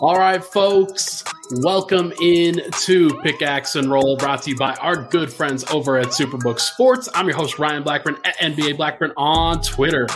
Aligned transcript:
All 0.00 0.16
right, 0.16 0.42
folks, 0.42 1.22
welcome 1.56 2.10
in 2.22 2.62
to 2.84 3.10
Pickaxe 3.22 3.76
and 3.76 3.90
Roll, 3.90 4.16
brought 4.16 4.42
to 4.44 4.50
you 4.50 4.56
by 4.56 4.72
our 4.76 4.96
good 4.96 5.30
friends 5.30 5.62
over 5.70 5.98
at 5.98 6.06
Superbook 6.06 6.58
Sports. 6.58 7.10
I'm 7.12 7.28
your 7.28 7.36
host, 7.36 7.58
Ryan 7.58 7.82
Blackburn 7.82 8.16
at 8.24 8.34
NBA 8.38 8.78
Blackburn 8.78 9.12
on 9.18 9.60
Twitter, 9.60 10.06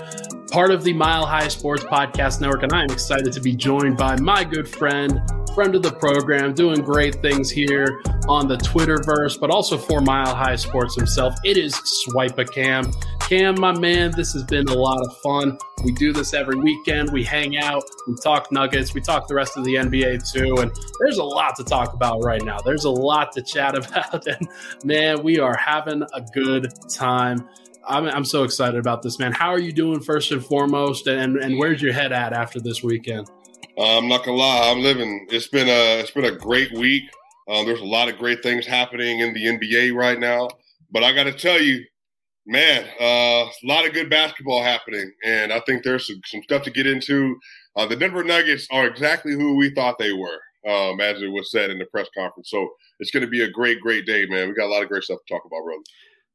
part 0.51 0.71
of 0.71 0.85
the 0.85 0.95
Mile 0.95 1.27
High 1.27 1.49
Sports 1.49 1.85
Podcast 1.85 2.41
Network. 2.41 2.63
And 2.63 2.73
I'm 2.73 2.89
excited 2.89 3.31
to 3.35 3.43
be 3.43 3.55
joined 3.55 3.99
by 3.99 4.19
my 4.19 4.43
good 4.43 4.67
friend, 4.67 5.21
friend 5.55 5.75
of 5.77 5.83
the 5.83 5.93
program, 5.93 6.53
doing 6.53 6.81
great 6.81 7.15
things 7.23 7.49
here 7.49 8.03
on 8.29 8.49
the 8.49 8.57
Twitterverse, 8.57 9.39
but 9.39 9.51
also 9.51 9.79
for 9.79 10.01
Mile 10.01 10.35
High 10.35 10.57
Sports 10.57 10.97
himself. 10.97 11.35
It 11.45 11.57
is 11.57 11.75
SwipaCam. 11.75 12.93
Cam, 13.21 13.59
my 13.61 13.73
man, 13.79 14.11
this 14.11 14.33
has 14.33 14.43
been 14.43 14.69
a 14.69 14.75
lot 14.75 15.01
of 15.01 15.17
fun. 15.19 15.57
We 15.85 15.93
do 15.93 16.13
this 16.13 16.35
every 16.35 16.57
weekend. 16.57 17.11
We 17.13 17.23
hang 17.23 17.57
out, 17.57 17.85
we 18.09 18.17
talk 18.17 18.51
Nuggets, 18.51 18.95
we 18.95 19.01
talk 19.01 19.29
the 19.29 19.35
rest 19.35 19.57
of 19.57 19.65
the 19.65 19.77
NBA 19.77 20.31
too. 20.33 20.57
And 20.57 20.73
there's 20.99 21.19
a 21.19 21.25
lot 21.25 21.55
to 21.57 21.65
talk 21.65 21.95
about 21.95 22.25
right 22.25 22.43
now. 22.43 22.59
There's 22.59 22.85
a 22.85 22.91
lot 22.91 23.33
to 23.33 23.43
chat 23.43 23.79
about. 23.79 24.27
And 24.27 24.49
man, 24.83 25.23
we 25.23 25.39
are 25.39 25.57
having 25.57 26.03
a 26.03 26.21
good 26.35 26.73
time. 26.91 27.49
I'm, 27.87 28.07
I'm 28.07 28.25
so 28.25 28.43
excited 28.43 28.81
about 28.81 29.03
this, 29.03 29.19
man. 29.19 29.33
How 29.33 29.51
are 29.51 29.61
you 29.61 29.73
doing, 29.73 30.01
first 30.01 30.33
and 30.33 30.45
foremost? 30.45 31.07
And, 31.07 31.37
and 31.37 31.59
where's 31.59 31.81
your 31.81 31.93
head 31.93 32.13
at 32.13 32.33
after 32.33 32.59
this 32.59 32.83
weekend? 32.83 33.31
Uh, 33.77 33.99
I'm 33.99 34.09
not 34.09 34.25
gonna 34.25 34.37
lie, 34.37 34.71
I'm 34.71 34.81
living. 34.81 35.27
It's 35.31 35.49
been 35.49 35.69
a 35.69 36.01
it's 36.01 36.13
been 36.13 36.27
a 36.27 36.37
great 36.37 36.73
week. 36.73 37.05
Um, 37.49 37.67
there's 37.67 37.81
a 37.81 37.85
lot 37.85 38.09
of 38.09 38.19
great 38.19 38.43
things 38.43 38.67
happening 38.67 39.19
in 39.19 39.35
the 39.35 39.47
NBA 39.47 39.95
right 39.95 40.19
now, 40.19 40.49
but 40.93 41.03
I 41.03 41.13
got 41.13 41.25
to 41.25 41.33
tell 41.33 41.61
you, 41.61 41.85
man, 42.47 42.87
uh, 43.01 43.45
a 43.47 43.67
lot 43.67 43.87
of 43.87 43.93
good 43.93 44.09
basketball 44.09 44.63
happening, 44.63 45.13
and 45.25 45.53
I 45.53 45.61
think 45.67 45.83
there's 45.83 46.07
some, 46.07 46.21
some 46.25 46.43
stuff 46.45 46.63
to 46.63 46.71
get 46.71 46.87
into. 46.87 47.37
Uh, 47.77 47.85
the 47.87 47.97
Denver 47.97 48.25
Nuggets 48.25 48.67
are 48.71 48.87
exactly 48.87 49.33
who 49.33 49.57
we 49.57 49.75
thought 49.75 49.99
they 49.99 50.13
were, 50.13 50.41
um, 50.71 51.01
as 51.01 51.21
it 51.21 51.29
was 51.29 51.51
said 51.51 51.71
in 51.71 51.79
the 51.79 51.87
press 51.87 52.09
conference. 52.17 52.51
So 52.51 52.69
it's 53.01 53.11
going 53.11 53.25
to 53.25 53.31
be 53.31 53.43
a 53.43 53.51
great, 53.51 53.81
great 53.81 54.07
day, 54.07 54.25
man. 54.27 54.49
We 54.49 54.55
got 54.55 54.67
a 54.67 54.73
lot 54.73 54.83
of 54.83 54.89
great 54.89 55.03
stuff 55.03 55.19
to 55.27 55.35
talk 55.35 55.45
about, 55.45 55.65
brother. 55.65 55.83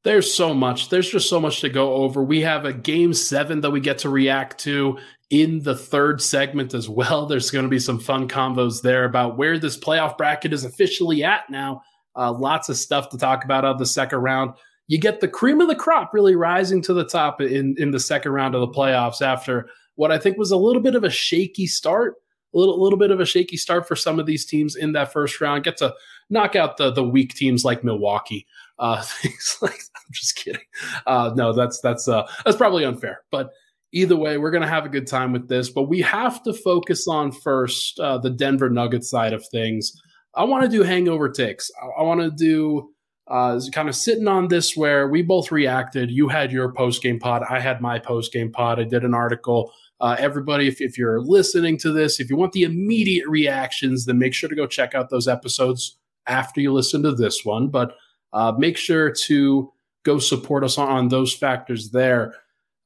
There's 0.02 0.32
so 0.32 0.54
much. 0.54 0.88
There's 0.88 1.10
just 1.10 1.28
so 1.28 1.40
much 1.40 1.60
to 1.60 1.68
go 1.68 1.94
over. 1.94 2.22
We 2.22 2.40
have 2.40 2.64
a 2.64 2.72
game 2.72 3.12
seven 3.12 3.60
that 3.60 3.70
we 3.70 3.80
get 3.80 3.98
to 3.98 4.08
react 4.08 4.58
to 4.60 4.98
in 5.28 5.62
the 5.62 5.76
third 5.76 6.22
segment 6.22 6.72
as 6.72 6.88
well. 6.88 7.26
There's 7.28 7.50
going 7.50 7.64
to 7.64 7.70
be 7.70 7.78
some 7.78 7.98
fun 7.98 8.28
combos 8.28 8.82
there 8.82 9.04
about 9.04 9.36
where 9.36 9.58
this 9.58 9.78
playoff 9.78 10.16
bracket 10.16 10.52
is 10.52 10.64
officially 10.64 11.22
at 11.22 11.50
now. 11.50 11.82
Uh, 12.16 12.32
lots 12.32 12.68
of 12.68 12.76
stuff 12.76 13.08
to 13.10 13.18
talk 13.18 13.44
about 13.44 13.64
of 13.64 13.78
the 13.78 13.86
second 13.86 14.18
round 14.18 14.52
you 14.90 14.98
get 14.98 15.20
the 15.20 15.28
cream 15.28 15.60
of 15.60 15.68
the 15.68 15.76
crop 15.76 16.12
really 16.12 16.34
rising 16.34 16.82
to 16.82 16.92
the 16.92 17.04
top 17.04 17.40
in, 17.40 17.76
in 17.78 17.92
the 17.92 18.00
second 18.00 18.32
round 18.32 18.56
of 18.56 18.60
the 18.60 18.76
playoffs 18.76 19.22
after 19.22 19.68
what 19.94 20.10
I 20.10 20.18
think 20.18 20.36
was 20.36 20.50
a 20.50 20.56
little 20.56 20.82
bit 20.82 20.96
of 20.96 21.04
a 21.04 21.10
shaky 21.10 21.68
start. 21.68 22.16
A 22.52 22.58
little, 22.58 22.82
little 22.82 22.98
bit 22.98 23.12
of 23.12 23.20
a 23.20 23.24
shaky 23.24 23.56
start 23.56 23.86
for 23.86 23.94
some 23.94 24.18
of 24.18 24.26
these 24.26 24.44
teams 24.44 24.74
in 24.74 24.90
that 24.94 25.12
first 25.12 25.40
round. 25.40 25.62
Get 25.62 25.76
to 25.76 25.94
knock 26.28 26.56
out 26.56 26.76
the 26.76 26.90
the 26.90 27.04
weak 27.04 27.34
teams 27.34 27.64
like 27.64 27.84
Milwaukee. 27.84 28.48
Uh, 28.80 29.02
things 29.04 29.58
like 29.62 29.80
I'm 29.94 30.12
just 30.12 30.34
kidding. 30.36 30.62
Uh, 31.06 31.32
no, 31.36 31.52
that's 31.52 31.80
that's 31.80 32.08
uh, 32.08 32.26
that's 32.44 32.56
probably 32.56 32.84
unfair. 32.84 33.20
But 33.30 33.50
either 33.92 34.16
way, 34.16 34.38
we're 34.38 34.50
gonna 34.50 34.66
have 34.66 34.86
a 34.86 34.90
good 34.90 35.06
time 35.06 35.32
with 35.32 35.48
this. 35.48 35.68
But 35.68 35.84
we 35.84 36.00
have 36.00 36.42
to 36.42 36.52
focus 36.52 37.06
on 37.06 37.30
first 37.30 38.00
uh, 38.00 38.18
the 38.18 38.30
Denver 38.30 38.70
Nuggets 38.70 39.10
side 39.10 39.32
of 39.32 39.46
things. 39.48 39.92
I 40.34 40.44
want 40.44 40.64
to 40.64 40.68
do 40.68 40.82
hangover 40.82 41.28
takes. 41.28 41.70
I, 41.80 42.00
I 42.00 42.02
want 42.02 42.20
to 42.20 42.30
do 42.30 42.90
uh, 43.30 43.60
kind 43.72 43.88
of 43.88 43.94
sitting 43.94 44.26
on 44.26 44.48
this 44.48 44.76
where 44.76 45.06
we 45.08 45.22
both 45.22 45.52
reacted. 45.52 46.10
You 46.10 46.28
had 46.28 46.50
your 46.50 46.72
post 46.72 47.02
game 47.02 47.20
pod, 47.20 47.42
I 47.48 47.60
had 47.60 47.80
my 47.80 47.98
post 47.98 48.32
game 48.32 48.50
pod. 48.50 48.80
I 48.80 48.84
did 48.84 49.04
an 49.04 49.14
article. 49.14 49.72
Uh, 50.00 50.16
everybody, 50.18 50.66
if, 50.66 50.80
if 50.80 50.96
you're 50.98 51.20
listening 51.20 51.76
to 51.78 51.92
this, 51.92 52.18
if 52.18 52.30
you 52.30 52.36
want 52.36 52.52
the 52.52 52.64
immediate 52.64 53.28
reactions, 53.28 54.06
then 54.06 54.18
make 54.18 54.34
sure 54.34 54.48
to 54.48 54.56
go 54.56 54.66
check 54.66 54.94
out 54.94 55.10
those 55.10 55.28
episodes 55.28 55.98
after 56.26 56.60
you 56.60 56.72
listen 56.72 57.02
to 57.02 57.12
this 57.12 57.44
one. 57.44 57.68
But 57.68 57.94
uh, 58.32 58.52
make 58.56 58.76
sure 58.76 59.10
to 59.10 59.72
go 60.04 60.18
support 60.18 60.64
us 60.64 60.78
on, 60.78 61.08
those 61.08 61.34
factors 61.34 61.90
there. 61.90 62.34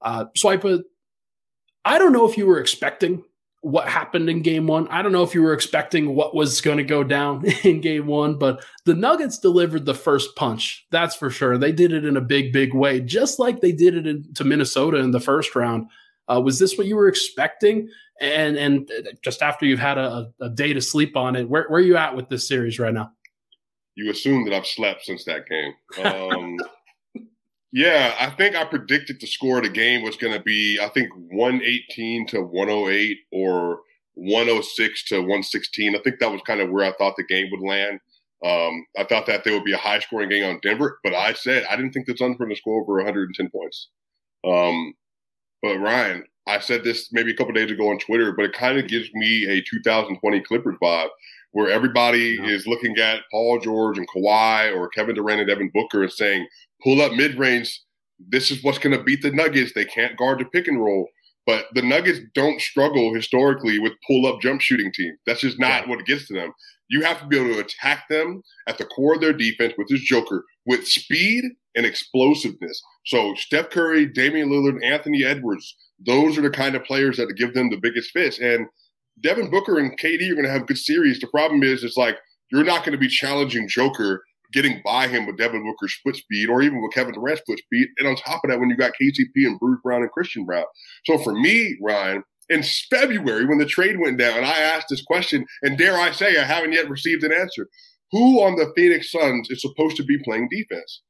Uh, 0.02 0.26
Swipa, 0.36 0.82
I 1.84 1.98
don't 1.98 2.12
know 2.12 2.28
if 2.28 2.36
you 2.36 2.46
were 2.46 2.60
expecting 2.60 3.22
what 3.64 3.88
happened 3.88 4.28
in 4.28 4.42
game 4.42 4.66
one. 4.66 4.86
I 4.88 5.00
don't 5.00 5.12
know 5.12 5.22
if 5.22 5.34
you 5.34 5.42
were 5.42 5.54
expecting 5.54 6.14
what 6.14 6.34
was 6.34 6.60
going 6.60 6.76
to 6.76 6.84
go 6.84 7.02
down 7.02 7.44
in 7.64 7.80
game 7.80 8.06
one, 8.06 8.38
but 8.38 8.62
the 8.84 8.94
Nuggets 8.94 9.38
delivered 9.38 9.86
the 9.86 9.94
first 9.94 10.36
punch. 10.36 10.86
That's 10.90 11.16
for 11.16 11.30
sure. 11.30 11.56
They 11.56 11.72
did 11.72 11.92
it 11.92 12.04
in 12.04 12.18
a 12.18 12.20
big, 12.20 12.52
big 12.52 12.74
way, 12.74 13.00
just 13.00 13.38
like 13.38 13.60
they 13.60 13.72
did 13.72 13.94
it 13.94 14.06
in, 14.06 14.32
to 14.34 14.44
Minnesota 14.44 14.98
in 14.98 15.12
the 15.12 15.20
first 15.20 15.56
round. 15.56 15.86
Uh, 16.28 16.42
was 16.42 16.58
this 16.58 16.76
what 16.76 16.86
you 16.86 16.96
were 16.96 17.08
expecting? 17.08 17.88
And 18.20 18.56
and 18.56 18.90
just 19.22 19.42
after 19.42 19.66
you've 19.66 19.80
had 19.80 19.98
a, 19.98 20.30
a 20.40 20.48
day 20.48 20.72
to 20.72 20.80
sleep 20.80 21.16
on 21.16 21.34
it, 21.34 21.48
where, 21.48 21.66
where 21.68 21.80
are 21.80 21.84
you 21.84 21.96
at 21.96 22.14
with 22.14 22.28
this 22.28 22.46
series 22.46 22.78
right 22.78 22.94
now? 22.94 23.12
You 23.96 24.10
assume 24.10 24.44
that 24.44 24.54
I've 24.54 24.66
slept 24.66 25.04
since 25.04 25.24
that 25.24 25.46
game. 25.48 25.74
Um, 26.04 26.56
Yeah, 27.74 28.14
I 28.20 28.30
think 28.30 28.54
I 28.54 28.62
predicted 28.64 29.20
the 29.20 29.26
score 29.26 29.58
of 29.58 29.64
the 29.64 29.68
game 29.68 30.04
was 30.04 30.16
going 30.16 30.32
to 30.32 30.40
be, 30.40 30.78
I 30.80 30.88
think, 30.90 31.10
118 31.12 32.28
to 32.28 32.40
108 32.40 33.18
or 33.32 33.80
106 34.14 35.04
to 35.06 35.16
116. 35.16 35.96
I 35.96 35.98
think 35.98 36.20
that 36.20 36.30
was 36.30 36.40
kind 36.42 36.60
of 36.60 36.70
where 36.70 36.84
I 36.84 36.96
thought 36.96 37.16
the 37.16 37.24
game 37.24 37.48
would 37.50 37.68
land. 37.68 37.98
Um, 38.44 38.86
I 38.96 39.02
thought 39.02 39.26
that 39.26 39.42
there 39.42 39.54
would 39.54 39.64
be 39.64 39.72
a 39.72 39.76
high 39.76 39.98
scoring 39.98 40.28
game 40.28 40.44
on 40.44 40.60
Denver, 40.62 41.00
but 41.02 41.14
I 41.14 41.32
said 41.32 41.64
I 41.68 41.74
didn't 41.74 41.90
think 41.90 42.06
the 42.06 42.16
Suns 42.16 42.38
were 42.38 42.44
going 42.44 42.54
to 42.54 42.60
score 42.60 42.80
over 42.80 42.94
110 42.94 43.50
points. 43.50 43.88
Um, 44.46 44.94
but 45.60 45.78
Ryan, 45.78 46.26
I 46.46 46.60
said 46.60 46.84
this 46.84 47.08
maybe 47.10 47.32
a 47.32 47.36
couple 47.36 47.54
days 47.54 47.72
ago 47.72 47.90
on 47.90 47.98
Twitter, 47.98 48.30
but 48.30 48.44
it 48.44 48.52
kind 48.52 48.78
of 48.78 48.86
gives 48.86 49.12
me 49.14 49.46
a 49.48 49.60
2020 49.62 50.40
Clippers 50.42 50.76
vibe 50.80 51.08
where 51.54 51.70
everybody 51.70 52.36
yeah. 52.40 52.48
is 52.48 52.66
looking 52.66 52.98
at 52.98 53.22
Paul 53.30 53.60
George 53.60 53.96
and 53.96 54.08
Kawhi 54.08 54.76
or 54.76 54.88
Kevin 54.88 55.14
Durant 55.14 55.40
and 55.40 55.48
Devin 55.48 55.70
Booker 55.72 56.02
and 56.02 56.12
saying, 56.12 56.46
pull 56.82 57.00
up 57.00 57.12
mid 57.12 57.38
range. 57.38 57.80
This 58.18 58.50
is 58.50 58.62
what's 58.62 58.78
going 58.78 58.96
to 58.96 59.02
beat 59.02 59.22
the 59.22 59.30
Nuggets. 59.30 59.72
They 59.72 59.84
can't 59.84 60.16
guard 60.16 60.40
the 60.40 60.46
pick 60.46 60.66
and 60.66 60.82
roll. 60.82 61.06
But 61.46 61.66
the 61.74 61.82
Nuggets 61.82 62.18
don't 62.34 62.60
struggle 62.60 63.14
historically 63.14 63.78
with 63.78 63.92
pull 64.04 64.26
up 64.26 64.40
jump 64.40 64.62
shooting 64.62 64.90
teams. 64.92 65.16
That's 65.26 65.42
just 65.42 65.60
not 65.60 65.84
yeah. 65.84 65.90
what 65.90 66.06
gets 66.06 66.26
to 66.28 66.34
them. 66.34 66.52
You 66.88 67.02
have 67.02 67.20
to 67.20 67.26
be 67.26 67.38
able 67.38 67.54
to 67.54 67.60
attack 67.60 68.08
them 68.10 68.42
at 68.66 68.76
the 68.76 68.86
core 68.86 69.14
of 69.14 69.20
their 69.20 69.32
defense 69.32 69.74
with 69.78 69.88
this 69.88 70.00
Joker 70.00 70.44
with 70.66 70.88
speed 70.88 71.44
and 71.76 71.86
explosiveness. 71.86 72.82
So 73.06 73.34
Steph 73.36 73.70
Curry, 73.70 74.06
Damian 74.06 74.50
Lillard, 74.50 74.84
Anthony 74.84 75.24
Edwards, 75.24 75.76
those 76.04 76.36
are 76.36 76.42
the 76.42 76.50
kind 76.50 76.74
of 76.74 76.84
players 76.84 77.16
that 77.18 77.32
give 77.36 77.54
them 77.54 77.70
the 77.70 77.80
biggest 77.80 78.10
fish. 78.10 78.40
And 78.40 78.66
Devin 79.20 79.50
Booker 79.50 79.78
and 79.78 79.98
KD 79.98 80.30
are 80.30 80.34
going 80.34 80.46
to 80.46 80.50
have 80.50 80.66
good 80.66 80.78
series. 80.78 81.20
The 81.20 81.28
problem 81.28 81.62
is, 81.62 81.84
it's 81.84 81.96
like 81.96 82.16
you're 82.50 82.64
not 82.64 82.80
going 82.80 82.92
to 82.92 82.98
be 82.98 83.08
challenging 83.08 83.68
Joker 83.68 84.22
getting 84.52 84.80
by 84.84 85.08
him 85.08 85.26
with 85.26 85.36
Devin 85.36 85.64
Booker's 85.64 85.96
foot 86.04 86.16
speed 86.16 86.48
or 86.48 86.62
even 86.62 86.80
with 86.80 86.92
Kevin 86.92 87.14
Durant's 87.14 87.42
foot 87.46 87.58
speed. 87.58 87.88
And 87.98 88.06
on 88.06 88.16
top 88.16 88.42
of 88.44 88.50
that, 88.50 88.60
when 88.60 88.70
you 88.70 88.76
got 88.76 88.92
KCP 89.00 89.46
and 89.46 89.58
Bruce 89.58 89.80
Brown 89.82 90.02
and 90.02 90.10
Christian 90.12 90.44
Braun. 90.44 90.64
So 91.04 91.18
for 91.18 91.34
me, 91.34 91.76
Ryan, 91.82 92.22
in 92.48 92.62
February 92.90 93.46
when 93.46 93.58
the 93.58 93.66
trade 93.66 93.98
went 93.98 94.18
down, 94.18 94.44
I 94.44 94.58
asked 94.58 94.88
this 94.90 95.02
question, 95.02 95.46
and 95.62 95.78
dare 95.78 95.96
I 95.96 96.12
say, 96.12 96.38
I 96.38 96.44
haven't 96.44 96.72
yet 96.72 96.88
received 96.88 97.24
an 97.24 97.32
answer. 97.32 97.68
Who 98.12 98.42
on 98.42 98.56
the 98.56 98.72
Phoenix 98.76 99.10
Suns 99.10 99.50
is 99.50 99.60
supposed 99.60 99.96
to 99.96 100.04
be 100.04 100.18
playing 100.22 100.48
defense? 100.50 101.02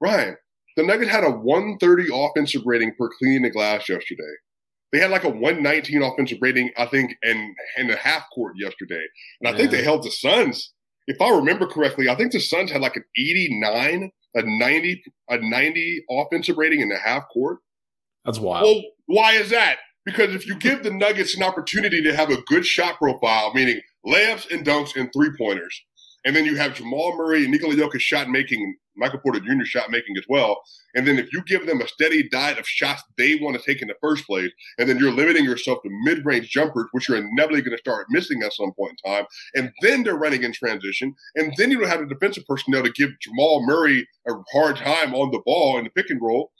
Ryan, 0.00 0.36
the 0.76 0.82
Nuggets 0.82 1.10
had 1.10 1.24
a 1.24 1.30
130 1.30 2.08
offensive 2.12 2.62
rating 2.64 2.94
per 2.98 3.10
cleaning 3.18 3.42
the 3.42 3.50
glass 3.50 3.88
yesterday. 3.88 4.22
They 4.92 4.98
had 4.98 5.10
like 5.10 5.24
a 5.24 5.28
119 5.28 6.02
offensive 6.02 6.38
rating, 6.40 6.70
I 6.76 6.86
think, 6.86 7.14
in, 7.22 7.54
in 7.76 7.88
the 7.88 7.96
half 7.96 8.24
court 8.34 8.54
yesterday. 8.56 9.04
And 9.40 9.54
I 9.54 9.56
think 9.56 9.70
they 9.70 9.82
held 9.82 10.02
the 10.02 10.10
Suns 10.10 10.72
if 11.08 11.22
I 11.22 11.30
remember 11.30 11.66
correctly, 11.66 12.08
I 12.08 12.14
think 12.14 12.32
the 12.32 12.38
Suns 12.38 12.70
had 12.70 12.82
like 12.82 12.96
an 12.96 13.04
89, 13.16 14.12
a 14.34 14.42
90, 14.42 15.02
a 15.30 15.38
90 15.38 16.04
offensive 16.10 16.58
rating 16.58 16.80
in 16.80 16.90
the 16.90 16.98
half 16.98 17.26
court. 17.32 17.58
That's 18.26 18.38
wild. 18.38 18.64
Well, 18.64 18.82
why 19.06 19.32
is 19.32 19.48
that? 19.50 19.78
Because 20.04 20.34
if 20.34 20.46
you 20.46 20.54
give 20.54 20.82
the 20.82 20.90
Nuggets 20.90 21.34
an 21.34 21.42
opportunity 21.42 22.02
to 22.02 22.14
have 22.14 22.30
a 22.30 22.42
good 22.42 22.64
shot 22.64 22.98
profile, 22.98 23.52
meaning 23.54 23.80
layups 24.06 24.52
and 24.52 24.66
dunks 24.66 24.96
and 24.96 25.10
three 25.12 25.30
pointers, 25.36 25.82
and 26.26 26.36
then 26.36 26.44
you 26.44 26.56
have 26.56 26.74
Jamal 26.74 27.16
Murray 27.16 27.44
and 27.44 27.52
Nikola 27.52 27.74
Jokic 27.74 28.00
shot 28.00 28.28
making, 28.28 28.76
Michael 28.98 29.20
Porter 29.20 29.40
Jr. 29.40 29.64
shot 29.64 29.90
making 29.90 30.16
as 30.16 30.24
well. 30.28 30.60
And 30.94 31.06
then 31.06 31.18
if 31.18 31.32
you 31.32 31.42
give 31.44 31.66
them 31.66 31.80
a 31.80 31.88
steady 31.88 32.28
diet 32.28 32.58
of 32.58 32.66
shots 32.66 33.02
they 33.16 33.36
want 33.36 33.56
to 33.56 33.62
take 33.62 33.82
in 33.82 33.88
the 33.88 33.94
first 34.00 34.26
place, 34.26 34.50
and 34.78 34.88
then 34.88 34.98
you're 34.98 35.12
limiting 35.12 35.44
yourself 35.44 35.78
to 35.82 35.90
mid 36.04 36.24
range 36.24 36.50
jumpers, 36.50 36.86
which 36.92 37.08
you're 37.08 37.18
inevitably 37.18 37.62
going 37.62 37.76
to 37.76 37.78
start 37.78 38.06
missing 38.10 38.42
at 38.42 38.52
some 38.52 38.72
point 38.72 38.98
in 39.04 39.10
time, 39.10 39.24
and 39.54 39.72
then 39.82 40.02
they're 40.02 40.16
running 40.16 40.42
in 40.42 40.52
transition, 40.52 41.14
and 41.34 41.52
then 41.56 41.70
you 41.70 41.78
don't 41.78 41.88
have 41.88 42.00
the 42.00 42.14
defensive 42.14 42.44
personnel 42.46 42.82
to 42.82 42.90
give 42.90 43.10
Jamal 43.20 43.64
Murray 43.64 44.06
a 44.26 44.32
hard 44.52 44.76
time 44.76 45.14
on 45.14 45.30
the 45.30 45.42
ball 45.44 45.78
in 45.78 45.84
the 45.84 45.90
pick 45.90 46.10
and 46.10 46.20
roll, 46.20 46.52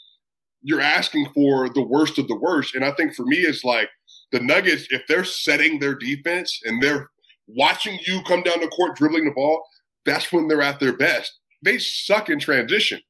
you're 0.62 0.80
asking 0.80 1.28
for 1.34 1.68
the 1.68 1.82
worst 1.82 2.18
of 2.18 2.28
the 2.28 2.36
worst. 2.36 2.74
And 2.74 2.84
I 2.84 2.92
think 2.92 3.14
for 3.14 3.24
me, 3.24 3.38
it's 3.38 3.64
like 3.64 3.88
the 4.32 4.40
Nuggets, 4.40 4.86
if 4.90 5.02
they're 5.06 5.24
setting 5.24 5.78
their 5.78 5.94
defense 5.94 6.60
and 6.64 6.82
they're 6.82 7.08
watching 7.46 7.98
you 8.06 8.22
come 8.26 8.42
down 8.42 8.60
the 8.60 8.68
court 8.68 8.96
dribbling 8.96 9.24
the 9.24 9.30
ball, 9.30 9.62
that's 10.04 10.32
when 10.32 10.48
they're 10.48 10.62
at 10.62 10.80
their 10.80 10.96
best. 10.96 11.38
They 11.62 11.78
suck 11.78 12.28
in 12.28 12.38
transition. 12.38 13.00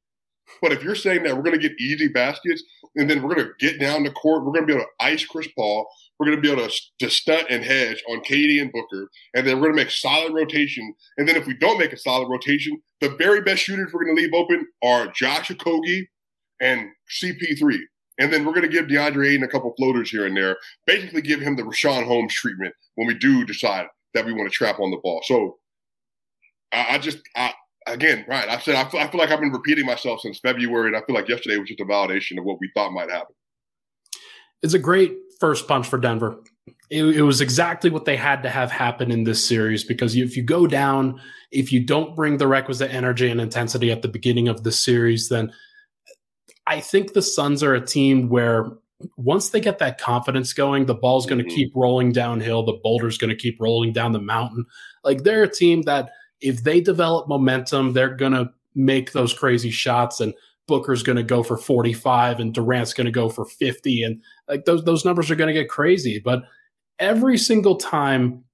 But 0.63 0.73
if 0.73 0.83
you're 0.83 0.95
saying 0.95 1.25
that 1.25 1.37
we're 1.37 1.43
going 1.43 1.59
to 1.61 1.69
get 1.69 1.79
easy 1.79 2.09
baskets 2.09 2.63
and 2.97 3.09
then 3.09 3.23
we're 3.23 3.35
going 3.35 3.47
to 3.47 3.53
get 3.59 3.79
down 3.79 4.03
the 4.03 4.11
court, 4.11 4.45
we're 4.45 4.53
going 4.53 4.67
to 4.67 4.73
be 4.73 4.73
able 4.73 4.85
to 4.85 5.05
ice 5.05 5.25
Chris 5.25 5.49
Paul, 5.57 5.87
we're 6.19 6.27
going 6.27 6.39
to 6.39 6.43
be 6.43 6.51
able 6.51 6.67
to, 6.67 6.81
to 7.01 7.11
stunt 7.11 7.47
and 7.51 7.63
hedge 7.63 8.03
on 8.09 8.21
KD 8.21 8.61
and 8.61 8.73
Booker, 8.73 9.09
and 9.35 9.47
then 9.47 9.57
we're 9.57 9.67
going 9.67 9.77
to 9.77 9.85
make 9.85 9.91
solid 9.91 10.33
rotation. 10.33 10.95
And 11.17 11.29
then 11.29 11.37
if 11.37 11.47
we 11.47 11.55
don't 11.55 11.79
make 11.79 11.93
a 11.93 11.99
solid 11.99 12.29
rotation, 12.29 12.81
the 13.01 13.11
very 13.11 13.41
best 13.41 13.63
shooters 13.63 13.93
we're 13.93 14.05
going 14.05 14.17
to 14.17 14.23
leave 14.23 14.35
open 14.35 14.67
are 14.83 15.13
Josh 15.13 15.49
Okogie 15.49 16.07
and 16.61 16.89
CP3. 17.23 17.79
And 18.21 18.33
then 18.33 18.45
we're 18.45 18.53
going 18.53 18.69
to 18.69 18.69
give 18.69 18.87
DeAndre 18.87 19.29
Ayton 19.29 19.45
a 19.45 19.49
couple 19.49 19.73
floaters 19.77 20.11
here 20.11 20.27
and 20.27 20.37
there, 20.37 20.57
basically 20.87 21.23
give 21.23 21.41
him 21.41 21.55
the 21.55 21.63
Richaun 21.63 22.05
Holmes 22.05 22.35
treatment 22.35 22.75
when 22.97 23.07
we 23.07 23.15
do 23.15 23.45
decide 23.45 23.87
that 24.15 24.27
we 24.27 24.33
want 24.33 24.51
to 24.51 24.55
trap 24.55 24.81
on 24.81 24.91
the 24.91 24.97
ball. 24.97 25.21
So 25.25 25.59
I, 26.73 26.97
I 26.97 26.99
just, 26.99 27.19
I, 27.37 27.53
again, 27.93 28.25
right, 28.29 28.49
I 28.49 28.59
said, 28.59 28.75
I 28.75 28.89
feel, 28.89 29.01
I 29.01 29.09
feel 29.09 29.21
like 29.21 29.31
I've 29.31 29.41
been 29.41 29.53
repeating 29.53 29.87
myself 29.87 30.21
since 30.21 30.39
February, 30.39 30.89
and 30.89 30.97
I 30.97 31.03
feel 31.03 31.15
like 31.15 31.29
yesterday 31.29 31.59
was 31.59 31.69
just 31.69 31.81
a 31.81 31.85
validation 31.85 32.39
of 32.39 32.45
what 32.45 32.59
we 32.61 32.71
thought 32.75 32.93
might 32.93 33.11
happen. 33.11 33.35
It's 34.63 34.75
a 34.75 34.79
great 34.79 35.17
first 35.39 35.69
punch 35.69 35.87
for 35.87 35.99
Denver. 35.99 36.43
It, 36.91 37.05
it, 37.05 37.23
was 37.23 37.41
exactly 37.41 37.91
what 37.91 38.07
they 38.07 38.17
had 38.17 38.43
to 38.43 38.51
have 38.51 38.71
happen 38.71 39.11
in 39.11 39.25
this 39.25 39.47
series 39.47 39.85
because 39.85 40.17
if 40.17 40.37
you 40.37 40.43
go 40.43 40.67
down, 40.67 41.21
if 41.53 41.71
you 41.71 41.85
don't 41.85 42.17
bring 42.17 42.39
the 42.39 42.47
requisite 42.47 42.93
energy 42.93 43.31
and 43.31 43.41
intensity 43.41 43.93
at 43.93 44.03
the 44.03 44.09
beginning 44.09 44.49
of 44.49 44.65
the 44.65 44.73
series, 44.73 45.29
then 45.29 45.53
I 46.67 46.81
think 46.81 47.13
the 47.13 47.23
Suns 47.23 47.63
are 47.63 47.75
a 47.75 47.85
team 47.85 48.29
where 48.29 48.73
once 49.17 49.51
they 49.51 49.61
get 49.61 49.79
that 49.79 50.01
confidence 50.01 50.53
going, 50.53 50.87
the 50.87 50.95
ball's 50.95 51.27
going 51.27 51.39
to 51.39 51.45
mm-hmm. 51.45 51.55
keep 51.55 51.73
rolling 51.75 52.13
downhill. 52.13 52.65
The 52.65 52.81
boulder's 52.83 53.19
going 53.19 53.31
to 53.31 53.37
keep 53.37 53.61
rolling 53.61 53.93
down 53.93 54.13
the 54.13 54.21
mountain. 54.21 54.65
Like 55.05 55.23
they're 55.23 55.45
a 55.45 55.53
team 55.53 55.83
that 55.83 56.11
if 56.41 56.63
they 56.63 56.81
develop 56.81 57.29
momentum, 57.29 57.93
they're 57.93 58.15
going 58.15 58.33
to 58.33 58.51
make 58.75 59.13
those 59.13 59.35
crazy 59.35 59.71
shots 59.71 60.21
and 60.21 60.35
Booker's 60.67 61.03
going 61.03 61.17
to 61.17 61.23
go 61.23 61.43
for 61.43 61.57
45 61.57 62.41
and 62.41 62.53
Durant's 62.53 62.93
going 62.93 63.07
to 63.07 63.11
go 63.11 63.29
for 63.29 63.47
50 63.47 64.03
and 64.03 64.23
like 64.49 64.67
those 64.67 64.85
those 64.85 65.05
numbers 65.05 65.31
are 65.31 65.35
going 65.35 65.53
to 65.53 65.59
get 65.59 65.69
crazy, 65.69 66.19
but 66.19 66.45
every 66.99 67.39
single 67.39 67.77
time 67.77 68.45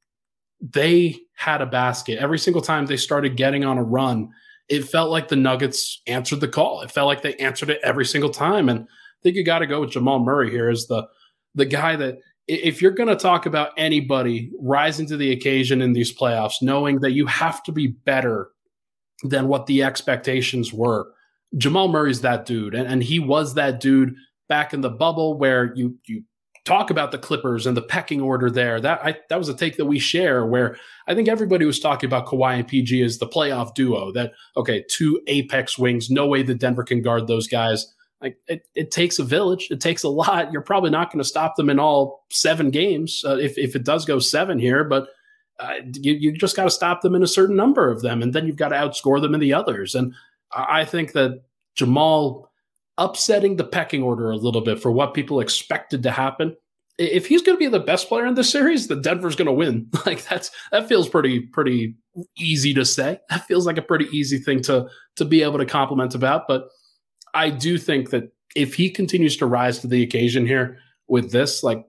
they 0.60 1.19
had 1.34 1.60
a 1.60 1.66
basket, 1.66 2.19
every 2.19 2.38
single 2.38 2.62
time 2.62 2.86
they 2.86 2.96
started 2.96 3.36
getting 3.36 3.64
on 3.64 3.78
a 3.78 3.82
run, 3.82 4.30
it 4.69 4.84
felt 4.84 5.10
like 5.10 5.28
the 5.28 5.37
Nuggets 5.37 6.00
answered 6.06 6.40
the 6.40 6.48
call. 6.48 6.80
It 6.80 6.90
felt 6.90 7.06
like 7.06 7.22
they 7.22 7.34
answered 7.37 7.70
it 7.70 7.80
every 7.82 8.06
single 8.06 8.30
time. 8.30 8.69
And 8.69 8.80
I 8.80 9.19
think 9.22 9.37
you 9.37 9.44
got 9.44 9.58
to 9.58 9.66
go 9.66 9.80
with 9.80 9.90
Jamal 9.90 10.20
Murray 10.20 10.50
here 10.50 10.70
as 10.70 10.87
the 10.87 11.06
the 11.54 11.66
guy 11.66 11.96
that 11.96 12.19
if 12.46 12.82
you're 12.82 12.93
going 12.93 13.08
to 13.08 13.17
talk 13.17 13.46
about 13.46 13.73
anybody 13.76 14.50
rising 14.61 15.06
to 15.06 15.17
the 15.17 15.32
occasion 15.32 15.81
in 15.81 15.93
these 15.93 16.17
playoffs, 16.17 16.61
knowing 16.61 17.00
that 17.00 17.12
you 17.12 17.26
have 17.26 17.62
to 17.64 17.73
be 17.73 17.87
better 17.87 18.50
than 19.23 19.49
what 19.49 19.67
the 19.67 19.82
expectations 19.82 20.73
were, 20.73 21.11
Jamal 21.56 21.88
Murray's 21.88 22.20
that 22.23 22.46
dude, 22.46 22.75
and, 22.75 22.87
and 22.87 23.02
he 23.02 23.19
was 23.19 23.55
that 23.55 23.81
dude 23.81 24.14
back 24.49 24.75
in 24.75 24.81
the 24.81 24.91
bubble 24.91 25.38
where 25.38 25.75
you 25.75 25.96
you 26.06 26.25
talk 26.64 26.91
about 26.91 27.12
the 27.12 27.19
Clippers 27.19 27.67
and 27.67 27.76
the 27.76 27.82
pecking 27.82 28.20
order 28.20 28.50
there. 28.50 28.81
That 28.81 29.05
I, 29.05 29.17
that 29.29 29.38
was 29.38 29.49
a 29.49 29.55
take 29.55 29.76
that 29.76 29.85
we 29.85 29.99
share 29.99 30.47
where 30.47 30.76
I 31.06 31.14
think 31.14 31.29
everybody 31.29 31.64
was 31.64 31.79
talking 31.79 32.08
about 32.08 32.26
Kawhi 32.26 32.58
and 32.58 32.67
PG 32.67 33.02
as 33.02 33.19
the 33.19 33.29
playoff 33.29 33.75
duo. 33.75 34.12
That 34.12 34.32
okay, 34.56 34.85
two 34.90 35.20
apex 35.26 35.79
wings. 35.79 36.11
No 36.11 36.26
way 36.26 36.43
that 36.43 36.58
Denver 36.58 36.85
can 36.85 37.02
guard 37.02 37.26
those 37.26 37.47
guys. 37.47 37.93
Like 38.25 38.38
it, 38.49 38.67
it 38.75 38.91
takes 38.91 39.21
a 39.21 39.25
village. 39.25 39.69
It 39.71 39.81
takes 39.81 40.03
a 40.03 40.09
lot. 40.09 40.53
You're 40.53 40.62
probably 40.62 40.91
not 40.91 41.12
going 41.12 41.23
to 41.23 41.29
stop 41.29 41.55
them 41.55 41.71
in 41.71 41.79
all 41.79 42.25
seven 42.31 42.71
games 42.71 43.23
uh, 43.25 43.37
if 43.37 43.56
if 43.56 43.76
it 43.76 43.85
does 43.85 44.05
go 44.05 44.19
seven 44.19 44.59
here, 44.59 44.85
but. 44.85 45.09
Uh, 45.61 45.75
you, 46.00 46.15
you 46.15 46.32
just 46.32 46.56
got 46.56 46.65
to 46.65 46.71
stop 46.71 47.00
them 47.00 47.15
in 47.15 47.23
a 47.23 47.29
certain 47.29 47.55
number 47.55 47.88
of 47.88 48.03
them, 48.03 48.23
and 48.23 48.32
then 48.32 48.44
you've 48.44 48.56
got 48.56 48.71
to 48.71 48.75
outscore 48.75 49.23
them 49.23 49.35
in 49.35 49.41
the 49.41 49.55
others. 49.55 49.94
And 49.94 50.12
I 50.53 50.85
think 50.85 51.12
that 51.12 51.44
Jamal 51.76 52.50
upsetting 52.99 53.55
the 53.55 53.62
pecking 53.62 54.03
order 54.03 54.32
a 54.32 54.37
little 54.37 54.62
bit 54.62 54.81
for 54.81 54.91
what 54.91 55.15
people 55.15 55.38
expected 55.38 56.03
to 56.03 56.11
happen 56.11 56.56
if 56.99 57.26
he's 57.26 57.43
going 57.43 57.56
to 57.56 57.61
be 57.61 57.67
the 57.67 57.81
best 57.81 58.09
player 58.09 58.26
in 58.26 58.35
this 58.35 58.50
series, 58.50 58.87
then 58.87 59.03
Denver's 59.03 59.37
going 59.37 59.47
to 59.47 59.53
win. 59.53 59.91
Like 60.06 60.23
that's 60.25 60.50
that 60.71 60.87
feels 60.87 61.09
pretty 61.09 61.41
pretty 61.41 61.97
easy 62.37 62.75
to 62.75 62.85
say. 62.85 63.19
That 63.31 63.47
feels 63.47 63.67
like 63.67 63.79
a 63.79 63.82
pretty 63.82 64.06
easy 64.12 64.38
thing 64.38 64.61
to 64.62 64.87
to 65.17 65.25
be 65.25 65.43
able 65.43 65.59
to 65.59 65.67
compliment 65.67 66.15
about. 66.15 66.47
But 66.47 66.69
I 67.34 67.50
do 67.50 67.78
think 67.78 68.10
that 68.10 68.32
if 68.54 68.75
he 68.75 68.88
continues 68.90 69.36
to 69.38 69.46
rise 69.46 69.81
to 69.81 69.86
the 69.86 70.02
occasion 70.02 70.46
here 70.46 70.78
with 71.08 71.32
this, 71.32 71.62
like 71.62 71.84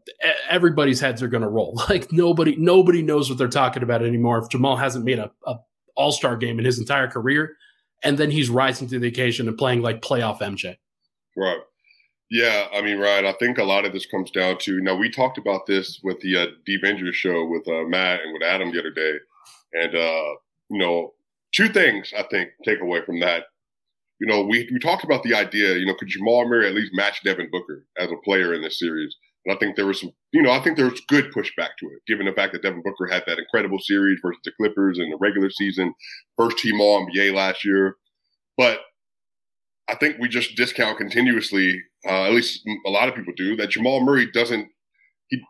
everybody's 0.50 1.00
heads 1.00 1.22
are 1.22 1.28
going 1.28 1.44
to 1.44 1.50
roll. 1.50 1.82
Like 1.90 2.12
nobody 2.12 2.56
nobody 2.58 3.02
knows 3.02 3.30
what 3.30 3.38
they're 3.38 3.48
talking 3.48 3.84
about 3.84 4.04
anymore. 4.04 4.40
If 4.40 4.50
Jamal 4.50 4.76
hasn't 4.76 5.06
made 5.06 5.20
a, 5.20 5.32
a 5.46 5.56
All 5.96 6.12
Star 6.12 6.36
game 6.36 6.60
in 6.60 6.66
his 6.66 6.80
entire 6.80 7.08
career, 7.08 7.56
and 8.04 8.18
then 8.18 8.32
he's 8.32 8.50
rising 8.50 8.88
to 8.90 9.00
the 9.00 9.08
occasion 9.08 9.48
and 9.48 9.58
playing 9.58 9.82
like 9.82 10.02
playoff 10.02 10.40
MJ. 10.40 10.78
Right. 11.38 11.60
Yeah, 12.32 12.68
I 12.74 12.82
mean, 12.82 12.98
Ryan, 12.98 13.28
I 13.28 13.34
think 13.34 13.60
a 13.60 13.64
lot 13.64 13.86
of 13.86 13.94
this 13.94 14.08
comes 14.08 14.32
down 14.32 14.58
to 14.60 14.82
now 14.82 14.96
we 14.96 15.12
talked 15.12 15.38
about 15.38 15.68
this 15.68 16.00
with 16.04 16.20
the 16.22 16.38
uh, 16.38 16.46
Deep 16.66 16.84
Injury 16.84 17.14
show 17.14 17.46
with 17.46 17.68
uh, 17.68 17.84
Matt 17.88 18.22
and 18.22 18.34
with 18.34 18.42
Adam 18.42 18.72
the 18.72 18.80
other 18.80 18.92
day, 18.92 19.14
and 19.74 19.96
uh, 19.96 20.34
you 20.70 20.80
know, 20.80 21.14
two 21.54 21.70
things 21.70 22.14
I 22.18 22.24
think 22.24 22.50
take 22.64 22.82
away 22.82 23.06
from 23.06 23.20
that. 23.20 23.44
You 24.20 24.28
know, 24.28 24.42
we 24.42 24.68
we 24.72 24.80
talked 24.80 25.04
about 25.04 25.24
the 25.24 25.36
idea. 25.36 25.76
You 25.76 25.86
know, 25.86 25.96
could 25.96 26.08
Jamal 26.08 26.48
Murray 26.48 26.68
at 26.68 26.76
least 26.76 26.94
match 26.94 27.22
Devin 27.24 27.50
Booker 27.52 27.86
as 27.98 28.12
a 28.12 28.18
player 28.24 28.54
in 28.54 28.62
this 28.62 28.80
series? 28.80 29.16
And 29.46 29.56
I 29.56 29.60
think 29.60 29.76
there 29.76 29.86
was 29.86 30.00
some, 30.00 30.12
you 30.32 30.42
know, 30.42 30.52
I 30.52 30.60
think 30.60 30.76
there 30.76 30.90
was 30.90 31.02
good 31.08 31.32
pushback 31.32 31.76
to 31.80 31.86
it, 31.88 32.02
given 32.08 32.26
the 32.26 32.32
fact 32.32 32.54
that 32.54 32.64
Devin 32.64 32.82
Booker 32.82 33.08
had 33.12 33.24
that 33.28 33.38
incredible 33.38 33.78
series 33.80 34.20
versus 34.22 34.42
the 34.44 34.52
Clippers 34.58 34.98
in 34.98 35.10
the 35.12 35.18
regular 35.18 35.50
season, 35.52 35.94
first 36.38 36.58
team 36.58 36.82
All 36.82 37.06
NBA 37.06 37.34
last 37.34 37.64
year. 37.64 37.98
But 38.58 38.80
I 39.88 39.96
think 39.96 40.18
we 40.20 40.30
just 40.30 40.56
discount 40.56 40.98
continuously 40.98 41.80
uh, 42.08 42.24
at 42.24 42.34
least 42.34 42.68
a 42.86 42.90
lot 42.90 43.10
of 43.10 43.16
people 43.16 43.34
do, 43.36 43.56
that 43.56 43.72
Jamal 43.72 44.02
Murray 44.02 44.30
doesn't. 44.32 44.70
He 45.28 45.42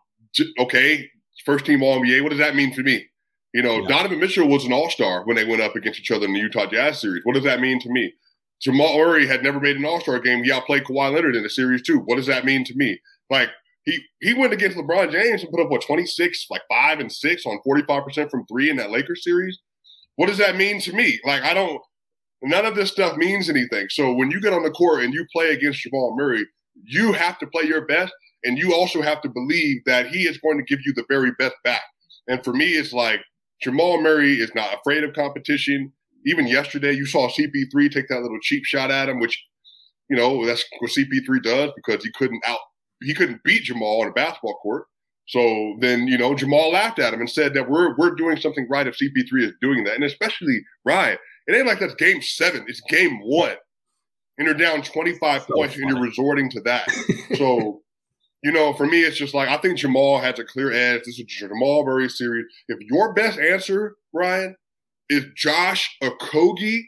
okay, 0.58 1.08
first 1.44 1.66
team 1.66 1.82
All 1.82 2.00
NBA. 2.00 2.22
What 2.22 2.30
does 2.30 2.38
that 2.38 2.56
mean 2.56 2.72
for 2.72 2.82
me? 2.82 3.06
You 3.52 3.62
know, 3.62 3.80
yeah. 3.80 3.88
Donovan 3.88 4.20
Mitchell 4.20 4.48
was 4.48 4.64
an 4.64 4.72
All 4.72 4.90
Star 4.90 5.24
when 5.24 5.36
they 5.36 5.44
went 5.44 5.62
up 5.62 5.76
against 5.76 6.00
each 6.00 6.10
other 6.10 6.26
in 6.26 6.32
the 6.32 6.40
Utah 6.40 6.66
Jazz 6.66 7.00
series. 7.00 7.22
What 7.24 7.34
does 7.34 7.44
that 7.44 7.60
mean 7.60 7.80
to 7.80 7.88
me? 7.88 8.12
Jamal 8.60 8.96
Murray 8.98 9.26
had 9.26 9.42
never 9.42 9.60
made 9.60 9.76
an 9.76 9.84
All 9.84 10.00
Star 10.00 10.18
game. 10.18 10.42
He 10.42 10.52
outplayed 10.52 10.84
Kawhi 10.84 11.12
Leonard 11.12 11.36
in 11.36 11.42
the 11.42 11.50
series 11.50 11.82
too. 11.82 11.98
What 11.98 12.16
does 12.16 12.26
that 12.26 12.44
mean 12.44 12.64
to 12.64 12.74
me? 12.74 13.00
Like 13.30 13.50
he 13.84 14.00
he 14.20 14.34
went 14.34 14.52
against 14.52 14.76
LeBron 14.76 15.12
James 15.12 15.42
and 15.42 15.50
put 15.50 15.60
up 15.60 15.70
what 15.70 15.82
twenty 15.82 16.06
six, 16.06 16.46
like 16.50 16.62
five 16.68 17.00
and 17.00 17.12
six 17.12 17.44
on 17.46 17.60
forty 17.64 17.82
five 17.86 18.04
percent 18.04 18.30
from 18.30 18.46
three 18.46 18.70
in 18.70 18.76
that 18.76 18.90
Lakers 18.90 19.22
series. 19.22 19.58
What 20.16 20.26
does 20.26 20.38
that 20.38 20.56
mean 20.56 20.80
to 20.80 20.92
me? 20.92 21.20
Like 21.24 21.42
I 21.42 21.54
don't. 21.54 21.80
None 22.42 22.66
of 22.66 22.74
this 22.74 22.90
stuff 22.90 23.16
means 23.16 23.48
anything. 23.48 23.88
So 23.88 24.12
when 24.12 24.30
you 24.30 24.40
get 24.40 24.52
on 24.52 24.62
the 24.62 24.70
court 24.70 25.02
and 25.02 25.12
you 25.12 25.26
play 25.32 25.52
against 25.52 25.80
Jamal 25.80 26.14
Murray, 26.16 26.44
you 26.84 27.12
have 27.12 27.38
to 27.38 27.46
play 27.46 27.64
your 27.64 27.86
best, 27.86 28.12
and 28.44 28.58
you 28.58 28.74
also 28.74 29.00
have 29.00 29.22
to 29.22 29.28
believe 29.28 29.82
that 29.86 30.08
he 30.08 30.28
is 30.28 30.38
going 30.38 30.58
to 30.58 30.64
give 30.64 30.80
you 30.84 30.92
the 30.92 31.06
very 31.08 31.32
best 31.38 31.54
back. 31.64 31.82
And 32.28 32.44
for 32.44 32.52
me, 32.52 32.72
it's 32.72 32.92
like 32.92 33.20
Jamal 33.62 34.02
Murray 34.02 34.34
is 34.34 34.54
not 34.54 34.74
afraid 34.74 35.02
of 35.02 35.14
competition. 35.14 35.92
Even 36.26 36.46
yesterday, 36.46 36.92
you 36.92 37.06
saw 37.06 37.28
CP3 37.28 37.90
take 37.90 38.08
that 38.08 38.20
little 38.20 38.40
cheap 38.42 38.64
shot 38.64 38.90
at 38.90 39.08
him, 39.08 39.20
which 39.20 39.42
you 40.10 40.16
know 40.16 40.44
that's 40.44 40.64
what 40.80 40.90
CP3 40.90 41.42
does 41.42 41.70
because 41.76 42.04
he 42.04 42.10
couldn't 42.12 42.42
out 42.46 42.58
he 43.02 43.14
couldn't 43.14 43.42
beat 43.44 43.64
Jamal 43.64 44.02
on 44.02 44.08
a 44.08 44.12
basketball 44.12 44.58
court. 44.62 44.86
So 45.28 45.76
then, 45.80 46.06
you 46.06 46.16
know, 46.16 46.34
Jamal 46.34 46.70
laughed 46.70 46.98
at 46.98 47.12
him 47.12 47.20
and 47.20 47.30
said 47.30 47.54
that 47.54 47.68
we're 47.68 47.96
we're 47.96 48.14
doing 48.14 48.36
something 48.36 48.66
right 48.70 48.86
if 48.86 48.96
CP3 48.96 49.42
is 49.42 49.52
doing 49.60 49.84
that. 49.84 49.94
And 49.94 50.04
especially 50.04 50.60
Ryan, 50.84 51.18
it 51.46 51.56
ain't 51.56 51.66
like 51.66 51.80
that's 51.80 51.94
game 51.94 52.22
seven, 52.22 52.64
it's 52.68 52.80
game 52.88 53.20
one. 53.22 53.56
And 54.38 54.46
you're 54.46 54.54
down 54.54 54.82
25 54.82 55.42
so 55.42 55.54
points 55.54 55.74
funny. 55.74 55.86
and 55.86 55.96
you're 55.96 56.04
resorting 56.04 56.50
to 56.50 56.60
that. 56.62 56.88
so, 57.36 57.80
you 58.44 58.52
know, 58.52 58.74
for 58.74 58.86
me, 58.86 59.00
it's 59.00 59.16
just 59.16 59.34
like 59.34 59.48
I 59.48 59.56
think 59.56 59.78
Jamal 59.78 60.20
has 60.20 60.38
a 60.38 60.44
clear 60.44 60.70
edge. 60.70 61.02
This 61.04 61.18
is 61.18 61.24
Jamal 61.26 61.84
Murray 61.84 62.08
series. 62.08 62.46
If 62.68 62.78
your 62.82 63.12
best 63.12 63.38
answer, 63.38 63.96
Ryan, 64.12 64.54
is 65.08 65.24
Josh 65.34 65.96
Okogie 66.02 66.82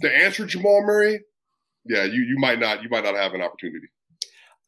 the 0.00 0.14
answer 0.14 0.44
Jamal 0.46 0.82
Murray, 0.82 1.20
yeah, 1.84 2.04
you 2.04 2.22
you 2.22 2.36
might 2.38 2.60
not 2.60 2.82
you 2.82 2.88
might 2.88 3.04
not 3.04 3.14
have 3.14 3.34
an 3.34 3.40
opportunity. 3.40 3.86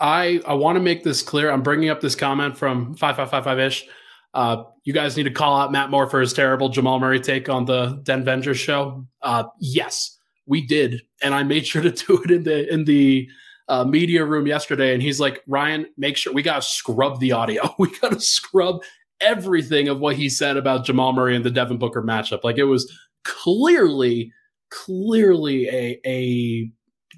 I 0.00 0.40
I 0.46 0.54
want 0.54 0.76
to 0.76 0.80
make 0.80 1.04
this 1.04 1.22
clear. 1.22 1.50
I'm 1.50 1.62
bringing 1.62 1.90
up 1.90 2.00
this 2.00 2.14
comment 2.14 2.56
from 2.56 2.94
five 2.96 3.16
five 3.16 3.30
five 3.30 3.44
five 3.44 3.58
ish. 3.58 3.86
Uh, 4.32 4.64
you 4.82 4.92
guys 4.92 5.16
need 5.16 5.24
to 5.24 5.30
call 5.30 5.56
out 5.56 5.70
Matt 5.70 5.90
Moore 5.90 6.08
for 6.08 6.20
his 6.20 6.32
terrible 6.32 6.68
Jamal 6.68 6.98
Murray 6.98 7.20
take 7.20 7.48
on 7.48 7.66
the 7.66 8.00
Den 8.02 8.24
Vengers 8.24 8.56
show. 8.56 9.06
Uh, 9.22 9.44
yes, 9.60 10.18
we 10.46 10.66
did, 10.66 11.02
and 11.22 11.34
I 11.34 11.44
made 11.44 11.66
sure 11.66 11.82
to 11.82 11.90
do 11.90 12.22
it 12.24 12.30
in 12.30 12.42
the 12.42 12.72
in 12.72 12.84
the 12.84 13.28
uh, 13.68 13.84
media 13.84 14.24
room 14.24 14.46
yesterday. 14.46 14.92
And 14.92 15.02
he's 15.02 15.20
like, 15.20 15.42
Ryan, 15.46 15.86
make 15.96 16.16
sure 16.16 16.32
we 16.32 16.42
got 16.42 16.56
to 16.56 16.62
scrub 16.62 17.20
the 17.20 17.32
audio. 17.32 17.74
We 17.78 17.96
got 17.98 18.12
to 18.12 18.20
scrub 18.20 18.82
everything 19.24 19.88
of 19.88 20.00
what 20.00 20.16
he 20.16 20.28
said 20.28 20.56
about 20.56 20.84
Jamal 20.84 21.12
Murray 21.12 21.34
and 21.34 21.44
the 21.44 21.50
Devin 21.50 21.78
Booker 21.78 22.02
matchup. 22.02 22.44
Like 22.44 22.58
it 22.58 22.64
was 22.64 22.92
clearly, 23.24 24.32
clearly 24.70 25.68
a 25.68 26.00
a 26.06 26.70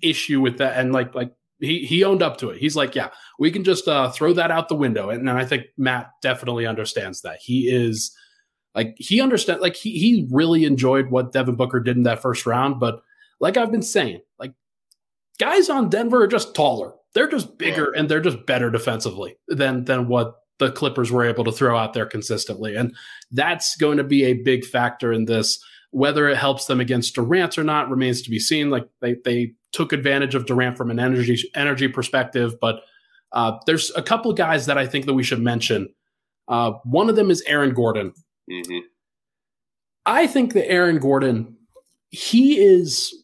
issue 0.02 0.40
with 0.40 0.58
that, 0.58 0.78
and 0.78 0.92
like 0.92 1.14
like 1.14 1.32
he 1.60 1.84
he 1.84 2.04
owned 2.04 2.22
up 2.22 2.36
to 2.38 2.50
it. 2.50 2.58
He's 2.58 2.76
like, 2.76 2.94
yeah, 2.94 3.10
we 3.38 3.50
can 3.50 3.64
just 3.64 3.88
uh, 3.88 4.10
throw 4.10 4.32
that 4.34 4.50
out 4.50 4.68
the 4.68 4.74
window. 4.74 5.10
And, 5.10 5.28
and 5.28 5.38
I 5.38 5.44
think 5.44 5.64
Matt 5.76 6.10
definitely 6.22 6.66
understands 6.66 7.22
that. 7.22 7.38
He 7.40 7.68
is 7.68 8.14
like 8.74 8.94
he 8.98 9.20
understands 9.20 9.62
like 9.62 9.76
he 9.76 9.98
he 9.98 10.28
really 10.30 10.64
enjoyed 10.64 11.10
what 11.10 11.32
Devin 11.32 11.56
Booker 11.56 11.80
did 11.80 11.96
in 11.96 12.02
that 12.04 12.22
first 12.22 12.46
round. 12.46 12.78
But 12.78 13.00
like 13.40 13.56
I've 13.56 13.72
been 13.72 13.82
saying, 13.82 14.20
like 14.38 14.52
guys 15.38 15.70
on 15.70 15.88
Denver 15.88 16.22
are 16.22 16.28
just 16.28 16.54
taller. 16.54 16.94
They're 17.14 17.28
just 17.28 17.56
bigger 17.56 17.92
and 17.92 18.08
they're 18.08 18.20
just 18.20 18.44
better 18.44 18.70
defensively 18.70 19.38
than 19.48 19.84
than 19.84 20.08
what 20.08 20.34
the 20.58 20.72
Clippers 20.72 21.10
were 21.10 21.24
able 21.24 21.44
to 21.44 21.52
throw 21.52 21.76
out 21.76 21.92
there 21.92 22.06
consistently. 22.06 22.74
And 22.74 22.94
that's 23.30 23.76
going 23.76 23.98
to 23.98 24.04
be 24.04 24.24
a 24.24 24.34
big 24.34 24.64
factor 24.64 25.12
in 25.12 25.26
this. 25.26 25.62
Whether 25.90 26.28
it 26.28 26.36
helps 26.36 26.66
them 26.66 26.80
against 26.80 27.14
Durant 27.14 27.56
or 27.56 27.64
not 27.64 27.88
remains 27.88 28.20
to 28.22 28.30
be 28.30 28.38
seen. 28.38 28.70
Like 28.70 28.86
they 29.00 29.16
they 29.24 29.54
took 29.72 29.92
advantage 29.92 30.34
of 30.34 30.46
Durant 30.46 30.76
from 30.76 30.90
an 30.90 30.98
energy 30.98 31.38
energy 31.54 31.88
perspective, 31.88 32.54
but 32.60 32.80
uh, 33.32 33.52
there's 33.66 33.92
a 33.96 34.02
couple 34.02 34.30
of 34.30 34.36
guys 34.36 34.66
that 34.66 34.78
I 34.78 34.86
think 34.86 35.06
that 35.06 35.14
we 35.14 35.22
should 35.22 35.40
mention. 35.40 35.88
Uh, 36.48 36.72
one 36.84 37.08
of 37.08 37.16
them 37.16 37.30
is 37.30 37.42
Aaron 37.46 37.72
Gordon. 37.72 38.12
Mm-hmm. 38.50 38.78
I 40.04 40.26
think 40.26 40.52
that 40.54 40.70
Aaron 40.70 40.98
Gordon, 40.98 41.56
he 42.10 42.58
is. 42.58 43.14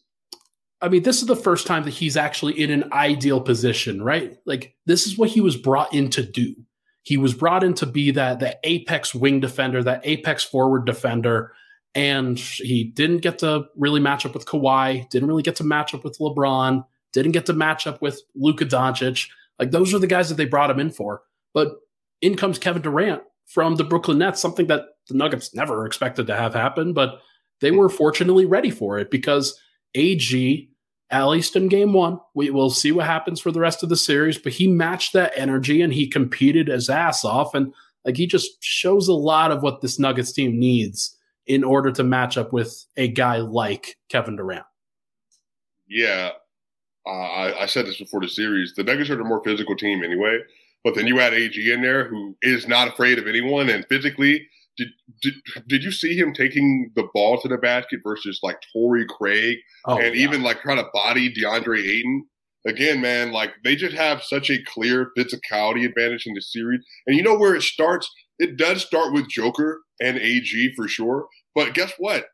I 0.81 0.89
mean, 0.89 1.03
this 1.03 1.21
is 1.21 1.27
the 1.27 1.35
first 1.35 1.65
time 1.65 1.83
that 1.83 1.91
he's 1.91 2.17
actually 2.17 2.59
in 2.59 2.69
an 2.69 2.91
ideal 2.91 3.39
position, 3.39 4.03
right? 4.03 4.35
Like 4.45 4.75
this 4.85 5.07
is 5.07 5.17
what 5.17 5.29
he 5.29 5.39
was 5.39 5.55
brought 5.55 5.93
in 5.93 6.09
to 6.11 6.23
do. 6.23 6.55
He 7.03 7.17
was 7.17 7.33
brought 7.33 7.63
in 7.63 7.73
to 7.75 7.85
be 7.85 8.11
that 8.11 8.39
the 8.39 8.57
apex 8.63 9.13
wing 9.13 9.39
defender, 9.39 9.83
that 9.83 10.01
apex 10.03 10.43
forward 10.43 10.85
defender, 10.85 11.53
and 11.95 12.39
he 12.39 12.85
didn't 12.85 13.19
get 13.19 13.39
to 13.39 13.65
really 13.75 13.99
match 13.99 14.25
up 14.25 14.33
with 14.33 14.45
Kawhi, 14.45 15.07
didn't 15.09 15.27
really 15.27 15.43
get 15.43 15.57
to 15.57 15.63
match 15.63 15.93
up 15.93 16.03
with 16.03 16.17
LeBron, 16.17 16.83
didn't 17.11 17.33
get 17.33 17.45
to 17.47 17.53
match 17.53 17.85
up 17.85 18.01
with 18.01 18.21
Luka 18.35 18.65
Doncic. 18.65 19.29
Like 19.59 19.71
those 19.71 19.93
are 19.93 19.99
the 19.99 20.07
guys 20.07 20.29
that 20.29 20.35
they 20.35 20.45
brought 20.45 20.71
him 20.71 20.79
in 20.79 20.89
for. 20.89 21.21
But 21.53 21.73
in 22.21 22.35
comes 22.35 22.57
Kevin 22.57 22.81
Durant 22.81 23.21
from 23.45 23.75
the 23.75 23.83
Brooklyn 23.83 24.17
Nets, 24.17 24.41
something 24.41 24.67
that 24.67 24.85
the 25.07 25.13
Nuggets 25.13 25.53
never 25.53 25.85
expected 25.85 26.27
to 26.27 26.35
have 26.35 26.53
happen, 26.53 26.93
but 26.93 27.19
they 27.61 27.71
were 27.71 27.89
fortunately 27.89 28.45
ready 28.45 28.71
for 28.71 28.97
it 28.97 29.11
because 29.11 29.59
AG, 29.93 30.69
at 31.13 31.25
least 31.25 31.55
in 31.55 31.67
game 31.67 31.93
one, 31.93 32.19
we 32.33 32.49
will 32.49 32.71
see 32.71 32.91
what 32.91 33.05
happens 33.05 33.39
for 33.39 33.51
the 33.51 33.59
rest 33.59 33.83
of 33.83 33.89
the 33.89 33.95
series, 33.95 34.39
but 34.39 34.53
he 34.53 34.67
matched 34.67 35.13
that 35.13 35.31
energy 35.35 35.81
and 35.81 35.93
he 35.93 36.07
competed 36.07 36.67
his 36.67 36.89
ass 36.89 37.23
off. 37.23 37.53
And 37.53 37.71
like 38.03 38.17
he 38.17 38.25
just 38.25 38.63
shows 38.63 39.07
a 39.07 39.13
lot 39.13 39.51
of 39.51 39.61
what 39.61 39.81
this 39.81 39.99
Nuggets 39.99 40.31
team 40.31 40.59
needs 40.59 41.15
in 41.45 41.63
order 41.63 41.91
to 41.91 42.03
match 42.03 42.35
up 42.35 42.51
with 42.51 42.85
a 42.97 43.07
guy 43.07 43.37
like 43.37 43.95
Kevin 44.09 44.37
Durant. 44.37 44.65
Yeah, 45.87 46.31
uh, 47.05 47.09
I, 47.09 47.63
I, 47.63 47.65
said 47.67 47.85
this 47.85 47.99
before 47.99 48.21
the 48.21 48.29
series. 48.29 48.73
The 48.75 48.83
Nuggets 48.83 49.11
are 49.11 49.15
the 49.15 49.23
more 49.23 49.43
physical 49.43 49.75
team 49.75 50.03
anyway, 50.03 50.39
but 50.83 50.95
then 50.95 51.05
you 51.05 51.19
add 51.19 51.33
AG 51.33 51.71
in 51.71 51.81
there, 51.81 52.07
who 52.07 52.35
is 52.41 52.67
not 52.67 52.87
afraid 52.87 53.19
of 53.19 53.27
anyone, 53.27 53.69
and 53.69 53.85
physically, 53.87 54.47
did 54.77 54.89
did, 55.21 55.33
did 55.67 55.83
you 55.83 55.91
see 55.91 56.17
him 56.17 56.33
taking 56.33 56.91
the 56.95 57.07
ball 57.13 57.39
to 57.41 57.47
the 57.47 57.57
basket 57.57 57.99
versus 58.03 58.39
like 58.43 58.57
Torrey 58.73 59.05
Craig, 59.07 59.57
oh, 59.85 59.97
and 59.97 60.15
yeah. 60.15 60.23
even 60.23 60.43
like 60.43 60.61
trying 60.61 60.77
to 60.77 60.89
body 60.93 61.33
DeAndre 61.33 61.79
Ayton? 61.79 62.25
Again, 62.65 63.01
man, 63.01 63.31
like 63.31 63.51
they 63.63 63.75
just 63.75 63.95
have 63.95 64.23
such 64.23 64.49
a 64.49 64.63
clear 64.63 65.11
physicality 65.17 65.85
advantage 65.85 66.25
in 66.25 66.33
the 66.33 66.41
series, 66.41 66.81
and 67.07 67.15
you 67.15 67.23
know 67.23 67.37
where 67.37 67.55
it 67.55 67.63
starts. 67.63 68.09
It 68.39 68.57
does 68.57 68.83
start 68.83 69.13
with 69.13 69.29
Joker 69.29 69.81
and 70.01 70.17
AG 70.17 70.73
for 70.75 70.87
sure. 70.87 71.27
But 71.55 71.73
guess 71.73 71.93
what? 71.97 72.25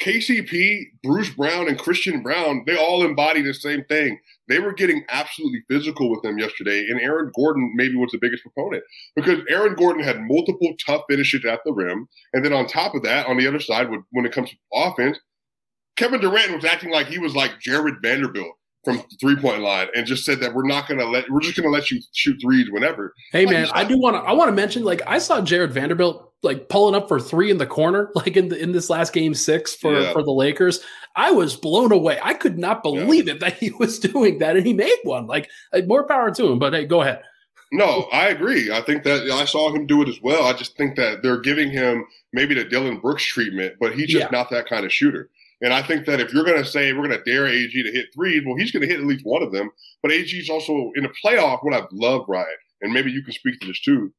KCP, 0.00 0.84
Bruce 1.02 1.30
Brown, 1.30 1.68
and 1.68 1.78
Christian 1.78 2.22
Braun, 2.22 2.64
they 2.66 2.76
all 2.76 3.04
embody 3.04 3.40
the 3.40 3.54
same 3.54 3.84
thing. 3.84 4.18
They 4.48 4.58
were 4.58 4.74
getting 4.74 5.04
absolutely 5.08 5.62
physical 5.68 6.10
with 6.10 6.22
them 6.22 6.38
yesterday, 6.38 6.86
and 6.90 7.00
Aaron 7.00 7.32
Gordon 7.34 7.72
maybe 7.74 7.96
was 7.96 8.12
the 8.12 8.18
biggest 8.18 8.42
proponent 8.42 8.84
because 9.14 9.40
Aaron 9.48 9.74
Gordon 9.74 10.04
had 10.04 10.20
multiple 10.20 10.74
tough 10.84 11.02
finishes 11.08 11.44
at 11.44 11.60
the 11.64 11.72
rim. 11.72 12.08
And 12.32 12.44
then 12.44 12.52
on 12.52 12.66
top 12.66 12.94
of 12.94 13.02
that, 13.04 13.26
on 13.26 13.38
the 13.38 13.48
other 13.48 13.60
side, 13.60 13.88
when 13.88 14.26
it 14.26 14.32
comes 14.32 14.50
to 14.50 14.56
offense, 14.72 15.18
Kevin 15.96 16.20
Durant 16.20 16.54
was 16.54 16.64
acting 16.64 16.90
like 16.90 17.06
he 17.06 17.18
was 17.18 17.34
like 17.34 17.58
Jarred 17.60 18.02
Vanderbilt 18.02 18.54
from 18.84 19.02
three 19.20 19.34
point 19.34 19.62
line 19.62 19.88
and 19.96 20.06
just 20.06 20.24
said 20.24 20.38
that 20.40 20.54
we're 20.54 20.66
not 20.66 20.86
going 20.86 21.00
to 21.00 21.06
let 21.06 21.28
we're 21.28 21.40
just 21.40 21.56
going 21.56 21.68
to 21.68 21.76
let 21.76 21.90
you 21.90 22.00
shoot 22.12 22.38
threes 22.40 22.68
whenever. 22.70 23.12
Hey 23.32 23.44
man, 23.44 23.66
I 23.72 23.82
do 23.82 23.98
want 23.98 24.14
to 24.14 24.20
I 24.20 24.32
want 24.32 24.48
to 24.48 24.52
mention 24.52 24.84
like 24.84 25.02
I 25.06 25.18
saw 25.18 25.40
Jarred 25.40 25.72
Vanderbilt 25.72 26.32
like 26.46 26.68
pulling 26.68 26.94
up 26.94 27.08
for 27.08 27.20
three 27.20 27.50
in 27.50 27.58
the 27.58 27.66
corner 27.66 28.10
like 28.14 28.36
in 28.36 28.48
the, 28.48 28.58
in 28.58 28.72
this 28.72 28.88
last 28.88 29.12
game 29.12 29.34
6 29.34 29.74
for 29.74 30.00
yeah. 30.00 30.12
for 30.12 30.22
the 30.22 30.32
Lakers. 30.32 30.80
I 31.14 31.30
was 31.30 31.56
blown 31.56 31.92
away. 31.92 32.18
I 32.22 32.34
could 32.34 32.58
not 32.58 32.82
believe 32.82 33.26
yeah. 33.26 33.34
it 33.34 33.40
that 33.40 33.54
he 33.54 33.70
was 33.78 33.98
doing 33.98 34.38
that 34.38 34.56
and 34.56 34.66
he 34.66 34.72
made 34.72 34.98
one. 35.02 35.26
Like, 35.26 35.50
like 35.72 35.86
more 35.86 36.06
power 36.06 36.30
to 36.30 36.46
him, 36.46 36.58
but 36.58 36.72
hey, 36.72 36.86
go 36.86 37.02
ahead. 37.02 37.22
No, 37.72 38.06
I 38.12 38.28
agree. 38.28 38.70
I 38.70 38.80
think 38.80 39.02
that 39.02 39.28
I 39.28 39.44
saw 39.44 39.74
him 39.74 39.86
do 39.86 40.00
it 40.02 40.08
as 40.08 40.22
well. 40.22 40.44
I 40.44 40.52
just 40.52 40.76
think 40.76 40.96
that 40.96 41.22
they're 41.22 41.40
giving 41.40 41.70
him 41.70 42.04
maybe 42.32 42.54
the 42.54 42.64
Dillon 42.64 43.00
Brooks 43.00 43.24
treatment, 43.24 43.74
but 43.80 43.92
he's 43.92 44.06
just 44.06 44.26
yeah. 44.26 44.28
not 44.30 44.50
that 44.50 44.68
kind 44.68 44.84
of 44.84 44.92
shooter. 44.92 45.30
And 45.62 45.72
I 45.72 45.82
think 45.82 46.06
that 46.06 46.20
if 46.20 46.32
you're 46.32 46.44
going 46.44 46.62
to 46.62 46.68
say 46.68 46.92
we're 46.92 47.08
going 47.08 47.18
to 47.18 47.30
dare 47.30 47.46
AG 47.46 47.70
to 47.70 47.90
hit 47.90 48.06
threes, 48.14 48.42
well, 48.46 48.56
he's 48.56 48.70
going 48.70 48.82
to 48.82 48.88
hit 48.88 49.00
at 49.00 49.06
least 49.06 49.24
one 49.24 49.42
of 49.42 49.52
them. 49.52 49.70
But 50.02 50.12
AG 50.12 50.30
is 50.30 50.50
also 50.50 50.92
in 50.94 51.02
the 51.02 51.12
playoff. 51.24 51.64
What 51.64 51.74
I've 51.74 51.90
loved, 51.92 52.28
Ryan, 52.28 52.46
and 52.82 52.92
maybe 52.92 53.10
you 53.10 53.22
can 53.22 53.32
speak 53.32 53.58
to 53.60 53.66
this 53.66 53.80
too. 53.80 54.12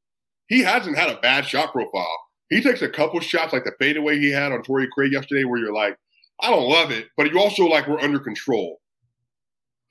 He 0.47 0.61
hasn't 0.61 0.97
had 0.97 1.09
a 1.09 1.19
bad 1.19 1.45
shot 1.45 1.71
profile. 1.71 2.19
He 2.49 2.61
takes 2.61 2.81
a 2.81 2.89
couple 2.89 3.19
shots 3.19 3.53
like 3.53 3.65
the 3.65 3.73
fadeaway 3.79 4.19
he 4.19 4.31
had 4.31 4.51
on 4.51 4.63
Torrey 4.63 4.87
Craig 4.93 5.11
yesterday, 5.11 5.43
where 5.43 5.59
you're 5.59 5.73
like, 5.73 5.97
I 6.39 6.49
don't 6.49 6.69
love 6.69 6.91
it, 6.91 7.07
but 7.17 7.31
you 7.31 7.39
also 7.39 7.65
like 7.65 7.87
we're 7.87 7.99
under 7.99 8.19
control. 8.19 8.77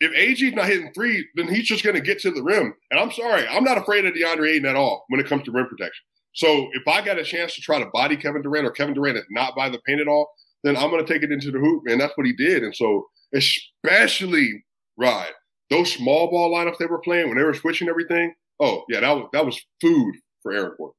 If 0.00 0.12
AG's 0.14 0.54
not 0.54 0.66
hitting 0.66 0.92
three, 0.94 1.26
then 1.36 1.48
he's 1.48 1.66
just 1.66 1.82
going 1.82 1.96
to 1.96 2.02
get 2.02 2.18
to 2.20 2.30
the 2.30 2.42
rim. 2.42 2.75
And 2.90 3.00
I'm 3.00 3.10
sorry, 3.10 3.46
I'm 3.48 3.64
not 3.64 3.78
afraid 3.78 4.04
of 4.04 4.14
DeAndre 4.14 4.50
Ayton 4.50 4.66
at 4.66 4.76
all 4.76 5.04
when 5.08 5.20
it 5.20 5.26
comes 5.26 5.42
to 5.44 5.52
rim 5.52 5.66
protection. 5.68 6.04
So 6.34 6.68
if 6.75 6.86
I 6.86 7.02
got 7.02 7.18
a 7.18 7.25
chance 7.25 7.54
to 7.54 7.62
try 7.62 7.78
to 7.78 7.86
body 7.92 8.16
Kevin 8.16 8.42
Durant 8.42 8.66
or 8.66 8.70
Kevin 8.70 8.94
Durant 8.94 9.16
is 9.16 9.25
not 9.30 9.56
by 9.56 9.70
the 9.70 9.80
paint 9.86 10.00
at 10.00 10.08
all, 10.08 10.30
then 10.64 10.76
I'm 10.76 10.90
going 10.90 11.04
to 11.04 11.10
take 11.12 11.22
it 11.22 11.32
into 11.32 11.50
the 11.50 11.58
hoop, 11.58 11.84
and 11.86 12.00
that's 12.00 12.16
what 12.16 12.26
he 12.26 12.34
did. 12.34 12.62
And 12.62 12.76
so, 12.76 13.06
especially 13.34 14.64
Rod, 14.98 15.28
those 15.70 15.92
small 15.92 16.30
ball 16.30 16.52
lineups 16.54 16.78
they 16.78 16.86
were 16.86 17.00
playing 17.00 17.28
when 17.28 17.38
they 17.38 17.44
were 17.44 17.54
switching 17.54 17.88
everything. 17.88 18.34
Oh 18.60 18.84
yeah, 18.88 19.00
that 19.00 19.10
was 19.12 19.28
that 19.32 19.46
was 19.46 19.60
food 19.80 20.14
for 20.47 20.53
Aaron 20.53 20.73
Gordon. 20.76 20.95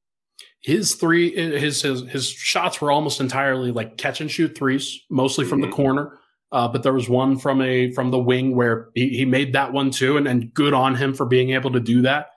His 0.62 0.96
three, 0.96 1.34
his 1.34 1.82
his 1.82 2.02
his 2.10 2.30
shots 2.30 2.82
were 2.82 2.92
almost 2.92 3.22
entirely 3.22 3.72
like 3.72 3.98
catch 3.98 4.20
and 4.20 4.30
shoot 4.30 4.58
threes, 4.58 5.00
mostly 5.10 5.46
from 5.46 5.62
mm-hmm. 5.62 5.70
the 5.70 5.76
corner. 5.76 6.20
Uh, 6.52 6.68
but 6.68 6.84
there 6.84 6.94
was 6.94 7.10
one 7.10 7.38
from 7.38 7.62
a 7.62 7.92
from 7.94 8.12
the 8.12 8.20
wing 8.20 8.56
where 8.56 8.90
he, 8.94 9.10
he 9.10 9.26
made 9.26 9.54
that 9.54 9.72
one 9.72 9.92
too, 9.92 10.18
and, 10.18 10.28
and 10.28 10.54
good 10.54 10.74
on 10.74 10.96
him 10.96 11.14
for 11.14 11.26
being 11.26 11.52
able 11.52 11.72
to 11.72 11.80
do 11.80 12.02
that. 12.02 12.28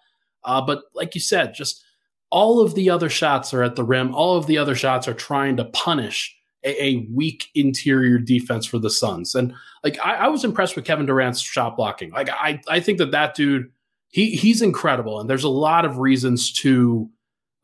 Uh, 0.45 0.61
but 0.61 0.83
like 0.95 1.15
you 1.15 1.21
said, 1.21 1.55
just 1.55 1.85
all 2.31 2.61
of 2.61 2.75
the 2.75 2.89
other 2.91 3.09
shots 3.09 3.53
are 3.53 3.63
at 3.63 3.75
the 3.75 3.85
rim. 3.85 4.15
All 4.15 4.37
of 4.37 4.47
the 4.47 4.59
other 4.59 4.75
shots 4.75 5.09
are 5.09 5.15
trying 5.15 5.57
to 5.57 5.65
punish 5.65 6.37
a, 6.65 6.85
a 6.85 7.09
weak 7.13 7.47
interior 7.55 8.19
defense 8.19 8.67
for 8.67 8.79
the 8.79 8.91
Suns. 8.91 9.35
And 9.35 9.55
like 9.83 9.99
I, 10.05 10.15
I, 10.15 10.29
was 10.29 10.45
impressed 10.45 10.77
with 10.77 10.85
Kevin 10.85 11.07
Durant's 11.07 11.41
shot 11.41 11.77
blocking. 11.77 12.11
Like 12.11 12.29
I 12.29 12.61
I 12.69 12.81
think 12.81 12.99
that 12.99 13.11
that 13.13 13.35
dude 13.35 13.71
he 14.11 14.31
he's 14.31 14.63
incredible, 14.63 15.21
and 15.21 15.31
there's 15.31 15.45
a 15.45 15.49
lot 15.49 15.85
of 15.85 15.99
reasons 15.99 16.53
to 16.55 17.09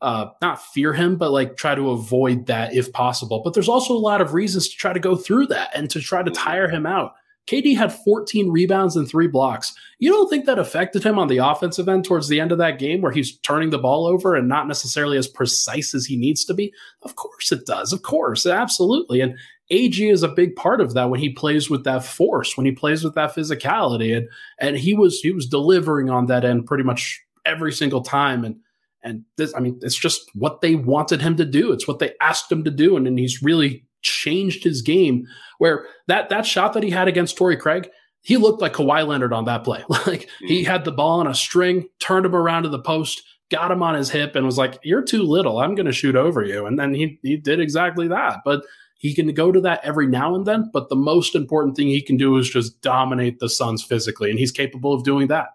uh, 0.01 0.27
not 0.41 0.61
fear 0.61 0.93
him, 0.93 1.17
but 1.17 1.31
like 1.31 1.57
try 1.57 1.75
to 1.75 1.89
avoid 1.89 2.45
that 2.47 2.73
if 2.73 2.91
possible. 2.93 3.41
But 3.43 3.53
there's 3.53 3.69
also 3.69 3.93
a 3.93 3.99
lot 3.99 4.21
of 4.21 4.33
reasons 4.33 4.69
to 4.69 4.77
try 4.77 4.93
to 4.93 4.99
go 4.99 5.15
through 5.15 5.47
that 5.47 5.69
and 5.75 5.89
to 5.89 5.99
try 5.99 6.23
to 6.23 6.31
tire 6.31 6.69
him 6.69 6.85
out. 6.85 7.13
KD 7.47 7.77
had 7.77 7.93
14 7.93 8.51
rebounds 8.51 8.97
and 8.97 9.07
three 9.07 9.27
blocks. 9.27 9.73
You 9.99 10.11
don't 10.11 10.29
think 10.29 10.45
that 10.45 10.59
affected 10.59 11.03
him 11.03 11.17
on 11.17 11.29
the 11.29 11.37
offensive 11.37 11.87
end 11.87 12.03
towards 12.03 12.27
the 12.27 12.41
end 12.41 12.51
of 12.51 12.57
that 12.57 12.77
game 12.77 13.01
where 13.01 13.11
he's 13.11 13.37
turning 13.39 13.69
the 13.69 13.77
ball 13.77 14.05
over 14.05 14.35
and 14.35 14.49
not 14.49 14.67
necessarily 14.67 15.17
as 15.17 15.29
precise 15.29 15.95
as 15.95 16.05
he 16.05 16.17
needs 16.17 16.43
to 16.45 16.53
be? 16.53 16.73
Of 17.03 17.15
course 17.15 17.51
it 17.53 17.65
does. 17.65 17.93
Of 17.93 18.01
course. 18.01 18.45
Absolutely. 18.45 19.21
And 19.21 19.37
AG 19.69 20.09
is 20.09 20.23
a 20.23 20.29
big 20.29 20.55
part 20.55 20.79
of 20.79 20.93
that 20.93 21.09
when 21.09 21.19
he 21.19 21.29
plays 21.29 21.69
with 21.69 21.83
that 21.83 22.03
force, 22.03 22.55
when 22.55 22.65
he 22.65 22.71
plays 22.71 23.03
with 23.03 23.15
that 23.15 23.35
physicality. 23.35 24.15
And 24.15 24.29
and 24.59 24.77
he 24.77 24.93
was 24.93 25.19
he 25.19 25.31
was 25.31 25.47
delivering 25.47 26.09
on 26.09 26.27
that 26.27 26.45
end 26.45 26.65
pretty 26.65 26.83
much 26.83 27.21
every 27.45 27.73
single 27.73 28.01
time. 28.01 28.45
And 28.45 28.57
and 29.03 29.23
this, 29.37 29.53
I 29.55 29.59
mean, 29.59 29.79
it's 29.81 29.97
just 29.97 30.29
what 30.35 30.61
they 30.61 30.75
wanted 30.75 31.21
him 31.21 31.35
to 31.37 31.45
do. 31.45 31.71
It's 31.71 31.87
what 31.87 31.99
they 31.99 32.13
asked 32.21 32.51
him 32.51 32.63
to 32.63 32.71
do. 32.71 32.97
And, 32.97 33.07
and 33.07 33.19
he's 33.19 33.43
really 33.43 33.85
changed 34.01 34.63
his 34.63 34.81
game 34.81 35.27
where 35.57 35.85
that 36.07 36.29
that 36.29 36.45
shot 36.45 36.73
that 36.73 36.83
he 36.83 36.89
had 36.89 37.07
against 37.07 37.37
Torrey 37.37 37.57
Craig, 37.57 37.89
he 38.21 38.37
looked 38.37 38.61
like 38.61 38.73
Kawhi 38.73 39.05
Leonard 39.07 39.33
on 39.33 39.45
that 39.45 39.63
play. 39.63 39.83
like 40.07 40.29
he 40.39 40.63
mm. 40.63 40.67
had 40.67 40.85
the 40.85 40.91
ball 40.91 41.19
on 41.19 41.27
a 41.27 41.35
string, 41.35 41.87
turned 41.99 42.25
him 42.25 42.35
around 42.35 42.63
to 42.63 42.69
the 42.69 42.79
post, 42.79 43.23
got 43.49 43.71
him 43.71 43.83
on 43.83 43.95
his 43.95 44.09
hip, 44.09 44.35
and 44.35 44.45
was 44.45 44.57
like, 44.57 44.79
You're 44.83 45.03
too 45.03 45.23
little. 45.23 45.59
I'm 45.59 45.75
gonna 45.75 45.91
shoot 45.91 46.15
over 46.15 46.43
you. 46.43 46.65
And 46.65 46.79
then 46.79 46.93
he 46.93 47.19
he 47.21 47.37
did 47.37 47.59
exactly 47.59 48.07
that. 48.07 48.39
But 48.45 48.63
he 48.97 49.13
can 49.13 49.33
go 49.33 49.51
to 49.51 49.61
that 49.61 49.83
every 49.83 50.07
now 50.07 50.35
and 50.35 50.45
then, 50.45 50.69
but 50.73 50.89
the 50.89 50.95
most 50.95 51.35
important 51.35 51.75
thing 51.75 51.87
he 51.87 52.01
can 52.01 52.17
do 52.17 52.37
is 52.37 52.49
just 52.49 52.81
dominate 52.81 53.39
the 53.39 53.49
Suns 53.49 53.83
physically, 53.83 54.29
and 54.29 54.39
he's 54.39 54.51
capable 54.51 54.93
of 54.93 55.03
doing 55.03 55.27
that. 55.27 55.49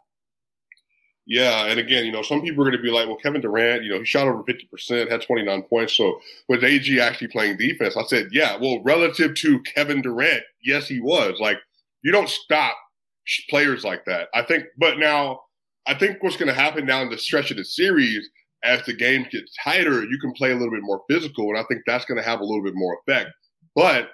Yeah, 1.24 1.66
and 1.66 1.78
again, 1.78 2.04
you 2.04 2.10
know, 2.10 2.22
some 2.22 2.42
people 2.42 2.62
are 2.62 2.70
going 2.70 2.76
to 2.76 2.82
be 2.82 2.90
like, 2.90 3.06
well, 3.06 3.16
Kevin 3.16 3.40
Durant, 3.40 3.84
you 3.84 3.90
know, 3.90 4.00
he 4.00 4.04
shot 4.04 4.26
over 4.26 4.42
50%, 4.42 5.10
had 5.10 5.22
29 5.22 5.62
points. 5.62 5.94
So 5.94 6.20
was 6.48 6.64
AG 6.64 7.00
actually 7.00 7.28
playing 7.28 7.58
defense? 7.58 7.96
I 7.96 8.02
said, 8.04 8.28
yeah, 8.32 8.56
well, 8.60 8.82
relative 8.82 9.34
to 9.36 9.60
Kevin 9.60 10.02
Durant, 10.02 10.42
yes, 10.64 10.88
he 10.88 11.00
was. 11.00 11.38
Like, 11.38 11.58
you 12.02 12.10
don't 12.10 12.28
stop 12.28 12.76
players 13.48 13.84
like 13.84 14.04
that. 14.06 14.28
I 14.34 14.42
think, 14.42 14.64
but 14.78 14.98
now, 14.98 15.42
I 15.86 15.94
think 15.94 16.22
what's 16.22 16.36
going 16.36 16.48
to 16.48 16.60
happen 16.60 16.86
down 16.86 17.08
the 17.08 17.18
stretch 17.18 17.50
of 17.50 17.56
the 17.56 17.64
series, 17.64 18.28
as 18.64 18.84
the 18.84 18.92
game 18.92 19.26
gets 19.30 19.54
tighter, 19.62 20.04
you 20.04 20.18
can 20.20 20.32
play 20.32 20.50
a 20.50 20.54
little 20.54 20.70
bit 20.70 20.82
more 20.82 21.02
physical. 21.08 21.48
And 21.48 21.58
I 21.58 21.64
think 21.68 21.82
that's 21.86 22.04
going 22.04 22.18
to 22.18 22.28
have 22.28 22.40
a 22.40 22.44
little 22.44 22.62
bit 22.62 22.74
more 22.74 22.98
effect. 23.06 23.30
But 23.74 24.10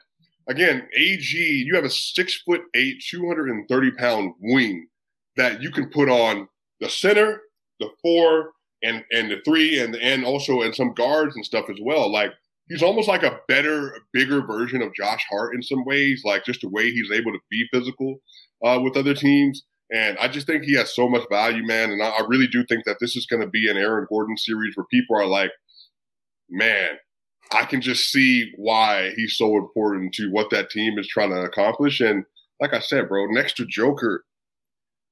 again, 0.48 0.88
AG, 0.96 1.36
you 1.36 1.74
have 1.74 1.84
a 1.84 1.90
six 1.90 2.42
foot 2.42 2.62
eight, 2.74 3.02
230 3.08 3.90
pound 3.92 4.34
wing 4.40 4.88
that 5.36 5.62
you 5.62 5.70
can 5.70 5.90
put 5.90 6.08
on 6.08 6.48
the 6.80 6.88
center, 6.88 7.42
the 7.80 7.90
four, 8.02 8.52
and 8.82 9.04
and 9.12 9.30
the 9.30 9.40
three, 9.44 9.80
and 9.80 9.96
and 9.96 10.24
also 10.24 10.62
and 10.62 10.74
some 10.74 10.94
guards 10.94 11.36
and 11.36 11.44
stuff 11.44 11.68
as 11.68 11.78
well. 11.82 12.10
Like 12.10 12.32
he's 12.68 12.82
almost 12.82 13.08
like 13.08 13.22
a 13.22 13.40
better, 13.48 13.98
bigger 14.12 14.42
version 14.42 14.82
of 14.82 14.94
Josh 14.94 15.24
Hart 15.28 15.54
in 15.54 15.62
some 15.62 15.84
ways, 15.84 16.22
like 16.24 16.44
just 16.44 16.60
the 16.60 16.68
way 16.68 16.90
he's 16.90 17.10
able 17.10 17.32
to 17.32 17.40
be 17.50 17.66
physical 17.72 18.20
uh, 18.64 18.80
with 18.82 18.96
other 18.96 19.14
teams. 19.14 19.64
And 19.90 20.18
I 20.18 20.28
just 20.28 20.46
think 20.46 20.64
he 20.64 20.74
has 20.74 20.94
so 20.94 21.08
much 21.08 21.22
value, 21.30 21.64
man. 21.64 21.90
And 21.90 22.02
I, 22.02 22.08
I 22.08 22.26
really 22.26 22.46
do 22.46 22.64
think 22.66 22.84
that 22.84 22.98
this 23.00 23.16
is 23.16 23.26
going 23.26 23.40
to 23.40 23.48
be 23.48 23.70
an 23.70 23.76
Aaron 23.76 24.06
Gordon 24.08 24.36
series 24.36 24.76
where 24.76 24.86
people 24.90 25.16
are 25.16 25.26
like, 25.26 25.50
man, 26.50 26.90
I 27.52 27.64
can 27.64 27.80
just 27.80 28.10
see 28.10 28.52
why 28.56 29.12
he's 29.16 29.36
so 29.36 29.56
important 29.56 30.12
to 30.14 30.30
what 30.30 30.50
that 30.50 30.70
team 30.70 30.98
is 30.98 31.08
trying 31.08 31.30
to 31.30 31.42
accomplish. 31.42 32.00
And 32.00 32.24
like 32.60 32.74
I 32.74 32.80
said, 32.80 33.08
bro, 33.08 33.26
next 33.26 33.56
to 33.56 33.66
Joker, 33.66 34.24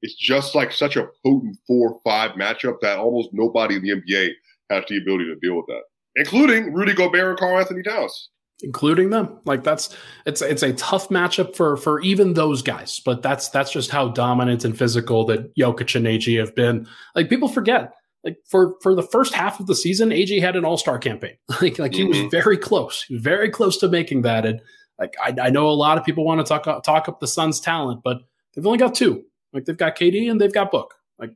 it's 0.02 0.14
just 0.14 0.54
like 0.54 0.72
such 0.72 0.96
a 0.96 1.08
potent 1.24 1.56
four 1.66 2.00
five 2.04 2.32
matchup 2.32 2.80
that 2.82 2.98
almost 2.98 3.30
nobody 3.32 3.76
in 3.76 3.82
the 3.82 3.90
NBA 3.90 4.30
has 4.70 4.84
the 4.88 4.98
ability 4.98 5.24
to 5.24 5.36
deal 5.36 5.56
with 5.56 5.66
that, 5.66 5.82
including 6.16 6.74
Rudy 6.74 6.92
Gobert 6.92 7.30
and 7.30 7.38
Karl-Anthony 7.38 7.82
Towns. 7.82 8.28
Including 8.62 9.10
them, 9.10 9.38
like 9.44 9.64
that's 9.64 9.94
it's 10.24 10.40
it's 10.40 10.62
a 10.62 10.72
tough 10.72 11.10
matchup 11.10 11.54
for 11.54 11.76
for 11.76 12.00
even 12.00 12.32
those 12.32 12.62
guys, 12.62 13.00
but 13.04 13.20
that's 13.20 13.50
that's 13.50 13.70
just 13.70 13.90
how 13.90 14.08
dominant 14.08 14.64
and 14.64 14.78
physical 14.78 15.26
that 15.26 15.54
Jokic 15.56 15.94
and 15.94 16.06
AG 16.06 16.34
have 16.36 16.54
been. 16.54 16.88
Like 17.14 17.28
people 17.28 17.48
forget, 17.48 17.92
like 18.24 18.38
for 18.48 18.76
for 18.80 18.94
the 18.94 19.02
first 19.02 19.34
half 19.34 19.60
of 19.60 19.66
the 19.66 19.74
season, 19.74 20.10
AG 20.10 20.40
had 20.40 20.56
an 20.56 20.64
All 20.64 20.78
Star 20.78 20.98
campaign. 20.98 21.36
like 21.60 21.78
like 21.78 21.92
mm-hmm. 21.92 21.94
he 21.94 22.04
was 22.04 22.16
mm-hmm. 22.16 22.28
very 22.30 22.56
close, 22.56 23.04
very 23.10 23.50
close 23.50 23.76
to 23.78 23.88
making 23.88 24.22
that. 24.22 24.46
And 24.46 24.62
like 24.98 25.14
I, 25.22 25.34
I 25.40 25.50
know 25.50 25.68
a 25.68 25.70
lot 25.70 25.98
of 25.98 26.04
people 26.04 26.24
want 26.24 26.40
to 26.40 26.44
talk 26.44 26.82
talk 26.82 27.08
up 27.08 27.20
the 27.20 27.26
Suns' 27.26 27.60
talent, 27.60 28.00
but 28.02 28.22
they've 28.54 28.66
only 28.66 28.78
got 28.78 28.94
two. 28.94 29.22
Like 29.52 29.66
they've 29.66 29.76
got 29.76 29.96
KD 29.96 30.30
and 30.30 30.40
they've 30.40 30.52
got 30.52 30.70
Book. 30.70 30.94
Like 31.18 31.32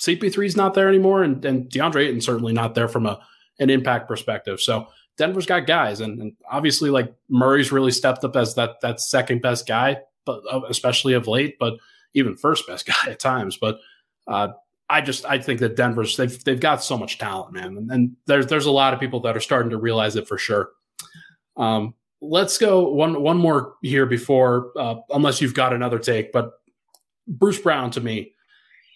CP3 0.00 0.46
is 0.46 0.56
not 0.56 0.74
there 0.74 0.88
anymore, 0.88 1.22
and, 1.22 1.44
and 1.44 1.68
DeAndre 1.68 2.06
Ayton's 2.06 2.26
certainly 2.26 2.52
not 2.52 2.74
there 2.74 2.88
from 2.88 3.06
a 3.06 3.20
an 3.58 3.70
impact 3.70 4.08
perspective. 4.08 4.60
So 4.60 4.86
Denver's 5.20 5.44
got 5.44 5.66
guys, 5.66 6.00
and, 6.00 6.18
and 6.18 6.32
obviously 6.50 6.88
like 6.88 7.14
Murray's 7.28 7.70
really 7.70 7.90
stepped 7.90 8.24
up 8.24 8.36
as 8.36 8.54
that 8.54 8.80
that 8.80 9.00
second 9.00 9.42
best 9.42 9.68
guy, 9.68 9.98
but 10.24 10.42
uh, 10.50 10.62
especially 10.70 11.12
of 11.12 11.28
late, 11.28 11.58
but 11.60 11.74
even 12.14 12.38
first 12.38 12.66
best 12.66 12.86
guy 12.86 13.10
at 13.10 13.20
times. 13.20 13.58
But 13.58 13.80
uh, 14.26 14.48
I 14.88 15.02
just 15.02 15.26
I 15.26 15.38
think 15.38 15.60
that 15.60 15.76
Denver's 15.76 16.16
they've 16.16 16.42
they've 16.44 16.58
got 16.58 16.82
so 16.82 16.96
much 16.96 17.18
talent, 17.18 17.52
man, 17.52 17.76
and, 17.76 17.90
and 17.90 18.16
there's 18.26 18.46
there's 18.46 18.64
a 18.64 18.70
lot 18.70 18.94
of 18.94 19.00
people 19.00 19.20
that 19.20 19.36
are 19.36 19.40
starting 19.40 19.68
to 19.70 19.76
realize 19.76 20.16
it 20.16 20.26
for 20.26 20.38
sure. 20.38 20.70
Um, 21.58 21.92
let's 22.22 22.56
go 22.56 22.88
one 22.88 23.22
one 23.22 23.36
more 23.36 23.74
here 23.82 24.06
before 24.06 24.72
uh, 24.78 24.96
unless 25.10 25.42
you've 25.42 25.54
got 25.54 25.72
another 25.72 25.98
take 25.98 26.32
but 26.32 26.52
bruce 27.26 27.58
brown 27.58 27.90
to 27.90 27.98
me 27.98 28.34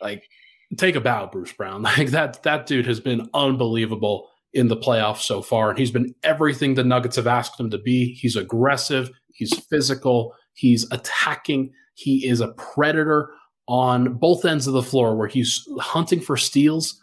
like 0.02 0.28
take 0.76 0.94
a 0.94 1.00
bow 1.00 1.26
bruce 1.26 1.52
brown 1.52 1.82
like 1.82 2.08
that 2.10 2.42
that 2.42 2.66
dude 2.66 2.86
has 2.86 3.00
been 3.00 3.26
unbelievable 3.32 4.28
in 4.54 4.68
the 4.68 4.76
playoffs 4.76 5.22
so 5.22 5.42
far 5.42 5.70
and 5.70 5.78
he's 5.78 5.90
been 5.90 6.14
everything 6.22 6.74
the 6.74 6.84
nuggets 6.84 7.16
have 7.16 7.26
asked 7.26 7.58
him 7.58 7.70
to 7.70 7.78
be. 7.78 8.14
He's 8.14 8.36
aggressive. 8.36 9.10
He's 9.32 9.58
physical. 9.66 10.34
He's 10.54 10.90
attacking. 10.92 11.72
He 11.94 12.26
is 12.26 12.40
a 12.40 12.52
predator 12.52 13.30
on 13.66 14.14
both 14.14 14.44
ends 14.44 14.66
of 14.66 14.74
the 14.74 14.82
floor 14.82 15.16
where 15.16 15.28
he's 15.28 15.66
hunting 15.80 16.20
for 16.20 16.36
steals 16.36 17.00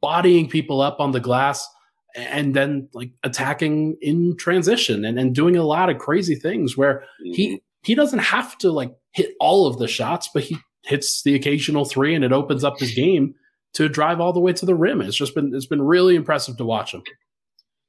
bodying 0.00 0.48
people 0.48 0.80
up 0.80 1.00
on 1.00 1.12
the 1.12 1.20
glass 1.20 1.66
and 2.14 2.54
then 2.54 2.88
like 2.92 3.10
attacking 3.22 3.96
in 4.02 4.36
transition 4.36 5.04
and, 5.04 5.18
and 5.18 5.34
doing 5.34 5.56
a 5.56 5.62
lot 5.62 5.88
of 5.88 5.98
crazy 5.98 6.34
things 6.34 6.76
where 6.76 7.04
mm-hmm. 7.24 7.32
he 7.32 7.62
he 7.84 7.94
doesn't 7.94 8.20
have 8.20 8.56
to 8.58 8.70
like 8.70 8.92
hit 9.12 9.34
all 9.40 9.66
of 9.66 9.78
the 9.78 9.88
shots, 9.88 10.28
but 10.32 10.42
he 10.42 10.56
hits 10.84 11.22
the 11.22 11.34
occasional 11.34 11.84
three 11.84 12.14
and 12.14 12.24
it 12.24 12.32
opens 12.32 12.64
up 12.64 12.78
his 12.78 12.92
game 12.92 13.34
to 13.74 13.88
drive 13.88 14.20
all 14.20 14.32
the 14.32 14.40
way 14.40 14.52
to 14.52 14.66
the 14.66 14.74
rim. 14.74 15.00
It's 15.00 15.16
just 15.16 15.34
been 15.34 15.54
it's 15.54 15.66
been 15.66 15.82
really 15.82 16.16
impressive 16.16 16.56
to 16.58 16.64
watch 16.64 16.92
him. 16.92 17.02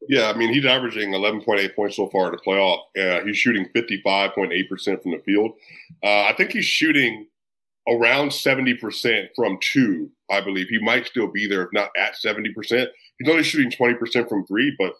Yeah, 0.09 0.29
I 0.29 0.37
mean 0.37 0.53
he's 0.53 0.65
averaging 0.65 1.11
11.8 1.11 1.75
points 1.75 1.95
so 1.95 2.09
far 2.09 2.27
in 2.27 2.31
the 2.31 2.37
playoff. 2.37 2.79
Uh, 2.97 3.23
he's 3.25 3.37
shooting 3.37 3.67
55.8 3.75 4.69
percent 4.69 5.01
from 5.01 5.11
the 5.11 5.19
field. 5.19 5.51
Uh, 6.03 6.23
I 6.23 6.33
think 6.35 6.51
he's 6.51 6.65
shooting 6.65 7.27
around 7.87 8.33
70 8.33 8.75
percent 8.75 9.29
from 9.35 9.57
two. 9.61 10.09
I 10.29 10.41
believe 10.41 10.67
he 10.69 10.79
might 10.79 11.07
still 11.07 11.27
be 11.27 11.47
there 11.47 11.63
if 11.63 11.69
not 11.73 11.89
at 11.97 12.15
70 12.17 12.53
percent. 12.53 12.89
He's 13.19 13.29
only 13.29 13.43
shooting 13.43 13.71
20% 13.71 14.27
from 14.27 14.45
three, 14.47 14.75
but 14.77 14.93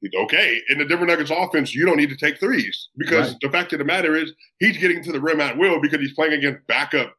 he's 0.00 0.10
okay, 0.14 0.60
in 0.70 0.78
the 0.78 0.84
Denver 0.84 1.06
Nuggets 1.06 1.30
offense, 1.30 1.74
you 1.74 1.84
don't 1.84 1.98
need 1.98 2.08
to 2.08 2.16
take 2.16 2.40
threes 2.40 2.88
because 2.96 3.32
right. 3.32 3.38
the 3.42 3.50
fact 3.50 3.72
of 3.72 3.78
the 3.78 3.84
matter 3.84 4.16
is 4.16 4.32
he's 4.58 4.78
getting 4.78 5.02
to 5.04 5.12
the 5.12 5.20
rim 5.20 5.40
at 5.40 5.58
will 5.58 5.80
because 5.80 6.00
he's 6.00 6.14
playing 6.14 6.32
against 6.32 6.66
backup 6.66 7.14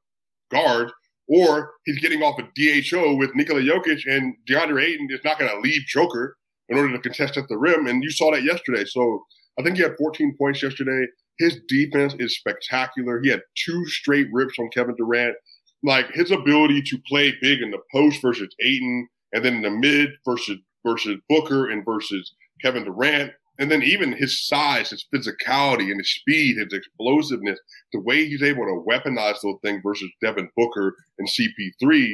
guards 0.52 0.92
or 1.28 1.72
he's 1.86 2.00
getting 2.00 2.22
off 2.22 2.40
a 2.40 2.44
DHO 2.56 3.16
with 3.16 3.36
Nikola 3.36 3.62
Jokic 3.62 4.02
and 4.08 4.36
DeAndre 4.50 4.84
Ayton 4.84 5.08
is 5.10 5.24
not 5.24 5.40
going 5.40 5.52
to 5.52 5.60
leave 5.60 5.82
Joker 5.88 6.38
in 6.70 6.78
order 6.78 6.92
to 6.92 7.00
contest 7.00 7.38
at 7.38 7.48
the 7.48 7.58
rim. 7.58 7.88
And 7.88 8.04
you 8.04 8.12
saw 8.12 8.32
that 8.32 8.44
yesterday. 8.44 8.86
So 8.86 9.24
I 9.60 9.64
think 9.64 9.78
he 9.78 9.84
had 9.84 9.98
14 9.98 10.36
points 10.38 10.62
yesterday. 10.62 11.06
His 11.40 11.58
defense 11.68 12.16
is 12.20 12.38
spectacular. 12.38 13.22
He 13.22 13.30
had 13.30 13.42
two 13.56 13.86
straight 13.88 14.28
rips 14.32 14.56
on 14.60 14.70
Kevin 14.74 14.96
Durant. 14.96 15.36
Like 15.84 16.12
his 16.14 16.32
ability 16.32 16.82
to 16.84 16.98
play 17.08 17.34
big 17.42 17.62
in 17.62 17.72
the 17.72 17.80
post 17.92 18.22
versus 18.22 18.54
Ayton 18.62 19.08
and 19.34 19.44
then 19.44 19.56
in 19.56 19.62
the 19.64 19.72
mid 19.72 20.12
versus 20.26 20.58
versus 20.86 21.18
Booker 21.30 21.70
and 21.70 21.84
versus 21.86 22.34
Kevin 22.62 22.86
Durant, 22.86 23.32
and 23.60 23.70
then 23.70 23.84
even 23.84 24.13
his 24.13 24.48
size, 24.48 24.89
his 24.89 25.06
physicality, 25.13 25.92
and 25.92 26.00
his 26.00 26.13
speed, 26.13 26.58
his 26.58 26.74
explosiveness, 26.74 27.60
the 27.92 28.00
way 28.00 28.26
he's 28.26 28.42
able 28.42 28.63
to 28.63 28.84
weaponize 28.88 29.42
those 29.42 29.58
things 29.63 29.82
versus 29.84 30.10
Devin 30.22 30.50
Booker 30.58 30.96
and 31.20 31.28
CP3. 31.28 32.13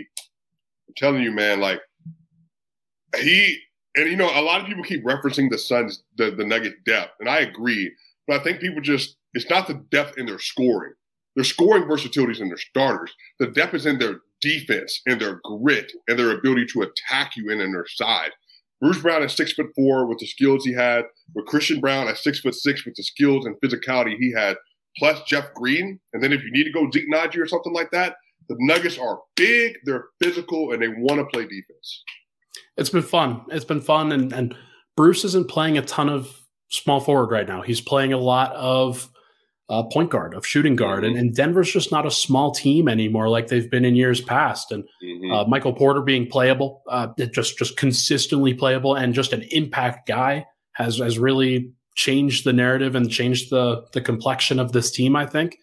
I'm 0.88 0.94
telling 0.98 1.24
you, 1.24 1.32
man, 1.32 1.60
like 1.60 1.80
he 3.16 3.58
and 3.96 4.10
you 4.10 4.16
know, 4.16 4.30
a 4.34 4.42
lot 4.42 4.62
of 4.62 4.68
people 4.68 4.84
keep 4.84 5.04
referencing 5.04 5.50
the 5.50 5.58
Suns, 5.58 6.04
the, 6.18 6.32
the 6.32 6.46
Nuggets 6.46 6.76
depth, 6.86 7.14
and 7.20 7.30
I 7.30 7.40
agree. 7.40 7.92
But 8.28 8.40
I 8.40 8.44
think 8.44 8.60
people 8.60 8.82
just 8.82 9.16
it's 9.34 9.50
not 9.50 9.68
the 9.68 9.86
depth 9.92 10.18
in 10.18 10.26
their 10.26 10.40
scoring. 10.40 10.94
Their 11.36 11.44
scoring 11.46 11.88
versatility 11.88 12.34
is 12.34 12.42
in 12.42 12.50
their 12.50 12.58
starters. 12.58 13.14
The 13.40 13.48
depth 13.48 13.74
is 13.76 13.86
in 13.86 14.00
their 14.00 14.20
defense 14.42 15.02
and 15.06 15.20
their 15.20 15.40
grit 15.44 15.92
and 16.08 16.18
their 16.18 16.32
ability 16.32 16.66
to 16.74 16.82
attack 16.82 17.36
you 17.36 17.52
and 17.52 17.62
in 17.62 17.72
their 17.72 17.86
size. 17.88 18.32
Bruce 18.82 19.00
Brown 19.00 19.24
at 19.24 19.32
six 19.32 19.54
foot 19.54 19.68
four 19.76 20.06
with 20.06 20.20
the 20.20 20.28
skills 20.28 20.64
he 20.66 20.74
had, 20.74 21.06
with 21.36 21.46
Christian 21.46 21.80
Braun 21.80 22.08
at 22.08 22.18
six 22.18 22.40
foot 22.40 22.56
six 22.56 22.86
with 22.86 22.96
the 22.96 23.04
skills 23.04 23.46
and 23.46 23.56
physicality 23.62 24.16
he 24.18 24.32
had, 24.32 24.58
plus 24.98 25.22
Jeff 25.28 25.54
Green. 25.54 26.00
And 26.14 26.24
then 26.24 26.32
if 26.32 26.44
you 26.44 26.52
need 26.52 26.64
to 26.66 26.72
go 26.72 26.90
Zeke 26.92 27.12
Nnaji 27.12 27.38
or 27.38 27.48
something 27.48 27.74
like 27.74 27.92
that, 27.92 28.16
the 28.48 28.56
Nuggets 28.60 28.98
are 28.98 29.20
big, 29.36 29.76
they're 29.86 30.06
physical, 30.22 30.72
and 30.72 30.82
they 30.82 30.88
want 30.88 31.20
to 31.20 31.26
play 31.26 31.44
defense. 31.44 32.04
It's 32.78 32.90
been 32.90 33.04
fun. 33.04 33.42
It's 33.50 33.66
been 33.66 33.82
fun. 33.82 34.12
And, 34.12 34.34
and 34.34 34.56
Bruce 34.96 35.24
isn't 35.26 35.50
playing 35.50 35.78
a 35.78 35.82
ton 35.82 36.10
of 36.10 36.42
small 36.70 37.00
forward 37.00 37.32
right 37.32 37.48
now. 37.48 37.62
He's 37.62 37.82
playing 37.82 38.14
a 38.14 38.18
lot 38.18 38.54
of 38.54 39.10
uh, 39.70 39.84
point 39.84 40.10
guard, 40.10 40.34
of 40.34 40.46
shooting 40.46 40.76
guard. 40.76 41.04
And, 41.04 41.14
mm-hmm. 41.16 41.20
and, 41.28 41.36
Denver's 41.36 41.72
just 41.72 41.92
not 41.92 42.06
a 42.06 42.12
small 42.12 42.52
team 42.52 42.88
anymore 42.88 43.30
like 43.30 43.48
they've 43.48 43.70
been 43.70 43.86
in 43.86 43.96
years 43.96 44.20
past. 44.20 44.72
And 44.72 44.84
mm-hmm. 45.04 45.32
uh, 45.32 45.46
Michael 45.46 45.74
Porter 45.74 46.02
being 46.02 46.28
playable, 46.28 46.82
uh, 46.90 47.08
just 47.32 47.58
just 47.58 47.78
consistently 47.78 48.54
playable, 48.54 48.96
and 48.96 49.14
just 49.14 49.34
an 49.34 49.44
impact 49.52 50.08
guy 50.08 50.46
has 50.74 50.98
has 50.98 51.20
really 51.20 51.72
changed 51.96 52.46
the 52.46 52.54
narrative 52.54 52.96
and 52.96 53.12
changed 53.12 53.52
the 53.52 53.86
the 53.94 54.02
complexion 54.02 54.60
of 54.60 54.72
this 54.72 54.92
team. 54.92 55.16
I 55.16 55.26
think. 55.26 55.58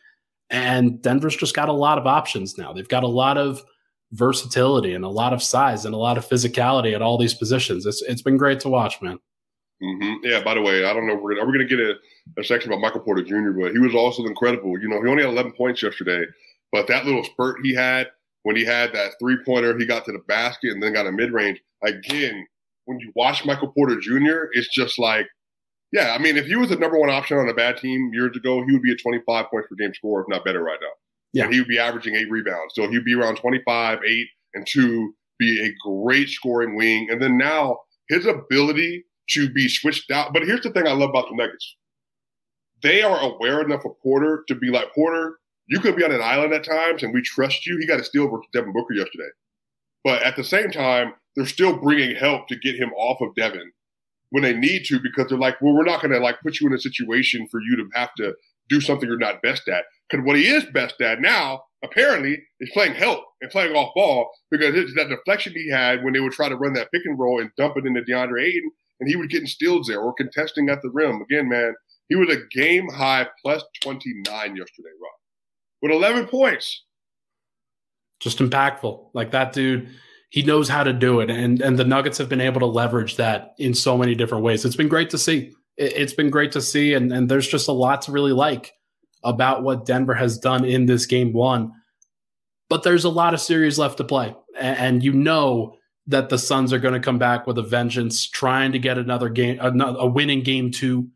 And 0.49 1.03
Denver's 1.03 1.37
just 1.37 1.57
got 1.57 1.69
a 1.69 1.73
lot 1.73 1.99
of 1.99 2.07
options 2.07 2.57
now. 2.57 2.73
They've 2.73 2.87
got 2.87 3.03
a 3.03 3.09
lot 3.09 3.37
of 3.37 3.65
versatility 4.13 4.95
and 4.95 5.05
a 5.05 5.09
lot 5.09 5.33
of 5.33 5.43
size 5.43 5.85
and 5.85 5.93
a 5.93 5.99
lot 5.99 6.17
of 6.17 6.25
physicality 6.25 6.95
at 6.95 7.03
all 7.03 7.19
these 7.19 7.35
positions. 7.35 7.85
It's 7.87 8.03
it's 8.03 8.23
been 8.23 8.37
great 8.37 8.61
to 8.61 8.69
watch, 8.69 9.03
man. 9.03 9.19
Mm-hmm. 9.83 10.15
Yeah. 10.25 10.43
By 10.43 10.55
the 10.55 10.63
way, 10.63 10.85
I 10.85 10.93
don't 10.93 11.07
know. 11.07 11.17
We're, 11.17 11.39
are 11.39 11.47
we 11.47 11.53
going 11.53 11.67
to 11.67 11.77
get 11.77 11.81
a, 11.81 11.95
a, 12.39 12.45
section 12.45 12.73
about 12.73 12.81
Michael 12.81 13.01
Porter 13.01 13.23
Jr., 13.23 13.51
but 13.51 13.73
he 13.73 13.79
was 13.79 13.95
also 13.95 14.25
incredible. 14.25 14.79
You 14.81 14.89
know, 14.89 15.03
he 15.03 15.09
only 15.09 15.23
had 15.23 15.33
11 15.33 15.53
points 15.53 15.83
yesterday, 15.83 16.25
but 16.73 16.87
that 16.89 17.05
little 17.05 17.25
spurt 17.25 17.59
he 17.63 17.75
had 17.75 18.09
when 18.47 18.55
he 18.55 18.65
had 18.65 18.93
that 18.95 19.15
three 19.19 19.37
pointer, 19.45 19.77
he 19.77 19.85
got 19.85 20.05
to 20.05 20.13
the 20.13 20.23
basket 20.29 20.71
and 20.71 20.81
then 20.81 20.93
got 20.93 21.07
a 21.07 21.11
mid 21.11 21.33
range. 21.33 21.61
Again, 21.83 22.47
when 22.85 23.01
you 23.01 23.13
watch 23.17 23.45
Michael 23.45 23.73
Porter 23.73 23.99
Jr., 24.01 24.47
it's 24.53 24.73
just 24.73 25.01
like, 25.01 25.27
yeah. 25.91 26.15
I 26.17 26.23
mean, 26.23 26.37
if 26.37 26.47
he 26.47 26.55
was 26.55 26.69
the 26.69 26.77
number 26.77 26.97
one 26.97 27.11
option 27.11 27.39
on 27.39 27.49
a 27.49 27.55
bad 27.55 27.77
team 27.77 28.13
years 28.15 28.37
ago, 28.37 28.65
he 28.65 28.73
would 28.73 28.83
be 28.83 28.93
a 28.93 28.97
25 28.97 29.47
points 29.51 29.69
per 29.69 29.75
game 29.75 29.93
scorer, 29.95 30.23
if 30.23 30.29
not 30.29 30.45
better, 30.45 30.63
right 30.63 30.79
now. 30.81 30.89
Yeah. 31.33 31.45
And 31.45 31.53
he 31.53 31.61
would 31.61 31.69
be 31.69 31.79
averaging 31.79 32.15
eight 32.15 32.31
rebounds. 32.31 32.75
So 32.75 32.89
he'd 32.89 33.05
be 33.05 33.15
around 33.15 33.35
25, 33.37 33.99
eight, 34.07 34.29
and 34.55 34.65
two, 34.65 35.13
be 35.41 35.67
a 35.67 35.75
great 35.85 36.29
scoring 36.29 36.77
wing. 36.77 37.09
And 37.11 37.21
then 37.21 37.37
now 37.37 37.81
his 38.09 38.27
ability 38.27 39.05
to 39.31 39.51
be 39.51 39.69
switched 39.69 40.11
out. 40.11 40.33
But 40.33 40.45
here's 40.45 40.63
the 40.63 40.71
thing 40.71 40.87
I 40.87 40.93
love 40.93 41.11
about 41.11 41.29
the 41.29 41.37
Nuggets. 41.37 41.77
They 42.83 43.03
are 43.03 43.19
aware 43.21 43.63
enough 43.63 43.85
of 43.85 43.93
Porter 44.03 44.45
to 44.49 44.55
be 44.55 44.69
like, 44.69 44.95
Porter, 44.95 45.39
you 45.67 45.81
could 45.81 45.97
be 45.97 46.05
on 46.05 46.13
an 46.13 46.23
island 46.23 46.53
at 46.53 46.65
times 46.65 47.03
and 47.03 47.13
we 47.13 47.23
trust 47.23 47.67
you. 47.67 47.79
He 47.79 47.87
got 47.87 48.01
a 48.01 48.05
steal 48.05 48.29
versus 48.29 48.47
Devin 48.53 48.73
Booker 48.73 48.95
yesterday. 48.95 49.29
But 50.05 50.23
at 50.23 50.37
the 50.37 50.45
same 50.45 50.71
time, 50.71 51.15
they're 51.35 51.47
still 51.47 51.77
bringing 51.77 52.15
help 52.15 52.49
to 52.49 52.57
get 52.57 52.77
him 52.77 52.93
off 52.97 53.21
of 53.21 53.35
Devin 53.35 53.73
when 54.31 54.43
they 54.43 54.53
need 54.53 54.85
to 54.87 55.01
because 55.01 55.29
they're 55.29 55.39
like, 55.39 55.61
well, 55.61 55.75
we're 55.75 55.85
not 55.85 56.01
going 56.01 56.13
to 56.13 56.21
like 56.21 56.41
put 56.43 56.61
you 56.61 56.67
in 56.67 56.75
a 56.75 56.79
situation 56.79 57.47
for 57.51 57.61
you 57.61 57.77
to 57.77 57.89
have 57.95 58.15
to 58.19 58.35
do 58.69 58.81
something 58.81 59.09
you're 59.09 59.19
not 59.19 59.43
best 59.43 59.69
at. 59.69 59.85
Because 60.09 60.25
what 60.25 60.37
he 60.37 60.47
is 60.47 60.65
best 60.73 61.01
at 61.01 61.21
now 61.21 61.63
apparently 61.85 62.39
is 62.61 62.71
playing 62.73 62.95
help 62.95 63.25
and 63.41 63.51
playing 63.51 63.75
off 63.75 63.93
ball 63.95 64.31
because 64.51 64.75
it's 64.75 64.95
that 64.95 65.09
deflection 65.09 65.53
he 65.55 65.71
had 65.71 66.03
when 66.05 66.13
they 66.13 66.21
would 66.21 66.33
try 66.33 66.49
to 66.49 66.57
run 66.57 66.73
that 66.75 66.91
pick 66.93 67.03
and 67.05 67.19
roll 67.19 67.41
and 67.41 67.51
dump 67.57 67.77
it 67.77 67.87
into 67.87 68.01
DeAndre 68.03 68.43
Ayton, 68.45 68.71
and 69.01 69.09
he 69.09 69.17
would 69.17 69.31
get 69.31 69.47
steals 69.47 69.87
there 69.87 70.01
or 70.01 70.15
contesting 70.15 70.69
at 70.69 70.83
the 70.83 70.91
rim. 70.91 71.23
Again, 71.23 71.49
man, 71.49 71.75
he 72.09 72.15
was 72.15 72.29
a 72.29 72.47
game 72.57 72.89
high 72.89 73.27
plus 73.43 73.63
29 73.83 74.25
yesterday, 74.57 74.89
Rob, 75.03 75.13
with 75.83 75.93
11 75.93 76.29
points. 76.29 76.85
Just 78.21 78.39
impactful. 78.39 79.11
Like 79.13 79.33
that 79.33 79.53
dude, 79.53 79.89
he 80.31 80.43
knows 80.43 80.69
how 80.69 80.85
to 80.85 80.93
do 80.93 81.21
it. 81.21 81.31
And, 81.31 81.61
and 81.61 81.79
the 81.79 81.85
Nuggets 81.85 82.19
have 82.19 82.29
been 82.29 82.41
able 82.41 82.61
to 82.61 82.67
leverage 82.67 83.17
that 83.17 83.55
in 83.59 83.75
so 83.75 83.99
many 83.99 84.15
different 84.15 84.45
ways. 84.45 84.65
It's 84.65 84.77
been 84.77 84.89
great 84.89 85.11
to 85.11 85.19
see. 85.19 85.53
It, 85.77 85.97
has 85.97 86.15
been 86.15 86.31
great 86.31 86.53
to 86.53 86.63
see. 86.63 86.95
And, 86.95 87.13
and 87.13 87.29
there's 87.29 87.49
just 87.49 87.69
a 87.69 87.73
lot 87.73 88.03
to 88.03 88.13
really 88.13 88.33
like 88.33 88.73
about 89.23 89.63
what 89.63 89.85
Denver 89.85 90.15
has 90.15 90.39
done 90.39 90.65
in 90.65 90.87
this 90.87 91.07
game 91.07 91.33
one. 91.33 91.73
But 92.69 92.83
there's 92.83 93.05
a 93.05 93.11
lot 93.11 93.35
of 93.35 93.41
series 93.41 93.79
left 93.79 93.99
to 93.99 94.05
play. 94.05 94.35
And, 94.59 94.79
and 94.79 95.03
you 95.03 95.13
know 95.13 95.77
that 96.07 96.29
the 96.29 96.39
Suns 96.39 96.73
are 96.73 96.79
going 96.79 96.95
to 96.95 97.01
come 97.01 97.19
back 97.19 97.47
with 97.47 97.59
a 97.59 97.63
vengeance, 97.63 98.29
trying 98.29 98.73
to 98.73 98.79
get 98.79 98.99
another 98.99 99.29
game, 99.29 99.59
a, 99.61 99.71
a 99.71 100.07
winning 100.07 100.43
game 100.43 100.71
two, 100.71 101.09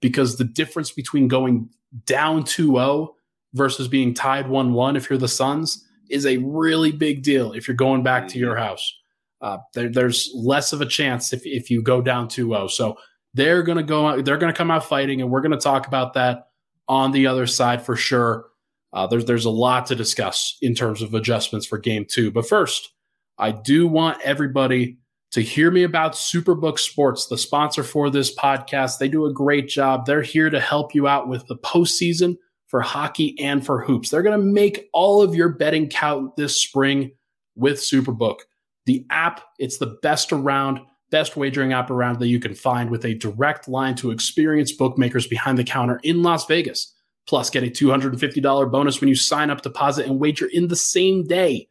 because 0.00 0.36
the 0.36 0.44
difference 0.44 0.90
between 0.90 1.28
going 1.28 1.68
down 2.06 2.44
2 2.44 2.72
0 2.72 3.14
versus 3.54 3.88
being 3.88 4.14
tied 4.14 4.48
1 4.48 4.72
1 4.72 4.96
if 4.96 5.08
you're 5.08 5.18
the 5.18 5.28
Suns 5.28 5.84
is 6.10 6.24
a 6.24 6.38
really 6.38 6.92
big 6.92 7.22
deal 7.22 7.52
if 7.52 7.68
you're 7.68 7.76
going 7.76 8.02
back 8.02 8.28
to 8.28 8.38
your 8.38 8.54
mm-hmm. 8.54 8.64
house. 8.64 8.94
Uh, 9.40 9.58
there, 9.74 9.88
there's 9.88 10.30
less 10.34 10.72
of 10.72 10.80
a 10.80 10.86
chance 10.86 11.32
if, 11.32 11.42
if 11.44 11.70
you 11.70 11.82
go 11.82 12.00
down 12.00 12.28
2 12.28 12.48
0. 12.48 12.68
So 12.68 12.96
they're 13.34 13.62
going 13.62 13.78
to 13.78 13.84
go, 13.84 14.20
they're 14.22 14.38
going 14.38 14.52
to 14.52 14.56
come 14.56 14.70
out 14.70 14.84
fighting, 14.84 15.20
and 15.20 15.30
we're 15.30 15.42
going 15.42 15.52
to 15.52 15.58
talk 15.58 15.86
about 15.86 16.14
that 16.14 16.48
on 16.88 17.12
the 17.12 17.26
other 17.26 17.46
side 17.46 17.82
for 17.82 17.96
sure. 17.96 18.46
Uh, 18.92 19.06
there's, 19.06 19.26
there's 19.26 19.44
a 19.44 19.50
lot 19.50 19.86
to 19.86 19.94
discuss 19.94 20.56
in 20.62 20.74
terms 20.74 21.02
of 21.02 21.12
adjustments 21.12 21.66
for 21.66 21.76
game 21.76 22.06
two. 22.08 22.30
But 22.30 22.48
first, 22.48 22.90
I 23.38 23.52
do 23.52 23.86
want 23.86 24.20
everybody 24.22 24.98
to 25.32 25.42
hear 25.42 25.70
me 25.70 25.82
about 25.82 26.14
Superbook 26.14 26.78
Sports, 26.78 27.26
the 27.26 27.38
sponsor 27.38 27.82
for 27.82 28.10
this 28.10 28.34
podcast. 28.34 28.98
They 28.98 29.08
do 29.08 29.26
a 29.26 29.32
great 29.32 29.68
job. 29.68 30.06
They're 30.06 30.22
here 30.22 30.50
to 30.50 30.60
help 30.60 30.94
you 30.94 31.06
out 31.06 31.28
with 31.28 31.46
the 31.46 31.56
postseason 31.56 32.36
for 32.66 32.80
hockey 32.80 33.38
and 33.38 33.64
for 33.64 33.82
hoops. 33.82 34.10
They're 34.10 34.22
going 34.22 34.38
to 34.38 34.44
make 34.44 34.88
all 34.92 35.22
of 35.22 35.34
your 35.34 35.50
betting 35.50 35.88
count 35.88 36.36
this 36.36 36.56
spring 36.56 37.12
with 37.56 37.78
Superbook. 37.78 38.40
The 38.86 39.04
app, 39.10 39.42
it's 39.58 39.78
the 39.78 39.98
best 40.02 40.32
around, 40.32 40.80
best 41.10 41.36
wagering 41.36 41.72
app 41.72 41.90
around 41.90 42.20
that 42.20 42.28
you 42.28 42.40
can 42.40 42.54
find 42.54 42.90
with 42.90 43.04
a 43.04 43.14
direct 43.14 43.68
line 43.68 43.94
to 43.96 44.10
experienced 44.10 44.78
bookmakers 44.78 45.26
behind 45.26 45.58
the 45.58 45.64
counter 45.64 46.00
in 46.02 46.22
Las 46.22 46.46
Vegas. 46.46 46.94
Plus, 47.26 47.50
get 47.50 47.62
a 47.62 47.66
$250 47.66 48.72
bonus 48.72 49.00
when 49.00 49.08
you 49.08 49.14
sign 49.14 49.50
up, 49.50 49.60
deposit, 49.60 50.06
and 50.06 50.18
wager 50.18 50.46
in 50.46 50.68
the 50.68 50.76
same 50.76 51.24
day. 51.24 51.68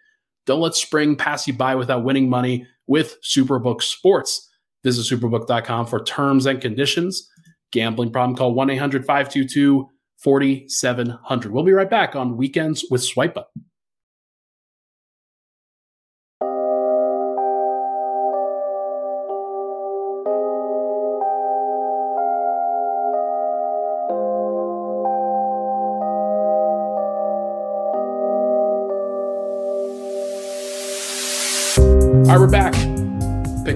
Don't 0.48 0.62
let 0.62 0.74
spring 0.74 1.16
pass 1.16 1.46
you 1.46 1.54
by 1.54 1.76
without 1.76 2.04
winning 2.04 2.30
money 2.30 2.66
with 2.88 3.18
Superbook 3.22 3.84
Sports. 3.84 4.50
Visit 4.84 5.14
superbook.com 5.14 5.86
for 5.86 6.04
terms 6.04 6.46
and 6.46 6.60
conditions. 6.62 7.30
Gambling 7.72 8.12
problem, 8.12 8.36
call 8.36 8.54
1 8.54 8.70
800 8.72 9.06
522 9.06 9.88
4700. 10.24 11.52
We'll 11.52 11.64
be 11.64 11.74
right 11.74 11.90
back 11.90 12.16
on 12.16 12.38
Weekends 12.38 12.86
with 12.90 13.02
Swipa. 13.02 13.44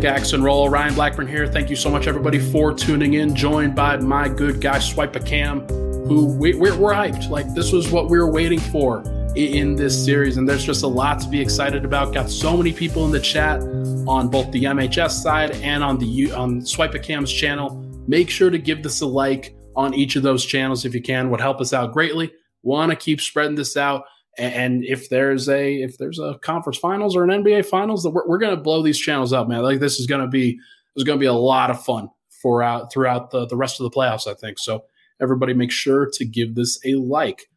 Pickaxe 0.01 0.33
and 0.33 0.43
roll. 0.43 0.67
Ryan 0.67 0.95
Blackburn 0.95 1.27
here. 1.27 1.45
Thank 1.45 1.69
you 1.69 1.75
so 1.75 1.87
much, 1.87 2.07
everybody, 2.07 2.39
for 2.39 2.73
tuning 2.73 3.13
in. 3.13 3.35
Joined 3.35 3.75
by 3.75 3.97
my 3.97 4.27
good 4.27 4.59
guy, 4.59 4.79
SwipaCam, 4.79 5.69
who 6.07 6.25
we, 6.25 6.55
we're, 6.55 6.75
we're 6.75 6.91
hyped. 6.91 7.29
Like, 7.29 7.53
this 7.53 7.71
was 7.71 7.91
what 7.91 8.09
we 8.09 8.17
were 8.17 8.31
waiting 8.31 8.59
for 8.59 9.03
in 9.35 9.75
this 9.75 10.03
series. 10.03 10.37
And 10.37 10.49
there's 10.49 10.65
just 10.65 10.81
a 10.81 10.87
lot 10.87 11.19
to 11.19 11.29
be 11.29 11.39
excited 11.39 11.85
about. 11.85 12.15
Got 12.15 12.31
so 12.31 12.57
many 12.57 12.73
people 12.73 13.05
in 13.05 13.11
the 13.11 13.19
chat 13.19 13.61
on 14.07 14.27
both 14.27 14.51
the 14.51 14.63
MHS 14.63 15.21
side 15.21 15.51
and 15.57 15.83
on 15.83 15.99
the 15.99 16.31
on 16.31 16.61
SwipaCam's 16.61 17.31
channel. 17.31 17.75
Make 18.07 18.31
sure 18.31 18.49
to 18.49 18.57
give 18.57 18.81
this 18.81 19.01
a 19.01 19.05
like 19.05 19.55
on 19.75 19.93
each 19.93 20.15
of 20.15 20.23
those 20.23 20.43
channels 20.43 20.83
if 20.83 20.95
you 20.95 21.01
can. 21.03 21.29
Would 21.29 21.41
help 21.41 21.61
us 21.61 21.73
out 21.73 21.93
greatly. 21.93 22.33
Want 22.63 22.89
to 22.89 22.95
keep 22.95 23.21
spreading 23.21 23.53
this 23.53 23.77
out. 23.77 24.05
And 24.37 24.83
if 24.85 25.09
there's 25.09 25.49
a 25.49 25.75
if 25.81 25.97
there's 25.97 26.19
a 26.19 26.37
conference 26.41 26.77
finals 26.77 27.15
or 27.15 27.23
an 27.23 27.43
NBA 27.43 27.65
finals, 27.65 28.07
we're, 28.07 28.27
we're 28.27 28.37
going 28.37 28.55
to 28.55 28.61
blow 28.61 28.81
these 28.81 28.97
channels 28.97 29.33
up, 29.33 29.47
man. 29.47 29.61
Like 29.61 29.79
this 29.79 29.99
is 29.99 30.07
going 30.07 30.21
to 30.21 30.27
be 30.27 30.59
there's 30.95 31.03
going 31.03 31.19
to 31.19 31.23
be 31.23 31.27
a 31.27 31.33
lot 31.33 31.69
of 31.69 31.83
fun 31.83 32.09
for 32.41 32.63
out 32.63 32.91
throughout 32.91 33.31
the 33.31 33.45
the 33.45 33.57
rest 33.57 33.79
of 33.79 33.83
the 33.83 33.95
playoffs. 33.95 34.27
I 34.27 34.33
think 34.33 34.57
so. 34.57 34.85
Everybody, 35.21 35.53
make 35.53 35.71
sure 35.71 36.09
to 36.13 36.25
give 36.25 36.55
this 36.55 36.79
a 36.85 36.95
like. 36.95 37.49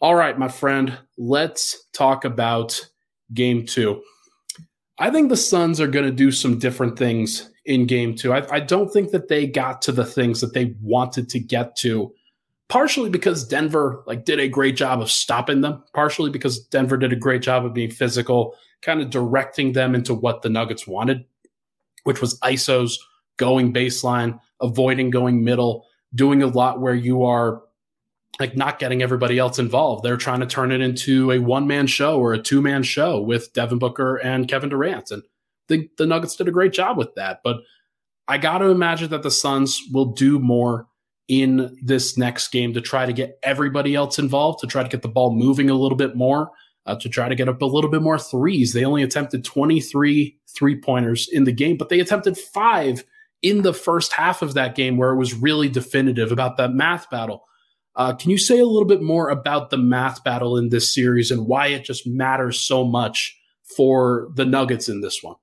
All 0.00 0.14
right, 0.14 0.38
my 0.38 0.48
friend, 0.48 0.98
let's 1.16 1.86
talk 1.92 2.24
about 2.24 2.88
game 3.34 3.66
two. 3.66 4.02
I 4.98 5.10
think 5.10 5.28
the 5.28 5.36
Suns 5.36 5.80
are 5.80 5.86
going 5.86 6.04
to 6.06 6.12
do 6.12 6.32
some 6.32 6.58
different 6.58 6.98
things 6.98 7.50
in 7.64 7.86
game 7.86 8.14
two. 8.14 8.32
I, 8.32 8.46
I, 8.50 8.60
don't 8.60 8.92
think 8.92 9.10
that 9.10 9.28
they 9.28 9.46
got 9.46 9.82
to 9.82 9.92
the 9.92 10.04
things 10.04 10.40
that 10.40 10.54
they 10.54 10.74
wanted 10.80 11.28
to 11.30 11.38
get 11.38 11.76
to 11.76 12.12
partially 12.68 13.10
because 13.10 13.46
Denver 13.46 14.02
like 14.06 14.24
did 14.24 14.40
a 14.40 14.48
great 14.48 14.76
job 14.76 15.00
of 15.00 15.10
stopping 15.10 15.60
them, 15.62 15.82
partially 15.94 16.30
because 16.30 16.60
Denver 16.66 16.96
did 16.96 17.12
a 17.12 17.16
great 17.16 17.42
job 17.42 17.64
of 17.64 17.74
being 17.74 17.90
physical, 17.90 18.54
kind 18.82 19.00
of 19.00 19.10
directing 19.10 19.72
them 19.72 19.94
into 19.94 20.14
what 20.14 20.42
the 20.42 20.50
Nuggets 20.50 20.86
wanted, 20.86 21.24
which 22.04 22.20
was 22.20 22.38
ISOs, 22.40 22.94
going 23.36 23.72
baseline, 23.72 24.38
avoiding 24.60 25.10
going 25.10 25.44
middle, 25.44 25.86
doing 26.14 26.42
a 26.42 26.46
lot 26.46 26.80
where 26.80 26.94
you 26.94 27.24
are 27.24 27.62
like 28.38 28.56
not 28.56 28.78
getting 28.78 29.02
everybody 29.02 29.38
else 29.38 29.58
involved. 29.58 30.04
They're 30.04 30.16
trying 30.16 30.40
to 30.40 30.46
turn 30.46 30.70
it 30.70 30.80
into 30.80 31.32
a 31.32 31.38
one 31.38 31.66
man 31.66 31.86
show 31.86 32.20
or 32.20 32.34
a 32.34 32.42
two 32.42 32.60
man 32.60 32.82
show 32.82 33.20
with 33.20 33.52
Devin 33.52 33.78
Booker 33.78 34.16
and 34.16 34.46
Kevin 34.46 34.68
Durant. 34.68 35.10
And 35.10 35.22
the, 35.68 35.88
the 35.96 36.06
Nuggets 36.06 36.36
did 36.36 36.48
a 36.48 36.52
great 36.52 36.72
job 36.72 36.96
with 36.96 37.14
that. 37.14 37.40
But 37.42 37.58
I 38.28 38.38
got 38.38 38.58
to 38.58 38.66
imagine 38.66 39.10
that 39.10 39.22
the 39.22 39.30
Suns 39.30 39.80
will 39.92 40.12
do 40.12 40.38
more 40.38 40.86
in 41.28 41.76
this 41.82 42.16
next 42.16 42.48
game 42.48 42.72
to 42.72 42.80
try 42.80 43.06
to 43.06 43.12
get 43.12 43.38
everybody 43.42 43.94
else 43.94 44.18
involved, 44.18 44.60
to 44.60 44.66
try 44.66 44.82
to 44.82 44.88
get 44.88 45.02
the 45.02 45.08
ball 45.08 45.34
moving 45.34 45.68
a 45.68 45.74
little 45.74 45.96
bit 45.96 46.16
more, 46.16 46.50
uh, 46.86 46.96
to 46.96 47.08
try 47.08 47.28
to 47.28 47.34
get 47.34 47.48
up 47.48 47.60
a 47.60 47.66
little 47.66 47.90
bit 47.90 48.02
more 48.02 48.18
threes. 48.18 48.72
They 48.72 48.84
only 48.84 49.02
attempted 49.02 49.44
23 49.44 50.38
three 50.48 50.80
pointers 50.80 51.28
in 51.28 51.44
the 51.44 51.52
game, 51.52 51.76
but 51.76 51.88
they 51.88 52.00
attempted 52.00 52.36
five 52.36 53.04
in 53.42 53.62
the 53.62 53.74
first 53.74 54.12
half 54.12 54.42
of 54.42 54.54
that 54.54 54.74
game 54.74 54.96
where 54.96 55.10
it 55.10 55.16
was 55.18 55.34
really 55.34 55.68
definitive 55.68 56.32
about 56.32 56.56
that 56.56 56.72
math 56.72 57.08
battle. 57.10 57.44
Uh, 57.94 58.14
can 58.14 58.30
you 58.30 58.38
say 58.38 58.58
a 58.58 58.66
little 58.66 58.86
bit 58.86 59.02
more 59.02 59.28
about 59.28 59.70
the 59.70 59.78
math 59.78 60.24
battle 60.24 60.56
in 60.56 60.68
this 60.68 60.92
series 60.92 61.30
and 61.30 61.46
why 61.46 61.68
it 61.68 61.84
just 61.84 62.06
matters 62.06 62.60
so 62.60 62.84
much 62.84 63.38
for 63.76 64.28
the 64.34 64.44
Nuggets 64.44 64.88
in 64.88 65.00
this 65.00 65.22
one? 65.22 65.36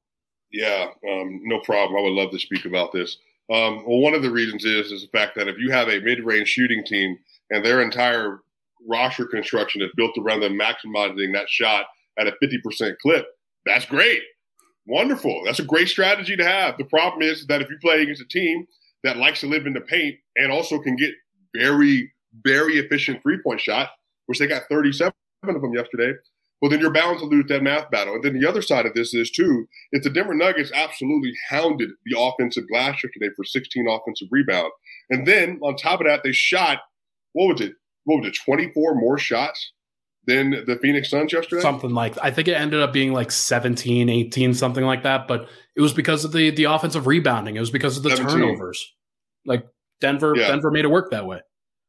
Yeah, 0.51 0.87
um, 1.09 1.41
no 1.43 1.59
problem. 1.59 1.99
I 1.99 2.03
would 2.03 2.13
love 2.13 2.31
to 2.31 2.39
speak 2.39 2.65
about 2.65 2.91
this. 2.91 3.17
Um, 3.51 3.83
well, 3.85 3.99
one 3.99 4.15
of 4.15 4.23
the 4.23 4.31
reasons 4.31 4.65
is 4.65 4.91
is 4.91 5.01
the 5.01 5.17
fact 5.17 5.35
that 5.35 5.47
if 5.47 5.57
you 5.57 5.71
have 5.71 5.87
a 5.87 5.99
mid-range 5.99 6.47
shooting 6.47 6.83
team 6.83 7.17
and 7.51 7.63
their 7.63 7.81
entire 7.81 8.39
roster 8.87 9.25
construction 9.25 9.81
is 9.81 9.91
built 9.95 10.17
around 10.17 10.39
them 10.39 10.57
maximizing 10.59 11.33
that 11.33 11.49
shot 11.49 11.85
at 12.17 12.27
a 12.27 12.33
50% 12.43 12.97
clip, 12.99 13.25
that's 13.65 13.85
great. 13.85 14.21
Wonderful. 14.87 15.43
That's 15.45 15.59
a 15.59 15.65
great 15.65 15.89
strategy 15.89 16.35
to 16.35 16.43
have. 16.43 16.77
The 16.77 16.85
problem 16.85 17.21
is 17.21 17.45
that 17.47 17.61
if 17.61 17.69
you 17.69 17.77
play 17.81 18.01
against 18.01 18.21
a 18.21 18.27
team 18.27 18.65
that 19.03 19.17
likes 19.17 19.41
to 19.41 19.47
live 19.47 19.65
in 19.65 19.73
the 19.73 19.81
paint 19.81 20.15
and 20.35 20.51
also 20.51 20.79
can 20.79 20.95
get 20.95 21.13
very, 21.55 22.11
very 22.43 22.77
efficient 22.77 23.21
three 23.21 23.39
point 23.43 23.61
shot, 23.61 23.89
which 24.27 24.39
they 24.39 24.47
got 24.47 24.63
37 24.69 25.13
of 25.43 25.61
them 25.61 25.73
yesterday, 25.73 26.13
well, 26.61 26.71
then 26.71 26.79
you're 26.79 26.93
bound 26.93 27.19
to 27.19 27.25
lose 27.25 27.45
that 27.49 27.63
math 27.63 27.91
battle. 27.91 28.15
And 28.15 28.23
then 28.23 28.39
the 28.39 28.47
other 28.47 28.61
side 28.61 28.85
of 28.85 28.93
this 28.93 29.13
is, 29.13 29.29
too, 29.29 29.67
is 29.91 30.03
the 30.03 30.09
Denver 30.09 30.33
Nuggets 30.33 30.71
absolutely 30.73 31.33
hounded 31.49 31.89
the 32.05 32.19
offensive 32.19 32.67
glass 32.71 33.03
yesterday 33.03 33.33
for 33.35 33.43
16 33.43 33.85
offensive 33.89 34.29
rebounds. 34.31 34.73
And 35.09 35.27
then 35.27 35.59
on 35.61 35.75
top 35.75 35.99
of 35.99 36.07
that, 36.07 36.21
they 36.23 36.31
shot, 36.31 36.79
what 37.33 37.53
was 37.53 37.61
it? 37.61 37.73
What 38.05 38.21
was 38.21 38.29
it, 38.29 38.37
24 38.45 38.95
more 38.95 39.17
shots 39.17 39.73
than 40.25 40.51
the 40.65 40.77
Phoenix 40.81 41.09
Suns 41.09 41.33
yesterday? 41.33 41.61
Something 41.61 41.91
like 41.91 42.17
I 42.21 42.31
think 42.31 42.47
it 42.47 42.53
ended 42.53 42.81
up 42.81 42.93
being 42.93 43.13
like 43.13 43.31
17, 43.31 44.09
18, 44.09 44.53
something 44.53 44.85
like 44.85 45.03
that. 45.03 45.27
But 45.27 45.49
it 45.75 45.81
was 45.81 45.93
because 45.93 46.23
of 46.23 46.31
the 46.31 46.51
the 46.51 46.65
offensive 46.65 47.07
rebounding. 47.07 47.55
It 47.55 47.59
was 47.59 47.71
because 47.71 47.97
of 47.97 48.03
the 48.03 48.11
17. 48.11 48.31
turnovers. 48.31 48.93
Like 49.45 49.67
Denver, 50.01 50.35
yeah. 50.35 50.47
Denver 50.47 50.71
made 50.71 50.85
it 50.85 50.91
work 50.91 51.11
that 51.11 51.25
way. 51.25 51.41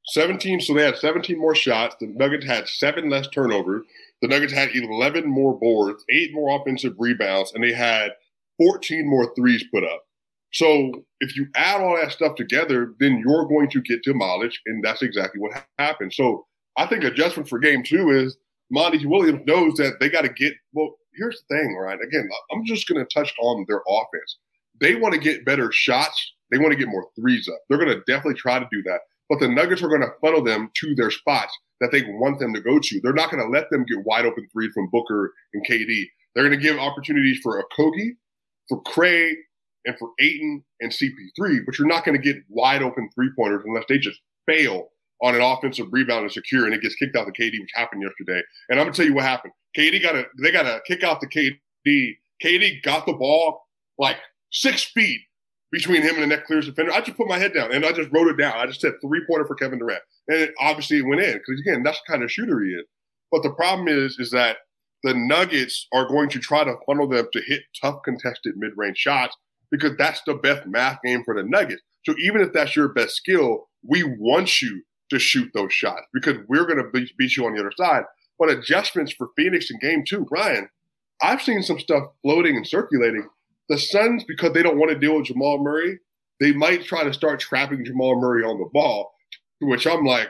17, 0.09 0.61
so 0.61 0.75
they 0.75 0.85
had 0.85 0.97
17 0.97 1.39
more 1.39 1.55
shots. 1.55 1.97
The 1.99 2.07
Nuggets 2.07 2.47
had 2.47 2.69
seven 2.69 3.11
less 3.11 3.27
turnovers. 3.29 3.85
The 4.23 4.29
Nuggets 4.29 4.53
had 4.53 4.71
11 4.75 5.27
more 5.27 5.59
boards, 5.59 6.05
eight 6.11 6.31
more 6.33 6.59
offensive 6.59 6.95
rebounds, 6.99 7.53
and 7.53 7.63
they 7.63 7.73
had 7.73 8.13
14 8.59 9.09
more 9.09 9.35
threes 9.35 9.65
put 9.73 9.85
up. 9.85 10.03
So 10.53 11.05
if 11.21 11.37
you 11.37 11.49
add 11.55 11.81
all 11.81 11.97
that 12.01 12.13
stuff 12.13 12.35
together, 12.37 12.95
then 12.99 13.23
you're 13.27 13.47
going 13.47 13.69
to 13.71 13.83
get 13.83 14.03
demolished, 14.03 14.61
and 14.67 14.83
that's 14.83 15.03
exactly 15.03 15.41
what 15.41 15.65
happened. 15.79 16.15
So 16.15 16.47
I 16.79 16.87
think 16.87 17.05
adjustment 17.05 17.49
for 17.49 17.59
game 17.59 17.83
two 17.83 18.11
is 18.11 18.37
Monty 18.71 19.05
Williams 19.05 19.43
knows 19.47 19.75
that 19.75 20.01
they 20.01 20.09
got 20.09 20.23
to 20.23 20.31
get. 20.31 20.55
Well, 20.73 20.97
here's 21.15 21.43
the 21.49 21.57
thing, 21.57 21.77
right? 21.77 21.99
Again, 22.03 22.29
I'm 22.53 22.65
just 22.65 22.89
going 22.89 23.05
to 23.05 23.15
touch 23.15 23.35
on 23.41 23.65
their 23.69 23.83
offense. 23.89 24.39
They 24.81 24.95
want 24.95 25.15
to 25.15 25.21
get 25.21 25.45
better 25.45 25.71
shots. 25.73 26.33
They 26.51 26.59
want 26.59 26.73
to 26.73 26.79
get 26.79 26.89
more 26.89 27.07
threes 27.19 27.49
up. 27.49 27.59
They're 27.69 27.79
going 27.79 27.91
to 27.91 28.03
definitely 28.07 28.41
try 28.41 28.59
to 28.59 28.69
do 28.71 28.83
that. 28.85 29.01
But 29.29 29.41
the 29.41 29.49
Nuggets 29.49 29.83
are 29.83 29.89
going 29.89 30.03
to 30.03 30.13
funnel 30.21 30.45
them 30.45 30.71
to 30.81 30.95
their 30.95 31.11
spots 31.11 31.57
that 31.81 31.91
they 31.93 32.03
want 32.03 32.41
them 32.41 32.55
to 32.55 32.61
go 32.61 32.79
to. 32.79 33.01
They're 33.03 33.13
not 33.13 33.31
going 33.31 33.43
to 33.43 33.51
let 33.51 33.71
them 33.71 33.85
get 33.85 34.05
wide 34.05 34.25
open 34.27 34.47
threes 34.53 34.71
from 34.75 34.89
Booker 34.91 35.33
and 35.55 35.67
KD. 35.67 36.05
They're 36.35 36.45
going 36.47 36.59
to 36.59 36.63
give 36.63 36.79
opportunities 36.79 37.39
for 37.43 37.63
Okogie, 37.63 38.13
for 38.69 38.81
Craig, 38.83 39.37
and 39.85 39.97
for 39.99 40.11
Ayton 40.21 40.65
and 40.81 40.91
CP3, 40.91 41.61
but 41.65 41.79
you're 41.79 41.87
not 41.89 42.05
going 42.05 42.21
to 42.21 42.23
get 42.23 42.43
wide 42.49 42.83
open 42.83 43.09
three 43.15 43.31
pointers 43.37 43.63
unless 43.65 43.85
they 43.89 43.99
just 43.99 44.19
fail 44.47 44.89
on 45.23 45.35
an 45.35 45.41
offensive 45.41 45.87
rebound 45.91 46.23
and 46.23 46.33
secure 46.33 46.67
and 46.67 46.75
it 46.75 46.83
gets 46.83 46.95
kicked 46.97 47.17
out 47.17 47.25
to 47.25 47.33
KD, 47.33 47.61
which 47.61 47.71
happened 47.75 48.03
yesterday. 48.03 48.43
And 48.69 48.79
I'm 48.79 48.87
gonna 48.87 48.95
tell 48.95 49.07
you 49.07 49.15
what 49.15 49.25
happened. 49.25 49.53
KD 49.77 50.03
got 50.03 50.15
a 50.15 50.27
they 50.43 50.51
got 50.51 50.67
a 50.67 50.81
kick 50.87 51.03
out 51.03 51.21
to 51.21 51.27
KD. 51.27 52.17
KD 52.45 52.83
got 52.83 53.07
the 53.07 53.15
ball 53.15 53.63
like 53.99 54.17
six 54.53 54.85
feet 54.85 55.21
between 55.77 56.01
him 56.01 56.15
and 56.15 56.23
the 56.23 56.27
net 56.27 56.47
clears 56.47 56.65
defender. 56.65 56.91
I 56.91 57.03
just 57.03 57.19
put 57.19 57.29
my 57.29 57.37
head 57.37 57.53
down 57.53 57.71
and 57.71 57.85
I 57.85 57.93
just 57.93 58.09
wrote 58.11 58.29
it 58.29 58.39
down. 58.39 58.55
I 58.57 58.65
just 58.65 58.81
said 58.81 58.95
three 59.03 59.21
pointer 59.29 59.45
for 59.45 59.55
Kevin 59.55 59.79
Durant. 59.79 60.01
And 60.27 60.39
it, 60.39 60.55
obviously 60.59 60.97
it 60.97 61.07
went 61.07 61.21
in 61.21 61.35
because 61.35 61.61
again, 61.61 61.83
that's 61.83 61.99
the 61.99 62.11
kind 62.11 62.25
of 62.25 62.33
shooter 62.33 62.65
he 62.65 62.71
is. 62.71 62.87
But 63.31 63.43
the 63.43 63.51
problem 63.51 63.87
is, 63.87 64.19
is 64.19 64.31
that 64.31 64.57
the 65.03 65.13
Nuggets 65.13 65.87
are 65.93 66.09
going 66.09 66.31
to 66.31 66.39
try 66.39 66.65
to 66.65 66.77
funnel 66.87 67.07
them 67.07 67.29
to 67.31 67.43
hit 67.47 67.65
tough 67.79 67.97
contested 68.07 68.55
mid 68.57 68.73
range 68.75 68.97
shots 68.97 69.37
because 69.71 69.93
that's 69.99 70.23
the 70.27 70.33
best 70.33 70.67
math 70.67 70.99
game 71.05 71.23
for 71.25 71.35
the 71.35 71.43
Nuggets. 71.43 71.83
So 72.07 72.15
even 72.21 72.41
if 72.41 72.55
that's 72.55 72.75
your 72.75 72.89
best 72.89 73.15
skill, 73.15 73.69
we 73.87 74.03
want 74.03 74.63
you 74.63 74.83
to 75.11 75.19
shoot 75.19 75.51
those 75.53 75.75
shots 75.75 76.07
because 76.15 76.39
we're 76.49 76.65
going 76.65 76.79
to 76.79 76.91
beat 77.19 77.37
you 77.37 77.45
on 77.45 77.55
the 77.55 77.61
other 77.61 77.73
side. 77.77 78.05
But 78.39 78.49
adjustments 78.49 79.13
for 79.13 79.29
Phoenix 79.37 79.71
in 79.71 79.79
game 79.79 80.05
two, 80.09 80.25
Brian, 80.25 80.71
I've 81.21 81.43
seen 81.43 81.63
some 81.63 81.79
stuff 81.79 82.05
floating 82.23 82.57
and 82.57 82.67
circulating. 82.67 83.29
The 83.69 83.79
Suns, 83.79 84.25
because 84.25 84.53
they 84.53 84.63
don't 84.63 84.79
want 84.79 84.93
to 84.93 84.99
deal 84.99 85.17
with 85.17 85.27
Jamal 85.27 85.63
Murray, 85.63 85.99
they 86.41 86.53
might 86.53 86.85
try 86.85 87.05
to 87.05 87.13
start 87.13 87.41
trapping 87.41 87.85
Jamal 87.85 88.21
Murray 88.21 88.45
on 88.45 88.59
the 88.59 88.69
ball, 88.73 89.13
to 89.61 89.69
which 89.69 89.87
I'm 89.87 90.05
like, 90.05 90.29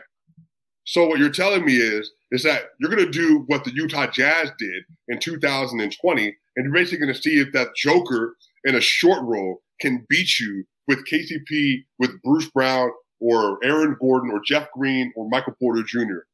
so 0.85 1.07
what 1.07 1.19
you're 1.19 1.31
telling 1.31 1.65
me 1.65 1.77
is, 1.77 2.11
is 2.31 2.43
that 2.45 2.71
you're 2.79 2.91
going 2.91 3.05
to 3.05 3.11
do 3.11 3.45
what 3.49 3.65
the 3.65 3.75
Utah 3.75 4.07
Jazz 4.07 4.51
did 4.59 4.85
in 5.09 5.19
2020, 5.19 6.25
and 6.57 6.65
you're 6.65 6.73
basically 6.73 6.99
going 6.99 7.15
to 7.15 7.21
see 7.21 7.41
if 7.41 7.53
that 7.53 7.75
Joker 7.77 8.37
in 8.65 8.75
a 8.75 8.81
short 8.81 9.23
roll 9.23 9.63
can 9.81 10.07
beat 10.09 10.39
you 10.39 10.65
with 10.87 11.07
KCP, 11.07 11.85
with 11.99 12.23
Bruce 12.23 12.49
Brown, 12.51 12.91
or 13.21 13.59
Aaron 13.65 13.97
Gordon 14.01 14.31
or 14.31 14.41
Jeff 14.45 14.71
Green 14.73 15.13
or 15.17 15.29
Michael 15.29 15.55
Porter 15.59 15.83
Jr. 15.83 16.25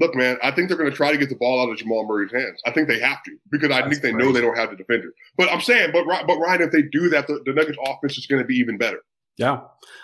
Look, 0.00 0.14
man, 0.14 0.38
I 0.42 0.50
think 0.50 0.68
they're 0.68 0.78
going 0.78 0.90
to 0.90 0.96
try 0.96 1.12
to 1.12 1.18
get 1.18 1.28
the 1.28 1.36
ball 1.36 1.62
out 1.62 1.70
of 1.70 1.76
Jamal 1.76 2.06
Murray's 2.06 2.32
hands. 2.32 2.60
I 2.66 2.70
think 2.70 2.88
they 2.88 2.98
have 2.98 3.22
to 3.24 3.36
because 3.50 3.70
I 3.70 3.82
That's 3.82 3.90
think 3.90 4.02
they 4.02 4.12
know 4.12 4.32
they 4.32 4.40
don't 4.40 4.56
have 4.56 4.70
the 4.70 4.76
defender. 4.76 5.12
But 5.36 5.50
I'm 5.50 5.60
saying, 5.60 5.90
but 5.92 6.04
but 6.26 6.38
Ryan, 6.38 6.62
if 6.62 6.72
they 6.72 6.82
do 6.82 7.08
that, 7.10 7.26
the, 7.26 7.42
the 7.44 7.52
Nuggets 7.52 7.78
offense 7.86 8.16
is 8.16 8.26
going 8.26 8.40
to 8.40 8.46
be 8.46 8.56
even 8.56 8.78
better. 8.78 9.00
Yeah, 9.36 9.60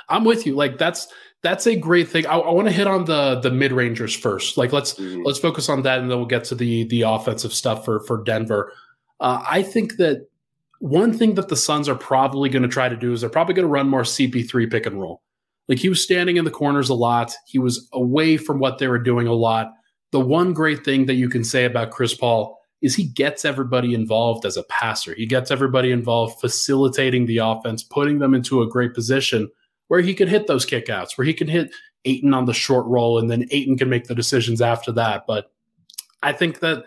I'm 0.09 0.25
with 0.25 0.47
you. 0.47 0.55
Like 0.55 0.79
that's 0.79 1.09
that's 1.43 1.67
a 1.67 1.77
great 1.77 2.09
thing. 2.09 2.27
I, 2.27 2.39
I 2.39 2.53
want 2.53 2.69
to 2.69 2.73
hit 2.73 2.87
on 2.87 3.07
the 3.07 3.41
the 3.41 3.51
mid 3.51 3.73
rangers 3.73 4.15
first. 4.15 4.57
Like 4.57 4.73
let's 4.73 4.95
mm-hmm. 4.95 5.23
let's 5.25 5.39
focus 5.39 5.69
on 5.69 5.83
that, 5.83 6.01
and 6.01 6.11
then 6.11 6.19
we'll 6.19 6.27
get 6.27 6.45
to 6.45 6.55
the 6.55 6.85
the 6.85 7.03
offensive 7.03 7.53
stuff 7.53 7.85
for 7.85 8.01
for 8.01 8.23
Denver. 8.23 8.73
Uh, 9.21 9.43
I 9.49 9.63
think 9.63 9.97
that 9.97 10.29
one 10.81 11.13
thing 11.13 11.35
that 11.35 11.49
the 11.49 11.57
Suns 11.57 11.89
are 11.89 11.95
probably 11.95 12.49
going 12.49 12.63
to 12.63 12.69
try 12.69 12.89
to 12.89 12.97
do 12.97 13.13
is 13.13 13.21
they're 13.21 13.31
probably 13.31 13.55
going 13.55 13.67
to 13.67 13.73
run 13.73 13.89
more 13.89 14.03
CP3 14.03 14.71
pick 14.71 14.87
and 14.87 15.01
roll. 15.01 15.23
Like 15.69 15.79
he 15.79 15.89
was 15.89 16.03
standing 16.03 16.37
in 16.37 16.45
the 16.45 16.51
corners 16.51 16.89
a 16.89 16.95
lot. 16.95 17.33
He 17.47 17.59
was 17.59 17.89
away 17.93 18.37
from 18.37 18.59
what 18.59 18.79
they 18.79 18.89
were 18.89 18.99
doing 18.99 19.27
a 19.27 19.33
lot. 19.33 19.73
The 20.13 20.21
one 20.21 20.53
great 20.53 20.85
thing 20.85 21.07
that 21.07 21.15
you 21.15 21.29
can 21.29 21.45
say 21.45 21.65
about 21.65 21.91
Chris 21.91 22.15
Paul 22.15 22.59
is 22.81 22.95
he 22.95 23.05
gets 23.05 23.45
everybody 23.45 23.93
involved 23.93 24.45
as 24.45 24.57
a 24.57 24.63
passer. 24.65 25.15
He 25.15 25.27
gets 25.27 25.51
everybody 25.51 25.91
involved 25.91 26.41
facilitating 26.41 27.27
the 27.27 27.39
offense, 27.39 27.83
putting 27.83 28.19
them 28.19 28.35
into 28.35 28.63
a 28.63 28.69
great 28.69 28.95
position 28.95 29.51
where 29.89 30.01
he 30.01 30.15
can 30.15 30.29
hit 30.29 30.47
those 30.47 30.65
kickouts, 30.65 31.17
where 31.17 31.27
he 31.27 31.35
can 31.35 31.49
hit 31.49 31.71
Ayton 32.05 32.33
on 32.33 32.45
the 32.45 32.55
short 32.55 32.87
roll, 32.87 33.19
and 33.19 33.31
then 33.31 33.47
Ayton 33.51 33.77
can 33.77 33.89
make 33.89 34.05
the 34.05 34.15
decisions 34.15 34.61
after 34.61 34.93
that. 34.93 35.25
But 35.27 35.51
I 36.23 36.33
think 36.33 36.61
that 36.61 36.85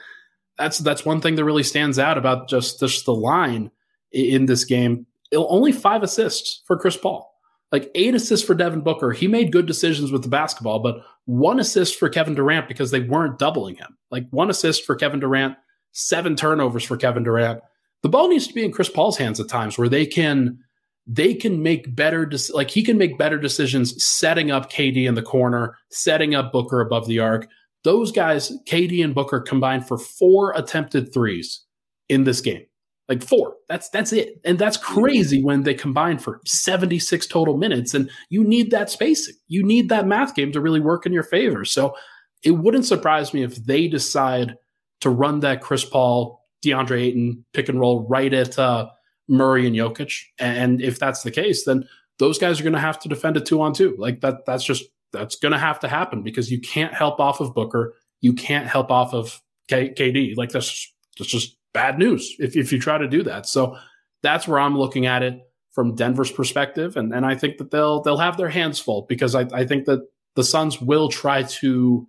that's 0.57 0.77
that's 0.79 1.05
one 1.05 1.21
thing 1.21 1.35
that 1.35 1.45
really 1.45 1.63
stands 1.63 1.99
out 1.99 2.17
about 2.17 2.47
just 2.47 2.79
just 2.79 3.05
the 3.05 3.15
line 3.15 3.71
in 4.11 4.45
this 4.45 4.63
game. 4.63 5.05
Only 5.33 5.71
five 5.71 6.03
assists 6.03 6.61
for 6.65 6.77
Chris 6.77 6.97
Paul. 6.97 7.30
Like 7.71 7.89
eight 7.95 8.15
assists 8.15 8.45
for 8.45 8.53
Devin 8.53 8.81
Booker. 8.81 9.11
He 9.11 9.27
made 9.27 9.51
good 9.51 9.65
decisions 9.65 10.11
with 10.11 10.23
the 10.23 10.29
basketball, 10.29 10.79
but 10.79 11.03
one 11.25 11.59
assist 11.59 11.97
for 11.97 12.09
Kevin 12.09 12.35
Durant 12.35 12.67
because 12.67 12.91
they 12.91 12.99
weren't 12.99 13.39
doubling 13.39 13.75
him. 13.75 13.97
Like 14.09 14.27
one 14.31 14.49
assist 14.49 14.85
for 14.85 14.95
Kevin 14.95 15.21
Durant, 15.21 15.55
seven 15.93 16.35
turnovers 16.35 16.83
for 16.83 16.97
Kevin 16.97 17.23
Durant. 17.23 17.61
The 18.03 18.09
ball 18.09 18.27
needs 18.27 18.47
to 18.47 18.53
be 18.53 18.65
in 18.65 18.71
Chris 18.71 18.89
Paul's 18.89 19.17
hands 19.17 19.39
at 19.39 19.47
times 19.47 19.77
where 19.77 19.89
they 19.89 20.05
can 20.05 20.59
they 21.07 21.33
can 21.33 21.63
make 21.63 21.95
better 21.95 22.29
like 22.53 22.69
he 22.69 22.83
can 22.83 22.97
make 22.97 23.17
better 23.17 23.37
decisions 23.37 24.03
setting 24.03 24.51
up 24.51 24.71
KD 24.71 25.07
in 25.07 25.15
the 25.15 25.21
corner, 25.21 25.77
setting 25.89 26.35
up 26.35 26.51
Booker 26.51 26.81
above 26.81 27.07
the 27.07 27.19
arc. 27.19 27.47
Those 27.83 28.11
guys, 28.11 28.51
KD 28.67 29.03
and 29.03 29.15
Booker 29.15 29.39
combined 29.39 29.87
for 29.87 29.97
four 29.97 30.51
attempted 30.51 31.13
threes 31.13 31.61
in 32.09 32.25
this 32.25 32.41
game 32.41 32.65
like 33.09 33.23
four. 33.23 33.55
That's 33.67 33.89
that's 33.89 34.13
it. 34.13 34.39
And 34.45 34.57
that's 34.57 34.77
crazy 34.77 35.43
when 35.43 35.63
they 35.63 35.73
combine 35.73 36.17
for 36.17 36.41
76 36.45 37.27
total 37.27 37.57
minutes 37.57 37.93
and 37.93 38.09
you 38.29 38.43
need 38.43 38.71
that 38.71 38.89
spacing. 38.89 39.35
You 39.47 39.63
need 39.63 39.89
that 39.89 40.07
math 40.07 40.35
game 40.35 40.51
to 40.53 40.61
really 40.61 40.79
work 40.79 41.05
in 41.05 41.13
your 41.13 41.23
favor. 41.23 41.65
So 41.65 41.95
it 42.43 42.51
wouldn't 42.51 42.85
surprise 42.85 43.33
me 43.33 43.43
if 43.43 43.55
they 43.55 43.87
decide 43.87 44.55
to 45.01 45.09
run 45.09 45.41
that 45.41 45.61
Chris 45.61 45.83
Paul, 45.83 46.45
DeAndre 46.63 47.01
Ayton 47.01 47.45
pick 47.53 47.69
and 47.69 47.79
roll 47.79 48.07
right 48.07 48.33
at 48.33 48.57
uh, 48.57 48.89
Murray 49.27 49.67
and 49.67 49.75
Jokic. 49.75 50.21
And 50.39 50.81
if 50.81 50.99
that's 50.99 51.23
the 51.23 51.31
case, 51.31 51.65
then 51.65 51.87
those 52.19 52.37
guys 52.37 52.59
are 52.59 52.63
going 52.63 52.73
to 52.73 52.79
have 52.79 52.99
to 52.99 53.09
defend 53.09 53.37
a 53.37 53.41
two 53.41 53.61
on 53.61 53.73
two. 53.73 53.95
Like 53.97 54.21
that 54.21 54.45
that's 54.45 54.63
just 54.63 54.85
that's 55.11 55.35
going 55.35 55.51
to 55.51 55.57
have 55.57 55.79
to 55.81 55.87
happen 55.87 56.23
because 56.23 56.51
you 56.51 56.61
can't 56.61 56.93
help 56.93 57.19
off 57.19 57.41
of 57.41 57.53
Booker. 57.53 57.95
You 58.21 58.33
can't 58.33 58.67
help 58.67 58.91
off 58.91 59.13
of 59.13 59.41
K- 59.67 59.93
KD. 59.93 60.37
Like 60.37 60.51
that's 60.51 60.93
that's 61.17 61.29
just 61.29 61.57
bad 61.73 61.97
news 61.97 62.35
if, 62.39 62.55
if 62.55 62.71
you 62.71 62.79
try 62.79 62.97
to 62.97 63.07
do 63.07 63.23
that. 63.23 63.45
So 63.45 63.77
that's 64.23 64.47
where 64.47 64.59
I'm 64.59 64.77
looking 64.77 65.05
at 65.05 65.23
it 65.23 65.39
from 65.71 65.95
Denver's 65.95 66.31
perspective. 66.31 66.97
And, 66.97 67.13
and 67.13 67.25
I 67.25 67.35
think 67.35 67.57
that 67.57 67.71
they'll 67.71 68.01
they'll 68.01 68.17
have 68.17 68.37
their 68.37 68.49
hands 68.49 68.79
full 68.79 69.05
because 69.07 69.35
I, 69.35 69.47
I 69.53 69.65
think 69.65 69.85
that 69.85 70.05
the 70.35 70.43
Suns 70.43 70.81
will 70.81 71.09
try 71.09 71.43
to 71.43 72.07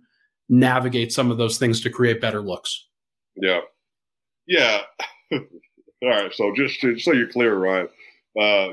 navigate 0.49 1.11
some 1.11 1.31
of 1.31 1.37
those 1.37 1.57
things 1.57 1.81
to 1.81 1.89
create 1.89 2.21
better 2.21 2.41
looks. 2.41 2.87
Yeah. 3.35 3.61
Yeah. 4.47 4.81
All 5.31 5.39
right. 6.03 6.33
So 6.33 6.53
just, 6.55 6.81
to, 6.81 6.99
so 6.99 7.13
you're 7.13 7.29
clear, 7.29 7.55
Ryan, 7.55 7.87
uh, 8.39 8.67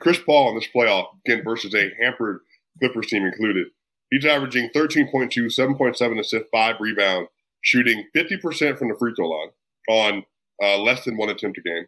Chris 0.00 0.18
Paul 0.18 0.50
in 0.50 0.54
this 0.56 0.68
playoff, 0.74 1.06
again, 1.26 1.42
versus 1.44 1.74
a 1.74 1.90
hampered 2.02 2.40
Clippers 2.78 3.06
team 3.08 3.24
included, 3.24 3.68
he's 4.10 4.24
averaging 4.24 4.70
13.2, 4.74 5.30
7.7 5.30 6.18
assists, 6.18 6.48
five 6.50 6.76
rebounds, 6.80 7.28
shooting 7.60 8.04
50% 8.16 8.78
from 8.78 8.88
the 8.88 8.96
free 8.98 9.12
throw 9.14 9.28
line 9.28 9.48
on 9.88 10.24
uh, 10.62 10.78
less 10.78 11.04
than 11.04 11.16
one 11.16 11.28
attempt 11.28 11.58
a 11.58 11.62
game. 11.62 11.86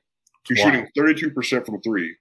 He's 0.49 0.59
wow. 0.59 0.67
shooting 0.67 0.89
32% 0.97 1.67
from 1.67 1.81
three 1.81 2.17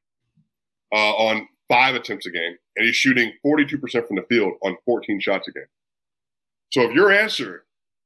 uh, 0.93 1.13
on 1.15 1.47
five 1.67 1.95
attempts 1.95 2.25
a 2.25 2.31
game, 2.31 2.55
and 2.75 2.85
he's 2.85 2.95
shooting 2.95 3.33
42% 3.45 4.07
from 4.07 4.15
the 4.15 4.25
field 4.29 4.53
on 4.63 4.77
14 4.85 5.19
shots 5.19 5.47
a 5.47 5.51
game. 5.51 5.63
So 6.71 6.81
if 6.83 6.93
your 6.93 7.11
answer 7.11 7.65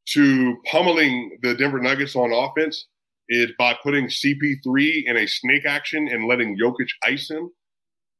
to 0.10 0.58
pummeling 0.65 1.38
the 1.41 1.53
Denver 1.56 1.80
Nuggets 1.80 2.15
on 2.15 2.32
offense 2.32 2.86
is 3.30 3.51
by 3.60 3.75
putting 3.84 4.08
CP3 4.08 5.03
in 5.06 5.17
a 5.17 5.27
snake 5.27 5.65
action 5.65 6.08
and 6.08 6.27
letting 6.27 6.58
Jokic 6.58 6.88
ice 7.03 7.30
him, 7.30 7.51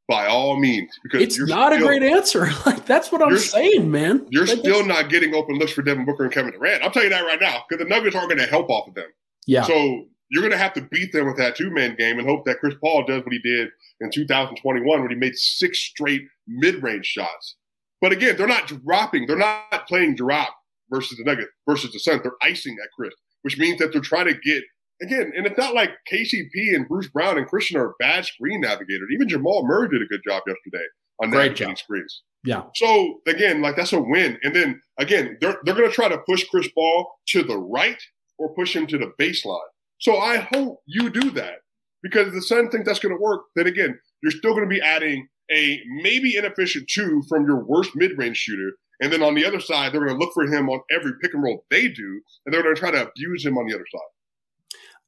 by 0.08 0.26
all 0.26 0.58
means, 0.58 0.98
because 1.04 1.22
it's 1.22 1.38
not 1.38 1.74
still, 1.74 1.86
a 1.86 1.88
great 1.88 2.04
answer. 2.04 2.50
Like 2.66 2.86
that's 2.86 3.12
what 3.12 3.22
I'm 3.22 3.38
saying, 3.38 3.92
man. 3.92 4.26
You're 4.30 4.46
like, 4.46 4.60
still 4.60 4.86
not 4.86 5.10
getting 5.10 5.36
open 5.36 5.56
looks 5.56 5.74
for 5.74 5.82
Devin 5.82 6.06
Booker 6.06 6.24
and 6.24 6.34
Kevin 6.34 6.52
Durant. 6.52 6.84
I'm 6.84 6.92
telling 6.92 7.10
you 7.10 7.16
that 7.16 7.26
right 7.26 7.40
now 7.42 7.64
because 7.68 7.84
the 7.84 7.90
Nuggets 7.90 8.16
aren't 8.16 8.30
going 8.30 8.40
to 8.40 8.48
help 8.48 8.70
off 8.70 8.88
of 8.88 8.94
them. 8.94 9.08
Yeah. 9.48 9.64
So 9.64 10.06
you're 10.30 10.42
going 10.42 10.52
to 10.52 10.58
have 10.58 10.74
to 10.74 10.82
beat 10.82 11.14
them 11.14 11.26
with 11.26 11.38
that 11.38 11.56
two 11.56 11.72
man 11.72 11.96
game 11.98 12.20
and 12.20 12.28
hope 12.28 12.46
that 12.46 12.60
Chris 12.60 12.76
Paul 12.82 13.06
does 13.06 13.24
what 13.24 13.34
he 13.34 13.40
did 13.40 13.70
in 14.02 14.12
2021 14.12 15.02
when 15.02 15.10
he 15.10 15.16
made 15.16 15.36
six 15.36 15.80
straight 15.80 16.24
mid 16.48 16.84
range 16.84 17.06
shots. 17.06 17.56
But 18.02 18.12
again, 18.12 18.36
they're 18.38 18.48
not 18.48 18.68
dropping. 18.68 19.26
They're 19.26 19.38
not 19.38 19.88
playing 19.88 20.16
drop 20.16 20.56
versus 20.92 21.18
the 21.18 21.24
Nugget 21.24 21.48
versus 21.68 21.92
the 21.92 22.00
Suns. 22.00 22.22
They're 22.22 22.34
icing 22.42 22.76
at 22.84 22.90
Chris, 22.96 23.14
which 23.42 23.58
means 23.58 23.80
that 23.80 23.92
they're 23.92 24.02
trying 24.02 24.28
to 24.28 24.36
get 24.40 24.64
again. 25.02 25.32
And 25.36 25.48
it's 25.48 25.58
not 25.58 25.74
like 25.74 25.92
KCP 26.12 26.76
and 26.76 26.88
Bruce 26.88 27.08
Brown 27.08 27.38
and 27.38 27.48
Christian 27.48 27.78
are 27.78 27.96
bad 28.00 28.26
screen 28.26 28.62
navigators. 28.62 29.10
Even 29.14 29.30
Jamal 29.30 29.66
Murray 29.66 29.90
did 29.90 30.02
a 30.02 30.06
good 30.06 30.22
job 30.28 30.44
yesterday 30.46 30.86
on 31.22 31.30
Great 31.30 31.40
navigating 31.40 31.68
job. 31.70 31.78
screens. 31.80 32.22
Yeah. 32.44 32.64
So 32.76 33.20
again, 33.28 33.62
like 33.62 33.76
that's 33.76 33.94
a 33.94 34.00
win. 34.00 34.38
And 34.44 34.56
then 34.56 34.82
again, 35.00 35.38
they're 35.42 35.58
they're 35.64 35.76
going 35.76 35.90
to 35.90 35.96
try 35.96 36.08
to 36.10 36.20
push 36.20 36.44
Chris 36.46 36.68
Paul 36.76 37.12
to 37.30 37.44
the 37.44 37.58
right 37.58 38.02
or 38.38 38.54
push 38.56 38.76
him 38.76 38.88
to 38.88 38.98
the 38.98 39.12
baseline. 39.20 39.60
So 40.00 40.18
I 40.18 40.48
hope 40.54 40.80
you 40.86 41.10
do 41.10 41.32
that 41.32 41.60
because 42.04 42.28
if 42.28 42.34
the 42.34 42.42
Suns 42.42 42.70
think 42.72 42.86
that's 42.86 43.00
going 43.00 43.16
to 43.16 43.22
work, 43.22 43.42
then 43.56 43.68
again, 43.68 44.00
you're 44.22 44.32
still 44.32 44.52
going 44.52 44.64
to 44.64 44.74
be 44.74 44.82
adding 44.82 45.28
a 45.52 45.82
maybe 46.02 46.36
inefficient 46.36 46.90
two 46.90 47.24
from 47.30 47.46
your 47.46 47.64
worst 47.64 47.92
mid 47.96 48.18
range 48.18 48.38
shooter 48.38 48.72
And 49.00 49.12
then 49.14 49.24
on 49.24 49.36
the 49.36 49.46
other 49.46 49.60
side, 49.60 49.94
they're 49.94 50.06
going 50.06 50.18
to 50.18 50.24
look 50.24 50.34
for 50.34 50.44
him 50.44 50.70
on 50.70 50.82
every 50.92 51.14
pick 51.22 51.34
and 51.34 51.44
roll 51.44 51.66
they 51.70 51.88
do, 51.88 52.22
and 52.46 52.54
they're 52.54 52.64
going 52.64 52.76
to 52.76 52.80
try 52.80 52.92
to 52.92 53.08
abuse 53.08 53.46
him 53.46 53.58
on 53.58 53.68
the 53.68 53.76
other 53.76 53.86
side. 53.92 54.02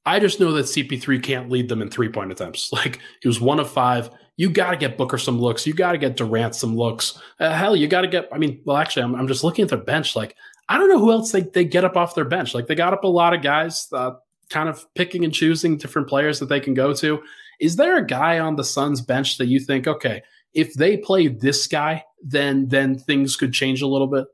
I 0.05 0.19
just 0.19 0.39
know 0.39 0.53
that 0.53 0.65
CP3 0.65 1.21
can't 1.21 1.49
lead 1.49 1.69
them 1.69 1.81
in 1.81 1.89
three 1.89 2.09
point 2.09 2.31
attempts. 2.31 2.71
Like 2.79 2.99
he 3.21 3.27
was 3.27 3.41
one 3.41 3.59
of 3.59 3.69
five. 3.69 4.09
You 4.37 4.49
got 4.49 4.71
to 4.71 4.77
get 4.77 4.97
Booker 4.97 5.17
some 5.17 5.39
looks. 5.39 5.67
You 5.67 5.73
got 5.73 5.91
to 5.91 5.97
get 5.97 6.15
Durant 6.15 6.55
some 6.55 6.75
looks. 6.75 7.19
Uh, 7.39 7.51
hell, 7.51 7.75
you 7.75 7.87
got 7.87 8.01
to 8.01 8.07
get. 8.07 8.29
I 8.31 8.37
mean, 8.37 8.61
well, 8.63 8.77
actually, 8.77 9.03
I'm, 9.03 9.15
I'm 9.15 9.27
just 9.27 9.43
looking 9.43 9.63
at 9.63 9.69
their 9.69 9.77
bench. 9.77 10.15
Like 10.15 10.35
I 10.69 10.77
don't 10.77 10.87
know 10.87 10.99
who 10.99 11.11
else 11.11 11.31
they, 11.31 11.41
they 11.41 11.65
get 11.65 11.83
up 11.83 11.97
off 11.97 12.15
their 12.15 12.25
bench. 12.25 12.53
Like 12.53 12.67
they 12.67 12.75
got 12.75 12.93
up 12.93 13.03
a 13.03 13.07
lot 13.07 13.33
of 13.33 13.41
guys, 13.41 13.87
uh, 13.91 14.11
kind 14.49 14.69
of 14.69 14.85
picking 14.93 15.25
and 15.25 15.33
choosing 15.33 15.77
different 15.77 16.07
players 16.07 16.39
that 16.39 16.47
they 16.47 16.59
can 16.59 16.75
go 16.75 16.93
to. 16.93 17.21
Is 17.59 17.75
there 17.75 17.97
a 17.97 18.05
guy 18.05 18.39
on 18.39 18.55
the 18.55 18.63
Suns 18.63 19.01
bench 19.01 19.37
that 19.39 19.47
you 19.47 19.59
think, 19.59 19.87
okay, 19.87 20.21
if 20.53 20.75
they 20.75 20.95
play 20.95 21.27
this 21.27 21.67
guy, 21.67 22.05
then 22.23 22.67
then 22.67 22.97
things 22.97 23.35
could 23.35 23.51
change 23.51 23.81
a 23.81 23.87
little 23.87 24.07
bit? 24.07 24.27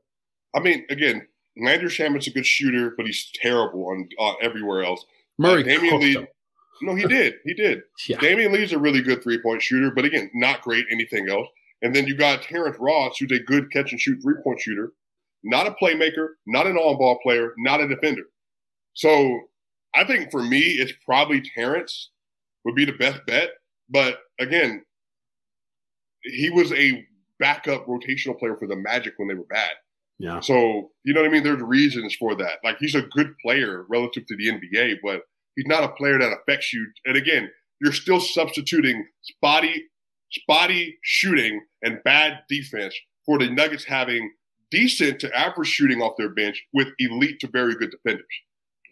I 0.54 0.60
mean, 0.60 0.84
again, 0.90 1.26
Landry 1.56 1.88
Shamet's 1.88 2.26
a 2.26 2.30
good 2.30 2.46
shooter, 2.46 2.94
but 2.96 3.06
he's 3.06 3.30
terrible 3.34 3.88
on 3.88 4.08
uh, 4.20 4.34
everywhere 4.42 4.84
else. 4.84 5.04
Murray 5.38 5.62
uh, 5.62 5.66
Damion 5.66 6.00
Lee. 6.00 6.26
No, 6.82 6.94
he 6.94 7.06
did. 7.06 7.34
He 7.44 7.54
did. 7.54 7.82
yeah. 8.08 8.18
Damion 8.18 8.52
Lee's 8.52 8.72
a 8.72 8.78
really 8.78 9.02
good 9.02 9.22
three 9.22 9.40
point 9.40 9.62
shooter, 9.62 9.90
but 9.90 10.04
again, 10.04 10.30
not 10.34 10.62
great 10.62 10.86
anything 10.90 11.28
else. 11.28 11.48
And 11.82 11.94
then 11.94 12.06
you 12.06 12.16
got 12.16 12.42
Terrence 12.42 12.76
Ross, 12.78 13.18
who's 13.18 13.32
a 13.32 13.38
good 13.38 13.70
catch 13.70 13.92
and 13.92 14.00
shoot 14.00 14.20
three 14.22 14.36
point 14.42 14.60
shooter, 14.60 14.92
not 15.44 15.66
a 15.66 15.74
playmaker, 15.82 16.28
not 16.46 16.66
an 16.66 16.76
on 16.76 16.98
ball 16.98 17.18
player, 17.22 17.52
not 17.58 17.80
a 17.80 17.88
defender. 17.88 18.24
So 18.94 19.40
I 19.94 20.04
think 20.04 20.30
for 20.30 20.42
me, 20.42 20.60
it's 20.60 20.92
probably 21.04 21.40
Terrence 21.40 22.10
would 22.64 22.74
be 22.74 22.84
the 22.84 22.92
best 22.92 23.20
bet. 23.26 23.50
But 23.88 24.18
again, 24.40 24.84
he 26.22 26.50
was 26.50 26.72
a 26.72 27.06
backup 27.38 27.86
rotational 27.86 28.38
player 28.38 28.56
for 28.56 28.66
the 28.66 28.76
Magic 28.76 29.14
when 29.16 29.28
they 29.28 29.34
were 29.34 29.44
bad. 29.44 29.70
Yeah. 30.18 30.40
So, 30.40 30.90
you 31.04 31.12
know 31.12 31.20
what 31.20 31.28
I 31.28 31.32
mean? 31.32 31.42
There's 31.42 31.60
reasons 31.60 32.14
for 32.14 32.34
that. 32.36 32.58
Like 32.64 32.78
he's 32.78 32.94
a 32.94 33.02
good 33.02 33.34
player 33.44 33.84
relative 33.88 34.26
to 34.26 34.36
the 34.36 34.48
NBA, 34.48 34.96
but 35.02 35.22
he's 35.56 35.66
not 35.66 35.84
a 35.84 35.88
player 35.88 36.18
that 36.18 36.32
affects 36.32 36.72
you. 36.72 36.86
And 37.04 37.16
again, 37.16 37.50
you're 37.80 37.92
still 37.92 38.20
substituting 38.20 39.06
spotty, 39.22 39.84
spotty 40.32 40.98
shooting 41.02 41.60
and 41.82 42.02
bad 42.04 42.40
defense 42.48 42.94
for 43.26 43.38
the 43.38 43.50
Nuggets 43.50 43.84
having 43.84 44.32
decent 44.70 45.20
to 45.20 45.36
average 45.36 45.68
shooting 45.68 46.02
off 46.02 46.16
their 46.16 46.28
bench 46.28 46.62
with 46.72 46.88
elite 46.98 47.40
to 47.40 47.48
very 47.48 47.74
good 47.74 47.90
defenders. 47.90 48.26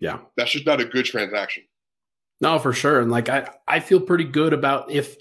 Yeah. 0.01 0.19
That's 0.37 0.53
just 0.53 0.67
not 0.67 0.81
a 0.81 0.85
good 0.85 1.05
transaction. 1.05 1.65
No, 2.41 2.59
for 2.59 2.73
sure. 2.73 3.01
And 3.01 3.11
like 3.11 3.29
I, 3.29 3.49
I 3.69 3.81
feel 3.81 4.01
pretty 4.01 4.25
good 4.25 4.53
about 4.53 4.91
if 4.91 5.17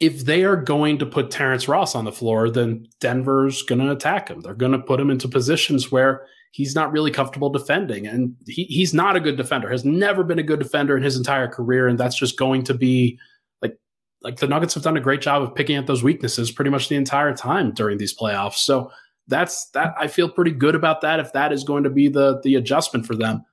if 0.00 0.24
they 0.24 0.42
are 0.42 0.56
going 0.56 0.98
to 0.98 1.06
put 1.06 1.30
Terrence 1.30 1.68
Ross 1.68 1.94
on 1.94 2.04
the 2.04 2.10
floor, 2.10 2.50
then 2.50 2.88
Denver's 3.00 3.62
going 3.62 3.80
to 3.80 3.92
attack 3.92 4.28
him. 4.28 4.40
They're 4.40 4.52
going 4.52 4.72
to 4.72 4.78
put 4.78 4.98
him 4.98 5.10
into 5.10 5.28
positions 5.28 5.92
where 5.92 6.26
he's 6.50 6.74
not 6.74 6.90
really 6.90 7.12
comfortable 7.12 7.50
defending. 7.50 8.06
And 8.08 8.34
he, 8.46 8.64
he's 8.64 8.92
not 8.92 9.14
a 9.14 9.20
good 9.20 9.36
defender, 9.36 9.70
has 9.70 9.84
never 9.84 10.24
been 10.24 10.40
a 10.40 10.42
good 10.42 10.58
defender 10.58 10.96
in 10.96 11.04
his 11.04 11.16
entire 11.16 11.46
career. 11.46 11.86
And 11.86 12.00
that's 12.00 12.16
just 12.16 12.36
going 12.36 12.64
to 12.64 12.74
be 12.74 13.16
like, 13.62 13.78
like 14.22 14.38
the 14.38 14.48
Nuggets 14.48 14.74
have 14.74 14.82
done 14.82 14.96
a 14.96 15.00
great 15.00 15.20
job 15.20 15.42
of 15.42 15.54
picking 15.54 15.76
at 15.76 15.86
those 15.86 16.02
weaknesses 16.02 16.50
pretty 16.50 16.70
much 16.70 16.88
the 16.88 16.96
entire 16.96 17.32
time 17.32 17.70
during 17.70 17.98
these 17.98 18.16
playoffs. 18.16 18.56
So 18.56 18.90
that's 19.28 19.70
that. 19.70 19.94
I 19.98 20.08
feel 20.08 20.28
pretty 20.28 20.50
good 20.52 20.74
about 20.74 21.00
that 21.02 21.20
if 21.20 21.32
that 21.32 21.52
is 21.52 21.64
going 21.64 21.84
to 21.84 21.90
be 21.90 22.08
the, 22.08 22.40
the 22.42 22.54
adjustment 22.56 23.06
for 23.06 23.14
them. 23.14 23.44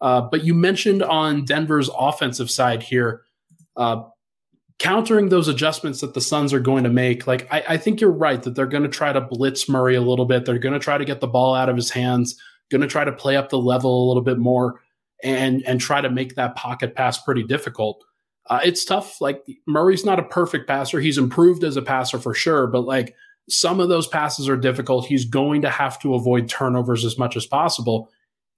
Uh, 0.00 0.20
but 0.20 0.44
you 0.44 0.54
mentioned 0.54 1.02
on 1.02 1.44
Denver's 1.44 1.90
offensive 1.96 2.50
side 2.50 2.82
here, 2.82 3.22
uh, 3.76 4.02
countering 4.78 5.30
those 5.30 5.48
adjustments 5.48 6.00
that 6.00 6.14
the 6.14 6.20
Suns 6.20 6.52
are 6.52 6.60
going 6.60 6.84
to 6.84 6.90
make, 6.90 7.26
like 7.26 7.50
I, 7.50 7.64
I 7.70 7.76
think 7.78 8.00
you're 8.00 8.10
right 8.10 8.42
that 8.42 8.54
they're 8.54 8.66
going 8.66 8.82
to 8.82 8.88
try 8.88 9.12
to 9.12 9.20
blitz 9.20 9.68
Murray 9.68 9.94
a 9.94 10.02
little 10.02 10.26
bit. 10.26 10.44
They're 10.44 10.58
going 10.58 10.74
to 10.74 10.78
try 10.78 10.98
to 10.98 11.04
get 11.04 11.20
the 11.20 11.26
ball 11.26 11.54
out 11.54 11.68
of 11.68 11.76
his 11.76 11.90
hands, 11.90 12.38
going 12.70 12.82
to 12.82 12.86
try 12.86 13.04
to 13.04 13.12
play 13.12 13.36
up 13.36 13.48
the 13.48 13.58
level 13.58 14.04
a 14.04 14.08
little 14.08 14.22
bit 14.22 14.38
more, 14.38 14.80
and 15.22 15.62
and 15.66 15.80
try 15.80 16.00
to 16.00 16.10
make 16.10 16.34
that 16.34 16.56
pocket 16.56 16.94
pass 16.94 17.18
pretty 17.22 17.42
difficult. 17.42 18.04
Uh, 18.48 18.60
it's 18.62 18.84
tough. 18.84 19.20
Like 19.20 19.42
Murray's 19.66 20.04
not 20.04 20.18
a 20.20 20.24
perfect 20.24 20.68
passer. 20.68 21.00
He's 21.00 21.18
improved 21.18 21.64
as 21.64 21.76
a 21.76 21.82
passer 21.82 22.18
for 22.18 22.34
sure, 22.34 22.66
but 22.66 22.82
like 22.82 23.14
some 23.48 23.80
of 23.80 23.88
those 23.88 24.06
passes 24.06 24.48
are 24.48 24.56
difficult. 24.56 25.06
He's 25.06 25.24
going 25.24 25.62
to 25.62 25.70
have 25.70 26.00
to 26.00 26.14
avoid 26.14 26.48
turnovers 26.48 27.04
as 27.04 27.18
much 27.18 27.36
as 27.36 27.46
possible 27.46 28.10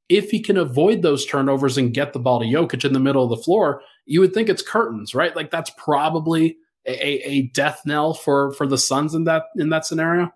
if 0.08 0.30
he 0.30 0.40
can 0.40 0.56
avoid 0.56 1.02
those 1.02 1.26
turnovers 1.26 1.76
and 1.76 1.92
get 1.92 2.12
the 2.12 2.18
ball 2.18 2.40
to 2.40 2.46
Jokic 2.46 2.84
in 2.84 2.92
the 2.92 3.00
middle 3.00 3.22
of 3.22 3.30
the 3.30 3.42
floor, 3.42 3.82
you 4.06 4.20
would 4.20 4.32
think 4.32 4.48
it's 4.48 4.62
curtains, 4.62 5.14
right? 5.14 5.36
Like 5.36 5.50
that's 5.50 5.70
probably 5.76 6.56
a, 6.86 7.28
a 7.28 7.42
death 7.48 7.82
knell 7.84 8.14
for 8.14 8.52
for 8.52 8.66
the 8.66 8.78
Suns 8.78 9.14
in 9.14 9.24
that 9.24 9.44
in 9.56 9.68
that 9.68 9.84
scenario. 9.84 10.32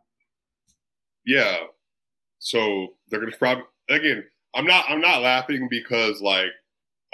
Yeah. 1.25 1.57
So 2.39 2.89
they're 3.09 3.21
gonna 3.21 3.37
probably 3.37 3.65
again. 3.89 4.25
I'm 4.55 4.67
not. 4.67 4.85
I'm 4.89 5.01
not 5.01 5.23
laughing 5.23 5.69
because 5.71 6.21
like 6.21 6.51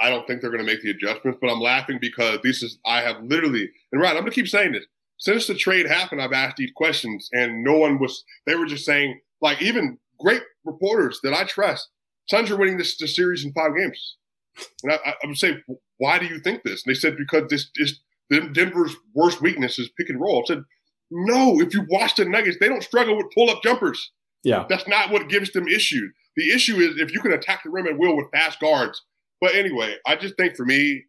I 0.01 0.11
don't 0.11 0.27
think 0.27 0.41
they're 0.41 0.51
going 0.51 0.65
to 0.65 0.71
make 0.73 0.83
the 0.83 0.91
adjustments, 0.91 1.39
but 1.41 1.51
I'm 1.51 1.61
laughing 1.61 1.99
because 2.01 2.41
this 2.43 2.65
is 2.65 2.79
I 2.85 3.01
have 3.01 3.23
literally 3.23 3.71
and 3.93 4.01
right. 4.01 4.11
I'm 4.11 4.23
going 4.23 4.33
to 4.33 4.35
keep 4.35 4.49
saying 4.49 4.73
this 4.73 4.87
since 5.19 5.47
the 5.47 5.55
trade 5.55 5.87
happened. 5.87 6.23
I've 6.23 6.33
asked 6.33 6.57
these 6.57 6.73
questions 6.75 7.29
and 7.33 7.63
no 7.63 7.77
one 7.77 7.99
was. 7.99 8.25
They 8.47 8.55
were 8.55 8.67
just 8.67 8.85
saying 8.85 9.21
like 9.41 9.61
even 9.63 9.99
great 10.19 10.43
reporters 10.65 11.21
that 11.23 11.35
I 11.35 11.45
trust 11.45 11.89
Suns 12.29 12.51
are 12.51 12.57
winning 12.57 12.77
this, 12.77 12.97
this 12.97 13.17
series 13.17 13.45
in 13.45 13.53
five 13.53 13.75
games. 13.77 14.17
And 14.83 14.93
I, 14.93 14.97
I, 15.11 15.15
would 15.27 15.39
say, 15.39 15.57
why 15.99 16.19
do 16.19 16.27
you 16.27 16.41
think 16.41 16.63
this? 16.63 16.85
And 16.85 16.95
they 16.95 16.99
said, 16.99 17.17
because 17.17 17.49
this 17.49 17.71
is 17.77 18.01
Denver's 18.31 18.95
worst 19.15 19.41
weakness 19.41 19.79
is 19.79 19.91
pick 19.97 20.11
and 20.11 20.21
roll. 20.21 20.43
I 20.45 20.55
said, 20.55 20.65
no, 21.11 21.61
if 21.61 21.73
you 21.73 21.87
watch 21.89 22.17
the 22.17 22.27
Nuggets, 22.27 22.59
they 22.61 22.69
don't 22.69 22.83
struggle 22.83 23.17
with 23.17 23.33
pull 23.35 23.51
up 23.51 23.63
jumpers. 23.63 24.13
Yeah. 24.45 24.67
That's 24.69 24.87
not 24.87 25.11
what 25.11 25.29
gives 25.29 25.53
them 25.53 25.69
issue. 25.69 26.09
The 26.37 26.53
issue 26.53 26.77
is 26.77 27.01
if 27.01 27.13
you 27.13 27.21
can 27.21 27.33
attack 27.33 27.63
the 27.65 27.71
rim 27.71 27.87
at 27.87 27.99
will 27.99 28.17
with 28.17 28.31
fast 28.31 28.61
guards. 28.61 29.03
But 29.41 29.55
anyway, 29.55 29.97
I 30.07 30.17
just 30.17 30.37
think 30.37 30.57
for 30.57 30.67
me 30.67 31.05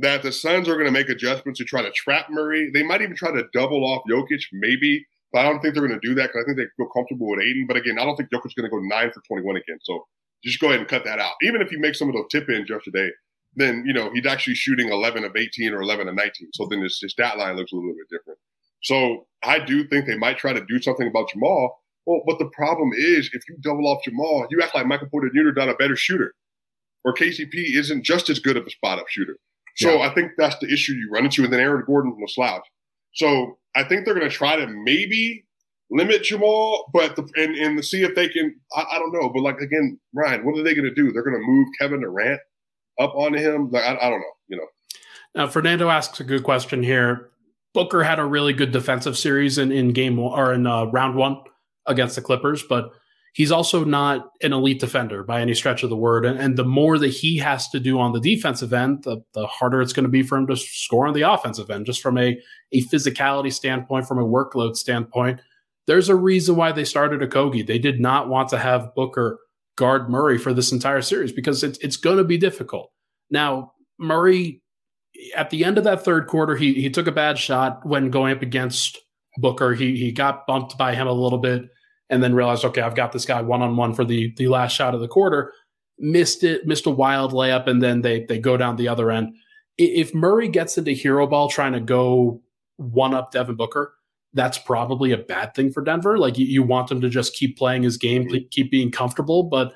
that 0.00 0.22
the 0.22 0.32
Suns 0.32 0.68
are 0.68 0.74
going 0.74 0.86
to 0.86 0.92
make 0.92 1.08
adjustments 1.08 1.58
to 1.58 1.64
try 1.64 1.82
to 1.82 1.90
trap 1.92 2.26
Murray. 2.30 2.70
They 2.72 2.82
might 2.82 3.02
even 3.02 3.16
try 3.16 3.32
to 3.32 3.44
double 3.52 3.84
off 3.84 4.02
Jokic, 4.08 4.42
maybe. 4.52 5.06
But 5.32 5.40
I 5.40 5.48
don't 5.48 5.60
think 5.60 5.74
they're 5.74 5.86
going 5.86 5.98
to 5.98 6.06
do 6.06 6.14
that 6.16 6.28
because 6.28 6.42
I 6.42 6.44
think 6.44 6.58
they 6.58 6.66
feel 6.76 6.90
comfortable 6.90 7.28
with 7.30 7.40
Ayton. 7.40 7.66
But 7.68 7.76
again, 7.76 7.98
I 7.98 8.04
don't 8.04 8.16
think 8.16 8.30
Jokic's 8.30 8.54
going 8.54 8.68
to 8.68 8.70
go 8.70 8.80
nine 8.82 9.12
for 9.12 9.22
21 9.28 9.56
again. 9.56 9.78
So 9.82 10.04
just 10.42 10.58
go 10.60 10.68
ahead 10.68 10.80
and 10.80 10.88
cut 10.88 11.04
that 11.04 11.20
out. 11.20 11.34
Even 11.42 11.60
if 11.60 11.70
you 11.70 11.78
make 11.78 11.94
some 11.94 12.08
of 12.08 12.14
those 12.14 12.26
tip 12.30 12.48
ins 12.48 12.68
yesterday, 12.68 13.10
then 13.56 13.84
you 13.86 13.92
know 13.92 14.10
he's 14.12 14.26
actually 14.26 14.54
shooting 14.54 14.90
11 14.90 15.24
of 15.24 15.36
18 15.36 15.72
or 15.72 15.82
11 15.82 16.08
of 16.08 16.14
19. 16.14 16.48
So 16.54 16.66
then 16.66 16.82
his, 16.82 16.98
his 17.00 17.12
stat 17.12 17.38
line 17.38 17.56
looks 17.56 17.72
a 17.72 17.76
little 17.76 17.92
bit 17.92 18.08
different. 18.18 18.38
So 18.82 19.26
I 19.42 19.58
do 19.58 19.86
think 19.86 20.06
they 20.06 20.16
might 20.16 20.38
try 20.38 20.52
to 20.52 20.64
do 20.66 20.80
something 20.80 21.06
about 21.06 21.30
Jamal. 21.30 21.78
Well, 22.06 22.22
but 22.26 22.38
the 22.38 22.50
problem 22.52 22.90
is 22.96 23.30
if 23.32 23.42
you 23.48 23.56
double 23.60 23.86
off 23.86 24.02
Jamal, 24.04 24.46
you 24.50 24.60
act 24.62 24.74
like 24.74 24.86
Michael 24.86 25.08
Porter 25.08 25.30
Jr. 25.34 25.52
not 25.54 25.68
a 25.68 25.74
better 25.74 25.96
shooter, 25.96 26.34
or 27.04 27.14
KCP 27.14 27.76
isn't 27.76 28.04
just 28.04 28.30
as 28.30 28.38
good 28.38 28.56
of 28.56 28.66
a 28.66 28.70
spot 28.70 28.98
up 28.98 29.08
shooter. 29.08 29.36
So 29.76 29.96
yeah. 29.96 30.08
I 30.08 30.14
think 30.14 30.32
that's 30.36 30.58
the 30.58 30.72
issue 30.72 30.92
you 30.92 31.10
run 31.12 31.24
into, 31.24 31.44
and 31.44 31.52
then 31.52 31.60
Aaron 31.60 31.84
Gordon 31.86 32.16
will 32.18 32.28
slouch. 32.28 32.66
So 33.14 33.58
I 33.74 33.84
think 33.84 34.04
they're 34.04 34.14
going 34.14 34.28
to 34.28 34.34
try 34.34 34.56
to 34.56 34.66
maybe 34.66 35.44
limit 35.90 36.22
Jamal, 36.22 36.90
but 36.92 37.16
the, 37.16 37.28
and 37.36 37.54
and 37.56 37.84
see 37.84 38.02
if 38.02 38.14
they 38.14 38.28
can. 38.28 38.54
I, 38.74 38.84
I, 38.92 38.98
don't 38.98 39.12
know, 39.12 39.28
but 39.28 39.42
like 39.42 39.58
again, 39.58 39.98
Ryan, 40.14 40.44
what 40.44 40.58
are 40.58 40.62
they 40.62 40.74
going 40.74 40.88
to 40.88 40.94
do? 40.94 41.12
They're 41.12 41.24
going 41.24 41.40
to 41.40 41.46
move 41.46 41.68
Kevin 41.78 42.00
Durant 42.00 42.40
up 42.98 43.14
onto 43.14 43.38
him. 43.38 43.70
Like 43.70 43.84
I, 43.84 43.96
I 43.96 44.10
don't 44.10 44.20
know, 44.20 44.32
you 44.48 44.56
know. 44.56 44.66
Now 45.34 45.46
Fernando 45.46 45.88
asks 45.88 46.20
a 46.20 46.24
good 46.24 46.42
question 46.42 46.82
here. 46.82 47.30
Booker 47.72 48.02
had 48.02 48.18
a 48.18 48.24
really 48.24 48.52
good 48.52 48.72
defensive 48.72 49.16
series 49.16 49.56
in, 49.56 49.70
in 49.70 49.92
game 49.92 50.16
one, 50.16 50.38
or 50.38 50.52
in 50.52 50.66
uh, 50.66 50.86
round 50.86 51.14
one 51.14 51.40
against 51.86 52.16
the 52.16 52.22
Clippers, 52.22 52.64
but 52.68 52.90
he's 53.32 53.52
also 53.52 53.84
not 53.84 54.30
an 54.42 54.52
elite 54.52 54.80
defender 54.80 55.22
by 55.22 55.40
any 55.40 55.54
stretch 55.54 55.82
of 55.82 55.90
the 55.90 55.96
word. 55.96 56.24
And, 56.24 56.38
and 56.38 56.56
the 56.56 56.64
more 56.64 56.98
that 56.98 57.08
he 57.08 57.38
has 57.38 57.68
to 57.70 57.80
do 57.80 57.98
on 57.98 58.12
the 58.12 58.20
defensive 58.20 58.72
end, 58.72 59.04
the, 59.04 59.18
the 59.34 59.46
harder 59.46 59.80
it's 59.80 59.92
going 59.92 60.04
to 60.04 60.10
be 60.10 60.22
for 60.22 60.36
him 60.38 60.46
to 60.48 60.56
score 60.56 61.06
on 61.06 61.14
the 61.14 61.22
offensive 61.22 61.70
end, 61.70 61.86
just 61.86 62.02
from 62.02 62.18
a, 62.18 62.38
a 62.72 62.82
physicality 62.86 63.52
standpoint, 63.52 64.06
from 64.06 64.18
a 64.18 64.26
workload 64.26 64.76
standpoint. 64.76 65.40
There's 65.86 66.08
a 66.08 66.16
reason 66.16 66.56
why 66.56 66.72
they 66.72 66.84
started 66.84 67.20
Okogie. 67.20 67.66
They 67.66 67.78
did 67.78 68.00
not 68.00 68.28
want 68.28 68.48
to 68.50 68.58
have 68.58 68.94
Booker 68.94 69.38
guard 69.76 70.10
Murray 70.10 70.38
for 70.38 70.52
this 70.52 70.72
entire 70.72 71.02
series 71.02 71.32
because 71.32 71.64
it's 71.64 71.78
it's 71.78 71.96
going 71.96 72.18
to 72.18 72.24
be 72.24 72.36
difficult. 72.36 72.92
Now, 73.30 73.72
Murray 73.98 74.62
at 75.34 75.50
the 75.50 75.64
end 75.64 75.78
of 75.78 75.84
that 75.84 76.04
third 76.04 76.26
quarter, 76.26 76.56
he 76.56 76.74
he 76.74 76.90
took 76.90 77.06
a 77.06 77.12
bad 77.12 77.38
shot 77.38 77.80
when 77.84 78.10
going 78.10 78.32
up 78.36 78.42
against 78.42 78.98
Booker. 79.38 79.74
He 79.74 79.96
he 79.96 80.12
got 80.12 80.46
bumped 80.46 80.76
by 80.78 80.94
him 80.94 81.06
a 81.06 81.12
little 81.12 81.38
bit 81.38 81.62
and 82.10 82.22
then 82.22 82.34
realized, 82.34 82.64
okay, 82.64 82.82
I've 82.82 82.96
got 82.96 83.12
this 83.12 83.24
guy 83.24 83.40
one 83.40 83.62
on 83.62 83.76
one 83.76 83.94
for 83.94 84.04
the 84.04 84.34
the 84.36 84.48
last 84.48 84.72
shot 84.72 84.94
of 84.94 85.00
the 85.00 85.08
quarter. 85.08 85.52
Missed 85.98 86.44
it, 86.44 86.66
missed 86.66 86.86
a 86.86 86.90
wild 86.90 87.32
layup, 87.32 87.66
and 87.66 87.82
then 87.82 88.02
they 88.02 88.24
they 88.24 88.38
go 88.38 88.56
down 88.56 88.76
the 88.76 88.88
other 88.88 89.10
end. 89.10 89.34
If 89.78 90.14
Murray 90.14 90.48
gets 90.48 90.76
into 90.76 90.92
hero 90.92 91.26
ball 91.26 91.48
trying 91.48 91.72
to 91.72 91.80
go 91.80 92.42
one 92.76 93.14
up 93.14 93.30
Devin 93.32 93.56
Booker, 93.56 93.94
that's 94.34 94.58
probably 94.58 95.12
a 95.12 95.18
bad 95.18 95.54
thing 95.54 95.70
for 95.72 95.82
Denver. 95.82 96.18
Like 96.18 96.36
you, 96.36 96.46
you 96.46 96.62
want 96.62 96.90
him 96.90 97.00
to 97.00 97.08
just 97.08 97.34
keep 97.34 97.56
playing 97.56 97.82
his 97.82 97.96
game, 97.96 98.24
mm-hmm. 98.24 98.48
keep 98.50 98.70
being 98.70 98.90
comfortable. 98.90 99.44
But 99.44 99.72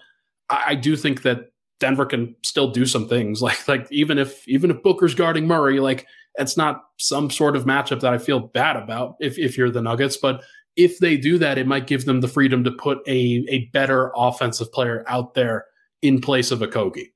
I, 0.51 0.64
I, 0.68 0.74
do 0.74 0.97
think 0.97 1.22
that 1.22 1.51
Denver 1.80 2.07
can 2.07 2.35
still 2.43 2.70
do 2.70 2.87
some 2.87 3.09
things. 3.09 3.43
Like 3.43 3.66
like 3.68 3.87
even 3.91 4.18
if 4.18 4.47
even 4.49 4.70
if 4.70 4.82
Booker's 4.82 5.14
guarding 5.14 5.47
Murray, 5.47 5.80
like 5.80 6.07
it's 6.37 6.57
not 6.57 6.82
some 6.99 7.30
sort 7.30 7.57
of 7.57 7.64
matchup 7.64 8.01
that 8.01 8.12
I 8.12 8.18
feel 8.18 8.41
bad 8.41 8.76
about 8.76 9.16
if 9.20 9.39
if 9.39 9.57
you're 9.57 9.70
the 9.70 9.82
Nuggets. 9.82 10.16
But 10.16 10.43
if 10.76 10.98
they 10.98 11.16
do 11.16 11.38
that, 11.38 11.58
it 11.58 11.66
might 11.66 11.86
give 11.86 12.04
them 12.04 12.20
the 12.20 12.28
freedom 12.28 12.64
to 12.64 12.70
put 12.70 12.98
a, 13.06 13.44
a 13.48 13.66
better 13.72 14.12
offensive 14.16 14.72
player 14.72 15.04
out 15.06 15.34
there 15.34 15.66
in 16.02 16.20
place 16.20 16.50
of 16.50 16.60
Okogie. 16.60 17.12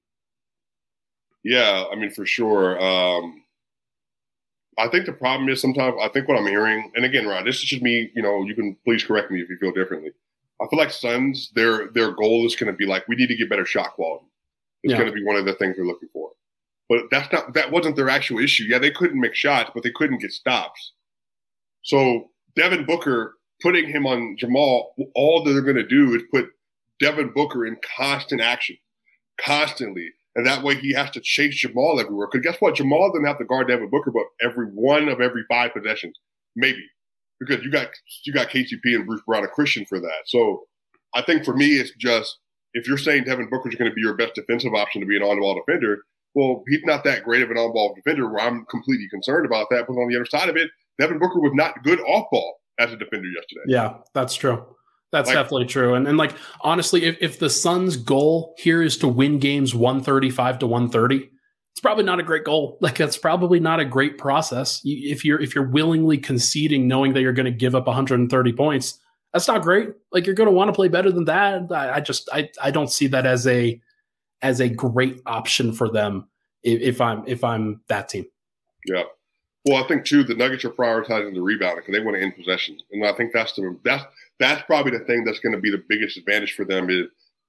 Yeah, 1.44 1.84
I 1.90 1.96
mean, 1.96 2.10
for 2.10 2.26
sure. 2.26 2.80
Um, 2.80 3.42
I 4.78 4.88
think 4.88 5.06
the 5.06 5.12
problem 5.12 5.48
is 5.48 5.60
sometimes 5.60 5.96
I 6.00 6.08
think 6.08 6.28
what 6.28 6.38
I'm 6.38 6.46
hearing, 6.46 6.90
and 6.94 7.04
again, 7.04 7.26
Ron, 7.26 7.44
this 7.44 7.56
should 7.56 7.82
be. 7.82 8.10
You 8.14 8.22
know, 8.22 8.44
you 8.44 8.54
can 8.54 8.76
please 8.84 9.02
correct 9.02 9.30
me 9.30 9.40
if 9.40 9.48
you 9.48 9.56
feel 9.56 9.72
differently. 9.72 10.10
I 10.60 10.66
feel 10.68 10.78
like 10.78 10.90
Suns, 10.90 11.50
their 11.54 11.88
their 11.88 12.12
goal 12.12 12.46
is 12.46 12.54
going 12.54 12.72
to 12.72 12.76
be 12.76 12.86
like 12.86 13.06
we 13.08 13.16
need 13.16 13.28
to 13.28 13.36
get 13.36 13.50
better 13.50 13.66
shot 13.66 13.94
quality. 13.94 14.26
It's 14.82 14.92
yeah. 14.92 14.98
going 14.98 15.08
to 15.08 15.14
be 15.14 15.24
one 15.24 15.36
of 15.36 15.44
the 15.44 15.54
things 15.54 15.76
they're 15.76 15.84
looking 15.84 16.08
for. 16.12 16.30
But 16.88 17.02
that's 17.10 17.30
not 17.32 17.54
that 17.54 17.70
wasn't 17.70 17.96
their 17.96 18.08
actual 18.08 18.38
issue. 18.38 18.64
Yeah, 18.64 18.78
they 18.78 18.90
couldn't 18.90 19.20
make 19.20 19.34
shots, 19.34 19.70
but 19.74 19.82
they 19.82 19.92
couldn't 19.92 20.18
get 20.20 20.32
stops. 20.32 20.92
So 21.82 22.30
Devin 22.54 22.84
Booker 22.84 23.37
putting 23.60 23.88
him 23.88 24.06
on 24.06 24.36
Jamal, 24.38 24.94
all 25.14 25.42
they're 25.42 25.60
going 25.60 25.76
to 25.76 25.86
do 25.86 26.14
is 26.14 26.22
put 26.32 26.50
Devin 27.00 27.32
Booker 27.34 27.66
in 27.66 27.76
constant 27.96 28.40
action, 28.40 28.76
constantly. 29.40 30.10
And 30.36 30.46
that 30.46 30.62
way 30.62 30.76
he 30.76 30.92
has 30.92 31.10
to 31.10 31.20
chase 31.20 31.56
Jamal 31.56 31.98
everywhere. 31.98 32.28
Because 32.30 32.44
guess 32.44 32.60
what? 32.60 32.76
Jamal 32.76 33.10
doesn't 33.10 33.26
have 33.26 33.38
to 33.38 33.44
guard 33.44 33.68
Devin 33.68 33.90
Booker, 33.90 34.12
but 34.12 34.24
every 34.40 34.66
one 34.66 35.08
of 35.08 35.20
every 35.20 35.42
five 35.48 35.72
possessions, 35.72 36.16
maybe. 36.54 36.84
Because 37.40 37.64
you 37.64 37.70
got 37.70 37.88
you 38.24 38.32
got 38.32 38.48
KCP 38.48 38.94
and 38.94 39.06
Bruce 39.06 39.22
Brown 39.26 39.44
and 39.44 39.52
Christian 39.52 39.84
for 39.84 40.00
that. 40.00 40.22
So 40.26 40.66
I 41.14 41.22
think 41.22 41.44
for 41.44 41.56
me, 41.56 41.78
it's 41.78 41.92
just 41.98 42.38
if 42.74 42.86
you're 42.86 42.98
saying 42.98 43.24
Devin 43.24 43.48
Booker 43.48 43.68
is 43.68 43.74
going 43.74 43.90
to 43.90 43.94
be 43.94 44.00
your 44.00 44.14
best 44.14 44.34
defensive 44.34 44.74
option 44.74 45.00
to 45.00 45.06
be 45.06 45.16
an 45.16 45.22
on-ball 45.22 45.60
defender, 45.66 46.02
well, 46.34 46.62
he's 46.68 46.84
not 46.84 47.04
that 47.04 47.24
great 47.24 47.42
of 47.42 47.50
an 47.50 47.56
on-ball 47.56 47.94
defender. 47.94 48.28
Where 48.28 48.42
I'm 48.44 48.64
completely 48.66 49.08
concerned 49.08 49.46
about 49.46 49.68
that. 49.70 49.86
But 49.86 49.94
on 49.94 50.08
the 50.08 50.16
other 50.16 50.26
side 50.26 50.48
of 50.48 50.56
it, 50.56 50.70
Devin 51.00 51.18
Booker 51.18 51.40
was 51.40 51.52
not 51.54 51.82
good 51.84 52.00
off-ball 52.00 52.58
as 52.78 52.92
a 52.92 52.96
defender 52.96 53.28
yesterday. 53.28 53.62
Yeah, 53.66 53.98
that's 54.14 54.34
true. 54.34 54.64
That's 55.10 55.28
like, 55.28 55.36
definitely 55.36 55.66
true. 55.66 55.94
And 55.94 56.06
and 56.06 56.18
like 56.18 56.34
honestly, 56.60 57.04
if, 57.04 57.16
if 57.20 57.38
the 57.38 57.50
Suns' 57.50 57.96
goal 57.96 58.54
here 58.58 58.82
is 58.82 58.98
to 58.98 59.08
win 59.08 59.38
games 59.38 59.74
135 59.74 60.58
to 60.60 60.66
130, 60.66 61.30
it's 61.72 61.80
probably 61.80 62.04
not 62.04 62.20
a 62.20 62.22
great 62.22 62.44
goal. 62.44 62.76
Like 62.82 62.96
that's 62.96 63.16
probably 63.16 63.60
not 63.60 63.80
a 63.80 63.84
great 63.84 64.18
process. 64.18 64.80
If 64.84 65.24
you're 65.24 65.40
if 65.40 65.54
you're 65.54 65.68
willingly 65.68 66.18
conceding 66.18 66.86
knowing 66.88 67.14
that 67.14 67.22
you're 67.22 67.32
going 67.32 67.46
to 67.46 67.52
give 67.52 67.74
up 67.74 67.86
130 67.86 68.52
points, 68.52 68.98
that's 69.32 69.48
not 69.48 69.62
great. 69.62 69.90
Like 70.12 70.26
you're 70.26 70.34
going 70.34 70.48
to 70.48 70.54
want 70.54 70.68
to 70.68 70.72
play 70.72 70.88
better 70.88 71.10
than 71.10 71.24
that. 71.24 71.72
I, 71.72 71.96
I, 71.96 72.00
just 72.00 72.28
I 72.32 72.50
I 72.60 72.70
don't 72.70 72.90
see 72.90 73.06
that 73.08 73.26
as 73.26 73.46
a 73.46 73.80
as 74.42 74.60
a 74.60 74.68
great 74.68 75.20
option 75.26 75.72
for 75.72 75.88
them 75.88 76.28
if, 76.62 76.80
if 76.80 77.00
I'm 77.00 77.24
if 77.26 77.42
I'm 77.44 77.80
that 77.88 78.08
team. 78.08 78.26
Yeah. 78.86 79.04
Well, 79.68 79.84
I 79.84 79.86
think 79.86 80.06
too 80.06 80.24
the 80.24 80.34
Nuggets 80.34 80.64
are 80.64 80.70
prioritizing 80.70 81.34
the 81.34 81.42
rebounding 81.42 81.84
because 81.84 81.92
they 81.92 82.02
want 82.02 82.16
to 82.16 82.22
end 82.22 82.34
possessions, 82.34 82.82
and 82.90 83.04
I 83.04 83.12
think 83.12 83.34
that's 83.34 83.52
the 83.52 83.78
that's 83.84 84.02
that's 84.40 84.62
probably 84.62 84.92
the 84.96 85.04
thing 85.04 85.24
that's 85.24 85.40
going 85.40 85.54
to 85.54 85.60
be 85.60 85.70
the 85.70 85.84
biggest 85.90 86.16
advantage 86.16 86.54
for 86.54 86.64
them. 86.64 86.88
Is 86.88 87.06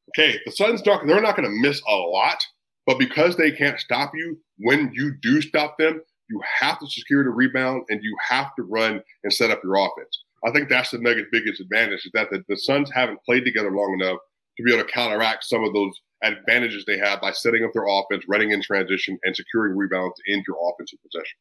okay, 0.10 0.38
the 0.46 0.52
Suns 0.52 0.86
not 0.86 1.08
they're 1.08 1.22
not 1.22 1.38
going 1.38 1.50
to 1.50 1.62
miss 1.62 1.82
a 1.88 1.96
lot, 1.96 2.38
but 2.86 3.00
because 3.00 3.38
they 3.38 3.54
can't 3.54 3.80
stop 3.80 4.12
you 4.14 4.38
when 4.58 4.92
you 4.94 5.14
do 5.22 5.40
stop 5.40 5.78
them, 5.78 6.02
you 6.30 6.42
have 6.60 6.78
to 6.80 6.88
secure 6.90 7.24
the 7.24 7.30
rebound 7.30 7.84
and 7.88 8.04
you 8.04 8.14
have 8.28 8.54
to 8.58 8.64
run 8.64 9.02
and 9.24 9.34
set 9.34 9.50
up 9.50 9.64
your 9.64 9.76
offense. 9.76 10.26
I 10.46 10.52
think 10.52 10.68
that's 10.68 10.92
the 10.92 10.98
Nuggets' 10.98 11.30
biggest 11.32 11.62
advantage 11.62 12.06
is 12.06 12.12
that 12.16 12.32
the, 12.32 12.44
the 12.50 12.58
Suns 12.58 12.92
haven't 12.94 13.24
played 13.24 13.46
together 13.46 13.72
long 13.72 13.98
enough 13.98 14.20
to 14.58 14.64
be 14.64 14.74
able 14.74 14.84
to 14.84 14.92
counteract 14.92 15.46
some 15.46 15.64
of 15.64 15.74
those 15.74 15.94
advantages 16.22 16.84
they 16.86 16.98
have 16.98 17.22
by 17.22 17.32
setting 17.32 17.64
up 17.64 17.72
their 17.74 17.88
offense, 17.88 18.26
running 18.28 18.52
in 18.52 18.62
transition, 18.62 19.18
and 19.24 19.34
securing 19.34 19.78
rebounds 19.78 20.16
to 20.18 20.34
end 20.34 20.44
your 20.46 20.58
offensive 20.70 21.00
possession 21.02 21.38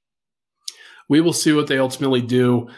we 1.08 1.20
will 1.20 1.32
see 1.32 1.52
what 1.52 1.66
they 1.66 1.78
ultimately 1.78 2.22
do. 2.22 2.68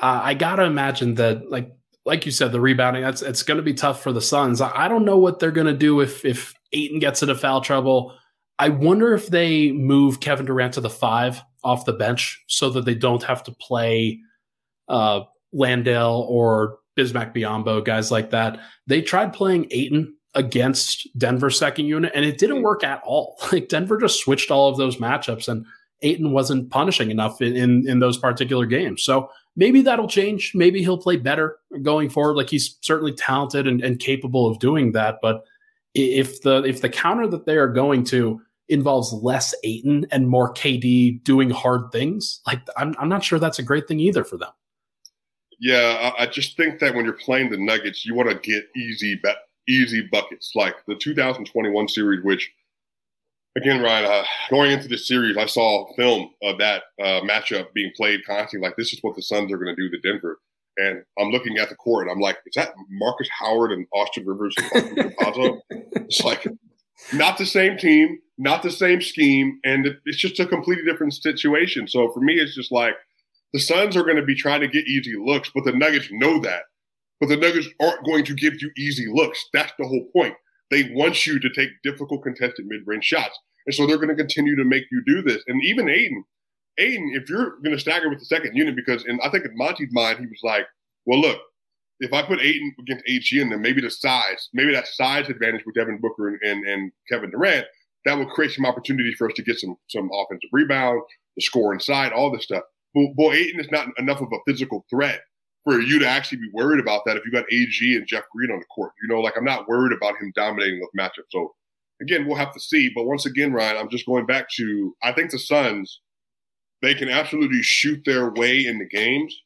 Uh, 0.00 0.20
I 0.22 0.34
gotta 0.34 0.64
imagine 0.64 1.14
that, 1.14 1.50
like 1.50 1.72
like 2.06 2.24
you 2.24 2.32
said, 2.32 2.52
the 2.52 2.60
rebounding 2.60 3.02
that's 3.02 3.20
it's 3.20 3.42
going 3.42 3.56
to 3.56 3.62
be 3.62 3.74
tough 3.74 4.02
for 4.02 4.12
the 4.12 4.22
Suns. 4.22 4.60
I, 4.60 4.84
I 4.84 4.88
don't 4.88 5.04
know 5.04 5.18
what 5.18 5.40
they're 5.40 5.50
going 5.50 5.66
to 5.66 5.74
do 5.74 6.00
if 6.00 6.24
if 6.24 6.54
Ayton 6.72 7.00
gets 7.00 7.22
into 7.22 7.34
foul 7.34 7.60
trouble. 7.60 8.14
I 8.58 8.70
wonder 8.70 9.12
if 9.12 9.26
they 9.26 9.72
move 9.72 10.20
Kevin 10.20 10.46
Durant 10.46 10.74
to 10.74 10.80
the 10.80 10.88
five 10.88 11.42
off 11.62 11.84
the 11.84 11.92
bench 11.92 12.42
so 12.46 12.70
that 12.70 12.84
they 12.84 12.94
don't 12.94 13.22
have 13.24 13.42
to 13.42 13.52
play 13.52 14.20
uh, 14.88 15.22
Landale 15.52 16.26
or 16.28 16.78
Bismack 16.96 17.34
Biyombo, 17.34 17.84
guys 17.84 18.10
like 18.10 18.30
that. 18.30 18.60
They 18.86 19.02
tried 19.02 19.32
playing 19.32 19.66
Ayton 19.70 20.16
against 20.34 21.08
Denver's 21.18 21.58
second 21.58 21.86
unit, 21.86 22.12
and 22.14 22.24
it 22.24 22.38
didn't 22.38 22.62
work 22.62 22.84
at 22.84 23.02
all. 23.04 23.36
Like 23.52 23.68
Denver 23.68 23.98
just 23.98 24.20
switched 24.20 24.50
all 24.50 24.68
of 24.68 24.78
those 24.78 24.96
matchups, 24.96 25.48
and 25.48 25.66
Ayton 26.02 26.32
wasn't 26.32 26.70
punishing 26.70 27.10
enough 27.10 27.40
in, 27.40 27.56
in, 27.56 27.88
in 27.88 27.98
those 28.00 28.18
particular 28.18 28.66
games. 28.66 29.02
So 29.02 29.30
maybe 29.56 29.82
that'll 29.82 30.08
change. 30.08 30.52
Maybe 30.54 30.82
he'll 30.82 30.98
play 30.98 31.16
better 31.16 31.58
going 31.82 32.10
forward. 32.10 32.36
Like 32.36 32.50
he's 32.50 32.76
certainly 32.82 33.12
talented 33.12 33.66
and, 33.66 33.82
and 33.82 33.98
capable 33.98 34.46
of 34.46 34.58
doing 34.58 34.92
that. 34.92 35.18
But 35.22 35.44
if 35.94 36.42
the 36.42 36.62
if 36.64 36.82
the 36.82 36.90
counter 36.90 37.26
that 37.26 37.46
they 37.46 37.56
are 37.56 37.68
going 37.68 38.04
to 38.04 38.40
involves 38.68 39.12
less 39.12 39.54
Ayton 39.64 40.06
and 40.10 40.28
more 40.28 40.52
KD 40.52 41.22
doing 41.24 41.50
hard 41.50 41.90
things, 41.92 42.40
like 42.46 42.60
I'm 42.76 42.94
I'm 42.98 43.08
not 43.08 43.24
sure 43.24 43.38
that's 43.38 43.58
a 43.58 43.62
great 43.62 43.88
thing 43.88 44.00
either 44.00 44.24
for 44.24 44.36
them. 44.36 44.50
Yeah, 45.58 46.12
I, 46.18 46.24
I 46.24 46.26
just 46.26 46.56
think 46.58 46.80
that 46.80 46.94
when 46.94 47.06
you're 47.06 47.14
playing 47.14 47.50
the 47.50 47.56
Nuggets, 47.56 48.04
you 48.04 48.14
want 48.14 48.28
to 48.28 48.36
get 48.38 48.64
easy 48.76 49.18
easy 49.68 50.02
buckets, 50.02 50.52
like 50.54 50.76
the 50.86 50.94
2021 50.94 51.88
series, 51.88 52.22
which 52.24 52.52
again, 53.56 53.82
Ryan, 53.82 54.04
uh, 54.04 54.24
going 54.50 54.70
into 54.70 54.88
this 54.88 55.08
series, 55.08 55.36
I 55.36 55.46
saw 55.46 55.92
film 55.94 56.30
of 56.42 56.58
that 56.58 56.84
uh, 57.00 57.20
matchup 57.22 57.72
being 57.74 57.92
played 57.96 58.20
constantly. 58.26 58.68
Like, 58.68 58.76
this 58.76 58.92
is 58.92 59.00
what 59.02 59.16
the 59.16 59.22
Suns 59.22 59.52
are 59.52 59.58
going 59.58 59.74
to 59.74 59.82
do 59.82 59.90
to 59.90 59.98
Denver. 60.00 60.38
And 60.78 61.02
I'm 61.18 61.30
looking 61.30 61.56
at 61.56 61.70
the 61.70 61.74
court 61.74 62.06
and 62.06 62.12
I'm 62.12 62.20
like, 62.20 62.36
is 62.44 62.54
that 62.54 62.74
Markus 62.90 63.28
Howard 63.30 63.72
and 63.72 63.86
Austin 63.94 64.26
Rivers 64.26 64.54
and 64.74 65.14
it's 65.70 66.22
like 66.22 66.46
not 67.14 67.38
the 67.38 67.46
same 67.46 67.78
team, 67.78 68.18
not 68.36 68.62
the 68.62 68.70
same 68.70 69.00
scheme, 69.00 69.58
and 69.64 69.96
it's 70.04 70.18
just 70.18 70.38
a 70.38 70.46
completely 70.46 70.84
different 70.84 71.14
situation. 71.14 71.88
So 71.88 72.12
for 72.12 72.20
me, 72.20 72.34
it's 72.34 72.54
just 72.54 72.70
like 72.70 72.94
the 73.54 73.58
Suns 73.58 73.96
are 73.96 74.02
going 74.02 74.16
to 74.16 74.24
be 74.24 74.34
trying 74.34 74.60
to 74.60 74.68
get 74.68 74.86
easy 74.86 75.14
looks, 75.16 75.50
but 75.54 75.64
the 75.64 75.72
Nuggets 75.72 76.08
know 76.10 76.38
that. 76.40 76.64
But 77.20 77.30
the 77.30 77.38
Nuggets 77.38 77.68
aren't 77.80 78.04
going 78.04 78.26
to 78.26 78.34
give 78.34 78.60
you 78.60 78.70
easy 78.76 79.06
looks. 79.10 79.42
That's 79.54 79.72
the 79.78 79.86
whole 79.86 80.06
point. 80.12 80.34
They 80.70 80.90
want 80.92 81.26
you 81.26 81.38
to 81.38 81.50
take 81.50 81.70
difficult 81.82 82.22
contested 82.22 82.66
mid 82.66 82.80
range 82.86 83.04
shots. 83.04 83.38
And 83.66 83.74
so 83.74 83.86
they're 83.86 83.98
going 83.98 84.08
to 84.08 84.14
continue 84.14 84.56
to 84.56 84.64
make 84.64 84.84
you 84.90 85.02
do 85.06 85.22
this. 85.22 85.42
And 85.46 85.62
even 85.64 85.88
Ayton, 85.88 86.24
Ayton, 86.78 87.12
if 87.14 87.28
you're 87.28 87.58
going 87.62 87.74
to 87.74 87.78
stagger 87.78 88.08
with 88.08 88.18
the 88.18 88.24
second 88.24 88.56
unit, 88.56 88.76
because 88.76 89.04
in 89.06 89.18
I 89.22 89.30
think 89.30 89.44
in 89.44 89.56
Monty's 89.56 89.92
mind, 89.92 90.18
he 90.18 90.26
was 90.26 90.40
like, 90.42 90.66
well, 91.04 91.20
look, 91.20 91.38
if 92.00 92.12
I 92.12 92.22
put 92.22 92.40
Ayton 92.40 92.74
against 92.78 93.04
AG 93.08 93.40
and 93.40 93.50
then 93.50 93.62
maybe 93.62 93.80
the 93.80 93.90
size, 93.90 94.48
maybe 94.52 94.72
that 94.72 94.86
size 94.86 95.28
advantage 95.28 95.62
with 95.64 95.74
Devin 95.74 95.98
Booker 96.00 96.28
and, 96.28 96.38
and, 96.42 96.66
and 96.66 96.92
Kevin 97.08 97.30
Durant, 97.30 97.66
that 98.04 98.18
will 98.18 98.26
create 98.26 98.52
some 98.52 98.66
opportunity 98.66 99.14
for 99.14 99.28
us 99.28 99.34
to 99.36 99.42
get 99.42 99.58
some 99.58 99.76
some 99.88 100.10
offensive 100.12 100.50
rebound, 100.52 101.02
the 101.36 101.42
score 101.42 101.72
inside, 101.72 102.12
all 102.12 102.30
this 102.30 102.44
stuff. 102.44 102.62
But 102.94 103.14
boy, 103.14 103.34
Ayton 103.34 103.60
is 103.60 103.70
not 103.70 103.88
enough 103.98 104.20
of 104.20 104.28
a 104.32 104.50
physical 104.50 104.86
threat 104.90 105.20
for 105.66 105.80
you 105.80 105.98
to 105.98 106.06
actually 106.06 106.38
be 106.38 106.50
worried 106.52 106.78
about 106.78 107.04
that 107.04 107.16
if 107.16 107.24
you 107.24 107.32
got 107.32 107.52
AG 107.52 107.96
and 107.96 108.06
Jeff 108.06 108.22
Green 108.32 108.52
on 108.52 108.60
the 108.60 108.64
court. 108.66 108.92
You 109.02 109.08
know, 109.08 109.20
like 109.20 109.34
I'm 109.36 109.44
not 109.44 109.68
worried 109.68 109.92
about 109.92 110.16
him 110.16 110.32
dominating 110.36 110.78
those 110.78 110.88
matchups. 110.96 111.26
So 111.30 111.54
again, 112.00 112.24
we'll 112.24 112.36
have 112.36 112.54
to 112.54 112.60
see. 112.60 112.88
But 112.94 113.06
once 113.06 113.26
again, 113.26 113.52
Ryan, 113.52 113.76
I'm 113.76 113.90
just 113.90 114.06
going 114.06 114.26
back 114.26 114.48
to 114.58 114.94
I 115.02 115.10
think 115.10 115.32
the 115.32 115.40
Suns, 115.40 116.02
they 116.82 116.94
can 116.94 117.08
absolutely 117.08 117.62
shoot 117.62 118.00
their 118.06 118.30
way 118.30 118.64
in 118.64 118.78
the 118.78 118.86
games, 118.86 119.36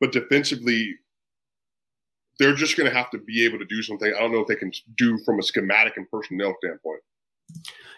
but 0.00 0.12
defensively, 0.12 0.94
they're 2.38 2.54
just 2.54 2.76
going 2.76 2.88
to 2.88 2.96
have 2.96 3.10
to 3.10 3.18
be 3.18 3.44
able 3.44 3.58
to 3.58 3.66
do 3.66 3.82
something. 3.82 4.14
I 4.14 4.20
don't 4.20 4.30
know 4.30 4.40
if 4.40 4.46
they 4.46 4.54
can 4.54 4.70
do 4.96 5.18
from 5.26 5.40
a 5.40 5.42
schematic 5.42 5.96
and 5.96 6.08
personnel 6.12 6.54
standpoint. 6.62 7.00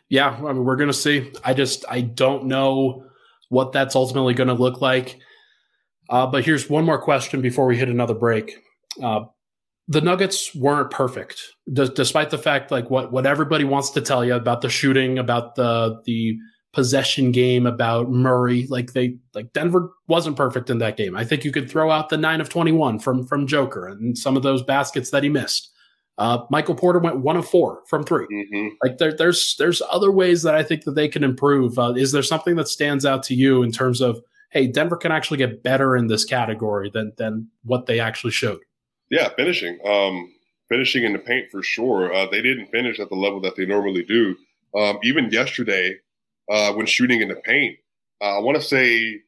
Yeah, 0.09 0.31
I 0.31 0.53
mean, 0.55 0.65
we're 0.65 0.77
going 0.77 0.89
to 0.89 0.95
see. 0.95 1.31
I 1.45 1.53
just 1.53 1.85
I 1.87 2.01
don't 2.01 2.47
know 2.47 3.05
what 3.51 3.73
that's 3.73 3.95
ultimately 3.95 4.33
going 4.33 4.49
to 4.49 4.55
look 4.55 4.81
like. 4.81 5.21
Uh, 6.09 6.27
but 6.27 6.45
here's 6.45 6.69
one 6.69 6.85
more 6.85 7.01
question 7.01 7.41
before 7.41 7.67
we 7.67 7.77
hit 7.77 7.89
another 7.89 8.15
break. 8.15 8.57
Uh, 9.03 9.25
the 9.89 10.01
Nuggets 10.01 10.55
weren't 10.55 10.91
perfect, 10.91 11.43
d- 11.73 11.91
despite 11.95 12.31
the 12.31 12.39
fact 12.39 12.71
like 12.71 12.91
what 12.91 13.13
what 13.13 13.27
everybody 13.27 13.65
wants 13.65 13.91
to 13.91 14.01
tell 14.01 14.25
you 14.25 14.35
about 14.35 14.61
the 14.61 14.69
shooting, 14.69 15.19
about 15.19 15.55
the 15.55 16.01
the 16.05 16.37
possession 16.73 17.33
game, 17.33 17.67
about 17.67 18.11
Murray. 18.11 18.67
Like 18.69 18.93
they 18.93 19.17
like 19.35 19.53
Denver 19.53 19.91
wasn't 20.07 20.37
perfect 20.37 20.71
in 20.71 20.79
that 20.79 20.97
game. 20.97 21.17
I 21.17 21.25
think 21.25 21.45
you 21.45 21.53
could 21.53 21.71
throw 21.71 21.91
out 21.91 22.09
the 22.09 22.17
nine 22.17 22.41
of 22.41 22.49
twenty 22.49 22.73
one 22.73 22.99
from 22.99 23.27
from 23.27 23.47
Joker 23.47 23.89
and 23.89 24.17
some 24.17 24.37
of 24.37 24.43
those 24.43 24.63
baskets 24.63 25.11
that 25.11 25.23
he 25.23 25.29
missed. 25.29 25.73
Uh, 26.19 26.45
Michael 26.51 26.75
Porter 26.75 26.99
went 26.99 27.21
one 27.21 27.37
of 27.37 27.49
four 27.49 27.81
from 27.89 28.05
3 28.05 28.27
mm-hmm. 28.27 28.69
Like 28.83 28.99
there, 28.99 29.17
there's 29.17 29.57
there's 29.57 29.81
other 29.91 30.13
ways 30.13 30.43
that 30.43 30.55
I 30.55 30.63
think 30.63 30.85
that 30.85 30.95
they 30.95 31.09
can 31.09 31.25
improve. 31.25 31.79
Uh, 31.79 31.95
is 31.95 32.13
there 32.13 32.23
something 32.23 32.55
that 32.57 32.69
stands 32.69 33.07
out 33.07 33.23
to 33.25 33.35
you 33.35 33.63
in 33.63 33.73
terms 33.73 34.03
of 34.03 34.23
hey, 34.53 34.67
Denver 34.67 34.97
can 34.97 35.13
actually 35.13 35.39
get 35.39 35.63
better 35.63 35.97
in 35.97 36.07
this 36.07 36.25
category 36.25 36.91
than 36.93 37.13
than 37.17 37.49
what 37.65 37.87
they 37.87 37.99
actually 37.99 38.33
showed? 38.33 38.61
Yeah, 39.11 39.31
finishing. 39.37 39.79
Um, 39.85 40.33
finishing 40.69 41.05
in 41.05 41.13
the 41.13 41.19
paint 41.19 41.51
for 41.51 41.63
sure. 41.63 42.13
Uh, 42.15 42.27
they 42.31 42.41
didn't 42.41 42.69
finish 42.71 43.01
at 43.01 43.09
the 43.09 43.17
level 43.17 43.41
that 43.41 43.57
they 43.57 43.67
normally 43.67 44.05
do. 44.05 44.37
Um, 44.75 44.99
even 45.03 45.31
yesterday, 45.31 45.97
uh, 46.51 46.73
when 46.73 46.87
shooting 46.87 47.21
in 47.21 47.29
the 47.29 47.37
paint, 47.37 47.77
uh, 48.23 48.39
I 48.39 48.41
want 48.41 48.57
to 48.57 48.63
say 48.63 49.21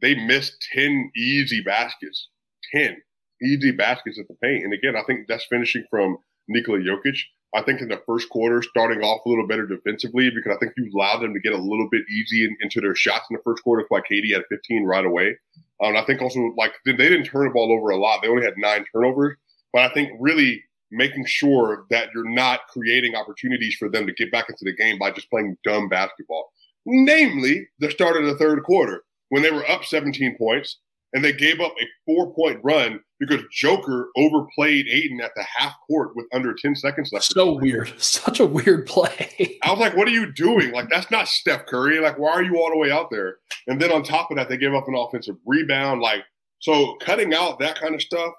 they 0.00 0.14
missed 0.14 0.66
10 0.74 1.10
easy 1.16 1.60
baskets. 1.62 2.28
10. 2.72 2.96
easy 3.42 3.70
baskets 3.70 4.18
at 4.18 4.26
the 4.28 4.34
paint. 4.42 4.64
And 4.64 4.72
again, 4.72 4.96
I 4.96 5.02
think 5.06 5.28
that's 5.28 5.46
finishing 5.46 5.84
from 5.90 6.16
Nikola 6.48 6.78
Jokic. 6.78 7.18
I 7.54 7.62
think 7.62 7.80
in 7.80 7.88
the 7.88 8.02
first 8.06 8.28
quarter, 8.28 8.62
starting 8.62 9.02
off 9.02 9.24
a 9.24 9.28
little 9.28 9.46
better 9.46 9.66
defensively 9.66 10.30
because 10.30 10.54
I 10.54 10.58
think 10.58 10.72
you 10.76 10.90
allowed 10.94 11.20
them 11.20 11.32
to 11.32 11.40
get 11.40 11.52
a 11.52 11.56
little 11.56 11.88
bit 11.90 12.02
easy 12.10 12.44
in, 12.44 12.56
into 12.60 12.80
their 12.80 12.94
shots 12.94 13.26
in 13.30 13.36
the 13.36 13.42
first 13.42 13.62
quarter. 13.62 13.86
Like 13.90 14.04
KD 14.10 14.32
had 14.32 14.42
15 14.48 14.84
right 14.84 15.04
away. 15.04 15.36
Um, 15.82 15.96
I 15.96 16.04
think 16.04 16.22
also 16.22 16.52
like 16.56 16.72
they 16.84 16.92
didn't 16.92 17.24
turn 17.24 17.44
the 17.44 17.50
ball 17.50 17.72
over 17.72 17.90
a 17.90 17.96
lot. 17.96 18.20
They 18.22 18.28
only 18.28 18.44
had 18.44 18.54
nine 18.56 18.84
turnovers, 18.92 19.36
but 19.72 19.82
I 19.82 19.94
think 19.94 20.10
really 20.18 20.62
making 20.90 21.24
sure 21.26 21.86
that 21.90 22.08
you're 22.14 22.28
not 22.28 22.60
creating 22.68 23.14
opportunities 23.14 23.74
for 23.76 23.88
them 23.88 24.06
to 24.06 24.12
get 24.12 24.32
back 24.32 24.48
into 24.48 24.64
the 24.64 24.74
game 24.74 24.98
by 24.98 25.10
just 25.10 25.30
playing 25.30 25.56
dumb 25.64 25.88
basketball. 25.88 26.50
Namely, 26.84 27.66
the 27.80 27.90
start 27.90 28.16
of 28.16 28.24
the 28.24 28.36
third 28.36 28.62
quarter 28.62 29.02
when 29.30 29.42
they 29.42 29.50
were 29.50 29.68
up 29.68 29.84
17 29.84 30.36
points 30.38 30.78
and 31.16 31.24
they 31.24 31.32
gave 31.32 31.60
up 31.60 31.72
a 31.80 31.86
four 32.04 32.34
point 32.34 32.60
run 32.62 33.00
because 33.18 33.40
Joker 33.50 34.10
overplayed 34.18 34.86
Ayton 34.86 35.22
at 35.22 35.30
the 35.34 35.42
half 35.56 35.72
court 35.86 36.14
with 36.14 36.26
under 36.34 36.52
10 36.52 36.76
seconds 36.76 37.10
left. 37.10 37.24
So 37.24 37.54
weird. 37.54 37.90
Such 37.98 38.38
a 38.38 38.44
weird 38.44 38.84
play. 38.86 39.58
I 39.62 39.70
was 39.70 39.80
like, 39.80 39.96
what 39.96 40.06
are 40.06 40.12
you 40.12 40.30
doing? 40.30 40.72
Like, 40.72 40.90
that's 40.90 41.10
not 41.10 41.26
Steph 41.26 41.64
Curry. 41.64 42.00
Like, 42.00 42.18
why 42.18 42.32
are 42.32 42.42
you 42.42 42.58
all 42.58 42.68
the 42.70 42.76
way 42.76 42.90
out 42.90 43.10
there? 43.10 43.38
And 43.66 43.80
then 43.80 43.90
on 43.92 44.02
top 44.02 44.30
of 44.30 44.36
that, 44.36 44.50
they 44.50 44.58
gave 44.58 44.74
up 44.74 44.88
an 44.88 44.94
offensive 44.94 45.36
rebound. 45.46 46.02
Like, 46.02 46.22
so 46.58 46.96
cutting 47.00 47.32
out 47.32 47.58
that 47.60 47.80
kind 47.80 47.94
of 47.94 48.02
stuff 48.02 48.34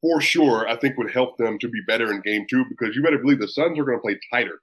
for 0.00 0.22
sure, 0.22 0.66
I 0.66 0.76
think 0.76 0.96
would 0.96 1.12
help 1.12 1.36
them 1.36 1.58
to 1.58 1.68
be 1.68 1.82
better 1.86 2.10
in 2.10 2.22
game 2.22 2.46
two 2.48 2.64
because 2.70 2.96
you 2.96 3.02
better 3.02 3.18
believe 3.18 3.40
the 3.40 3.48
Suns 3.48 3.78
are 3.78 3.84
going 3.84 3.98
to 3.98 4.02
play 4.02 4.18
tighter 4.32 4.60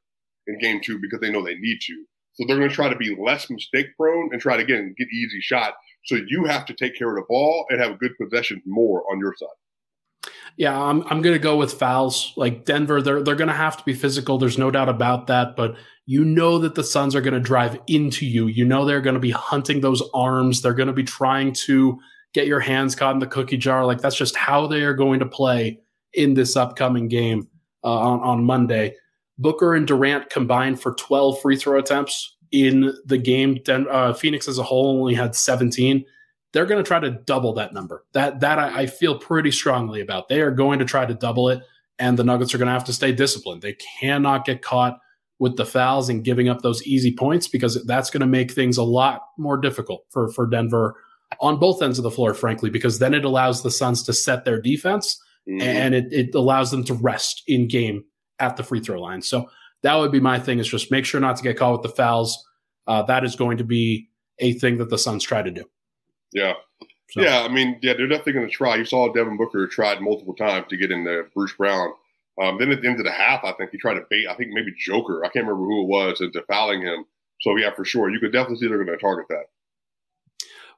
in 0.48 0.58
game 0.58 0.82
two 0.84 0.98
because 1.00 1.20
they 1.20 1.32
know 1.32 1.46
they 1.46 1.60
need 1.60 1.78
to. 1.82 2.06
So 2.36 2.46
they're 2.46 2.58
going 2.58 2.70
to 2.70 2.76
try 2.76 2.90
to 2.90 2.96
be 2.96 3.16
less 3.20 3.50
mistake 3.50 3.88
prone 3.98 4.30
and 4.32 4.42
try 4.42 4.58
to 4.58 4.64
again 4.64 4.94
get 4.98 5.08
easy 5.10 5.40
shot. 5.42 5.74
So 6.06 6.18
you 6.28 6.46
have 6.46 6.66
to 6.66 6.74
take 6.74 6.98
care 6.98 7.10
of 7.10 7.16
the 7.16 7.26
ball 7.28 7.66
and 7.70 7.82
have 7.82 7.92
a 7.92 7.96
good 7.96 8.12
possession 8.22 8.62
more 8.66 9.04
on 9.12 9.20
your 9.20 9.34
side. 9.38 10.32
Yeah, 10.58 10.80
I'm 10.80 11.02
I'm 11.04 11.22
going 11.22 11.36
to 11.36 11.40
go 11.40 11.58
with 11.58 11.74
fouls. 11.74 12.34
Like 12.36 12.66
Denver, 12.66 13.02
they're 13.02 13.22
they're 13.22 13.36
going 13.36 13.50
to 13.50 13.54
have 13.54 13.78
to 13.78 13.84
be 13.84 13.94
physical. 13.94 14.38
There's 14.38 14.58
no 14.58 14.72
doubt 14.72 14.90
about 14.90 15.28
that. 15.28 15.56
But 15.56 15.76
you 16.06 16.24
know 16.24 16.60
that 16.60 16.76
the 16.76 16.84
Suns 16.84 17.16
are 17.16 17.22
going 17.22 17.34
to 17.34 17.40
drive 17.40 17.80
into 17.88 18.26
you. 18.26 18.48
You 18.48 18.66
know 18.66 18.86
they're 18.86 19.02
going 19.02 19.16
to 19.16 19.20
be 19.20 19.32
hunting 19.32 19.82
those 19.82 20.04
arms. 20.14 20.62
They're 20.62 20.74
going 20.74 20.88
to 20.88 20.94
be 20.94 21.04
trying 21.04 21.54
to 21.54 22.00
get 22.34 22.48
your 22.48 22.60
hands 22.60 22.96
caught 22.96 23.14
in 23.14 23.20
the 23.20 23.28
cookie 23.28 23.58
jar. 23.58 23.86
Like 23.86 24.02
that's 24.02 24.16
just 24.16 24.36
how 24.36 24.68
they 24.68 24.84
are 24.84 24.94
going 24.94 25.20
to 25.20 25.26
play 25.26 25.80
in 26.14 26.34
this 26.34 26.56
upcoming 26.56 27.08
game 27.08 27.48
uh, 27.84 27.94
on 27.94 28.20
on 28.22 28.44
Monday. 28.44 28.96
Booker 29.38 29.76
and 29.76 29.88
Durant 29.88 30.30
combined 30.30 30.82
for 30.82 30.94
12 30.94 31.42
free 31.42 31.58
throw 31.58 31.80
attempts 31.80 32.36
in 32.52 32.94
the 33.06 33.18
game. 33.18 33.60
Den- 33.64 33.88
uh, 33.90 34.14
Phoenix 34.14 34.48
as 34.48 34.58
a 34.58 34.64
whole 34.64 35.00
only 35.00 35.14
had 35.14 35.36
17. 35.36 36.06
They're 36.54 36.66
going 36.66 36.82
to 36.82 36.88
try 36.88 37.00
to 37.00 37.12
double 37.12 37.54
that 37.54 37.74
number. 37.74 38.06
That 38.14 38.40
that 38.40 38.60
I, 38.60 38.82
I 38.82 38.86
feel 38.86 39.20
pretty 39.20 39.52
strongly 39.52 40.00
about. 40.00 40.30
They 40.30 40.42
are 40.42 40.52
going 40.52 40.80
to 40.80 40.86
try 40.86 41.06
to 41.06 41.14
double 41.14 41.50
it, 41.50 41.62
and 42.00 42.18
the 42.18 42.24
Nuggets 42.24 42.54
are 42.54 42.58
going 42.58 42.68
to 42.68 42.74
have 42.74 42.86
to 42.86 42.94
stay 42.94 43.12
disciplined. 43.12 43.62
They 43.62 43.76
cannot 44.00 44.46
get 44.46 44.62
caught 44.62 45.00
with 45.38 45.58
the 45.58 45.66
fouls 45.66 46.08
and 46.08 46.24
giving 46.24 46.48
up 46.48 46.62
those 46.62 46.82
easy 46.88 47.14
points 47.14 47.50
because 47.50 47.84
that's 47.86 48.10
going 48.10 48.22
to 48.22 48.28
make 48.28 48.52
things 48.52 48.78
a 48.78 48.84
lot 48.84 49.24
more 49.38 49.58
difficult 49.58 50.06
for 50.10 50.30
for 50.30 50.48
Denver 50.48 50.96
on 51.42 51.60
both 51.60 51.82
ends 51.82 52.00
of 52.00 52.04
the 52.04 52.12
floor, 52.12 52.34
frankly, 52.34 52.70
because 52.70 53.00
then 53.00 53.14
it 53.14 53.26
allows 53.26 53.64
the 53.64 53.72
Suns 53.72 54.04
to 54.04 54.14
set 54.14 54.46
their 54.46 54.62
defense 54.62 55.22
mm-hmm. 55.50 55.62
and 55.62 55.94
it, 55.94 56.06
it 56.12 56.36
allows 56.36 56.72
them 56.72 56.84
to 56.86 56.94
rest 56.94 57.44
in 57.48 57.68
game 57.68 58.04
at 58.40 58.58
the 58.58 58.64
free 58.64 58.80
throw 58.80 59.02
line. 59.02 59.22
So 59.22 59.50
that 59.84 59.96
would 59.96 60.12
be 60.12 60.20
my 60.20 60.40
thing 60.40 60.60
is 60.60 60.68
just 60.68 60.92
make 60.92 61.06
sure 61.06 61.22
not 61.22 61.38
to 61.38 61.44
get 61.44 61.58
caught 61.58 61.74
with 61.74 61.84
the 61.84 61.96
fouls. 61.96 62.44
Uh, 62.88 63.04
that 63.04 63.24
is 63.24 63.36
going 63.36 63.58
to 63.58 63.64
be 63.64 64.10
a 64.40 64.54
thing 64.54 64.78
that 64.78 64.90
the 64.90 64.98
Suns 64.98 65.24
try 65.24 65.42
to 65.42 65.52
do. 65.52 65.64
Yeah. 66.34 66.54
So. 67.12 67.22
Yeah, 67.22 67.42
I 67.42 67.48
mean, 67.48 67.80
yeah, 67.82 67.94
they're 67.94 68.08
definitely 68.08 68.34
going 68.34 68.48
to 68.48 68.54
try. 68.54 68.76
You 68.76 68.86
saw 68.86 69.12
Devin 69.14 69.38
Booker 69.38 69.68
tried 69.68 70.02
multiple 70.02 70.36
times 70.36 70.66
to 70.70 70.78
get 70.78 70.92
in 70.92 71.04
there, 71.04 71.30
Bruce 71.36 71.54
Brown. 71.54 71.94
Um, 72.42 72.58
then 72.60 72.72
at 72.72 72.82
the 72.82 72.90
end 72.90 73.00
of 73.00 73.06
the 73.06 73.12
half, 73.12 73.44
I 73.44 73.54
think 73.54 73.72
he 73.72 73.78
tried 73.78 73.94
to 73.94 74.06
bait, 74.10 74.28
I 74.28 74.36
think 74.36 74.50
maybe 74.52 74.74
Joker, 74.78 75.24
I 75.24 75.30
can't 75.30 75.46
remember 75.46 75.66
who 75.66 75.84
it 75.84 75.88
was, 75.88 76.20
into 76.20 76.42
fouling 76.50 76.82
him. 76.82 77.06
So, 77.42 77.56
yeah, 77.56 77.74
for 77.74 77.86
sure. 77.86 78.10
You 78.10 78.20
could 78.20 78.34
definitely 78.34 78.58
see 78.58 78.68
they're 78.68 78.84
going 78.84 78.98
to 78.98 79.02
target 79.02 79.28
that. 79.30 79.46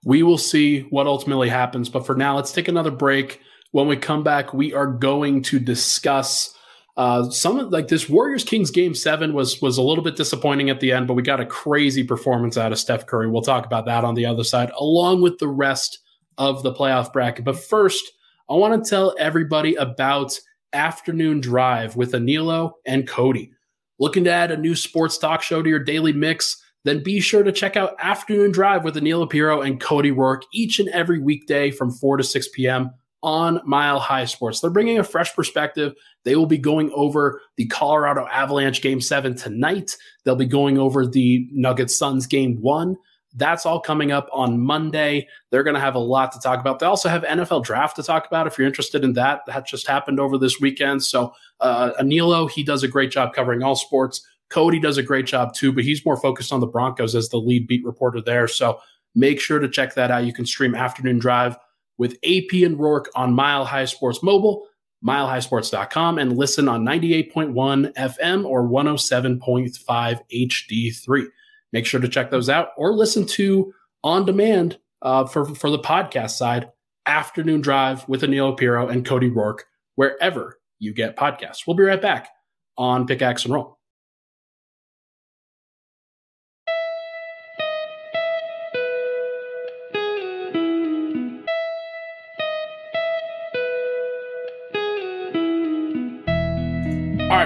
We 0.03 0.21
will 0.21 0.37
see 0.37 0.81
what 0.81 1.07
ultimately 1.07 1.49
happens. 1.49 1.89
But 1.89 2.05
for 2.05 2.15
now, 2.15 2.35
let's 2.35 2.51
take 2.51 2.67
another 2.67 2.91
break. 2.91 3.41
When 3.71 3.87
we 3.87 3.97
come 3.97 4.23
back, 4.23 4.53
we 4.53 4.73
are 4.73 4.87
going 4.87 5.41
to 5.43 5.59
discuss 5.59 6.53
uh, 6.97 7.29
some 7.29 7.59
of 7.59 7.71
like 7.71 7.87
this 7.87 8.09
Warriors 8.09 8.43
Kings 8.43 8.71
game 8.71 8.95
seven 8.95 9.33
was 9.33 9.61
was 9.61 9.77
a 9.77 9.83
little 9.83 10.03
bit 10.03 10.15
disappointing 10.15 10.71
at 10.71 10.79
the 10.79 10.91
end, 10.91 11.07
but 11.07 11.13
we 11.13 11.21
got 11.21 11.39
a 11.39 11.45
crazy 11.45 12.03
performance 12.03 12.57
out 12.57 12.71
of 12.71 12.79
Steph 12.79 13.05
Curry. 13.05 13.29
We'll 13.29 13.43
talk 13.43 13.67
about 13.67 13.85
that 13.85 14.03
on 14.03 14.15
the 14.15 14.25
other 14.25 14.43
side, 14.43 14.71
along 14.75 15.21
with 15.21 15.37
the 15.37 15.47
rest 15.47 15.99
of 16.39 16.63
the 16.63 16.73
playoff 16.73 17.13
bracket. 17.13 17.45
But 17.45 17.59
first, 17.59 18.11
I 18.49 18.55
want 18.55 18.83
to 18.83 18.89
tell 18.89 19.15
everybody 19.19 19.75
about 19.75 20.39
Afternoon 20.73 21.39
Drive 21.39 21.95
with 21.95 22.13
Anilo 22.13 22.71
and 22.83 23.07
Cody. 23.07 23.51
Looking 23.99 24.23
to 24.23 24.31
add 24.31 24.51
a 24.51 24.57
new 24.57 24.75
sports 24.75 25.19
talk 25.19 25.43
show 25.43 25.61
to 25.61 25.69
your 25.69 25.83
daily 25.83 26.13
mix? 26.13 26.63
Then 26.83 27.03
be 27.03 27.19
sure 27.19 27.43
to 27.43 27.51
check 27.51 27.77
out 27.77 27.95
Afternoon 27.99 28.51
Drive 28.51 28.83
with 28.83 28.95
Anilo 28.95 29.29
Piro 29.29 29.61
and 29.61 29.79
Cody 29.79 30.11
Roark 30.11 30.41
each 30.51 30.79
and 30.79 30.89
every 30.89 31.19
weekday 31.19 31.69
from 31.69 31.91
4 31.91 32.17
to 32.17 32.23
6 32.23 32.47
p.m 32.49 32.91
on 33.23 33.61
Mile 33.65 33.99
High 33.99 34.25
Sports. 34.25 34.59
They're 34.59 34.69
bringing 34.69 34.99
a 34.99 35.03
fresh 35.03 35.33
perspective. 35.35 35.93
They 36.23 36.35
will 36.35 36.45
be 36.45 36.57
going 36.57 36.91
over 36.93 37.41
the 37.55 37.65
Colorado 37.67 38.27
Avalanche 38.27 38.81
game 38.81 39.01
seven 39.01 39.35
tonight. 39.35 39.97
They'll 40.23 40.35
be 40.35 40.45
going 40.45 40.77
over 40.77 41.05
the 41.05 41.47
Nuggets 41.51 41.97
Suns 41.97 42.27
game 42.27 42.61
one. 42.61 42.97
That's 43.35 43.65
all 43.65 43.79
coming 43.79 44.11
up 44.11 44.27
on 44.31 44.59
Monday. 44.59 45.27
They're 45.51 45.63
going 45.63 45.75
to 45.75 45.79
have 45.79 45.95
a 45.95 45.99
lot 45.99 46.31
to 46.31 46.39
talk 46.39 46.59
about. 46.59 46.79
They 46.79 46.85
also 46.85 47.09
have 47.09 47.23
NFL 47.23 47.63
draft 47.63 47.95
to 47.97 48.03
talk 48.03 48.25
about 48.25 48.47
if 48.47 48.57
you're 48.57 48.67
interested 48.67 49.03
in 49.03 49.13
that. 49.13 49.41
That 49.45 49.67
just 49.67 49.87
happened 49.87 50.19
over 50.19 50.37
this 50.37 50.59
weekend. 50.59 51.03
So, 51.03 51.33
uh, 51.59 51.91
Anilo, 51.99 52.49
he 52.49 52.63
does 52.63 52.83
a 52.83 52.87
great 52.87 53.11
job 53.11 53.33
covering 53.33 53.61
all 53.61 53.75
sports. 53.75 54.25
Cody 54.49 54.79
does 54.79 54.97
a 54.97 55.03
great 55.03 55.25
job 55.25 55.53
too, 55.53 55.71
but 55.73 55.83
he's 55.83 56.05
more 56.05 56.17
focused 56.17 56.53
on 56.53 56.61
the 56.61 56.67
Broncos 56.67 57.13
as 57.13 57.29
the 57.29 57.37
lead 57.37 57.67
beat 57.67 57.85
reporter 57.85 58.21
there. 58.21 58.47
So, 58.47 58.79
make 59.13 59.39
sure 59.39 59.59
to 59.59 59.69
check 59.69 59.95
that 59.95 60.09
out. 60.09 60.25
You 60.25 60.33
can 60.33 60.45
stream 60.45 60.73
Afternoon 60.73 61.19
Drive 61.19 61.57
with 61.97 62.13
AP 62.23 62.63
and 62.63 62.77
Roark 62.77 63.05
on 63.15 63.33
Mile 63.33 63.65
High 63.65 63.85
Sports 63.85 64.21
Mobile, 64.23 64.67
milehighsports.com, 65.05 66.17
and 66.19 66.37
listen 66.37 66.67
on 66.67 66.83
98.1 66.83 67.93
FM 67.93 68.45
or 68.45 68.67
107.5 68.67 70.19
HD3. 70.31 71.25
Make 71.73 71.85
sure 71.85 71.99
to 71.99 72.07
check 72.07 72.31
those 72.31 72.49
out 72.49 72.69
or 72.77 72.93
listen 72.93 73.25
to 73.27 73.73
on 74.03 74.25
demand 74.25 74.77
uh, 75.01 75.25
for, 75.25 75.45
for 75.45 75.69
the 75.69 75.79
podcast 75.79 76.31
side, 76.31 76.71
Afternoon 77.05 77.61
Drive 77.61 78.07
with 78.07 78.21
Anilo 78.21 78.57
Piro 78.57 78.87
and 78.87 79.05
Cody 79.05 79.29
Roark, 79.29 79.59
wherever 79.95 80.59
you 80.79 80.93
get 80.93 81.15
podcasts. 81.15 81.65
We'll 81.65 81.77
be 81.77 81.83
right 81.83 82.01
back 82.01 82.29
on 82.77 83.07
Pickaxe 83.07 83.45
and 83.45 83.53
Roll. 83.53 83.76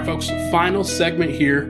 Right, 0.02 0.08
folks, 0.08 0.32
final 0.50 0.84
segment 0.84 1.30
here. 1.30 1.68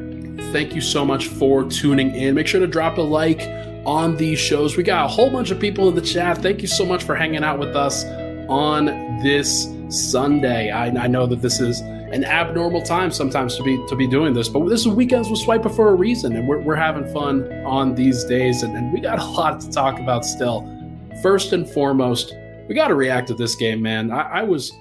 Thank 0.53 0.73
you 0.73 0.79
so 0.79 1.03
much 1.03 1.27
for 1.27 1.65
tuning 1.65 2.15
in. 2.15 2.33
Make 2.33 2.47
sure 2.47 2.61
to 2.61 2.67
drop 2.67 2.97
a 2.97 3.01
like 3.01 3.41
on 3.85 4.15
these 4.15 4.39
shows. 4.39 4.77
We 4.77 4.83
got 4.83 5.03
a 5.03 5.07
whole 5.09 5.29
bunch 5.29 5.51
of 5.51 5.59
people 5.59 5.89
in 5.89 5.95
the 5.95 6.01
chat. 6.01 6.37
Thank 6.37 6.61
you 6.61 6.69
so 6.69 6.85
much 6.85 7.03
for 7.03 7.13
hanging 7.13 7.43
out 7.43 7.59
with 7.59 7.75
us 7.75 8.05
on 8.47 8.85
this 9.21 9.67
Sunday. 9.89 10.71
I, 10.71 10.85
I 10.85 11.07
know 11.07 11.27
that 11.27 11.41
this 11.41 11.59
is 11.59 11.81
an 11.81 12.23
abnormal 12.23 12.81
time 12.83 13.11
sometimes 13.11 13.57
to 13.57 13.63
be 13.63 13.75
to 13.89 13.97
be 13.97 14.07
doing 14.07 14.33
this, 14.33 14.47
but 14.47 14.65
this 14.69 14.85
is 14.85 14.87
weekends 14.87 15.29
with 15.29 15.41
Swipa 15.41 15.75
for 15.75 15.89
a 15.89 15.95
reason, 15.95 16.33
and 16.37 16.47
we're, 16.47 16.61
we're 16.61 16.75
having 16.75 17.11
fun 17.11 17.51
on 17.65 17.95
these 17.95 18.23
days, 18.23 18.63
and, 18.63 18.77
and 18.77 18.93
we 18.93 19.01
got 19.01 19.19
a 19.19 19.25
lot 19.25 19.59
to 19.59 19.69
talk 19.69 19.99
about 19.99 20.23
still. 20.23 20.65
First 21.21 21.51
and 21.51 21.69
foremost, 21.69 22.33
we 22.69 22.75
got 22.75 22.87
to 22.87 22.95
react 22.95 23.27
to 23.27 23.33
this 23.33 23.55
game, 23.55 23.81
man. 23.81 24.09
I, 24.09 24.21
I 24.21 24.43
was 24.43 24.71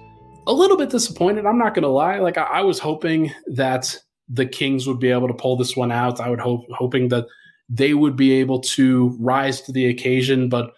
a 0.47 0.53
little 0.53 0.77
bit 0.77 0.91
disappointed. 0.91 1.47
I'm 1.47 1.59
not 1.59 1.75
going 1.75 1.83
to 1.83 1.89
lie. 1.89 2.19
Like 2.19 2.39
I, 2.39 2.45
I, 2.45 2.61
was 2.63 2.79
hoping 2.79 3.33
that 3.47 3.97
the 4.29 4.47
Kings 4.47 4.87
would 4.87 4.99
be 4.99 5.11
able 5.11 5.29
to 5.29 5.35
pull 5.35 5.57
this 5.57 5.77
one 5.77 5.93
out. 5.93 6.21
I 6.21 6.31
would 6.31 6.41
hope 6.41 6.67
hoping 6.73 7.09
that 7.09 7.27
they 7.69 7.95
would 7.95 8.17
be 8.17 8.33
able 8.33 8.61
to 8.61 9.17
rise 9.21 9.61
to 9.63 9.73
the 9.73 9.87
occasion. 9.87 10.49
But 10.49 10.73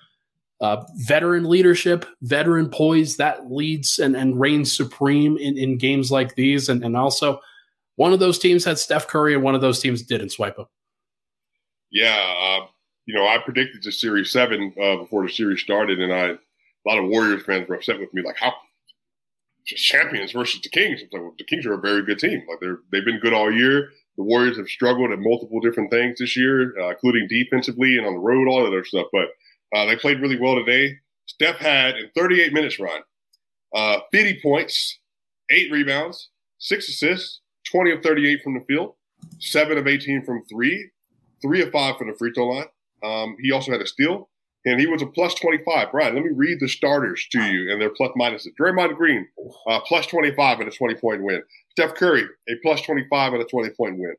uh, 0.60 0.84
veteran 0.96 1.44
leadership, 1.44 2.06
veteran 2.22 2.68
poise 2.68 3.16
that 3.16 3.50
leads 3.50 3.98
and, 3.98 4.16
and 4.16 4.38
reigns 4.38 4.76
supreme 4.76 5.36
in, 5.38 5.58
in 5.58 5.78
games 5.78 6.10
like 6.10 6.34
these. 6.34 6.68
And, 6.68 6.84
and 6.84 6.96
also, 6.96 7.40
one 7.96 8.12
of 8.12 8.20
those 8.20 8.38
teams 8.38 8.64
had 8.64 8.78
Steph 8.78 9.08
Curry, 9.08 9.34
and 9.34 9.42
one 9.42 9.54
of 9.54 9.60
those 9.60 9.80
teams 9.80 10.02
didn't 10.02 10.28
Swipa. 10.28 10.66
Yeah, 11.90 12.34
uh, 12.40 12.66
you 13.06 13.14
know, 13.14 13.26
I 13.26 13.38
predicted 13.38 13.82
the 13.82 13.92
series 13.92 14.30
seven 14.30 14.72
uh, 14.82 14.96
before 14.96 15.26
the 15.26 15.32
series 15.32 15.60
started, 15.60 16.00
and 16.00 16.12
I 16.12 16.26
a 16.26 16.38
lot 16.88 16.98
of 16.98 17.08
Warriors 17.08 17.44
fans 17.44 17.68
were 17.68 17.74
upset 17.74 18.00
with 18.00 18.12
me, 18.14 18.22
like 18.22 18.36
how 18.36 18.54
champions 19.64 20.32
versus 20.32 20.60
the 20.62 20.68
Kings. 20.68 21.00
Like, 21.00 21.22
well, 21.22 21.34
the 21.38 21.44
Kings 21.44 21.66
are 21.66 21.74
a 21.74 21.80
very 21.80 22.04
good 22.04 22.18
team. 22.18 22.42
Like 22.48 22.60
they're 22.60 22.78
they've 22.90 23.04
been 23.04 23.20
good 23.20 23.32
all 23.32 23.52
year. 23.52 23.90
The 24.16 24.24
Warriors 24.24 24.58
have 24.58 24.68
struggled 24.68 25.10
at 25.10 25.18
multiple 25.18 25.60
different 25.60 25.90
things 25.90 26.18
this 26.18 26.36
year, 26.36 26.78
uh, 26.78 26.90
including 26.90 27.28
defensively 27.28 27.96
and 27.96 28.06
on 28.06 28.14
the 28.14 28.20
road, 28.20 28.46
all 28.46 28.60
that 28.60 28.68
other 28.68 28.84
stuff. 28.84 29.06
But 29.12 29.28
uh, 29.74 29.86
they 29.86 29.96
played 29.96 30.20
really 30.20 30.38
well 30.38 30.54
today. 30.54 30.98
Steph 31.26 31.56
had 31.56 31.96
in 31.96 32.10
38 32.14 32.52
minutes, 32.52 32.78
run 32.78 33.00
Uh, 33.74 34.00
50 34.12 34.40
points, 34.42 34.98
eight 35.50 35.72
rebounds, 35.72 36.28
six 36.58 36.88
assists, 36.88 37.40
20 37.70 37.92
of 37.92 38.02
38 38.02 38.42
from 38.42 38.54
the 38.54 38.64
field, 38.66 38.94
seven 39.38 39.78
of 39.78 39.86
18 39.86 40.24
from 40.24 40.42
three, 40.44 40.90
three 41.40 41.62
of 41.62 41.70
five 41.70 41.96
from 41.96 42.08
the 42.08 42.14
free 42.14 42.32
throw 42.34 42.48
line. 42.48 42.66
Um, 43.02 43.36
he 43.40 43.50
also 43.50 43.72
had 43.72 43.80
a 43.80 43.86
steal, 43.86 44.28
and 44.64 44.80
he 44.80 44.86
was 44.86 45.02
a 45.02 45.06
plus 45.06 45.34
25. 45.34 45.90
Brian, 45.90 46.14
let 46.14 46.24
me 46.24 46.30
read 46.34 46.60
the 46.60 46.68
starters 46.68 47.26
to 47.32 47.42
you 47.42 47.72
and 47.72 47.80
their 47.80 47.90
plus 47.90 48.12
minuses. 48.18 48.48
Draymond 48.58 48.96
Green, 48.96 49.26
uh, 49.68 49.80
plus 49.80 50.06
25 50.06 50.60
in 50.60 50.68
a 50.68 50.70
20 50.70 50.94
point 50.96 51.22
win. 51.22 51.42
Steph 51.70 51.94
Curry, 51.94 52.24
a 52.48 52.54
plus 52.62 52.82
25 52.82 53.34
in 53.34 53.40
a 53.40 53.44
20 53.44 53.70
point 53.70 53.98
win. 53.98 54.14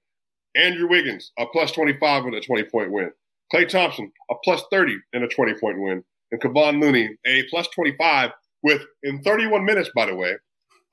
Andrew 0.56 0.89
Wiggins, 0.89 1.32
a 1.39 1.46
plus 1.48 1.72
25 1.72 2.26
in 2.26 2.34
a 2.34 2.41
20 2.41 2.64
point 2.66 2.91
win. 2.91 3.12
Klay 3.54 3.68
Thompson, 3.68 4.12
a 4.30 4.36
plus 4.44 4.64
30 4.72 4.98
in 5.14 5.24
a 5.24 5.28
20 5.28 5.54
point 5.60 5.82
win. 5.82 6.04
And 6.32 6.41
Kevon 6.41 6.82
Looney, 6.82 7.16
a 7.26 7.44
plus 7.50 7.68
25 7.70 8.32
with, 8.64 8.82
in 9.04 9.22
31 9.22 9.66
minutes, 9.66 9.89
by 9.96 10.06
the 10.06 10.16
way, 10.16 10.34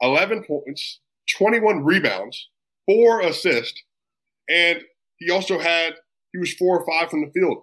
11 0.03 0.45
points, 0.45 1.01
21 1.37 1.85
rebounds, 1.85 2.49
four 2.87 3.21
assists, 3.21 3.83
and 4.49 4.81
he 5.19 5.31
also 5.31 5.59
had, 5.59 5.95
he 6.33 6.39
was 6.39 6.53
four 6.55 6.81
or 6.81 6.87
five 6.87 7.11
from 7.11 7.23
the 7.23 7.31
field. 7.33 7.63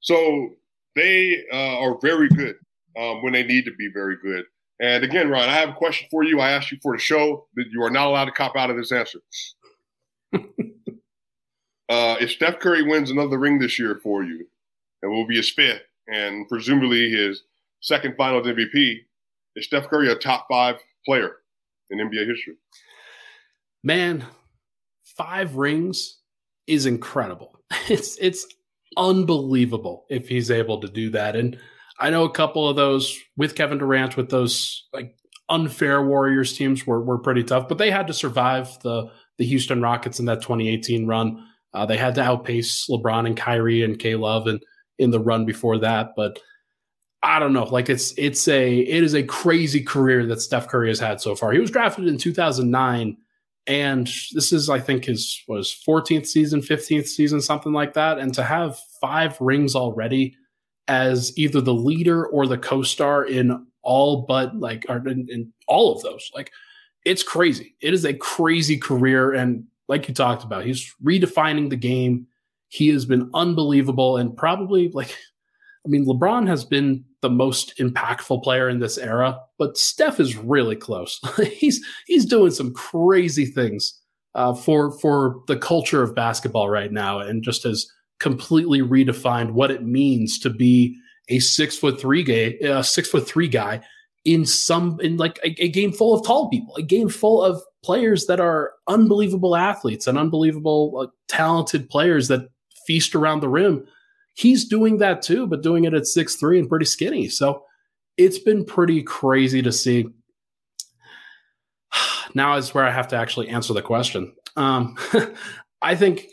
So 0.00 0.50
they 0.94 1.44
uh, 1.52 1.78
are 1.78 1.98
very 2.00 2.28
good 2.28 2.56
um, 2.98 3.22
when 3.22 3.32
they 3.32 3.44
need 3.44 3.64
to 3.64 3.74
be 3.74 3.88
very 3.88 4.16
good. 4.22 4.44
And 4.80 5.04
again, 5.04 5.28
Ron, 5.28 5.48
I 5.48 5.54
have 5.54 5.70
a 5.70 5.74
question 5.74 6.08
for 6.10 6.24
you. 6.24 6.40
I 6.40 6.50
asked 6.50 6.72
you 6.72 6.78
for 6.82 6.96
the 6.96 7.00
show 7.00 7.46
that 7.54 7.66
you 7.70 7.82
are 7.82 7.90
not 7.90 8.08
allowed 8.08 8.24
to 8.26 8.32
cop 8.32 8.56
out 8.56 8.70
of 8.70 8.76
this 8.76 8.90
answer. 8.90 9.20
uh, 10.34 10.40
if 11.88 12.32
Steph 12.32 12.58
Curry 12.58 12.82
wins 12.82 13.10
another 13.10 13.38
ring 13.38 13.58
this 13.58 13.78
year 13.78 14.00
for 14.02 14.24
you, 14.24 14.46
it 15.02 15.06
will 15.06 15.26
be 15.26 15.36
his 15.36 15.50
fifth, 15.50 15.82
and 16.08 16.48
presumably 16.48 17.10
his 17.10 17.42
second 17.80 18.16
Finals 18.16 18.46
MVP, 18.46 18.98
is 19.56 19.66
Steph 19.66 19.88
Curry 19.88 20.10
a 20.10 20.14
top 20.14 20.46
five 20.50 20.76
player 21.04 21.36
in 21.90 21.98
NBA 21.98 22.26
history? 22.26 22.54
Man, 23.84 24.24
five 25.04 25.56
rings 25.56 26.18
is 26.66 26.86
incredible. 26.86 27.56
It's 27.88 28.16
it's 28.18 28.46
unbelievable 28.96 30.06
if 30.08 30.28
he's 30.28 30.50
able 30.50 30.80
to 30.80 30.88
do 30.88 31.10
that. 31.10 31.36
And 31.36 31.58
I 31.98 32.10
know 32.10 32.24
a 32.24 32.30
couple 32.30 32.68
of 32.68 32.76
those 32.76 33.18
with 33.36 33.54
Kevin 33.54 33.78
Durant 33.78 34.16
with 34.16 34.30
those 34.30 34.88
like 34.92 35.16
unfair 35.48 36.02
Warriors 36.02 36.56
teams 36.56 36.86
were 36.86 37.02
were 37.02 37.18
pretty 37.18 37.44
tough, 37.44 37.68
but 37.68 37.78
they 37.78 37.90
had 37.90 38.06
to 38.06 38.14
survive 38.14 38.78
the 38.82 39.10
the 39.38 39.44
Houston 39.44 39.80
Rockets 39.80 40.18
in 40.18 40.26
that 40.26 40.42
2018 40.42 41.06
run. 41.06 41.46
Uh, 41.74 41.86
they 41.86 41.96
had 41.96 42.14
to 42.16 42.22
outpace 42.22 42.86
LeBron 42.88 43.26
and 43.26 43.36
Kyrie 43.36 43.82
and 43.82 43.98
K 43.98 44.14
Love 44.14 44.46
and 44.46 44.62
in 44.98 45.10
the 45.10 45.20
run 45.20 45.44
before 45.46 45.78
that, 45.78 46.10
but 46.16 46.38
I 47.22 47.38
don't 47.38 47.52
know. 47.52 47.64
Like 47.64 47.88
it's 47.88 48.12
it's 48.18 48.48
a 48.48 48.80
it 48.80 49.02
is 49.02 49.14
a 49.14 49.22
crazy 49.22 49.82
career 49.82 50.26
that 50.26 50.40
Steph 50.40 50.68
Curry 50.68 50.88
has 50.88 50.98
had 50.98 51.20
so 51.20 51.36
far. 51.36 51.52
He 51.52 51.60
was 51.60 51.70
drafted 51.70 52.08
in 52.08 52.18
2009 52.18 53.16
and 53.66 54.10
this 54.32 54.52
is, 54.52 54.68
I 54.68 54.80
think, 54.80 55.04
his 55.04 55.42
was 55.46 55.82
14th 55.86 56.26
season, 56.26 56.60
15th 56.60 57.06
season, 57.06 57.40
something 57.40 57.72
like 57.72 57.94
that. 57.94 58.18
And 58.18 58.34
to 58.34 58.42
have 58.42 58.78
five 59.00 59.40
rings 59.40 59.76
already 59.76 60.34
as 60.88 61.36
either 61.38 61.60
the 61.60 61.74
leader 61.74 62.26
or 62.26 62.46
the 62.46 62.58
co-star 62.58 63.24
in 63.24 63.66
all 63.82 64.22
but 64.22 64.56
like 64.56 64.84
in, 64.88 65.26
in 65.28 65.52
all 65.68 65.94
of 65.94 66.02
those, 66.02 66.30
like 66.34 66.50
it's 67.04 67.22
crazy. 67.22 67.74
It 67.80 67.94
is 67.94 68.04
a 68.04 68.14
crazy 68.14 68.76
career, 68.76 69.32
and 69.32 69.64
like 69.88 70.08
you 70.08 70.14
talked 70.14 70.44
about, 70.44 70.64
he's 70.64 70.94
redefining 71.04 71.68
the 71.68 71.76
game. 71.76 72.26
He 72.68 72.88
has 72.88 73.04
been 73.04 73.30
unbelievable, 73.34 74.16
and 74.16 74.36
probably 74.36 74.88
like 74.90 75.16
I 75.84 75.88
mean, 75.88 76.06
LeBron 76.06 76.46
has 76.46 76.64
been 76.64 77.04
the 77.22 77.30
most 77.30 77.76
impactful 77.78 78.42
player 78.42 78.68
in 78.68 78.78
this 78.78 78.98
era, 78.98 79.40
but 79.58 79.76
Steph 79.76 80.20
is 80.20 80.36
really 80.36 80.76
close. 80.76 81.20
he's 81.52 81.84
he's 82.06 82.24
doing 82.24 82.52
some 82.52 82.72
crazy 82.72 83.46
things 83.46 83.98
uh, 84.34 84.54
for 84.54 84.96
for 84.98 85.42
the 85.48 85.56
culture 85.56 86.02
of 86.02 86.14
basketball 86.14 86.68
right 86.68 86.92
now, 86.92 87.18
and 87.18 87.42
just 87.42 87.64
has 87.64 87.90
completely 88.20 88.80
redefined 88.80 89.52
what 89.52 89.70
it 89.70 89.82
means 89.82 90.38
to 90.38 90.50
be 90.50 90.96
a 91.28 91.40
six 91.40 91.76
foot 91.76 92.00
three 92.00 92.22
guy, 92.22 92.56
a 92.66 92.84
six 92.84 93.08
foot 93.08 93.26
three 93.26 93.48
guy 93.48 93.80
in 94.24 94.46
some 94.46 95.00
in 95.00 95.16
like 95.16 95.40
a, 95.44 95.64
a 95.64 95.68
game 95.68 95.92
full 95.92 96.14
of 96.14 96.24
tall 96.24 96.48
people, 96.48 96.76
a 96.76 96.82
game 96.82 97.08
full 97.08 97.42
of 97.42 97.60
players 97.82 98.26
that 98.26 98.38
are 98.38 98.72
unbelievable 98.86 99.56
athletes 99.56 100.06
and 100.06 100.16
unbelievable 100.16 100.96
uh, 101.00 101.06
talented 101.28 101.88
players 101.88 102.28
that 102.28 102.48
feast 102.86 103.16
around 103.16 103.40
the 103.40 103.48
rim 103.48 103.84
he's 104.34 104.64
doing 104.64 104.98
that 104.98 105.22
too, 105.22 105.46
but 105.46 105.62
doing 105.62 105.84
it 105.84 105.94
at 105.94 106.06
six 106.06 106.36
three 106.36 106.58
and 106.58 106.68
pretty 106.68 106.84
skinny. 106.84 107.28
So 107.28 107.64
it's 108.16 108.38
been 108.38 108.64
pretty 108.64 109.02
crazy 109.02 109.62
to 109.62 109.72
see. 109.72 110.06
Now 112.34 112.56
is 112.56 112.72
where 112.72 112.86
I 112.86 112.90
have 112.90 113.08
to 113.08 113.16
actually 113.16 113.50
answer 113.50 113.74
the 113.74 113.82
question. 113.82 114.32
Um, 114.56 114.96
I 115.82 115.96
think 115.96 116.28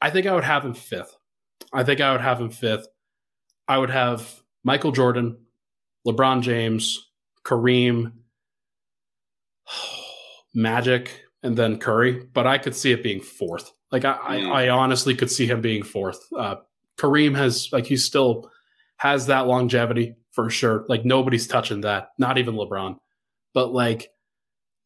I 0.00 0.10
think 0.10 0.26
I 0.26 0.34
would 0.34 0.44
have 0.44 0.64
him 0.64 0.74
fifth. 0.74 1.16
I 1.72 1.84
think 1.84 2.00
I 2.00 2.12
would 2.12 2.20
have 2.20 2.40
him 2.40 2.50
fifth. 2.50 2.88
I 3.68 3.78
would 3.78 3.90
have 3.90 4.42
Michael 4.64 4.92
Jordan, 4.92 5.38
LeBron 6.06 6.42
James, 6.42 7.10
Kareem, 7.44 8.12
Magic, 10.54 11.24
and 11.42 11.56
then 11.56 11.78
Curry. 11.78 12.26
But 12.32 12.46
I 12.46 12.58
could 12.58 12.74
see 12.74 12.92
it 12.92 13.02
being 13.02 13.20
fourth. 13.20 13.72
Like 13.92 14.04
I. 14.04 14.12
I, 14.14 14.64
I 14.64 14.68
honestly 14.70 15.14
could 15.14 15.30
see 15.30 15.46
him 15.46 15.60
being 15.60 15.84
fourth. 15.84 16.20
Uh, 16.36 16.56
Kareem 17.04 17.36
has 17.36 17.68
like 17.72 17.86
he 17.86 17.96
still 17.96 18.50
has 18.96 19.26
that 19.26 19.46
longevity 19.46 20.16
for 20.32 20.48
sure. 20.48 20.86
Like 20.88 21.04
nobody's 21.04 21.46
touching 21.46 21.82
that, 21.82 22.08
not 22.18 22.38
even 22.38 22.54
LeBron. 22.54 22.96
But 23.52 23.72
like 23.72 24.08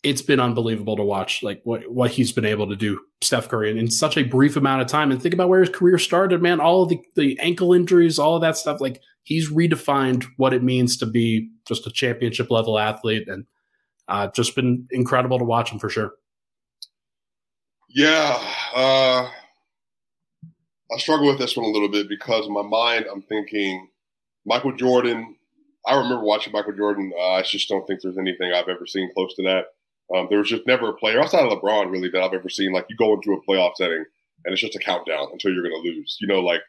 it's 0.03 0.23
been 0.23 0.41
unbelievable 0.41 0.97
to 0.97 1.03
watch 1.03 1.43
like 1.43 1.61
what 1.65 1.91
what 1.91 2.11
he's 2.11 2.33
been 2.33 2.45
able 2.45 2.69
to 2.69 2.77
do, 2.77 3.01
Steph 3.21 3.49
Curry, 3.49 3.71
in, 3.71 3.79
in 3.79 3.91
such 3.91 4.17
a 4.17 4.25
brief 4.25 4.57
amount 4.57 4.83
of 4.83 4.89
time. 4.89 5.11
And 5.11 5.23
think 5.23 5.35
about 5.35 5.49
where 5.49 5.61
his 5.61 5.71
career 5.71 5.99
started, 5.99 6.43
man. 6.43 6.61
All 6.61 6.87
the, 6.87 7.01
the 7.15 7.39
ankle 7.41 7.73
injuries, 7.73 8.19
all 8.19 8.37
of 8.37 8.43
that 8.43 8.57
stuff. 8.57 8.81
Like 8.81 9.01
he's 9.23 9.51
redefined 9.51 10.27
what 10.37 10.53
it 10.53 10.63
means 10.63 10.97
to 10.99 11.07
be 11.07 11.51
just 11.67 11.87
a 11.87 11.91
championship 11.91 12.51
level 12.51 12.79
athlete, 12.79 13.29
and 13.29 13.47
uh, 14.09 14.29
just 14.35 14.57
been 14.57 14.89
incredible 14.91 15.39
to 15.39 15.45
watch 15.45 15.71
him 15.71 15.79
for 15.79 15.89
sure. 15.89 16.13
Yeah, 17.89 18.39
uh, 18.75 19.31
I 20.93 20.99
struggle 20.99 21.27
with 21.27 21.39
this 21.39 21.57
one 21.57 21.67
a 21.67 21.71
little 21.71 21.89
bit 21.89 22.09
because 22.09 22.47
in 22.47 22.53
my 22.53 22.63
mind 22.63 23.07
I'm 23.13 23.23
thinking 23.23 23.89
Michael 24.47 24.73
Jordan. 24.73 25.37
I 25.87 25.97
remember 25.97 26.25
watching 26.25 26.53
Michael 26.53 26.73
Jordan. 26.75 27.13
Uh, 27.17 27.33
I 27.33 27.43
just 27.43 27.69
don't 27.69 27.87
think 27.87 28.01
there's 28.01 28.19
anything 28.19 28.53
I've 28.53 28.69
ever 28.69 28.87
seen 28.87 29.11
close 29.15 29.35
to 29.37 29.43
that. 29.45 29.67
Um, 30.15 30.27
there 30.31 30.39
was 30.39 30.49
just 30.49 30.67
never 30.67 30.89
a 30.89 30.95
player 30.95 31.21
outside 31.21 31.45
of 31.45 31.53
LeBron 31.53 31.91
really 31.91 32.09
that 32.11 32.23
I've 32.23 32.33
ever 32.33 32.49
seen. 32.49 32.73
Like 32.73 32.87
you 32.89 32.97
go 32.97 33.15
into 33.15 33.33
a 33.33 33.43
playoff 33.43 33.73
setting 33.77 34.05
and 34.45 34.53
it's 34.53 34.61
just 34.61 34.77
a 34.77 34.79
countdown 34.79 35.29
until 35.33 35.53
you're 35.53 35.63
going 35.63 35.83
to 35.83 35.89
lose. 35.89 36.17
You 36.21 36.29
know, 36.29 36.41
like 36.41 36.63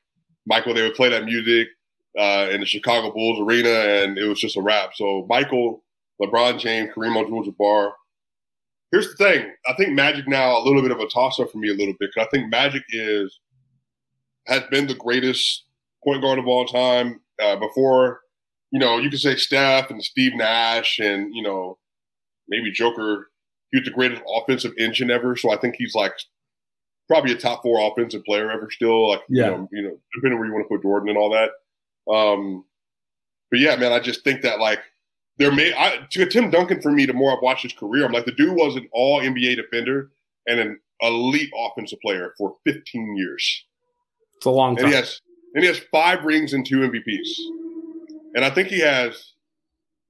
Michael, 0.45 0.74
they 0.74 0.82
would 0.82 0.95
play 0.95 1.09
that 1.09 1.26
music 1.26 1.70
uh, 2.17 2.47
in 2.51 2.59
the 2.59 2.65
Chicago 2.65 3.11
Bulls 3.11 3.39
arena 3.39 3.70
and 3.70 4.17
it 4.17 4.28
was 4.28 4.39
just 4.39 4.57
a 4.57 4.61
wrap. 4.61 4.91
So 4.95 5.26
Michael, 5.30 5.84
LeBron 6.22 6.59
James, 6.59 6.89
Kareem 6.93 7.20
Abdul-Jabbar. 7.22 7.91
Here's 8.91 9.09
the 9.09 9.24
thing. 9.24 9.53
I 9.67 9.74
think 9.76 9.93
Magic 9.93 10.28
now 10.28 10.57
a 10.57 10.63
little 10.63 10.82
bit 10.82 10.91
of 10.91 10.99
a 10.99 11.07
toss 11.07 11.39
up 11.39 11.51
for 11.51 11.59
me 11.59 11.70
a 11.70 11.74
little 11.74 11.93
bit 11.99 12.09
because 12.13 12.28
I 12.28 12.30
think 12.32 12.49
Magic 12.49 12.84
is 12.89 13.39
has 14.50 14.64
been 14.70 14.88
the 14.88 14.95
greatest 14.95 15.66
point 16.04 16.22
guard 16.22 16.39
of 16.39 16.47
all 16.47 16.66
time. 16.66 17.22
Uh, 17.41 17.56
before, 17.56 18.22
you 18.72 18.80
know, 18.80 18.97
you 18.97 19.10
could 19.10 19.20
say 19.20 19.36
Steph 19.36 19.89
and 19.89 20.04
Steve 20.04 20.34
Nash 20.36 21.00
and, 21.00 21.34
you 21.34 21.41
know, 21.41 21.78
maybe 22.47 22.72
Joker. 22.72 23.30
He 23.72 23.80
was 23.80 23.86
the 23.86 23.91
greatest 23.91 24.24
offensive 24.28 24.74
engine 24.78 25.12
ever. 25.12 25.36
So 25.36 25.52
I 25.52 25.58
think 25.58 25.76
he's 25.78 25.93
like 25.95 26.14
probably 27.08 27.32
a 27.32 27.38
top 27.38 27.62
four 27.62 27.80
offensive 27.91 28.24
player 28.24 28.52
ever 28.52 28.70
still. 28.72 29.10
Like, 29.10 29.22
yeah. 29.30 29.45
you 29.45 29.52
know, 29.52 29.70
you 29.72 29.82
know, 29.84 29.97
depending 30.16 30.39
where 30.39 30.47
you 30.47 30.54
want 30.54 30.66
to 30.66 30.70
put 30.70 30.82
Jordan 30.82 31.10
and 31.10 31.18
all 31.18 31.32
that. 31.32 31.52
Um, 32.12 32.66
but 33.52 33.60
yeah, 33.60 33.76
man, 33.76 33.91
I 33.91 34.00
just 34.00 34.24
think 34.24 34.41
that 34.41 34.60
like 34.60 34.80
there 35.38 35.52
may 35.52 35.74
I, 35.74 36.06
to 36.12 36.26
Tim 36.26 36.50
Duncan 36.50 36.82
for 36.82 36.91
me, 36.91 37.06
the 37.06 37.14
more 37.14 37.32
I've 37.32 37.41
watched 37.41 37.64
his 37.64 37.74
career, 37.74 38.06
I'm 38.06 38.12
like 38.12 38.26
the 38.26 38.32
dude 38.32 38.56
was 38.56 38.76
an 38.76 38.88
all 38.91 39.22
NBA 39.22 39.56
defender 39.56 40.12
and 40.47 40.60
an 40.60 40.80
elite 41.02 41.52
offensive 41.56 42.00
player 42.02 42.34
for 42.38 42.56
15 42.66 43.16
years. 43.16 43.66
It's 44.40 44.46
a 44.46 44.52
long 44.52 44.78
time. 44.78 44.86
And 44.86 44.94
he 44.94 44.98
has 44.98 45.22
and 45.54 45.64
he 45.64 45.68
has 45.68 45.80
five 45.92 46.24
rings 46.24 46.54
and 46.54 46.66
two 46.66 46.78
MVPs. 46.78 47.28
And 48.36 48.46
I 48.46 48.50
think 48.50 48.70
he 48.70 48.80
has 48.80 49.34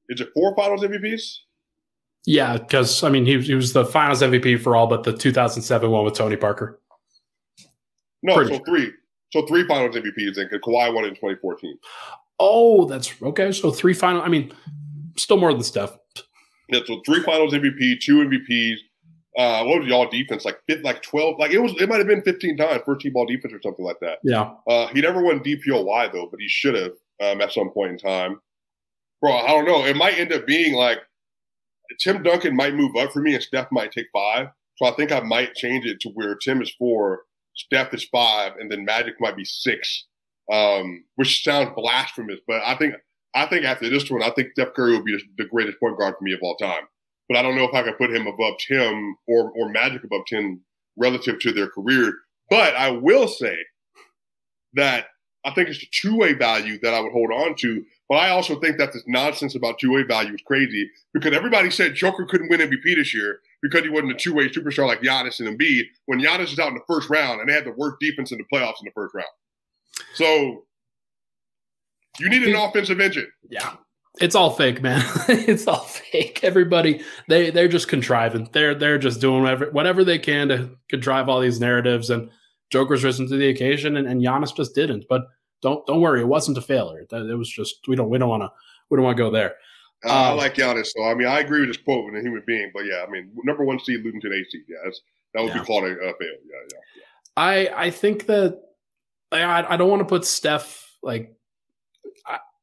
is 0.08 0.22
it 0.22 0.30
four 0.36 0.56
finals 0.56 0.84
MVPs? 0.84 1.38
Yeah, 2.28 2.58
because 2.58 3.04
I 3.04 3.10
mean 3.10 3.26
he, 3.26 3.42
he 3.42 3.56
was 3.56 3.74
the 3.74 3.86
finals 3.86 4.22
MVP 4.22 4.62
for 4.62 4.76
all 4.76 4.86
but 4.86 5.04
the 5.04 5.14
2007 5.14 5.90
one 5.90 6.06
with 6.06 6.14
Tony 6.14 6.36
Parker. 6.36 6.80
No, 8.22 8.36
Pretty 8.36 8.56
so 8.56 8.64
three. 8.66 8.92
So 9.32 9.48
three 9.48 9.66
finals 9.66 9.96
MVPs 9.96 10.38
and 10.38 10.62
Kawhi 10.62 10.94
won 10.94 11.06
it 11.06 11.08
in 11.08 11.16
2014. 11.16 11.76
Oh, 12.38 12.86
that's 12.86 13.12
okay. 13.24 13.52
So 13.52 13.72
three 13.72 13.96
final 13.96 14.22
I 14.22 14.28
mean, 14.28 14.54
still 15.18 15.38
more 15.38 15.52
than 15.54 15.64
Steph. 15.64 15.98
Yeah, 16.68 16.82
so 16.86 17.02
three 17.04 17.24
finals 17.24 17.52
MVP, 17.52 18.00
two 18.00 18.18
MVPs, 18.18 18.78
uh, 19.38 19.64
what 19.64 19.80
was 19.80 19.88
y'all 19.88 20.10
defense 20.10 20.46
like? 20.46 20.60
Like 20.84 21.02
twelve? 21.02 21.38
Like 21.38 21.52
it 21.52 21.60
was. 21.60 21.74
It 21.80 21.88
might 21.88 22.00
have 22.00 22.08
been 22.08 22.24
fifteen 22.24 22.58
times 22.58 22.82
first 22.86 23.02
team 23.02 23.14
ball 23.14 23.26
defense 23.26 23.54
or 23.54 23.62
something 23.62 23.86
like 23.86 24.00
that. 24.02 24.20
Yeah. 24.24 24.54
Uh, 24.68 24.88
he 24.88 25.02
never 25.02 25.22
won 25.22 25.42
DPOY 25.42 26.12
though, 26.12 26.28
but 26.30 26.40
he 26.40 26.48
should 26.48 26.76
have 26.76 26.92
um, 27.22 27.42
at 27.42 27.52
some 27.52 27.70
point 27.70 27.92
in 27.92 27.98
time. 27.98 28.40
Bro, 29.22 29.34
I 29.34 29.48
don't 29.48 29.66
know. 29.66 29.86
It 29.86 29.96
might 29.96 30.18
end 30.18 30.34
up 30.34 30.48
being 30.48 30.74
like 30.74 31.00
Tim 32.00 32.24
Duncan 32.24 32.56
might 32.56 32.76
move 32.76 32.96
up 32.96 33.12
for 33.12 33.22
me, 33.22 33.34
and 33.34 33.44
Steph 33.44 33.72
might 33.72 33.92
take 33.92 34.08
five. 34.14 34.48
So 34.78 34.86
I 34.86 34.92
think 34.92 35.12
I 35.12 35.20
might 35.20 35.56
change 35.56 35.86
it 35.86 36.00
to 36.02 36.10
where 36.10 36.36
Tim 36.36 36.62
is 36.62 36.74
four, 36.80 37.24
Steph 37.56 37.94
is 37.94 38.06
five, 38.06 38.54
and 38.60 38.72
then 38.72 38.86
Magic 38.86 39.16
might 39.20 39.36
be 39.36 39.44
six, 39.44 40.06
um, 40.52 41.04
which 41.16 41.44
sounds 41.44 41.72
blasphemous. 41.76 42.40
But 42.48 42.62
I 42.66 42.76
think 42.76 42.96
I 43.36 43.46
think 43.46 43.66
after 43.66 43.90
this 43.90 44.10
one, 44.10 44.24
I 44.24 44.32
think 44.32 44.52
Steph 44.54 44.74
Curry 44.74 44.94
will 44.94 45.04
be 45.04 45.22
the 45.38 45.46
greatest 45.46 45.80
point 45.80 46.00
guard 46.00 46.16
for 46.18 46.24
me 46.24 46.34
of 46.34 46.40
all 46.42 46.56
time. 46.56 46.88
But 47.30 47.38
I 47.38 47.42
don't 47.44 47.56
know 47.56 47.64
if 47.64 47.74
I 47.74 47.84
can 47.84 47.94
put 47.94 48.14
him 48.14 48.28
above 48.28 48.56
Tim 48.68 49.16
or 49.28 49.52
or 49.52 49.70
Magic 49.70 50.04
above 50.04 50.24
Tim 50.28 50.62
relative 50.98 51.40
to 51.40 51.52
their 51.52 51.70
career. 51.70 52.14
But 52.50 52.76
I 52.76 52.90
will 52.90 53.28
say 53.28 53.56
that 54.74 55.06
I 55.46 55.52
think 55.52 55.70
it's 55.70 55.80
the 55.80 55.88
two 55.92 56.18
way 56.18 56.34
value 56.34 56.80
that 56.82 56.94
I 56.94 57.00
would 57.00 57.12
hold 57.12 57.32
on 57.32 57.56
to. 57.58 57.86
But 58.10 58.16
I 58.16 58.30
also 58.30 58.60
think 58.60 58.78
that 58.78 58.92
this 58.92 59.04
nonsense 59.08 59.56
about 59.56 59.80
two 59.80 59.94
way 59.94 60.04
value 60.04 60.34
is 60.34 60.42
crazy 60.46 60.90
because 61.14 61.34
everybody 61.34 61.70
said 61.70 61.96
Joker 61.96 62.26
couldn't 62.26 62.50
win 62.50 62.60
MVP 62.60 62.96
this 62.96 63.14
year 63.14 63.40
because 63.62 63.84
he 63.84 63.90
wasn't 63.90 64.12
a 64.12 64.16
two 64.16 64.34
way 64.34 64.50
superstar 64.50 64.88
like 64.88 65.02
Giannis 65.02 65.40
and 65.40 65.58
Embiid 65.58 65.84
when 66.08 66.20
Giannis 66.20 66.52
is 66.52 66.60
out 66.60 66.70
in 66.70 66.74
the 66.74 66.82
first 66.88 67.10
round 67.10 67.40
and 67.40 67.50
they 67.50 67.54
had 67.54 67.66
the 67.66 67.72
worst 67.72 67.98
defense 68.02 68.32
in 68.32 68.38
the 68.38 68.46
playoffs 68.52 68.82
in 68.82 68.86
the 68.86 68.92
first 68.94 69.14
round. 69.14 69.28
So 70.16 70.64
you 72.20 72.30
need 72.30 72.44
an 72.44 72.56
offensive 72.56 73.00
engine. 73.00 73.32
Yeah. 73.50 73.76
It's 74.22 74.36
all 74.36 74.52
fake, 74.52 74.82
man. 74.82 75.02
it's 75.30 75.68
all 75.68 75.84
fake. 75.84 76.42
Everybody, 76.44 77.02
they 77.28 77.52
they're 77.52 77.68
just 77.68 77.88
contriving. 77.88 78.50
They're 78.52 78.76
they're 78.76 78.98
just 78.98 79.22
doing 79.22 79.44
whatever 79.44 79.72
whatever 79.72 80.04
they 80.04 80.20
can 80.20 80.50
to 80.50 80.70
contrive 80.90 81.30
all 81.30 81.40
these 81.40 81.60
narratives. 81.60 82.10
And 82.10 82.30
Joker's 82.70 83.04
risen 83.04 83.28
to 83.30 83.38
the 83.38 83.48
occasion, 83.48 83.98
and, 83.98 84.08
and 84.08 84.22
Giannis 84.22 84.56
just 84.56 84.76
didn't. 84.76 85.06
But 85.08 85.24
don't 85.62 85.86
don't 85.88 86.02
worry, 86.02 86.22
it 86.22 86.28
wasn't 86.28 86.58
a 86.58 86.62
failure. 86.62 87.06
It 87.12 87.38
was 87.38 87.50
just 87.50 87.88
we 87.88 87.96
don't 87.96 88.10
we 88.10 88.18
don't 88.18 88.30
want 88.30 88.44
to 88.44 88.52
we 88.90 88.98
don't 88.98 89.06
want 89.06 89.18
to 89.18 89.24
go 89.24 89.32
there. 89.32 89.56
Uh, 90.06 90.10
um, 90.10 90.16
I 90.16 90.32
like 90.32 90.56
Giannis, 90.56 90.88
so 90.96 91.04
I 91.04 91.14
mean 91.14 91.28
I 91.28 91.40
agree 91.40 91.62
with 91.62 91.70
his 91.70 91.78
quote 91.78 92.06
when 92.06 92.16
a 92.16 92.22
human 92.22 92.44
being, 92.46 92.72
but 92.74 92.86
yeah, 92.86 93.04
I 93.08 93.10
mean 93.10 93.32
number 93.44 93.64
one 93.64 93.80
seed 93.80 94.04
losing 94.04 94.22
to 94.22 94.28
an 94.28 94.34
eight 94.34 94.52
seed, 94.52 94.64
yeah, 94.68 94.90
that 95.34 95.44
would 95.44 95.54
yeah. 95.54 95.60
be 95.60 95.66
called 95.66 95.84
a, 95.86 95.92
a 95.92 95.98
failure. 95.98 96.40
Yeah, 96.46 96.68
yeah, 96.72 96.78
yeah. 96.98 97.04
I 97.38 97.86
I 97.86 97.90
think 97.90 98.26
that 98.28 98.62
I 99.32 99.74
I 99.74 99.78
don't 99.78 99.90
want 99.90 100.02
to 100.02 100.06
put 100.06 100.26
Steph 100.26 100.90
like 101.02 101.36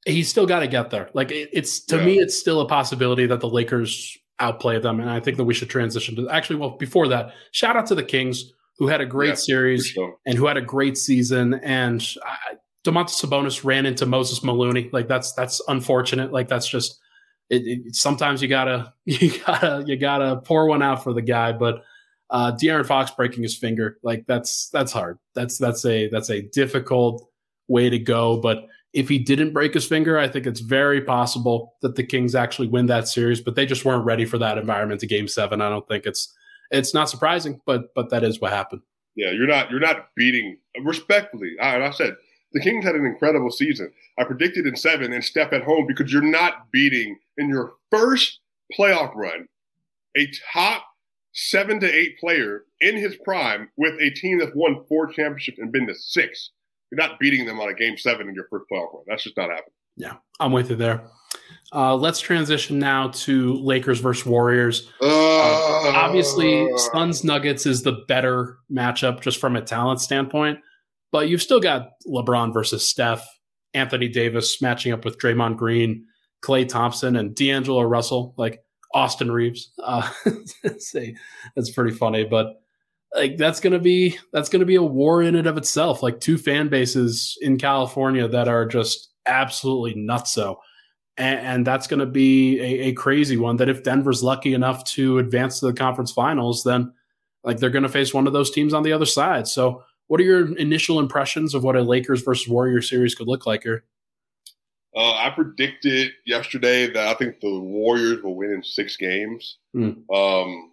he's 0.06 0.28
still 0.28 0.46
got 0.46 0.60
to 0.60 0.68
get 0.68 0.90
there. 0.90 1.10
Like 1.12 1.30
it, 1.30 1.50
it's 1.52 1.80
to 1.86 1.96
yeah. 1.96 2.04
me, 2.04 2.18
it's 2.18 2.38
still 2.38 2.60
a 2.60 2.68
possibility 2.68 3.26
that 3.26 3.40
the 3.40 3.48
Lakers 3.48 4.16
outplay 4.38 4.78
them, 4.78 5.00
and 5.00 5.10
I 5.10 5.20
think 5.20 5.36
that 5.36 5.44
we 5.44 5.54
should 5.54 5.68
transition 5.68 6.16
to 6.16 6.28
actually. 6.30 6.56
Well, 6.56 6.70
before 6.70 7.08
that, 7.08 7.32
shout 7.52 7.76
out 7.76 7.86
to 7.86 7.94
the 7.94 8.02
Kings 8.02 8.52
who 8.78 8.86
had 8.86 9.00
a 9.00 9.06
great 9.06 9.30
yeah, 9.30 9.34
series 9.34 9.86
sure. 9.86 10.16
and 10.26 10.36
who 10.36 10.46
had 10.46 10.56
a 10.56 10.62
great 10.62 10.98
season. 10.98 11.54
And 11.54 12.06
I, 12.24 12.56
Domantas 12.84 13.24
Sabonis 13.24 13.64
ran 13.64 13.86
into 13.86 14.06
Moses 14.06 14.42
Maloney. 14.44 14.90
Like 14.92 15.08
that's 15.08 15.32
that's 15.32 15.60
unfortunate. 15.68 16.32
Like 16.32 16.48
that's 16.48 16.68
just 16.68 16.98
it, 17.50 17.62
it, 17.66 17.94
sometimes 17.96 18.42
you 18.42 18.48
gotta 18.48 18.92
you 19.04 19.38
gotta 19.44 19.84
you 19.86 19.96
gotta 19.96 20.36
pour 20.36 20.66
one 20.66 20.82
out 20.82 21.02
for 21.02 21.12
the 21.12 21.22
guy, 21.22 21.52
but. 21.52 21.82
Uh, 22.28 22.50
De'Aaron 22.50 22.84
Fox 22.84 23.12
breaking 23.12 23.44
his 23.44 23.56
finger, 23.56 23.98
like 24.02 24.26
that's 24.26 24.68
that's 24.70 24.90
hard. 24.90 25.16
That's 25.36 25.58
that's 25.58 25.84
a 25.84 26.08
that's 26.08 26.28
a 26.28 26.42
difficult 26.42 27.30
way 27.68 27.88
to 27.88 28.00
go. 28.00 28.40
But 28.40 28.66
if 28.96 29.10
he 29.10 29.18
didn't 29.18 29.52
break 29.52 29.74
his 29.74 29.86
finger, 29.86 30.18
I 30.18 30.26
think 30.26 30.46
it's 30.46 30.60
very 30.60 31.02
possible 31.02 31.74
that 31.82 31.96
the 31.96 32.02
Kings 32.02 32.34
actually 32.34 32.68
win 32.68 32.86
that 32.86 33.06
series, 33.06 33.42
but 33.42 33.54
they 33.54 33.66
just 33.66 33.84
weren't 33.84 34.06
ready 34.06 34.24
for 34.24 34.38
that 34.38 34.56
environment 34.56 35.02
to 35.02 35.06
game 35.06 35.28
seven. 35.28 35.60
I 35.60 35.68
don't 35.68 35.86
think 35.86 36.06
it's 36.06 36.34
it's 36.70 36.94
not 36.94 37.10
surprising, 37.10 37.60
but 37.66 37.94
but 37.94 38.08
that 38.08 38.24
is 38.24 38.40
what 38.40 38.52
happened. 38.52 38.80
Yeah, 39.14 39.32
you're 39.32 39.46
not 39.46 39.70
you're 39.70 39.80
not 39.80 40.08
beating 40.16 40.56
respectfully. 40.82 41.56
I, 41.60 41.82
I 41.82 41.90
said 41.90 42.16
the 42.54 42.60
Kings 42.60 42.86
had 42.86 42.94
an 42.94 43.04
incredible 43.04 43.50
season. 43.50 43.92
I 44.18 44.24
predicted 44.24 44.66
in 44.66 44.76
seven 44.76 45.12
and 45.12 45.22
step 45.22 45.52
at 45.52 45.62
home 45.62 45.86
because 45.86 46.10
you're 46.10 46.22
not 46.22 46.72
beating 46.72 47.18
in 47.36 47.50
your 47.50 47.74
first 47.90 48.40
playoff 48.78 49.14
run 49.14 49.46
a 50.16 50.26
top 50.54 50.86
seven 51.34 51.78
to 51.80 51.94
eight 51.94 52.18
player 52.18 52.64
in 52.80 52.96
his 52.96 53.14
prime 53.16 53.68
with 53.76 53.92
a 54.00 54.08
team 54.08 54.38
that's 54.38 54.52
won 54.54 54.86
four 54.88 55.06
championships 55.06 55.58
and 55.58 55.70
been 55.70 55.86
to 55.86 55.94
six. 55.94 56.52
You're 56.90 56.98
not 56.98 57.18
beating 57.18 57.46
them 57.46 57.60
on 57.60 57.68
a 57.68 57.74
game 57.74 57.96
seven 57.96 58.28
in 58.28 58.34
your 58.34 58.46
first 58.48 58.66
playoff 58.70 58.92
run. 58.94 59.02
That's 59.06 59.24
just 59.24 59.36
not 59.36 59.50
happening. 59.50 59.72
Yeah, 59.96 60.14
I'm 60.38 60.52
with 60.52 60.70
you 60.70 60.76
there. 60.76 61.10
Uh, 61.72 61.96
let's 61.96 62.20
transition 62.20 62.78
now 62.78 63.08
to 63.08 63.54
Lakers 63.54 64.00
versus 64.00 64.24
Warriors. 64.24 64.90
Uh, 65.00 65.06
uh, 65.06 65.92
obviously, 65.94 66.68
Suns 66.92 67.24
Nuggets 67.24 67.66
is 67.66 67.82
the 67.82 68.04
better 68.06 68.58
matchup 68.70 69.20
just 69.20 69.40
from 69.40 69.56
a 69.56 69.62
talent 69.62 70.00
standpoint, 70.00 70.60
but 71.10 71.28
you've 71.28 71.42
still 71.42 71.60
got 71.60 71.90
LeBron 72.06 72.52
versus 72.52 72.86
Steph, 72.86 73.26
Anthony 73.74 74.08
Davis 74.08 74.62
matching 74.62 74.92
up 74.92 75.04
with 75.04 75.18
Draymond 75.18 75.56
Green, 75.56 76.06
Klay 76.42 76.68
Thompson, 76.68 77.16
and 77.16 77.34
D'Angelo 77.34 77.82
Russell, 77.82 78.34
like 78.36 78.62
Austin 78.94 79.30
Reaves. 79.30 79.72
Uh, 79.82 80.08
that's 80.62 81.70
pretty 81.74 81.94
funny, 81.94 82.24
but 82.24 82.62
like 83.14 83.36
that's 83.36 83.60
gonna 83.60 83.78
be 83.78 84.18
that's 84.32 84.48
gonna 84.48 84.64
be 84.64 84.74
a 84.74 84.82
war 84.82 85.22
in 85.22 85.36
and 85.36 85.46
of 85.46 85.56
itself. 85.56 86.02
Like 86.02 86.20
two 86.20 86.38
fan 86.38 86.68
bases 86.68 87.38
in 87.40 87.58
California 87.58 88.28
that 88.28 88.48
are 88.48 88.66
just 88.66 89.10
absolutely 89.26 89.94
nutso. 89.94 90.56
And, 91.18 91.40
and 91.40 91.66
that's 91.66 91.86
going 91.86 92.00
to 92.00 92.06
be 92.06 92.60
a, 92.60 92.88
a, 92.88 92.92
crazy 92.92 93.36
one. 93.36 93.56
That 93.56 93.68
if 93.68 93.82
Denver's 93.82 94.22
lucky 94.22 94.54
enough 94.54 94.84
to 94.84 95.18
advance 95.18 95.60
to 95.60 95.66
the 95.66 95.72
conference 95.72 96.12
finals, 96.12 96.62
then 96.62 96.92
like 97.42 97.58
they're 97.58 97.70
going 97.70 97.84
to 97.84 97.88
face 97.88 98.12
one 98.12 98.26
of 98.26 98.32
those 98.32 98.50
teams 98.50 98.74
on 98.74 98.82
the 98.82 98.92
other 98.92 99.06
side. 99.06 99.48
So, 99.48 99.82
what 100.08 100.20
are 100.20 100.24
your 100.24 100.56
initial 100.56 101.00
impressions 101.00 101.54
of 101.54 101.64
what 101.64 101.74
a 101.74 101.82
Lakers 101.82 102.22
versus 102.22 102.48
Warrior 102.48 102.80
series 102.82 103.14
could 103.14 103.26
look 103.26 103.46
like 103.46 103.62
here? 103.62 103.84
Uh, 104.94 105.12
I 105.14 105.30
predicted 105.30 106.12
yesterday 106.24 106.86
that 106.86 107.08
I 107.08 107.14
think 107.14 107.40
the 107.40 107.58
Warriors 107.58 108.22
will 108.22 108.36
win 108.36 108.52
in 108.52 108.62
six 108.62 108.96
games. 108.96 109.58
Mm. 109.74 110.04
Um, 110.14 110.72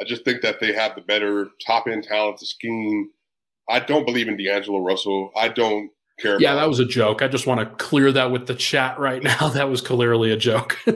I 0.00 0.04
just 0.04 0.24
think 0.24 0.42
that 0.42 0.60
they 0.60 0.72
have 0.72 0.94
the 0.94 1.00
better 1.00 1.48
top 1.66 1.86
end 1.86 2.04
talent, 2.04 2.38
the 2.38 2.46
scheme. 2.46 3.10
I 3.68 3.80
don't 3.80 4.04
believe 4.04 4.28
in 4.28 4.36
D'Angelo 4.36 4.80
Russell. 4.80 5.30
I 5.36 5.48
don't 5.48 5.90
care. 6.18 6.40
Yeah, 6.40 6.54
that 6.54 6.68
was 6.68 6.80
a 6.80 6.84
joke. 6.84 7.22
I 7.22 7.28
just 7.28 7.46
want 7.46 7.60
to 7.60 7.84
clear 7.84 8.12
that 8.12 8.30
with 8.30 8.46
the 8.46 8.54
chat 8.54 8.98
right 8.98 9.22
now. 9.22 9.48
That 9.54 9.70
was 9.70 9.80
clearly 9.80 10.32
a 10.32 10.36
joke. 10.36 10.76
uh, 10.86 10.92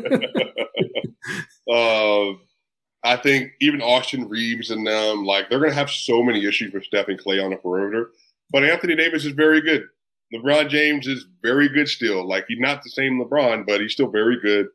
I 3.04 3.16
think 3.16 3.52
even 3.60 3.82
Austin 3.82 4.28
Reaves 4.28 4.70
and 4.70 4.86
them, 4.86 5.24
like 5.24 5.48
they're 5.48 5.58
going 5.58 5.70
to 5.70 5.76
have 5.76 5.90
so 5.90 6.22
many 6.22 6.46
issues 6.46 6.72
with 6.72 6.84
Steph 6.84 7.08
and 7.08 7.20
Klay 7.20 7.44
on 7.44 7.50
the 7.50 7.56
perimeter. 7.56 8.10
But 8.50 8.64
Anthony 8.64 8.96
Davis 8.96 9.24
is 9.24 9.32
very 9.32 9.60
good. 9.60 9.84
LeBron 10.32 10.68
James 10.68 11.06
is 11.06 11.26
very 11.42 11.68
good 11.68 11.88
still. 11.88 12.26
Like 12.26 12.46
he's 12.48 12.58
not 12.58 12.82
the 12.82 12.90
same 12.90 13.20
LeBron, 13.20 13.66
but 13.66 13.80
he's 13.80 13.92
still 13.92 14.10
very 14.10 14.40
good. 14.40 14.68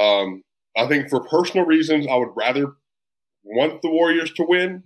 Um, 0.00 0.42
I 0.76 0.88
think 0.88 1.08
for 1.08 1.20
personal 1.20 1.66
reasons, 1.66 2.06
I 2.08 2.16
would 2.16 2.30
rather 2.34 2.72
want 3.44 3.82
the 3.82 3.90
Warriors 3.90 4.32
to 4.32 4.44
win. 4.44 4.82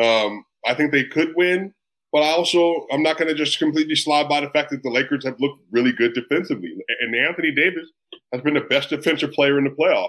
Um, 0.00 0.44
I 0.66 0.74
think 0.74 0.92
they 0.92 1.04
could 1.04 1.34
win, 1.36 1.72
but 2.12 2.22
I 2.22 2.30
also 2.32 2.86
I'm 2.92 3.02
not 3.02 3.18
going 3.18 3.28
to 3.28 3.34
just 3.34 3.58
completely 3.58 3.94
slide 3.94 4.28
by 4.28 4.40
the 4.40 4.50
fact 4.50 4.70
that 4.70 4.82
the 4.82 4.90
Lakers 4.90 5.24
have 5.24 5.40
looked 5.40 5.60
really 5.70 5.92
good 5.92 6.14
defensively, 6.14 6.74
and 7.00 7.14
Anthony 7.14 7.52
Davis 7.54 7.88
has 8.32 8.42
been 8.42 8.54
the 8.54 8.60
best 8.60 8.90
defensive 8.90 9.32
player 9.32 9.58
in 9.58 9.64
the 9.64 9.70
playoffs. 9.70 10.08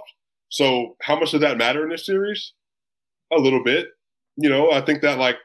So 0.49 0.95
how 1.01 1.19
much 1.19 1.31
does 1.31 1.41
that 1.41 1.57
matter 1.57 1.83
in 1.83 1.89
this 1.89 2.05
series? 2.05 2.53
A 3.31 3.37
little 3.37 3.63
bit. 3.63 3.89
You 4.37 4.49
know, 4.49 4.71
I 4.71 4.81
think 4.81 5.01
that 5.01 5.17
like 5.17 5.37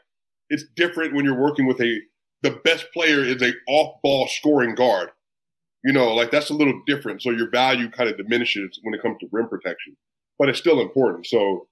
it's 0.48 0.64
different 0.76 1.14
when 1.14 1.24
you're 1.24 1.40
working 1.40 1.66
with 1.66 1.80
a 1.80 2.00
the 2.42 2.60
best 2.64 2.86
player 2.92 3.22
is 3.22 3.40
a 3.40 3.52
off-ball 3.68 4.28
scoring 4.28 4.74
guard. 4.74 5.10
You 5.84 5.92
know, 5.92 6.14
like 6.14 6.30
that's 6.30 6.50
a 6.50 6.54
little 6.54 6.80
different. 6.86 7.22
So 7.22 7.30
your 7.30 7.50
value 7.50 7.90
kind 7.90 8.08
of 8.08 8.16
diminishes 8.16 8.78
when 8.82 8.94
it 8.94 9.02
comes 9.02 9.16
to 9.20 9.28
rim 9.32 9.48
protection, 9.48 9.96
but 10.38 10.48
it's 10.48 10.58
still 10.58 10.80
important. 10.80 11.26
So 11.26 11.66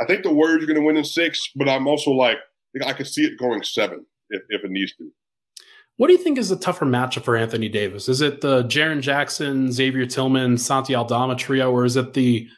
I 0.00 0.06
think 0.06 0.22
the 0.22 0.32
Warriors 0.32 0.62
are 0.62 0.66
going 0.66 0.78
to 0.78 0.84
win 0.84 0.96
in 0.96 1.04
six, 1.04 1.50
but 1.54 1.68
I'm 1.68 1.86
also 1.86 2.10
like 2.10 2.38
I 2.84 2.92
could 2.92 3.06
see 3.06 3.22
it 3.22 3.38
going 3.38 3.62
seven 3.62 4.06
if, 4.30 4.42
if 4.48 4.64
it 4.64 4.70
needs 4.70 4.94
to. 4.96 5.10
What 5.96 6.06
do 6.06 6.14
you 6.14 6.18
think 6.18 6.38
is 6.38 6.48
the 6.48 6.56
tougher 6.56 6.86
matchup 6.86 7.24
for 7.24 7.36
Anthony 7.36 7.68
Davis? 7.68 8.08
Is 8.08 8.22
it 8.22 8.40
the 8.40 8.62
Jaren 8.64 9.02
Jackson, 9.02 9.70
Xavier 9.70 10.06
Tillman, 10.06 10.56
Santi 10.56 10.94
Aldama 10.94 11.36
trio, 11.36 11.70
or 11.70 11.84
is 11.84 11.96
it 11.96 12.14
the 12.14 12.48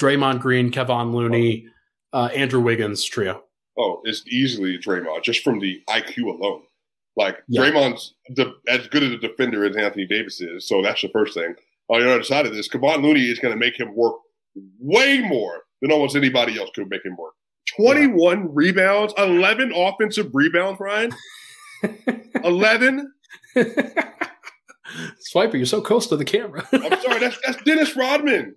Draymond 0.00 0.40
Green, 0.40 0.70
Kevon 0.70 1.12
Looney, 1.12 1.66
uh, 2.12 2.28
Andrew 2.34 2.60
Wiggins 2.60 3.02
trio? 3.02 3.42
Oh, 3.76 4.00
it's 4.04 4.22
easily 4.28 4.78
Draymond, 4.78 5.24
just 5.24 5.42
from 5.42 5.58
the 5.58 5.82
IQ 5.88 6.38
alone. 6.38 6.62
Like 7.16 7.38
yeah. 7.48 7.62
Draymond's 7.62 8.14
the, 8.28 8.54
as 8.68 8.86
good 8.86 9.02
as 9.02 9.10
a 9.10 9.18
defender 9.18 9.64
as 9.64 9.76
Anthony 9.76 10.06
Davis 10.06 10.40
is, 10.40 10.68
so 10.68 10.80
that's 10.80 11.02
the 11.02 11.08
first 11.08 11.34
thing. 11.34 11.54
On 11.88 12.00
the 12.00 12.08
other 12.08 12.22
side 12.22 12.46
of 12.46 12.54
this, 12.54 12.68
Kevon 12.68 13.02
Looney 13.02 13.28
is 13.28 13.40
going 13.40 13.52
to 13.52 13.58
make 13.58 13.78
him 13.78 13.96
work 13.96 14.14
way 14.78 15.18
more 15.18 15.62
than 15.82 15.92
almost 15.92 16.16
anybody 16.16 16.58
else 16.58 16.70
could 16.74 16.88
make 16.88 17.04
him 17.04 17.16
work. 17.16 17.34
21 17.76 18.38
yeah. 18.38 18.46
rebounds, 18.50 19.12
11 19.18 19.72
offensive 19.74 20.30
rebounds, 20.32 20.80
Ryan. 20.80 21.12
11. 22.44 23.12
Swipa, 25.32 25.54
you're 25.54 25.66
so 25.66 25.80
close 25.80 26.06
to 26.06 26.16
the 26.16 26.24
camera. 26.24 26.66
I'm 26.72 27.00
sorry, 27.00 27.20
that's 27.20 27.38
that's 27.44 27.62
Dennis 27.64 27.96
Rodman. 27.96 28.54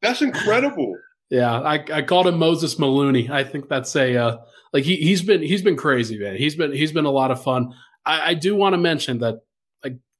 That's 0.00 0.22
incredible. 0.22 0.96
Yeah, 1.30 1.60
I, 1.60 1.84
I 1.92 2.02
called 2.02 2.26
him 2.26 2.38
Moses 2.38 2.78
Maloney. 2.78 3.30
I 3.30 3.44
think 3.44 3.68
that's 3.68 3.94
a 3.96 4.16
uh, 4.16 4.36
like 4.72 4.84
he 4.84 4.96
he's 4.96 5.22
been 5.22 5.42
he's 5.42 5.62
been 5.62 5.76
crazy, 5.76 6.18
man. 6.18 6.36
He's 6.36 6.56
been 6.56 6.72
he's 6.72 6.92
been 6.92 7.04
a 7.04 7.10
lot 7.10 7.30
of 7.30 7.42
fun. 7.42 7.72
I, 8.04 8.30
I 8.30 8.34
do 8.34 8.54
want 8.54 8.74
to 8.74 8.78
mention 8.78 9.18
that 9.18 9.40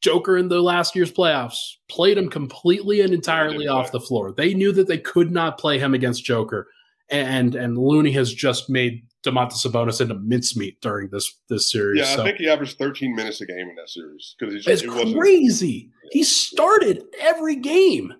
Joker 0.02 0.36
in 0.36 0.48
the 0.48 0.60
last 0.60 0.94
year's 0.96 1.12
playoffs 1.12 1.76
played 1.88 2.18
him 2.18 2.28
completely 2.28 3.00
and 3.00 3.14
entirely 3.14 3.68
off 3.68 3.92
the 3.92 4.00
floor. 4.00 4.32
They 4.32 4.52
knew 4.52 4.72
that 4.72 4.88
they 4.88 4.98
could 4.98 5.30
not 5.30 5.58
play 5.58 5.78
him 5.78 5.94
against 5.94 6.24
Joker, 6.24 6.68
and 7.08 7.54
and 7.54 7.78
Looney 7.78 8.10
has 8.12 8.34
just 8.34 8.68
made 8.68 9.06
Domantas 9.24 9.64
Sabonis 9.64 10.00
into 10.00 10.16
mincemeat 10.16 10.80
during 10.80 11.08
this 11.10 11.38
this 11.48 11.70
series. 11.70 12.00
Yeah, 12.00 12.16
so. 12.16 12.22
I 12.22 12.24
think 12.26 12.38
he 12.38 12.48
averaged 12.48 12.78
13 12.78 13.14
minutes 13.14 13.40
a 13.40 13.46
game 13.46 13.68
in 13.68 13.76
that 13.76 13.88
series 13.88 14.34
because 14.38 14.54
it's 14.54 14.82
it 14.82 15.14
crazy. 15.14 15.88
He 16.10 16.24
started 16.24 17.04
every 17.20 17.56
game. 17.56 18.12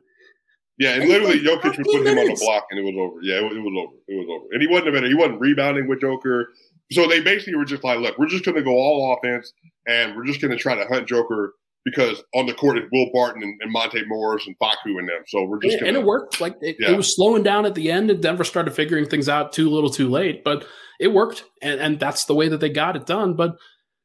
Yeah, 0.79 0.95
and, 0.95 1.03
and 1.03 1.11
literally 1.11 1.41
Jokic 1.41 1.79
was 1.79 1.87
putting 1.87 2.07
him 2.07 2.19
on 2.19 2.27
the 2.27 2.39
block, 2.41 2.67
and 2.71 2.79
it 2.79 2.85
was 2.85 2.95
over. 2.97 3.21
Yeah, 3.23 3.45
it, 3.45 3.57
it 3.57 3.61
was 3.61 3.75
over. 3.77 3.95
It 4.07 4.17
was 4.17 4.27
over, 4.31 4.47
and 4.53 4.63
he 4.63 4.69
wasn't 4.69 4.89
a 4.89 4.93
better. 4.93 5.09
He 5.09 5.15
wasn't 5.15 5.41
rebounding 5.41 5.89
with 5.89 6.01
Joker. 6.01 6.51
So 6.93 7.09
they 7.09 7.21
basically 7.21 7.57
were 7.57 7.65
just 7.65 7.85
like, 7.85 7.99
look, 7.99 8.19
we're 8.19 8.27
just 8.27 8.45
going 8.45 8.57
to 8.57 8.63
go 8.63 8.73
all 8.73 9.17
offense, 9.17 9.53
and 9.89 10.15
we're 10.15 10.27
just 10.27 10.41
going 10.41 10.51
to 10.51 10.57
try 10.57 10.77
to 10.77 10.87
hunt 10.87 11.09
Joker 11.09 11.55
because 11.85 12.23
on 12.35 12.47
the 12.47 12.55
court 12.55 12.79
it's 12.79 12.89
Will 12.93 13.11
Barton 13.13 13.43
and, 13.43 13.61
and 13.61 13.73
Monte 13.73 14.03
Morris 14.07 14.47
and 14.47 14.57
Facu 14.59 14.99
and 14.99 15.09
them. 15.09 15.23
So 15.27 15.45
we're 15.45 15.61
just 15.61 15.75
and, 15.75 15.81
gonna, 15.81 15.89
and 15.91 15.99
it 15.99 16.05
worked. 16.05 16.41
Like 16.41 16.57
it, 16.61 16.77
yeah. 16.79 16.91
it, 16.91 16.97
was 16.97 17.15
slowing 17.15 17.43
down 17.43 17.67
at 17.67 17.75
the 17.75 17.91
end, 17.91 18.11
and 18.11 18.23
Denver 18.23 18.45
started 18.45 18.73
figuring 18.73 19.07
things 19.07 19.29
out 19.29 19.53
too 19.53 19.69
little, 19.69 19.91
too 19.91 20.09
late. 20.09 20.45
But 20.45 20.65
it 21.01 21.09
worked, 21.09 21.45
and 21.61 21.81
and 21.81 22.01
that's 22.01 22.27
the 22.27 22.35
way 22.35 22.49
that 22.49 22.61
they 22.61 22.69
got 22.69 22.97
it 22.97 23.07
done. 23.07 23.35
But 23.35 23.57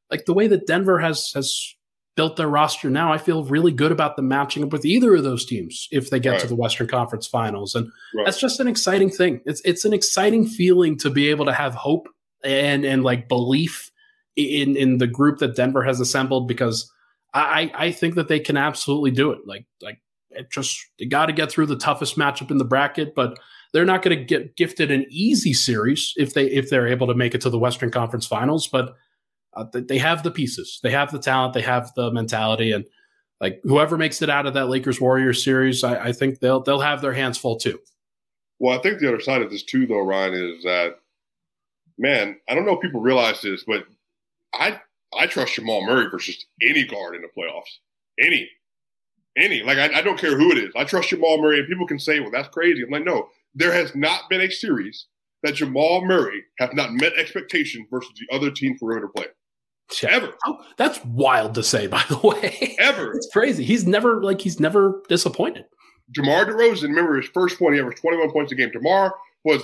like 0.10 0.26
the 0.26 0.34
way 0.34 0.48
that 0.48 0.68
Denver 0.68 1.00
has 1.00 1.32
has 1.36 1.76
built 2.16 2.36
their 2.36 2.50
roster 2.50 2.90
now, 2.90 3.14
I 3.14 3.20
feel 3.20 3.44
really 3.44 3.72
good 3.72 3.92
about 3.92 4.16
them 4.16 4.28
matching 4.28 4.64
up 4.64 4.72
with 4.72 4.86
either 4.86 5.16
of 5.16 5.24
those 5.24 5.46
teams 5.46 5.88
if 5.92 6.10
they 6.10 6.20
get 6.20 6.32
right. 6.32 6.42
to 6.42 6.48
the 6.48 6.56
Western 6.56 6.88
Conference 6.88 7.28
Finals, 7.28 7.76
and 7.76 7.88
right. 8.16 8.26
that's 8.26 8.40
just 8.40 8.60
an 8.60 8.68
exciting 8.68 9.10
thing. 9.10 9.42
It's 9.46 9.62
it's 9.64 9.86
an 9.86 9.94
exciting 9.94 10.48
feeling 10.48 10.98
to 11.00 11.10
be 11.10 11.30
able 11.30 11.46
to 11.46 11.54
have 11.54 11.76
hope 11.76 12.08
and 12.44 12.86
and 12.86 13.04
like 13.04 13.28
belief 13.28 13.92
in 14.36 14.76
in 14.76 14.98
the 14.98 15.08
group 15.08 15.40
that 15.40 15.56
Denver 15.56 15.84
has 15.84 16.00
assembled 16.00 16.48
because 16.48 16.92
I 17.34 17.72
I 17.74 17.92
think 17.92 18.16
that 18.16 18.28
they 18.28 18.40
can 18.40 18.58
absolutely 18.58 19.12
do 19.12 19.32
it. 19.32 19.40
Like 19.46 19.66
like 19.82 20.00
it 20.32 20.52
just 20.52 20.80
they 21.00 21.06
got 21.06 21.28
to 21.28 21.34
get 21.34 21.52
through 21.52 21.68
the 21.68 21.78
toughest 21.78 22.18
matchup 22.18 22.52
in 22.52 22.58
the 22.58 22.66
bracket, 22.66 23.16
but 23.16 23.40
they're 23.74 23.86
not 23.86 24.02
going 24.02 24.18
to 24.18 24.24
get 24.24 24.56
gifted 24.56 24.92
an 24.92 25.06
easy 25.10 25.54
series 25.54 26.14
if 26.18 26.34
they 26.34 26.46
if 26.46 26.70
they're 26.70 26.88
able 26.88 27.08
to 27.08 27.16
make 27.16 27.36
it 27.36 27.42
to 27.42 27.50
the 27.50 27.60
Western 27.60 27.92
Conference 27.92 28.26
Finals. 28.26 28.68
But 28.68 28.96
uh, 29.56 29.66
they 29.74 29.98
have 29.98 30.24
the 30.24 30.32
pieces, 30.32 30.80
they 30.84 30.92
have 30.92 31.12
the 31.12 31.20
talent, 31.20 31.54
they 31.54 31.62
have 31.62 31.92
the 31.96 32.12
mentality, 32.12 32.72
and 32.72 32.86
like 33.42 33.60
whoever 33.64 33.98
makes 33.98 34.22
it 34.22 34.30
out 34.30 34.46
of 34.46 34.54
that 34.54 34.70
Lakers 34.70 35.02
Warriors 35.02 35.44
series, 35.44 35.84
I, 35.84 36.08
I 36.08 36.12
think 36.12 36.40
they'll 36.40 36.62
they'll 36.62 36.80
have 36.80 37.02
their 37.02 37.14
hands 37.14 37.38
full 37.38 37.58
too. 37.58 37.80
Well, 38.60 38.78
I 38.78 38.82
think 38.82 39.00
the 39.00 39.08
other 39.08 39.20
side 39.20 39.42
of 39.42 39.52
this 39.52 39.64
too, 39.64 39.86
though, 39.86 40.04
Ryan, 40.04 40.34
is 40.34 40.64
that 40.64 41.00
man, 41.98 42.38
I 42.48 42.56
don't 42.56 42.66
know 42.66 42.76
if 42.76 42.82
people 42.82 43.02
realize 43.02 43.42
this, 43.42 43.64
but 43.66 43.86
I 44.54 44.80
I 45.18 45.28
trust 45.28 45.56
Jamal 45.56 45.86
Murray 45.86 46.10
versus 46.10 46.46
any 46.62 46.86
guard 46.86 47.16
in 47.16 47.22
the 47.22 47.28
playoffs. 47.28 47.78
Any. 48.20 48.50
Any. 49.38 49.64
Like, 49.64 49.78
I, 49.78 50.00
I, 50.00 50.02
don't 50.02 50.20
care 50.20 50.38
who 50.38 50.52
it 50.52 50.58
is. 50.58 50.72
I 50.76 50.84
trust 50.84 51.10
Jamal 51.10 51.42
Murray, 51.42 51.60
and 51.60 51.68
people 51.68 51.88
can 51.88 52.00
say, 52.00 52.20
well, 52.20 52.32
that's 52.32 52.50
crazy. 52.50 52.84
I'm 52.84 52.90
like, 52.90 53.06
no, 53.06 53.30
there 53.54 53.72
has 53.72 53.96
not 53.96 54.30
been 54.30 54.42
a 54.42 54.50
series 54.50 55.08
that 55.44 55.56
Jamal 55.56 56.04
Murray 56.06 56.44
has 56.60 56.72
not 56.74 56.94
met 56.94 57.14
expectations 57.18 57.88
versus 57.92 58.12
the 58.20 58.36
other 58.36 58.52
team 58.52 58.78
perimeter 58.80 59.10
player. 59.16 59.30
Yeah. 60.02 60.10
Ever. 60.12 60.34
Oh, 60.46 60.58
that's 60.78 61.04
wild 61.06 61.56
to 61.56 61.64
say, 61.64 61.88
by 61.88 62.04
the 62.10 62.20
way. 62.20 62.76
Ever. 62.80 63.12
it's 63.16 63.30
crazy. 63.32 63.64
He's 63.64 63.86
never, 63.86 64.22
like, 64.22 64.42
he's 64.42 64.60
never 64.60 65.02
disappointed. 65.08 65.66
DeMar 66.14 66.46
DeRozan, 66.46 66.84
remember 66.84 67.18
his 67.18 67.30
first 67.34 67.60
point, 67.60 67.74
he 67.74 67.80
averaged 67.80 68.02
21 68.02 68.32
points 68.32 68.52
a 68.52 68.56
game. 68.56 68.72
DeMar 68.72 69.14
was, 69.44 69.64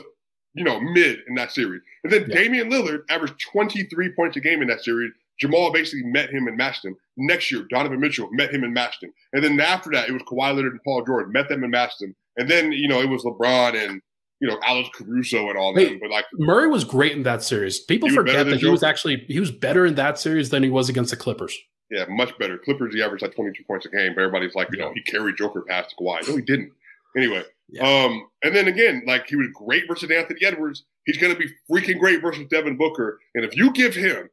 you 0.54 0.64
know, 0.64 0.80
mid 0.80 1.20
in 1.28 1.36
that 1.36 1.52
series. 1.52 1.82
And 2.04 2.12
then 2.12 2.26
yeah. 2.28 2.36
Damian 2.36 2.70
Lillard 2.70 3.04
averaged 3.10 3.42
23 3.52 4.14
points 4.14 4.38
a 4.38 4.42
game 4.42 4.62
in 4.62 4.68
that 4.68 4.84
series. 4.84 5.12
Jamal 5.40 5.72
basically 5.72 6.04
met 6.06 6.30
him 6.30 6.48
and 6.48 6.58
matched 6.58 6.86
him. 6.86 6.96
Next 7.18 7.52
year, 7.52 7.66
Donovan 7.70 8.00
Mitchell 8.00 8.30
met 8.32 8.54
him 8.54 8.64
and 8.64 8.74
matched 8.74 9.04
him. 9.04 9.12
And 9.34 9.44
then 9.44 9.60
after 9.60 9.90
that, 9.92 10.10
it 10.10 10.12
was 10.12 10.22
Kawhi 10.24 10.56
Leonard 10.56 10.74
and 10.74 10.84
Paul 10.84 11.04
George 11.06 11.28
met 11.30 11.50
them 11.50 11.64
and 11.64 11.72
matched 11.72 12.00
them. 12.00 12.16
And 12.38 12.50
then, 12.50 12.72
you 12.72 12.88
know, 12.88 13.02
it 13.02 13.10
was 13.10 13.24
LeBron 13.24 13.76
and, 13.76 14.02
you 14.40 14.48
know, 14.48 14.60
Alex 14.64 14.90
Caruso 14.96 15.50
and 15.50 15.58
all 15.58 15.74
that. 15.74 16.00
But 16.02 16.10
like 16.10 16.26
Murray 16.34 16.68
was 16.68 16.84
great 16.84 17.14
in 17.14 17.24
that 17.24 17.44
series. 17.44 17.80
People 17.80 18.10
forget 18.10 18.46
that 18.46 18.60
he 18.60 18.68
was 18.68 18.84
actually 18.84 19.26
he 19.28 19.40
was 19.40 19.52
better 19.52 19.86
in 19.86 19.96
that 19.96 20.20
series 20.20 20.50
than 20.50 20.64
he 20.64 20.70
was 20.70 20.90
against 20.90 21.12
the 21.12 21.18
Clippers. 21.18 21.58
Yeah, 21.90 22.06
much 22.10 22.36
better. 22.40 22.58
Clippers, 22.58 22.94
he 22.94 23.04
averaged 23.04 23.22
like 23.22 23.36
22 23.36 23.64
points 23.66 23.86
a 23.86 23.90
game, 23.90 24.14
but 24.16 24.22
everybody's 24.22 24.56
like, 24.56 24.70
you 24.72 24.80
know, 24.80 24.92
he 24.94 25.02
carried 25.04 25.38
Joker 25.38 25.62
past 25.62 25.94
Kawhi. 26.00 26.28
No, 26.28 26.36
he 26.36 26.42
didn't. 26.42 26.72
Anyway, 27.16 27.44
yeah. 27.70 27.84
um, 27.84 28.28
and 28.44 28.56
then 28.56 28.68
again, 28.68 29.04
like 29.06 29.28
he 29.28 29.36
was 29.36 29.48
great 29.54 29.84
versus 29.88 30.10
Anthony 30.10 30.40
Edwards. 30.44 30.84
He's 31.06 31.18
going 31.18 31.34
to 31.34 31.38
be 31.38 31.50
freaking 31.70 32.00
great 32.00 32.22
versus 32.22 32.48
Devin 32.50 32.78
Booker. 32.78 33.20
And 33.36 33.46
if 33.46 33.56
you 33.56 33.72
give 33.74 33.94
him 33.94 34.30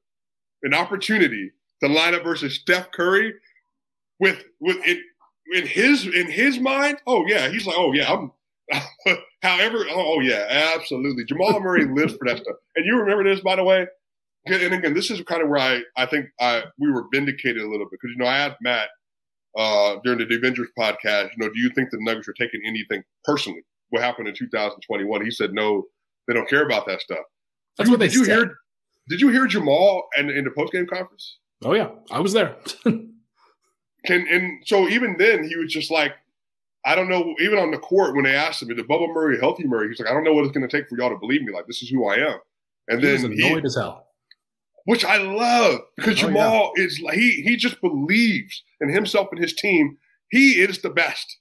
an 0.62 0.74
opportunity 0.74 1.52
to 1.82 1.88
line 1.88 2.14
up 2.14 2.22
versus 2.22 2.54
Steph 2.54 2.90
Curry 2.92 3.34
with 4.18 4.44
with 4.60 4.76
in, 4.86 5.02
in 5.54 5.66
his 5.66 6.06
in 6.06 6.30
his 6.30 6.58
mind, 6.58 6.98
oh 7.06 7.24
yeah, 7.26 7.48
he's 7.48 7.66
like, 7.66 7.76
oh 7.78 7.92
yeah, 7.92 8.12
I'm 8.12 8.32
however, 9.42 9.84
oh, 9.90 10.14
oh, 10.16 10.20
yeah, 10.20 10.72
absolutely. 10.76 11.24
Jamal 11.24 11.60
Murray 11.60 11.86
lives 11.92 12.14
for 12.14 12.26
that 12.28 12.38
stuff. 12.38 12.56
And 12.76 12.86
you 12.86 12.96
remember 12.96 13.24
this, 13.24 13.40
by 13.40 13.56
the 13.56 13.64
way? 13.64 13.86
And 14.46 14.72
again, 14.72 14.94
this 14.94 15.10
is 15.10 15.20
kind 15.22 15.42
of 15.42 15.48
where 15.48 15.60
I, 15.60 15.82
I 15.96 16.06
think 16.06 16.26
I 16.40 16.64
we 16.78 16.90
were 16.90 17.04
vindicated 17.12 17.60
a 17.60 17.68
little 17.68 17.86
bit 17.86 17.98
because 18.00 18.14
you 18.14 18.16
know 18.16 18.26
I 18.26 18.38
asked 18.38 18.56
Matt 18.62 18.88
uh, 19.56 19.96
during 20.02 20.18
the 20.18 20.34
Avengers 20.34 20.68
podcast, 20.78 21.30
you 21.36 21.44
know, 21.44 21.52
do 21.52 21.60
you 21.60 21.70
think 21.74 21.90
the 21.90 21.98
Nuggets 22.00 22.26
are 22.28 22.32
taking 22.32 22.62
anything 22.64 23.02
personally? 23.24 23.62
What 23.90 24.02
happened 24.02 24.28
in 24.28 24.34
2021? 24.34 25.24
He 25.24 25.30
said 25.30 25.52
no, 25.52 25.84
they 26.26 26.32
don't 26.32 26.48
care 26.48 26.64
about 26.64 26.86
that 26.86 27.02
stuff. 27.02 27.18
That's 27.76 27.90
did, 27.90 27.92
what 27.92 28.00
they 28.00 28.08
did 28.08 28.14
you 28.14 28.24
hear? 28.24 28.56
Did 29.10 29.20
you 29.20 29.28
hear 29.28 29.46
Jamal 29.48 30.08
and 30.16 30.30
in 30.30 30.44
the 30.44 30.52
post 30.52 30.72
game 30.72 30.86
conference? 30.86 31.38
Oh 31.64 31.74
yeah, 31.74 31.90
I 32.10 32.20
was 32.20 32.32
there. 32.32 32.56
Can 32.84 34.26
and 34.30 34.62
so 34.64 34.88
even 34.88 35.16
then 35.18 35.46
he 35.46 35.56
was 35.56 35.70
just 35.70 35.90
like, 35.90 36.14
I 36.86 36.94
don't 36.94 37.10
know. 37.10 37.34
Even 37.40 37.58
on 37.58 37.72
the 37.72 37.78
court 37.78 38.14
when 38.14 38.24
they 38.24 38.34
asked 38.34 38.62
him, 38.62 38.70
"Is 38.70 38.76
the 38.76 38.84
Bubba 38.84 39.12
Murray 39.12 39.38
healthy 39.38 39.64
Murray?" 39.66 39.88
He's 39.88 39.98
like, 39.98 40.08
"I 40.08 40.14
don't 40.14 40.24
know 40.24 40.32
what 40.32 40.44
it's 40.44 40.56
going 40.56 40.66
to 40.66 40.74
take 40.74 40.88
for 40.88 40.96
y'all 40.96 41.10
to 41.10 41.18
believe 41.18 41.42
me. 41.42 41.52
Like 41.52 41.66
this 41.66 41.82
is 41.82 41.90
who 41.90 42.08
I 42.08 42.14
am." 42.14 42.38
And 42.88 43.00
he 43.00 43.06
then 43.06 43.14
was 43.14 43.24
annoyed 43.24 43.60
he, 43.60 43.66
as 43.66 43.74
hell, 43.74 44.06
which 44.86 45.04
I 45.04 45.18
love 45.18 45.80
because 45.96 46.14
oh, 46.22 46.28
Jamal 46.28 46.72
yeah. 46.76 46.84
is 46.84 46.96
he 47.12 47.42
he 47.42 47.56
just 47.56 47.80
believes 47.80 48.62
in 48.80 48.88
himself 48.88 49.28
and 49.32 49.40
his 49.40 49.54
team. 49.54 49.98
He 50.30 50.52
is 50.60 50.80
the 50.80 50.90
best. 50.90 51.38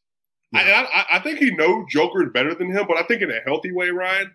Yeah. 0.52 0.88
I, 0.92 1.02
I, 1.02 1.18
I 1.18 1.20
think 1.20 1.38
he 1.38 1.52
knows 1.52 1.86
Joker 1.90 2.24
is 2.24 2.32
better 2.34 2.56
than 2.56 2.72
him, 2.72 2.86
but 2.88 2.98
I 2.98 3.04
think 3.04 3.22
in 3.22 3.30
a 3.30 3.40
healthy 3.46 3.72
way, 3.72 3.90
Ryan. 3.90 4.32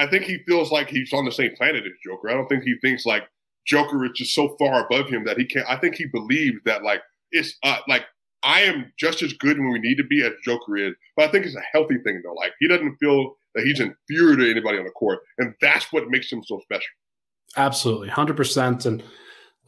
I 0.00 0.06
think 0.06 0.24
he 0.24 0.38
feels 0.46 0.70
like 0.70 0.88
he's 0.88 1.12
on 1.12 1.24
the 1.24 1.32
same 1.32 1.54
planet 1.56 1.84
as 1.84 1.92
Joker. 2.04 2.30
I 2.30 2.34
don't 2.34 2.48
think 2.48 2.64
he 2.64 2.74
thinks 2.80 3.04
like 3.04 3.24
Joker 3.66 4.04
is 4.06 4.12
just 4.14 4.34
so 4.34 4.56
far 4.58 4.86
above 4.86 5.08
him 5.08 5.24
that 5.24 5.38
he 5.38 5.44
can't. 5.44 5.68
I 5.68 5.76
think 5.76 5.94
he 5.94 6.06
believes 6.06 6.58
that 6.64 6.82
like 6.82 7.02
it's 7.32 7.54
uh, 7.62 7.78
like 7.86 8.04
I 8.42 8.62
am 8.62 8.92
just 8.98 9.22
as 9.22 9.32
good 9.34 9.58
when 9.58 9.70
we 9.70 9.78
need 9.78 9.96
to 9.96 10.04
be 10.04 10.24
as 10.24 10.32
Joker 10.44 10.76
is. 10.76 10.94
But 11.16 11.28
I 11.28 11.32
think 11.32 11.44
it's 11.44 11.54
a 11.54 11.62
healthy 11.72 11.98
thing 12.04 12.22
though. 12.24 12.32
Like 12.32 12.52
he 12.60 12.68
doesn't 12.68 12.96
feel 12.96 13.36
that 13.54 13.64
he's 13.64 13.80
inferior 13.80 14.36
to 14.36 14.50
anybody 14.50 14.78
on 14.78 14.84
the 14.84 14.90
court, 14.90 15.20
and 15.38 15.54
that's 15.60 15.92
what 15.92 16.08
makes 16.08 16.32
him 16.32 16.42
so 16.44 16.58
special. 16.60 16.88
Absolutely, 17.56 18.08
hundred 18.08 18.36
percent. 18.36 18.86
And 18.86 19.02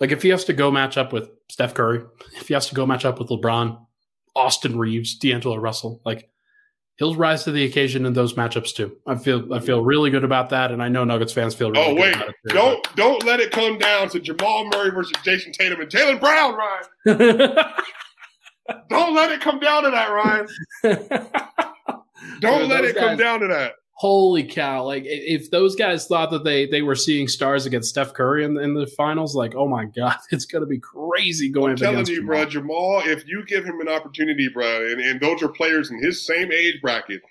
like 0.01 0.13
if 0.13 0.23
he 0.23 0.31
has 0.31 0.45
to 0.45 0.55
go 0.55 0.71
match 0.71 0.97
up 0.97 1.13
with 1.13 1.29
Steph 1.51 1.75
Curry, 1.75 2.03
if 2.37 2.49
he 2.49 2.55
has 2.55 2.69
to 2.69 2.75
go 2.75 2.87
match 2.87 3.05
up 3.05 3.19
with 3.19 3.29
LeBron, 3.29 3.79
Austin 4.35 4.79
Reaves, 4.79 5.19
D'Angelo 5.19 5.57
Russell, 5.57 6.01
like 6.07 6.31
he'll 6.97 7.15
rise 7.15 7.45
to 7.45 7.53
the 7.53 7.65
occasion 7.65 8.07
in 8.07 8.13
those 8.13 8.35
matchups 8.35 8.75
too. 8.75 8.97
I 9.07 9.17
feel 9.17 9.53
I 9.53 9.61
feel 9.61 9.83
really 9.83 10.11
good 10.11 10.25
about 10.25 10.51
that, 10.51 10.71
and 10.71 10.83
I 10.83 10.89
know 10.89 11.05
Nuggets 11.05 11.33
fans 11.33 11.55
feel. 11.55 11.71
really 11.71 11.85
Oh 11.85 11.95
wait, 11.95 12.17
don't 12.49 12.97
don't 12.97 13.25
let 13.25 13.41
it 13.41 13.51
come 13.51 13.79
down 13.79 14.09
to 14.11 14.21
Jamal 14.21 14.67
Murray 14.67 14.91
versus 14.91 15.13
Jayson 15.23 15.53
Tatum 15.53 15.81
and 15.81 15.91
Jaylen 15.91 16.21
Brown, 16.21 16.55
Ryan. 16.55 16.85
don't 18.89 19.15
let 19.15 19.33
it 19.33 19.41
come 19.41 19.61
down 19.61 19.85
to 19.85 19.91
that, 19.91 20.11
Ryan. 20.11 20.47
don't 22.41 22.69
let 22.69 22.85
it 22.85 22.95
guys, 22.95 23.05
come 23.05 23.17
down 23.17 23.41
to 23.41 23.49
that 23.49 23.73
holy 24.03 24.43
cow! 24.43 24.85
Like 24.85 25.05
if 25.07 25.49
those 25.53 25.77
guys 25.77 26.09
thought 26.09 26.33
that 26.33 26.43
they 26.43 26.67
they 26.67 26.83
were 26.83 26.97
seeing 26.97 27.29
stars 27.29 27.67
against 27.67 27.91
Steph 27.91 28.13
Curry 28.15 28.45
in, 28.45 28.59
in 28.59 28.75
the 28.75 28.89
finals, 28.89 29.37
like 29.37 29.55
oh 29.55 29.69
my 29.69 29.85
god, 29.85 30.17
it's 30.33 30.45
gonna 30.45 30.67
be 30.67 30.81
crazy 30.81 31.49
going. 31.49 31.71
I'm 31.71 31.77
telling 31.77 32.07
you, 32.07 32.17
Jamal. 32.17 32.27
bro, 32.27 32.45
Jamal. 32.47 33.03
If 33.05 33.27
you 33.29 33.45
give 33.47 33.65
him 33.65 33.81
an 33.81 33.89
opportunity, 33.89 34.49
bro, 34.49 34.87
and, 34.89 35.01
and 35.01 35.21
those 35.21 35.41
are 35.43 35.49
players 35.49 35.93
in 35.93 36.03
his 36.03 36.27
same 36.27 36.51
age 36.51 36.83
bracket, 36.83 37.23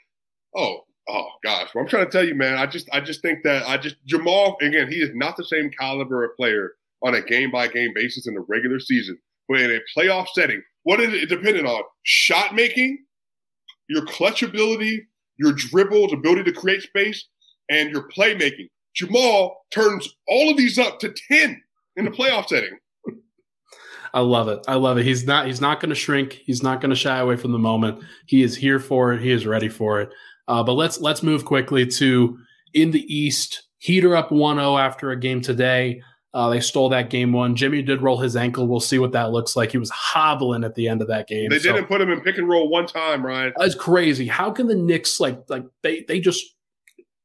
oh 0.55 0.85
oh 1.09 1.27
gosh, 1.43 1.69
well, 1.75 1.83
I'm 1.83 1.89
trying 1.89 2.05
to 2.05 2.11
tell 2.11 2.25
you, 2.25 2.35
man. 2.35 2.57
I 2.57 2.65
just 2.65 2.89
I 2.93 3.01
just 3.01 3.21
think 3.21 3.43
that 3.43 3.67
I 3.67 3.77
just 3.77 3.97
Jamal 4.05 4.55
again. 4.61 4.89
He 4.89 5.01
is 5.01 5.11
not 5.13 5.35
the 5.35 5.43
same 5.43 5.69
caliber 5.71 6.23
of 6.23 6.37
player 6.37 6.75
on 7.03 7.15
a 7.15 7.21
game 7.21 7.51
by 7.51 7.67
game 7.67 7.91
basis 7.93 8.27
in 8.27 8.33
the 8.33 8.45
regular 8.47 8.79
season, 8.79 9.17
but 9.49 9.59
in 9.59 9.71
a 9.71 9.79
playoff 9.97 10.27
setting, 10.33 10.63
what 10.83 11.01
is 11.01 11.13
it 11.13 11.27
dependent 11.27 11.67
on? 11.67 11.83
Shot 12.03 12.55
making, 12.55 13.03
your 13.89 14.05
clutch 14.05 14.41
ability, 14.41 15.07
your 15.41 15.53
dribbles, 15.53 16.13
ability 16.13 16.43
to 16.43 16.53
create 16.53 16.81
space, 16.81 17.27
and 17.69 17.89
your 17.89 18.07
playmaking. 18.09 18.69
Jamal 18.93 19.57
turns 19.71 20.07
all 20.27 20.49
of 20.49 20.57
these 20.57 20.77
up 20.77 20.99
to 20.99 21.13
10 21.29 21.61
in 21.95 22.05
the 22.05 22.11
playoff 22.11 22.47
setting. 22.47 22.77
I 24.13 24.19
love 24.19 24.49
it. 24.49 24.59
I 24.67 24.75
love 24.75 24.97
it. 24.97 25.05
He's 25.05 25.25
not 25.25 25.47
he's 25.47 25.61
not 25.61 25.79
going 25.79 25.89
to 25.89 25.95
shrink. 25.95 26.41
He's 26.45 26.61
not 26.61 26.81
going 26.81 26.89
to 26.89 26.97
shy 26.97 27.19
away 27.19 27.37
from 27.37 27.53
the 27.53 27.59
moment. 27.59 28.03
He 28.25 28.43
is 28.43 28.57
here 28.57 28.79
for 28.79 29.13
it. 29.13 29.21
He 29.21 29.31
is 29.31 29.47
ready 29.47 29.69
for 29.69 30.01
it. 30.01 30.09
Uh, 30.49 30.63
but 30.63 30.73
let's 30.73 30.99
let's 30.99 31.23
move 31.23 31.45
quickly 31.45 31.85
to 31.85 32.37
in 32.73 32.91
the 32.91 33.05
East. 33.13 33.63
Heater 33.77 34.15
up 34.15 34.29
1-0 34.29 34.79
after 34.79 35.09
a 35.09 35.19
game 35.19 35.41
today. 35.41 36.03
Uh, 36.33 36.49
they 36.49 36.61
stole 36.61 36.87
that 36.89 37.09
game 37.09 37.33
one. 37.33 37.55
Jimmy 37.55 37.81
did 37.81 38.01
roll 38.01 38.17
his 38.17 38.37
ankle. 38.37 38.65
We'll 38.65 38.79
see 38.79 38.99
what 38.99 39.11
that 39.11 39.31
looks 39.31 39.57
like. 39.57 39.71
He 39.71 39.77
was 39.77 39.89
hobbling 39.89 40.63
at 40.63 40.75
the 40.75 40.87
end 40.87 41.01
of 41.01 41.09
that 41.09 41.27
game. 41.27 41.49
They 41.49 41.59
so, 41.59 41.73
didn't 41.73 41.87
put 41.87 41.99
him 41.99 42.09
in 42.09 42.21
pick 42.21 42.37
and 42.37 42.47
roll 42.47 42.69
one 42.69 42.85
time, 42.85 43.25
Ryan. 43.25 43.53
That's 43.57 43.75
crazy. 43.75 44.27
How 44.27 44.49
can 44.49 44.67
the 44.67 44.75
Knicks 44.75 45.19
like 45.19 45.41
like 45.49 45.65
they 45.83 46.05
they 46.07 46.21
just 46.21 46.55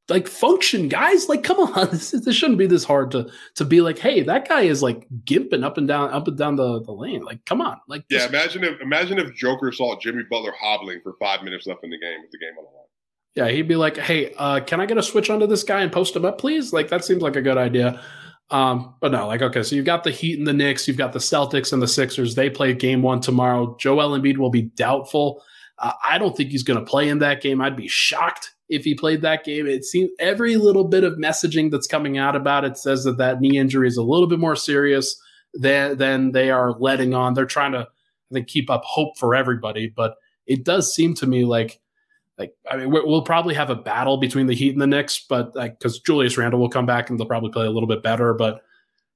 like 0.08 0.26
function, 0.26 0.88
guys? 0.88 1.28
Like, 1.28 1.44
come 1.44 1.58
on, 1.58 1.90
this, 1.92 2.14
is, 2.14 2.24
this 2.24 2.34
shouldn't 2.34 2.58
be 2.58 2.66
this 2.66 2.82
hard 2.82 3.12
to 3.12 3.30
to 3.54 3.64
be 3.64 3.80
like, 3.80 3.98
hey, 3.98 4.22
that 4.22 4.48
guy 4.48 4.62
is 4.62 4.82
like 4.82 5.06
gimping 5.24 5.64
up 5.64 5.78
and 5.78 5.86
down 5.86 6.10
up 6.10 6.26
and 6.26 6.36
down 6.36 6.56
the, 6.56 6.82
the 6.82 6.92
lane. 6.92 7.22
Like, 7.24 7.44
come 7.44 7.60
on, 7.60 7.80
like 7.86 8.04
yeah. 8.08 8.18
Just, 8.18 8.30
imagine 8.30 8.64
if 8.64 8.80
imagine 8.80 9.18
if 9.18 9.32
Joker 9.36 9.70
saw 9.70 9.96
Jimmy 10.00 10.24
Butler 10.28 10.52
hobbling 10.58 11.00
for 11.00 11.14
five 11.20 11.44
minutes 11.44 11.68
left 11.68 11.84
in 11.84 11.90
the 11.90 11.98
game 11.98 12.22
with 12.22 12.32
the 12.32 12.38
game 12.38 12.58
on 12.58 12.64
the 12.64 12.70
line. 12.70 12.86
Yeah, 13.36 13.54
he'd 13.54 13.68
be 13.68 13.76
like, 13.76 13.98
"Hey, 13.98 14.34
uh, 14.36 14.60
can 14.60 14.80
I 14.80 14.86
get 14.86 14.98
a 14.98 15.02
switch 15.02 15.30
onto 15.30 15.46
this 15.46 15.62
guy 15.62 15.82
and 15.82 15.92
post 15.92 16.16
him 16.16 16.24
up, 16.24 16.38
please?" 16.38 16.72
Like 16.72 16.88
that 16.88 17.04
seems 17.04 17.22
like 17.22 17.36
a 17.36 17.42
good 17.42 17.58
idea. 17.58 18.02
Um, 18.50 18.94
but 19.00 19.10
no, 19.10 19.26
like 19.26 19.42
okay, 19.42 19.62
so 19.62 19.74
you've 19.74 19.86
got 19.86 20.04
the 20.04 20.10
Heat 20.10 20.38
and 20.38 20.46
the 20.46 20.52
Knicks, 20.52 20.86
you've 20.86 20.96
got 20.96 21.12
the 21.12 21.18
Celtics 21.18 21.72
and 21.72 21.82
the 21.82 21.88
Sixers. 21.88 22.34
They 22.34 22.48
play 22.48 22.72
game 22.74 23.02
one 23.02 23.20
tomorrow. 23.20 23.76
Joel 23.78 24.16
Embiid 24.18 24.38
will 24.38 24.50
be 24.50 24.62
doubtful. 24.62 25.42
Uh, 25.78 25.92
I 26.04 26.18
don't 26.18 26.36
think 26.36 26.50
he's 26.50 26.62
going 26.62 26.78
to 26.78 26.88
play 26.88 27.08
in 27.08 27.18
that 27.18 27.42
game. 27.42 27.60
I'd 27.60 27.76
be 27.76 27.88
shocked 27.88 28.54
if 28.68 28.84
he 28.84 28.94
played 28.94 29.22
that 29.22 29.44
game. 29.44 29.66
It 29.66 29.84
seems 29.84 30.10
every 30.18 30.56
little 30.56 30.84
bit 30.84 31.04
of 31.04 31.14
messaging 31.14 31.70
that's 31.70 31.86
coming 31.86 32.18
out 32.18 32.36
about 32.36 32.64
it 32.64 32.78
says 32.78 33.04
that 33.04 33.18
that 33.18 33.40
knee 33.40 33.58
injury 33.58 33.88
is 33.88 33.96
a 33.96 34.02
little 34.02 34.26
bit 34.26 34.38
more 34.38 34.56
serious 34.56 35.20
than 35.54 35.98
than 35.98 36.32
they 36.32 36.50
are 36.50 36.72
letting 36.78 37.14
on. 37.14 37.34
They're 37.34 37.46
trying 37.46 37.72
to, 37.72 37.80
I 37.80 38.34
think, 38.34 38.46
keep 38.46 38.70
up 38.70 38.82
hope 38.84 39.18
for 39.18 39.34
everybody, 39.34 39.92
but 39.94 40.14
it 40.46 40.64
does 40.64 40.94
seem 40.94 41.14
to 41.14 41.26
me 41.26 41.44
like 41.44 41.80
like 42.38 42.54
I 42.70 42.76
mean 42.76 42.90
we'll 42.90 43.22
probably 43.22 43.54
have 43.54 43.70
a 43.70 43.74
battle 43.74 44.18
between 44.18 44.46
the 44.46 44.54
Heat 44.54 44.72
and 44.72 44.80
the 44.80 44.86
Knicks, 44.86 45.24
but 45.26 45.54
like 45.56 45.78
because 45.78 46.00
Julius 46.00 46.36
Randle 46.36 46.60
will 46.60 46.68
come 46.68 46.86
back 46.86 47.08
and 47.08 47.18
they'll 47.18 47.26
probably 47.26 47.50
play 47.50 47.66
a 47.66 47.70
little 47.70 47.88
bit 47.88 48.02
better. 48.02 48.34
But 48.34 48.62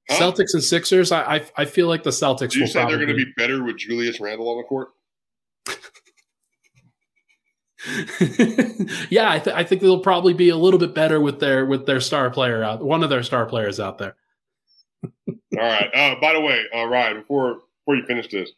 huh? 0.09 0.19
Celtics 0.19 0.53
and 0.53 0.63
Sixers, 0.63 1.11
I, 1.11 1.35
I, 1.35 1.45
I 1.57 1.65
feel 1.65 1.87
like 1.87 2.03
the 2.03 2.09
Celtics. 2.09 2.51
Do 2.51 2.59
you 2.59 2.67
say 2.67 2.79
probably, 2.79 2.97
they're 2.97 3.05
going 3.05 3.19
to 3.19 3.25
be 3.25 3.31
better 3.37 3.63
with 3.63 3.77
Julius 3.77 4.19
Randle 4.19 4.49
on 4.49 4.57
the 4.57 4.63
court? 4.63 4.89
yeah, 9.09 9.31
I, 9.31 9.39
th- 9.39 9.55
I 9.55 9.63
think 9.63 9.81
they'll 9.81 10.01
probably 10.01 10.33
be 10.33 10.49
a 10.49 10.55
little 10.55 10.79
bit 10.79 10.93
better 10.93 11.19
with 11.19 11.39
their 11.39 11.65
with 11.65 11.87
their 11.87 11.99
star 11.99 12.29
player 12.29 12.63
out, 12.63 12.83
one 12.83 13.03
of 13.03 13.09
their 13.09 13.23
star 13.23 13.45
players 13.45 13.79
out 13.79 13.97
there. 13.97 14.15
All 15.27 15.35
right. 15.57 15.89
Uh, 15.93 16.15
by 16.21 16.33
the 16.33 16.41
way, 16.41 16.63
uh, 16.75 16.85
Ryan, 16.85 17.17
before 17.21 17.59
before 17.79 17.95
you 17.95 18.05
finish 18.05 18.27
this, 18.27 18.51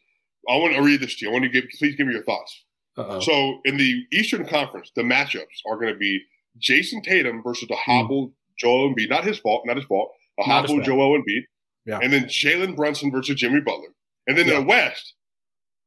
I 0.48 0.56
want 0.56 0.74
to 0.74 0.82
read 0.82 1.00
this 1.00 1.16
to 1.16 1.24
you. 1.24 1.30
I 1.30 1.32
want 1.32 1.44
to 1.44 1.48
give 1.48 1.64
please 1.78 1.96
give 1.96 2.06
me 2.06 2.12
your 2.12 2.22
thoughts. 2.22 2.63
Uh-oh. 2.96 3.20
So 3.20 3.58
in 3.64 3.76
the 3.76 4.04
Eastern 4.12 4.46
Conference, 4.46 4.90
the 4.94 5.02
matchups 5.02 5.62
are 5.68 5.76
going 5.76 5.92
to 5.92 5.98
be 5.98 6.22
Jayson 6.58 7.02
Tatum 7.02 7.42
versus 7.42 7.68
the 7.68 7.76
hmm. 7.76 7.90
hobble 7.90 8.28
mm. 8.28 8.32
Joel 8.58 8.94
Embiid. 8.94 9.10
Not 9.10 9.24
his 9.24 9.38
fault. 9.38 9.62
Not 9.66 9.76
his 9.76 9.86
fault. 9.86 10.12
A 10.38 10.44
hobble 10.44 10.80
Joel 10.80 11.18
Embiid. 11.18 11.42
Yeah. 11.86 11.98
And 12.02 12.12
then 12.12 12.24
Jalen 12.24 12.76
Brunson 12.76 13.10
versus 13.10 13.36
Jimmy 13.36 13.60
Butler. 13.60 13.88
And 14.26 14.38
then 14.38 14.46
yeah. 14.46 14.54
in 14.54 14.60
the 14.60 14.66
West, 14.66 15.14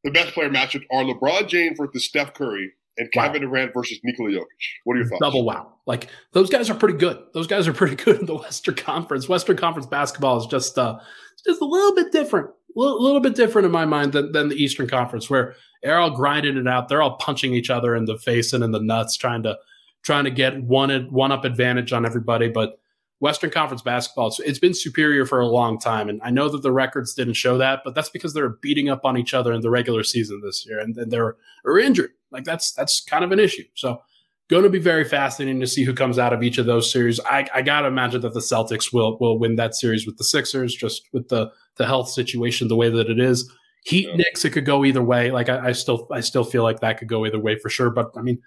the 0.03 0.11
best 0.11 0.33
player 0.33 0.49
matchups 0.49 0.85
are 0.91 1.03
LeBron 1.03 1.47
James 1.47 1.77
versus 1.79 2.05
Steph 2.05 2.33
Curry 2.33 2.71
and 2.97 3.11
Kevin 3.11 3.43
wow. 3.43 3.49
Durant 3.49 3.73
versus 3.73 3.99
Nikola 4.03 4.29
Jokic. 4.29 4.45
What 4.83 4.95
are 4.95 4.99
your 4.99 5.07
thoughts? 5.07 5.21
Double 5.21 5.45
wow. 5.45 5.73
Like 5.85 6.07
those 6.33 6.49
guys 6.49 6.69
are 6.69 6.75
pretty 6.75 6.97
good. 6.97 7.17
Those 7.33 7.47
guys 7.47 7.67
are 7.67 7.73
pretty 7.73 7.95
good 8.03 8.19
in 8.19 8.25
the 8.25 8.35
Western 8.35 8.75
Conference. 8.75 9.27
Western 9.27 9.57
Conference 9.57 9.87
basketball 9.87 10.37
is 10.37 10.45
just 10.45 10.77
uh 10.77 10.99
just 11.45 11.61
a 11.61 11.65
little 11.65 11.95
bit 11.95 12.11
different. 12.11 12.47
A 12.47 12.79
little, 12.79 13.03
little 13.03 13.21
bit 13.21 13.35
different 13.35 13.65
in 13.65 13.71
my 13.71 13.85
mind 13.85 14.13
than, 14.13 14.31
than 14.33 14.49
the 14.49 14.55
Eastern 14.55 14.87
Conference, 14.87 15.29
where 15.29 15.55
they're 15.83 15.99
all 15.99 16.11
grinding 16.11 16.57
it 16.57 16.67
out. 16.67 16.89
They're 16.89 17.01
all 17.01 17.17
punching 17.17 17.53
each 17.53 17.69
other 17.69 17.95
in 17.95 18.05
the 18.05 18.17
face 18.17 18.53
and 18.53 18.63
in 18.63 18.71
the 18.71 18.81
nuts, 18.81 19.17
trying 19.17 19.43
to 19.43 19.57
trying 20.03 20.23
to 20.23 20.31
get 20.31 20.63
one 20.63 20.89
one 21.11 21.31
up 21.31 21.45
advantage 21.45 21.93
on 21.93 22.05
everybody. 22.05 22.49
But 22.49 22.79
Western 23.19 23.49
Conference 23.49 23.81
basketball, 23.81 24.27
it's, 24.27 24.39
it's 24.39 24.59
been 24.59 24.73
superior 24.73 25.25
for 25.25 25.39
a 25.39 25.47
long 25.47 25.79
time, 25.79 26.07
and 26.07 26.21
I 26.23 26.29
know 26.29 26.49
that 26.49 26.61
the 26.61 26.71
records 26.71 27.13
didn't 27.13 27.33
show 27.33 27.57
that, 27.57 27.81
but 27.83 27.95
that's 27.95 28.09
because 28.09 28.33
they're 28.33 28.49
beating 28.49 28.89
up 28.89 29.05
on 29.05 29.17
each 29.17 29.33
other 29.33 29.53
in 29.53 29.61
the 29.61 29.71
regular 29.71 30.03
season 30.03 30.41
this 30.43 30.65
year, 30.67 30.79
and, 30.79 30.95
and 30.97 31.11
they're 31.11 31.35
are 31.65 31.79
injured. 31.79 32.11
Like 32.31 32.43
that's 32.43 32.71
that's 32.73 33.03
kind 33.03 33.23
of 33.23 33.31
an 33.31 33.39
issue. 33.39 33.63
So 33.73 34.01
going 34.49 34.63
to 34.63 34.69
be 34.69 34.79
very 34.79 35.03
fascinating 35.03 35.59
to 35.59 35.67
see 35.67 35.83
who 35.83 35.93
comes 35.93 36.17
out 36.17 36.33
of 36.33 36.41
each 36.41 36.57
of 36.57 36.65
those 36.65 36.91
series. 36.91 37.19
I, 37.21 37.47
I 37.53 37.61
got 37.61 37.81
to 37.81 37.87
imagine 37.87 38.21
that 38.21 38.33
the 38.33 38.39
Celtics 38.39 38.93
will 38.93 39.17
will 39.19 39.37
win 39.37 39.55
that 39.57 39.75
series 39.75 40.05
with 40.05 40.17
the 40.17 40.23
Sixers, 40.23 40.73
just 40.75 41.03
with 41.11 41.29
the 41.29 41.51
the 41.75 41.85
health 41.85 42.09
situation 42.09 42.67
the 42.67 42.75
way 42.75 42.89
that 42.89 43.09
it 43.09 43.19
is. 43.19 43.51
Heat 43.87 44.09
yeah. 44.09 44.15
Knicks, 44.17 44.43
it 44.43 44.49
could 44.49 44.65
go 44.65 44.83
either 44.83 45.01
way. 45.01 45.31
Like 45.31 45.47
I, 45.47 45.67
I, 45.67 45.71
still 45.71 46.09
I 46.11 46.19
still 46.19 46.43
feel 46.43 46.61
like 46.61 46.81
that 46.81 46.97
could 46.97 47.07
go 47.07 47.25
either 47.25 47.39
way 47.39 47.57
for 47.57 47.69
sure. 47.69 47.89
But 47.89 48.11
I 48.17 48.21
mean, 48.21 48.41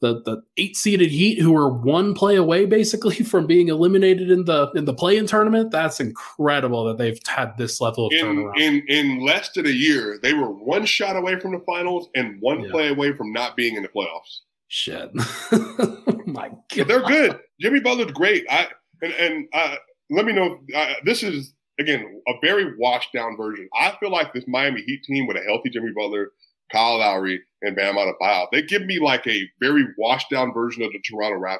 the 0.00 0.22
the 0.22 0.42
eight 0.56 0.76
seeded 0.76 1.12
Heat 1.12 1.40
who 1.40 1.56
are 1.56 1.72
one 1.72 2.14
play 2.14 2.34
away 2.34 2.66
basically 2.78 3.14
from 3.22 3.46
being 3.46 3.68
eliminated 3.68 4.28
in 4.28 4.44
the 4.44 4.72
in 4.74 4.84
the 4.84 4.92
play 4.92 5.18
in 5.18 5.26
tournament. 5.28 5.70
That's 5.70 6.00
incredible 6.00 6.84
that 6.86 6.98
they've 6.98 7.20
had 7.28 7.56
this 7.56 7.80
level 7.80 8.06
of 8.06 8.12
in, 8.12 8.26
turnaround. 8.26 8.60
In 8.60 8.82
in 8.88 9.20
less 9.20 9.52
than 9.52 9.66
a 9.66 9.70
year, 9.70 10.18
they 10.20 10.34
were 10.34 10.50
one 10.50 10.84
shot 10.84 11.14
away 11.14 11.38
from 11.38 11.52
the 11.52 11.60
finals 11.60 12.08
and 12.16 12.40
one 12.40 12.64
yeah. 12.64 12.70
play 12.72 12.88
away 12.88 13.12
from 13.12 13.32
not 13.32 13.56
being 13.56 13.76
in 13.76 13.84
the 13.84 13.88
playoffs. 13.88 14.40
Shit, 14.66 15.14
my 16.26 16.48
God, 16.48 16.58
but 16.76 16.88
they're 16.88 17.02
good. 17.02 17.38
Jimmy 17.60 17.78
Butler's 17.78 18.10
great. 18.10 18.46
I 18.50 18.66
and 19.00 19.12
and 19.12 19.48
uh, 19.52 19.76
let 20.10 20.26
me 20.26 20.32
know. 20.32 20.58
Uh, 20.74 20.94
this 21.04 21.22
is 21.22 21.54
again 21.78 22.20
a 22.28 22.32
very 22.42 22.76
washed 22.76 23.12
down 23.12 23.36
version. 23.36 23.68
I 23.74 23.96
feel 24.00 24.10
like 24.10 24.32
this 24.32 24.44
Miami 24.46 24.82
Heat 24.82 25.02
team 25.04 25.26
with 25.26 25.36
a 25.36 25.42
healthy 25.42 25.70
Jimmy 25.70 25.92
Butler, 25.94 26.30
Kyle 26.70 26.98
Lowry, 26.98 27.40
and 27.62 27.76
Bam 27.76 27.96
Adebayo, 27.96 28.46
they 28.52 28.62
give 28.62 28.84
me 28.84 28.98
like 28.98 29.26
a 29.26 29.48
very 29.60 29.86
washed 29.98 30.30
down 30.30 30.52
version 30.52 30.82
of 30.82 30.92
the 30.92 31.00
Toronto 31.00 31.38
Raptors 31.38 31.58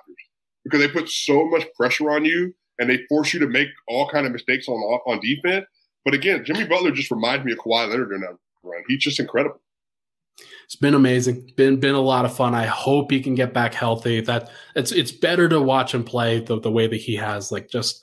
because 0.65 0.81
they 0.81 0.89
put 0.89 1.09
so 1.09 1.47
much 1.49 1.65
pressure 1.77 2.11
on 2.11 2.25
you 2.25 2.55
and 2.79 2.89
they 2.89 3.05
force 3.09 3.33
you 3.33 3.41
to 3.41 3.49
make 3.49 3.69
all 3.89 4.09
kind 4.09 4.27
of 4.27 4.33
mistakes 4.33 4.69
on 4.69 4.75
on 4.75 5.21
defense. 5.21 5.67
But 6.05 6.15
again, 6.15 6.45
Jimmy 6.45 6.65
Butler 6.65 6.91
just 6.91 7.11
reminds 7.11 7.45
me 7.45 7.53
of 7.53 7.59
Kawhi 7.59 7.89
Leonard 7.89 8.09
during 8.09 8.23
that 8.23 8.37
run. 8.63 8.83
He's 8.89 8.99
just 8.99 9.21
incredible. 9.21 9.61
It's 10.65 10.77
been 10.77 10.95
amazing. 10.95 11.53
Been 11.57 11.79
been 11.79 11.95
a 11.95 12.01
lot 12.01 12.25
of 12.25 12.35
fun. 12.35 12.55
I 12.55 12.67
hope 12.67 13.11
he 13.11 13.21
can 13.21 13.35
get 13.35 13.53
back 13.53 13.75
healthy. 13.75 14.21
That 14.21 14.51
it's 14.75 14.91
it's 14.91 15.13
better 15.13 15.49
to 15.49 15.61
watch 15.61 15.95
him 15.95 16.05
play 16.05 16.41
the, 16.41 16.59
the 16.59 16.71
way 16.71 16.87
that 16.87 16.97
he 16.97 17.15
has. 17.17 17.53
Like 17.53 17.69
just 17.69 18.03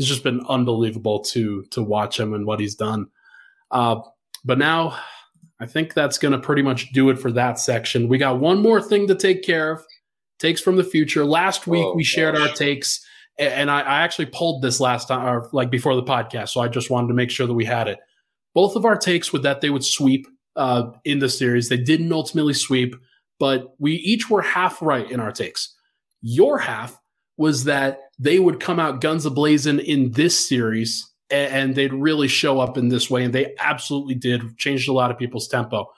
he's 0.00 0.08
just 0.08 0.24
been 0.24 0.40
unbelievable 0.48 1.20
to 1.20 1.62
to 1.64 1.82
watch 1.82 2.18
him 2.18 2.32
and 2.32 2.46
what 2.46 2.58
he's 2.58 2.74
done. 2.74 3.06
Uh, 3.70 4.00
but 4.46 4.56
now 4.56 4.98
I 5.60 5.66
think 5.66 5.92
that's 5.92 6.16
going 6.16 6.32
to 6.32 6.38
pretty 6.38 6.62
much 6.62 6.90
do 6.92 7.10
it 7.10 7.18
for 7.18 7.30
that 7.32 7.58
section. 7.58 8.08
We 8.08 8.16
got 8.16 8.40
one 8.40 8.62
more 8.62 8.80
thing 8.80 9.08
to 9.08 9.14
take 9.14 9.42
care 9.42 9.72
of. 9.72 9.84
Takes 10.38 10.62
from 10.62 10.76
the 10.76 10.84
future. 10.84 11.26
Last 11.26 11.66
week 11.66 11.84
oh, 11.84 11.94
we 11.94 12.02
shared 12.02 12.34
gosh. 12.34 12.48
our 12.48 12.56
takes, 12.56 13.06
and 13.38 13.70
I, 13.70 13.80
I, 13.80 14.00
actually 14.00 14.30
pulled 14.32 14.62
this 14.62 14.80
last 14.80 15.08
time, 15.08 15.26
or 15.26 15.50
like 15.52 15.70
before 15.70 15.94
the 15.94 16.02
podcast. 16.02 16.48
So 16.48 16.62
I 16.62 16.68
just 16.68 16.88
wanted 16.88 17.08
to 17.08 17.14
make 17.14 17.30
sure 17.30 17.46
that 17.46 17.52
we 17.52 17.66
had 17.66 17.88
it. 17.88 17.98
Both 18.54 18.74
of 18.74 18.86
our 18.86 18.96
takes 18.96 19.34
were 19.34 19.40
that 19.40 19.60
they 19.60 19.68
would 19.68 19.84
sweep 19.84 20.26
uh, 20.56 20.92
in 21.04 21.18
the 21.18 21.28
series. 21.28 21.68
They 21.68 21.76
didn't 21.76 22.10
ultimately 22.10 22.54
sweep, 22.54 22.96
but 23.38 23.74
we 23.78 23.96
each 23.96 24.30
were 24.30 24.40
half 24.40 24.80
right 24.80 25.10
in 25.10 25.20
our 25.20 25.30
takes. 25.30 25.76
Your 26.22 26.56
half 26.56 26.98
was 27.36 27.64
that 27.64 28.00
they 28.20 28.38
would 28.38 28.60
come 28.60 28.78
out 28.78 29.00
guns 29.00 29.24
a 29.24 29.30
blazing 29.30 29.80
in 29.80 30.12
this 30.12 30.38
series 30.38 31.10
and, 31.30 31.74
they'd 31.74 31.92
really 31.92 32.28
show 32.28 32.60
up 32.60 32.76
in 32.76 32.88
this 32.88 33.08
way. 33.08 33.24
And 33.24 33.32
they 33.32 33.54
absolutely 33.58 34.14
did, 34.14 34.58
changed 34.58 34.88
a 34.88 34.92
lot 34.92 35.10
of 35.10 35.18
people's 35.18 35.48
tempo. 35.48 35.90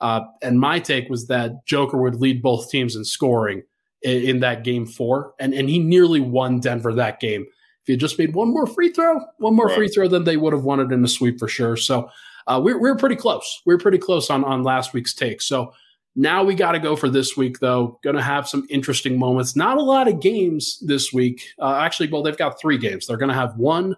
Uh, 0.00 0.22
and 0.42 0.58
my 0.58 0.80
take 0.80 1.08
was 1.08 1.26
that 1.28 1.64
Joker 1.66 1.98
would 1.98 2.16
lead 2.16 2.42
both 2.42 2.70
teams 2.70 2.96
in 2.96 3.04
scoring 3.04 3.62
in, 4.02 4.22
in, 4.22 4.40
that 4.40 4.64
game 4.64 4.86
four. 4.86 5.34
And, 5.38 5.54
and 5.54 5.68
he 5.68 5.78
nearly 5.78 6.20
won 6.20 6.60
Denver 6.60 6.94
that 6.94 7.20
game. 7.20 7.42
If 7.42 7.86
he 7.86 7.92
had 7.92 8.00
just 8.00 8.18
made 8.18 8.34
one 8.34 8.48
more 8.48 8.66
free 8.66 8.90
throw, 8.90 9.20
one 9.38 9.54
more 9.54 9.66
right. 9.66 9.76
free 9.76 9.88
throw, 9.88 10.08
then 10.08 10.24
they 10.24 10.36
would 10.36 10.52
have 10.52 10.64
won 10.64 10.80
it 10.80 10.92
in 10.92 11.04
a 11.04 11.08
sweep 11.08 11.38
for 11.38 11.48
sure. 11.48 11.76
So 11.76 12.10
uh, 12.46 12.60
we're, 12.62 12.80
we're 12.80 12.96
pretty 12.96 13.16
close. 13.16 13.60
We're 13.66 13.78
pretty 13.78 13.98
close 13.98 14.30
on, 14.30 14.42
on 14.44 14.62
last 14.62 14.94
week's 14.94 15.14
take. 15.14 15.42
So 15.42 15.72
now 16.18 16.42
we 16.42 16.56
got 16.56 16.72
to 16.72 16.80
go 16.80 16.96
for 16.96 17.08
this 17.08 17.36
week, 17.36 17.60
though. 17.60 18.00
Going 18.02 18.16
to 18.16 18.22
have 18.22 18.48
some 18.48 18.66
interesting 18.68 19.20
moments. 19.20 19.54
Not 19.54 19.78
a 19.78 19.82
lot 19.82 20.08
of 20.08 20.18
games 20.18 20.82
this 20.84 21.12
week. 21.12 21.44
Uh, 21.60 21.76
actually, 21.76 22.10
well, 22.10 22.24
they've 22.24 22.36
got 22.36 22.60
three 22.60 22.76
games. 22.76 23.06
They're 23.06 23.16
going 23.16 23.28
to 23.28 23.36
have 23.36 23.56
one 23.56 23.94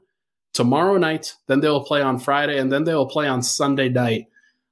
tomorrow 0.52 0.98
night, 0.98 1.34
then 1.46 1.60
they'll 1.60 1.82
play 1.82 2.02
on 2.02 2.18
Friday, 2.18 2.58
and 2.58 2.70
then 2.70 2.84
they'll 2.84 3.06
play 3.06 3.26
on 3.26 3.42
Sunday 3.42 3.88
night. 3.88 4.26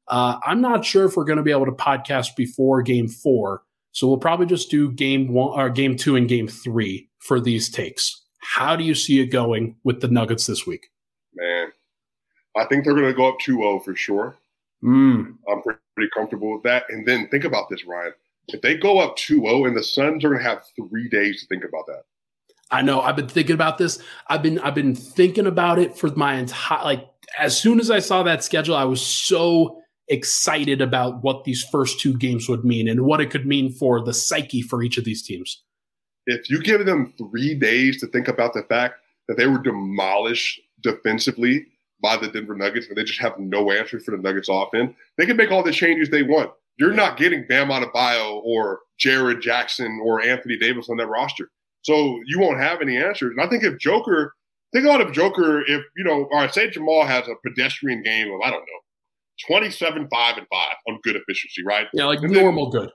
Uh, 0.09 0.39
I'm 0.45 0.61
not 0.61 0.85
sure 0.85 1.07
if 1.07 1.17
we're 1.17 1.25
going 1.25 1.39
to 1.39 1.43
be 1.43 1.51
able 1.51 1.65
to 1.65 1.73
podcast 1.73 2.37
before 2.37 2.83
game 2.83 3.09
four. 3.09 3.63
So 3.93 4.07
we'll 4.07 4.19
probably 4.19 4.47
just 4.47 4.71
do 4.71 4.93
game 4.93 5.33
one 5.33 5.59
or 5.59 5.71
game 5.71 5.97
two 5.97 6.17
and 6.17 6.29
game 6.29 6.49
three 6.49 7.09
for 7.19 7.41
these 7.41 7.71
takes. 7.71 8.25
How 8.41 8.77
do 8.77 8.85
you 8.85 8.95
see 8.95 9.21
it 9.21 9.27
going 9.27 9.77
with 9.85 10.03
the 10.03 10.09
Nuggets 10.09 10.47
this 10.47 10.67
week? 10.67 10.89
Man, 11.35 11.69
I 12.57 12.67
think 12.67 12.85
they're 12.85 12.95
going 12.95 13.07
to 13.07 13.15
go 13.15 13.27
up 13.27 13.39
2 13.41 13.57
0 13.57 13.81
for 13.81 13.97
sure. 13.97 14.37
Mm. 14.85 15.37
I'm 15.51 15.63
pretty 15.99 16.11
comfortable 16.15 16.53
with 16.53 16.63
that. 16.63 16.85
And 16.91 17.07
then 17.07 17.29
think 17.29 17.45
about 17.45 17.69
this, 17.69 17.85
Ryan. 17.85 18.13
If 18.47 18.63
they 18.63 18.77
go 18.77 18.99
up 18.99 19.17
2 19.17 19.41
0 19.41 19.65
and 19.65 19.77
the 19.77 19.83
Suns 19.83 20.25
are 20.25 20.29
going 20.29 20.43
to 20.43 20.49
have 20.49 20.63
three 20.77 21.09
days 21.09 21.41
to 21.41 21.47
think 21.49 21.65
about 21.65 21.87
that. 21.87 22.03
I 22.71 22.83
know. 22.83 23.01
I've 23.01 23.17
been 23.17 23.29
thinking 23.29 23.55
about 23.55 23.79
this. 23.79 24.01
I've 24.29 24.43
been 24.43 24.59
I've 24.61 24.75
been 24.75 24.95
thinking 24.95 25.47
about 25.47 25.79
it 25.79 25.97
for 25.97 26.09
my 26.11 26.35
entire 26.35 26.85
like 26.85 27.09
as 27.39 27.59
soon 27.59 27.81
as 27.81 27.91
I 27.91 27.99
saw 27.99 28.23
that 28.23 28.45
schedule, 28.45 28.77
I 28.77 28.85
was 28.85 29.05
so 29.05 29.81
excited 30.09 30.81
about 30.81 31.23
what 31.23 31.45
these 31.45 31.63
first 31.65 32.01
two 32.01 32.17
games 32.17 32.49
would 32.49 32.65
mean 32.65 32.89
and 32.89 33.05
what 33.05 33.21
it 33.21 33.31
could 33.31 33.47
mean 33.47 33.73
for 33.73 34.03
the 34.03 34.15
psyche 34.15 34.63
for 34.63 34.83
each 34.83 34.99
of 34.99 35.05
these 35.05 35.23
teams. 35.23 35.63
If 36.27 36.49
you 36.49 36.63
give 36.63 36.87
them 36.87 37.13
three 37.19 37.55
days 37.55 38.01
to 38.01 38.07
think 38.07 38.29
about 38.29 38.55
the 38.55 38.63
fact 38.63 38.95
that 39.29 39.37
they 39.37 39.47
were 39.47 39.63
demolished 39.63 40.61
defensively 40.83 41.67
by 42.01 42.17
the 42.17 42.29
Denver 42.29 42.55
Nuggets 42.55 42.87
and 42.87 42.97
they 42.97 43.05
just 43.05 43.21
have 43.21 43.39
no 43.39 43.71
answer 43.71 43.99
for 44.01 44.13
the 44.13 44.23
Nuggets 44.23 44.49
offense, 44.51 44.95
they 45.17 45.27
can 45.27 45.37
make 45.37 45.51
all 45.51 45.63
the 45.63 45.73
changes 45.73 46.11
they 46.11 46.23
want. 46.23 46.51
You're 46.79 46.93
not 46.93 47.17
getting 47.17 47.47
Bam 47.47 47.69
Adebayo 47.69 48.41
or 48.45 48.81
Jaren 49.05 49.41
Jackson 49.41 50.01
or 50.03 50.23
Anthony 50.23 50.57
Davis 50.57 50.89
on 50.89 50.97
that 50.99 51.09
roster. 51.09 51.51
So 51.83 52.21
you 52.27 52.39
won't 52.39 52.61
have 52.61 52.81
any 52.81 52.97
answers. 52.97 53.33
And 53.37 53.41
I 53.41 53.49
think 53.49 53.65
if 53.65 53.79
Joker, 53.79 54.35
think 54.73 54.85
about 54.85 55.01
if 55.01 55.13
Joker, 55.13 55.61
if, 55.63 55.83
you 55.97 56.05
know, 56.05 56.29
all 56.33 56.41
right, 56.41 56.53
say 56.53 56.71
Jamal 56.71 57.05
has 57.05 57.27
a 57.27 57.35
pedestrian 57.47 58.03
game 58.03 58.33
of, 58.33 58.41
I 58.45 58.51
don't 58.51 58.61
know, 58.61 59.47
27, 59.47 60.09
5, 60.09 60.37
and 60.37 60.47
5 60.51 60.69
on 60.89 61.01
good 61.03 61.17
efficiency, 61.17 61.65
right? 61.65 61.87
Yeah, 61.93 62.07
like 62.07 62.21
and 62.21 62.33
normal 62.33 62.71
then, 62.71 62.83
good. 62.83 62.91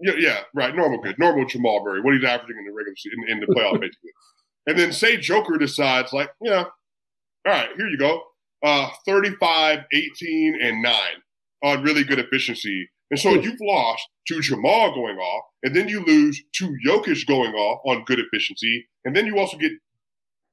Yeah, 0.00 0.14
yeah, 0.18 0.40
right. 0.54 0.74
Normal 0.74 1.00
good. 1.02 1.18
Normal 1.18 1.46
Jamal 1.46 1.84
Murray. 1.84 2.00
What 2.00 2.14
he's 2.14 2.24
averaging 2.24 2.56
in 2.58 2.64
the 2.64 2.72
regular 2.72 2.96
season, 2.96 3.18
in, 3.26 3.34
in 3.34 3.40
the 3.40 3.46
playoff, 3.46 3.72
basically. 3.80 4.10
And 4.66 4.78
then 4.78 4.92
say 4.92 5.16
Joker 5.16 5.58
decides, 5.58 6.12
like, 6.12 6.30
yeah, 6.40 6.64
all 7.46 7.52
right, 7.52 7.68
here 7.76 7.88
you 7.88 7.98
go. 7.98 8.22
Uh, 8.62 8.90
35, 9.06 9.78
18, 9.92 10.58
and 10.60 10.82
9 10.82 10.94
on 11.62 11.82
really 11.82 12.04
good 12.04 12.18
efficiency. 12.18 12.90
And 13.10 13.18
so 13.18 13.30
you've 13.30 13.60
lost 13.60 14.06
to 14.28 14.40
Jamal 14.40 14.94
going 14.94 15.16
off, 15.16 15.44
and 15.62 15.74
then 15.74 15.88
you 15.88 16.04
lose 16.04 16.40
to 16.56 16.76
Jokic 16.86 17.26
going 17.26 17.52
off 17.54 17.80
on 17.86 18.04
good 18.04 18.20
efficiency, 18.20 18.86
and 19.04 19.16
then 19.16 19.26
you 19.26 19.38
also 19.38 19.56
get 19.56 19.72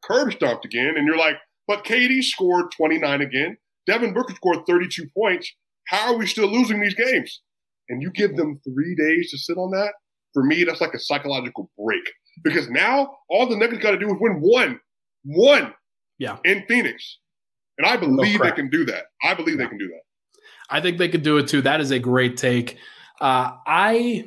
curb 0.04 0.32
stomped 0.34 0.66
again, 0.66 0.96
and 0.98 1.06
you're 1.06 1.18
like, 1.18 1.36
but 1.68 1.84
KD 1.84 2.24
scored 2.24 2.72
29 2.76 3.22
again. 3.22 3.58
Devin 3.86 4.14
Booker 4.14 4.34
scored 4.34 4.66
32 4.66 5.08
points. 5.16 5.52
How 5.88 6.14
are 6.14 6.18
we 6.18 6.26
still 6.26 6.48
losing 6.48 6.82
these 6.82 6.96
games? 6.96 7.42
And 7.90 8.02
you 8.02 8.12
give 8.12 8.36
them 8.36 8.60
three 8.64 8.96
days 8.96 9.32
to 9.32 9.38
sit 9.38 9.58
on 9.58 9.72
that. 9.72 9.94
For 10.34 10.44
me, 10.44 10.64
that's 10.64 10.82
like 10.82 10.94
a 10.94 11.00
psychological 11.00 11.70
break 11.78 12.04
because 12.44 12.70
now 12.70 13.16
all 13.30 13.48
the 13.48 13.56
Nuggets 13.56 13.82
got 13.82 13.92
to 13.92 13.98
do 13.98 14.08
is 14.08 14.18
win 14.20 14.40
one, 14.42 14.80
one, 15.24 15.74
yeah, 16.20 16.38
in 16.44 16.66
Phoenix, 16.68 17.20
and 17.78 17.88
I 17.88 17.98
believe 17.98 18.42
they 18.42 18.52
can 18.52 18.70
do 18.70 18.86
that. 18.86 19.06
I 19.24 19.34
believe 19.34 19.58
yeah. 19.58 19.66
they 19.66 19.70
can 19.70 19.78
do 19.78 19.88
that. 19.88 20.02
I 20.70 20.82
think 20.82 20.98
they 20.98 21.10
could 21.10 21.24
do 21.24 21.38
it 21.38 21.48
too. 21.48 21.62
That 21.62 21.80
is 21.80 21.92
a 21.92 22.00
great 22.00 22.38
take. 22.38 22.78
Uh, 23.22 23.52
I, 23.66 24.26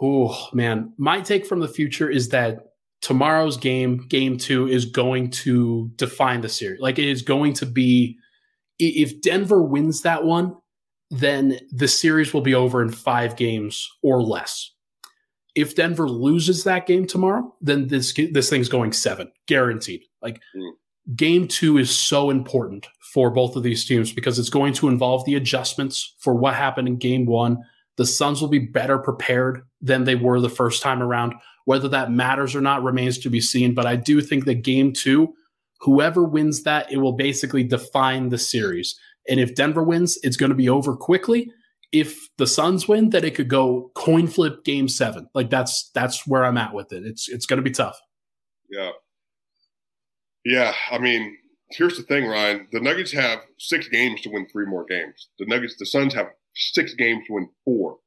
oh 0.00 0.48
man, 0.52 0.92
my 0.98 1.20
take 1.20 1.46
from 1.46 1.60
the 1.60 1.68
future 1.68 2.08
is 2.10 2.28
that 2.30 2.72
tomorrow's 3.00 3.56
game, 3.56 4.06
game 4.08 4.36
two, 4.38 4.68
is 4.68 4.84
going 4.84 5.30
to 5.30 5.90
define 5.96 6.40
the 6.40 6.48
series. 6.48 6.80
Like 6.80 6.98
it 6.98 7.08
is 7.08 7.22
going 7.22 7.54
to 7.54 7.66
be, 7.66 8.18
if 8.78 9.20
Denver 9.20 9.62
wins 9.62 10.02
that 10.02 10.24
one, 10.24 10.56
then 11.10 11.58
the 11.70 11.88
series 11.88 12.34
will 12.34 12.40
be 12.40 12.54
over 12.54 12.82
in 12.82 12.90
five 12.90 13.36
games 13.36 13.88
or 14.02 14.22
less. 14.22 14.70
If 15.54 15.76
Denver 15.76 16.08
loses 16.08 16.64
that 16.64 16.86
game 16.86 17.06
tomorrow, 17.06 17.54
then 17.60 17.86
this 17.86 18.12
this 18.32 18.50
thing's 18.50 18.68
going 18.68 18.92
seven, 18.92 19.30
guaranteed. 19.46 20.02
Like 20.20 20.40
mm. 20.56 20.72
Game 21.14 21.48
two 21.48 21.78
is 21.78 21.94
so 21.94 22.30
important 22.30 22.86
for 23.12 23.30
both 23.30 23.56
of 23.56 23.62
these 23.62 23.84
teams 23.84 24.12
because 24.12 24.38
it's 24.38 24.50
going 24.50 24.72
to 24.74 24.88
involve 24.88 25.24
the 25.24 25.34
adjustments 25.34 26.14
for 26.18 26.34
what 26.34 26.54
happened 26.54 26.88
in 26.88 26.96
game 26.96 27.26
one. 27.26 27.58
The 27.96 28.06
Suns 28.06 28.40
will 28.40 28.48
be 28.48 28.58
better 28.58 28.98
prepared 28.98 29.62
than 29.80 30.04
they 30.04 30.16
were 30.16 30.40
the 30.40 30.48
first 30.48 30.82
time 30.82 31.02
around. 31.02 31.34
Whether 31.64 31.88
that 31.88 32.10
matters 32.10 32.54
or 32.54 32.60
not 32.60 32.82
remains 32.82 33.18
to 33.18 33.30
be 33.30 33.40
seen. 33.40 33.74
But 33.74 33.86
I 33.86 33.96
do 33.96 34.20
think 34.20 34.44
that 34.44 34.62
game 34.62 34.92
two, 34.92 35.32
whoever 35.80 36.24
wins 36.24 36.64
that, 36.64 36.90
it 36.90 36.98
will 36.98 37.12
basically 37.12 37.62
define 37.62 38.30
the 38.30 38.38
series. 38.38 38.98
And 39.28 39.40
if 39.40 39.54
Denver 39.54 39.82
wins, 39.82 40.18
it's 40.22 40.36
going 40.36 40.50
to 40.50 40.56
be 40.56 40.68
over 40.68 40.96
quickly. 40.96 41.50
If 41.92 42.28
the 42.36 42.46
Suns 42.46 42.88
win, 42.88 43.10
then 43.10 43.24
it 43.24 43.34
could 43.34 43.48
go 43.48 43.92
coin 43.94 44.26
flip 44.26 44.64
game 44.64 44.88
seven. 44.88 45.28
Like 45.34 45.48
that's 45.48 45.90
that's 45.94 46.26
where 46.26 46.44
I'm 46.44 46.58
at 46.58 46.74
with 46.74 46.92
it. 46.92 47.04
It's 47.06 47.28
it's 47.28 47.46
going 47.46 47.58
to 47.58 47.62
be 47.62 47.70
tough. 47.70 47.98
Yeah. 48.68 48.90
Yeah, 50.44 50.72
I 50.90 50.98
mean, 50.98 51.36
here's 51.70 51.96
the 51.96 52.02
thing, 52.02 52.26
Ryan. 52.26 52.68
The 52.72 52.80
Nuggets 52.80 53.12
have 53.12 53.40
six 53.58 53.88
games 53.88 54.20
to 54.22 54.30
win 54.30 54.46
three 54.48 54.66
more 54.66 54.84
games. 54.84 55.28
The 55.38 55.46
Nuggets, 55.46 55.76
the 55.78 55.86
Suns 55.86 56.14
have 56.14 56.28
six 56.54 56.94
games 56.94 57.26
to 57.26 57.34
win 57.34 57.48
four. 57.64 57.98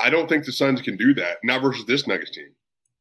I 0.00 0.10
don't 0.10 0.28
think 0.28 0.44
the 0.44 0.52
Suns 0.52 0.82
can 0.82 0.96
do 0.96 1.14
that. 1.14 1.38
Not 1.42 1.62
versus 1.62 1.86
this 1.86 2.06
Nuggets 2.06 2.32
team. 2.32 2.48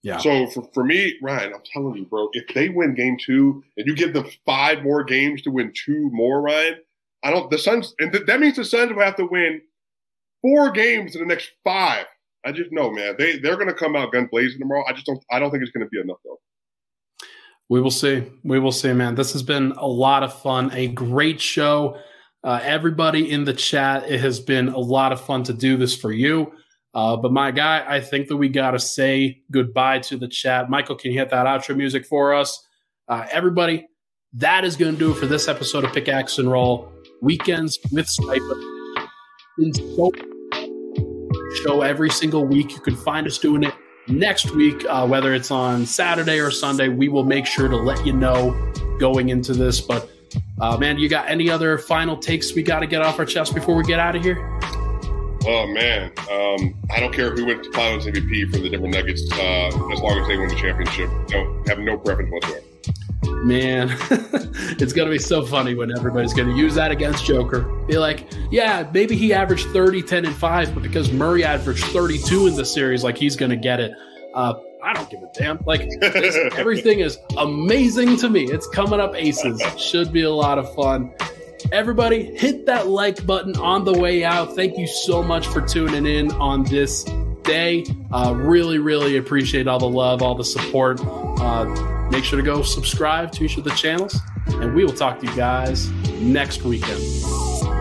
Yeah. 0.03 0.20
So 0.20 0.47
for, 0.47 0.70
for 0.74 0.84
me, 0.84 1.16
Ryan, 1.22 1.53
I'm 1.55 1.63
telling 1.74 1.95
you, 1.95 2.05
bro, 2.05 2.30
if 2.34 2.53
they 2.53 2.70
win 2.70 2.93
game 2.93 3.18
two 3.20 3.63
and 3.76 3.88
you 3.88 3.95
give 3.95 4.13
them 4.13 4.28
five 4.45 4.84
more 4.84 5.03
games 5.03 5.41
to 5.41 5.51
win 5.51 5.74
two 5.74 6.09
more, 6.11 6.41
Ryan, 6.41 6.76
I 7.24 7.32
don't, 7.32 7.49
the 7.49 7.57
Suns, 7.57 7.95
and 7.99 8.11
th- 8.11 8.28
that 8.28 8.39
means 8.39 8.55
the 8.55 8.63
Suns 8.63 8.93
will 8.93 9.01
have 9.01 9.16
to 9.16 9.26
win 9.26 9.61
four 10.43 10.70
games 10.70 11.16
in 11.16 11.22
the 11.22 11.28
next 11.28 11.49
five. 11.63 12.05
I 12.45 12.51
just 12.51 12.72
know, 12.72 12.91
man, 12.91 13.16
they, 13.18 13.39
they're 13.39 13.55
going 13.55 13.68
to 13.68 13.74
come 13.74 13.95
out 13.95 14.11
gun 14.11 14.30
blazing 14.32 14.59
tomorrow. 14.59 14.84
I 14.88 14.93
just 14.93 15.07
don't, 15.07 15.24
I 15.32 15.39
don't 15.39 15.49
think 15.49 15.63
it's 15.63 15.72
going 15.72 15.86
to 15.86 15.89
be 15.89 15.99
enough 15.99 16.20
though. 16.24 16.39
We 17.70 17.82
will 17.82 17.91
see. 17.91 18.24
We 18.43 18.59
will 18.59 18.72
see, 18.72 18.93
man. 18.93 19.16
This 19.16 19.34
has 19.34 19.43
been 19.43 19.72
a 19.72 19.88
lot 19.88 20.24
of 20.24 20.39
fun, 20.41 20.72
a 20.74 20.88
great 20.88 21.41
show. 21.41 21.97
Uh, 22.43 22.59
everybody 22.61 23.32
in 23.32 23.43
the 23.43 23.53
chat, 23.53 24.09
it 24.09 24.20
has 24.20 24.39
been 24.39 24.68
a 24.68 24.78
lot 24.78 25.11
of 25.11 25.20
fun 25.20 25.43
to 25.43 25.53
do 25.53 25.78
this 25.78 25.97
for 25.97 26.11
you. 26.11 26.51
Uh, 26.93 27.18
but 27.18 27.32
my 27.32 27.51
guy, 27.51 27.84
I 27.88 27.99
think 27.99 28.28
that 28.28 28.38
we 28.38 28.49
got 28.49 28.72
to 28.72 28.80
say 28.80 29.41
goodbye 29.51 29.99
to 29.99 30.18
the 30.18 30.28
chat. 30.28 30.70
Michael, 30.70 30.95
can 30.95 31.11
you 31.11 31.20
hit 31.20 31.32
that 31.32 31.47
outro 31.47 31.76
music 31.76 32.05
for 32.05 32.34
us? 32.34 32.63
Uh, 33.07 33.26
everybody, 33.32 33.88
that 34.34 34.63
is 34.63 34.76
going 34.76 34.93
to 34.93 34.99
do 34.99 35.11
it 35.11 35.16
for 35.16 35.26
this 35.26 35.47
episode 35.47 35.84
of 35.84 35.91
Pickaxe 35.91 36.38
and 36.38 36.49
Roll 36.49 36.91
Weekends 37.22 37.80
with 37.91 38.07
Swipa. 38.07 39.07
show 41.63 41.82
every 41.82 42.09
single 42.09 42.45
week. 42.45 42.72
You 42.72 42.80
can 42.80 42.95
find 42.95 43.26
us 43.26 43.39
doing 43.39 43.63
it 43.63 43.74
next 44.08 44.51
week, 44.51 44.86
uh, 44.88 45.08
whether 45.08 45.34
it's 45.34 45.51
on 45.51 45.86
Saturday 45.86 46.39
or 46.39 46.51
Sunday. 46.51 46.89
We 46.89 47.10
will 47.10 47.24
make 47.24 47.45
sure 47.45 47.68
to 47.68 47.76
let 47.76 48.06
you 48.06 48.14
know 48.14 48.51
going 48.99 49.30
into 49.30 49.53
this. 49.53 49.82
But 49.82 50.10
uh, 50.60 50.78
man, 50.78 50.97
you 50.97 51.10
got 51.10 51.30
any 51.30 51.49
other 51.49 51.78
final 51.78 52.18
takes 52.18 52.53
we 52.53 52.64
got 52.64 52.80
to 52.80 52.88
get 52.88 53.01
off 53.01 53.20
our 53.20 53.26
chest 53.26 53.53
before 53.53 53.76
we 53.76 53.84
get 53.84 53.99
out 53.99 54.16
of 54.16 54.24
here? 54.24 54.38
Oh 55.47 55.68
man, 55.68 56.12
um, 56.32 56.74
I 56.89 56.99
don't 56.99 57.14
care 57.14 57.30
who 57.30 57.45
wins 57.45 57.68
the 57.68 57.74
Finals 57.74 58.08
MVP 58.08 58.51
for 58.51 58.58
the 58.60 58.70
Denver 58.70 58.88
Nuggets, 58.88 59.22
uh, 59.34 59.68
as 59.91 59.99
long 59.99 60.20
as 60.20 60.28
they 60.28 60.38
win 60.38 60.47
the 60.47 60.56
championship. 60.56 61.10
Don't 61.28 61.68
have 61.68 61.78
no 61.78 61.97
preference 61.97 62.32
whatsoever. 62.32 62.74
Man, 63.46 63.96
it's 64.80 64.91
gonna 64.91 65.12
be 65.12 65.20
so 65.20 65.46
funny 65.46 65.76
when 65.76 65.96
everybody's 65.96 66.34
gonna 66.34 66.56
use 66.56 66.74
that 66.74 66.89
against 66.89 67.26
Joker. 67.26 67.62
Be 67.86 68.00
like, 68.00 68.28
yeah, 68.50 68.89
maybe 68.91 69.16
he 69.16 69.34
averaged 69.34 69.68
30, 69.68 70.02
10, 70.02 70.26
and 70.26 70.36
5, 70.36 70.74
but 70.74 70.82
because 70.82 71.12
Murray 71.12 71.43
averaged 71.43 71.84
32 71.86 72.48
in 72.48 72.56
the 72.56 72.66
series, 72.66 73.04
like 73.04 73.16
he's 73.16 73.36
gonna 73.36 73.56
get 73.56 73.80
it. 73.80 73.91
Uh, 74.34 74.56
I 74.82 74.93
don't 74.93 75.08
give 75.12 75.22
a 75.22 75.30
damn. 75.38 75.60
Like 75.64 75.88
everything 76.58 77.02
is 77.02 77.20
amazing 77.38 78.18
to 78.18 78.30
me. 78.32 78.46
It's 78.46 78.68
coming 78.68 79.00
up 79.00 79.14
aces. 79.16 79.62
Should 79.80 80.12
be 80.12 80.24
a 80.24 80.32
lot 80.32 80.58
of 80.58 80.74
fun. 80.74 81.14
Everybody, 81.72 82.36
hit 82.36 82.66
that 82.66 82.88
like 82.88 83.28
button 83.28 83.56
on 83.58 83.86
the 83.86 83.93
way 83.93 84.24
out. 84.24 84.56
Thank 84.56 84.76
you 84.76 84.88
so 84.88 85.22
much 85.22 85.46
for 85.46 85.62
tuning 85.62 86.08
in 86.08 86.32
on 86.32 86.64
this 86.64 87.04
day. 87.43 87.86
Uh, 88.11 88.34
really, 88.36 88.80
really 88.80 89.18
appreciate 89.18 89.68
all 89.68 89.78
the 89.78 89.88
love, 89.88 90.24
all 90.24 90.34
the 90.34 90.44
support. 90.44 90.99
Uh, 91.03 91.94
make 92.11 92.23
sure 92.23 92.40
to 92.40 92.45
go 92.45 92.61
subscribe 92.61 93.32
to 93.34 93.44
each 93.44 93.57
of 93.57 93.64
the 93.64 93.72
channels, 93.72 94.19
and 94.48 94.73
we 94.73 94.86
will 94.86 94.94
talk 94.94 95.19
to 95.19 95.26
you 95.26 95.36
guys 95.36 95.90
next 96.19 96.64
weekend. 96.64 97.74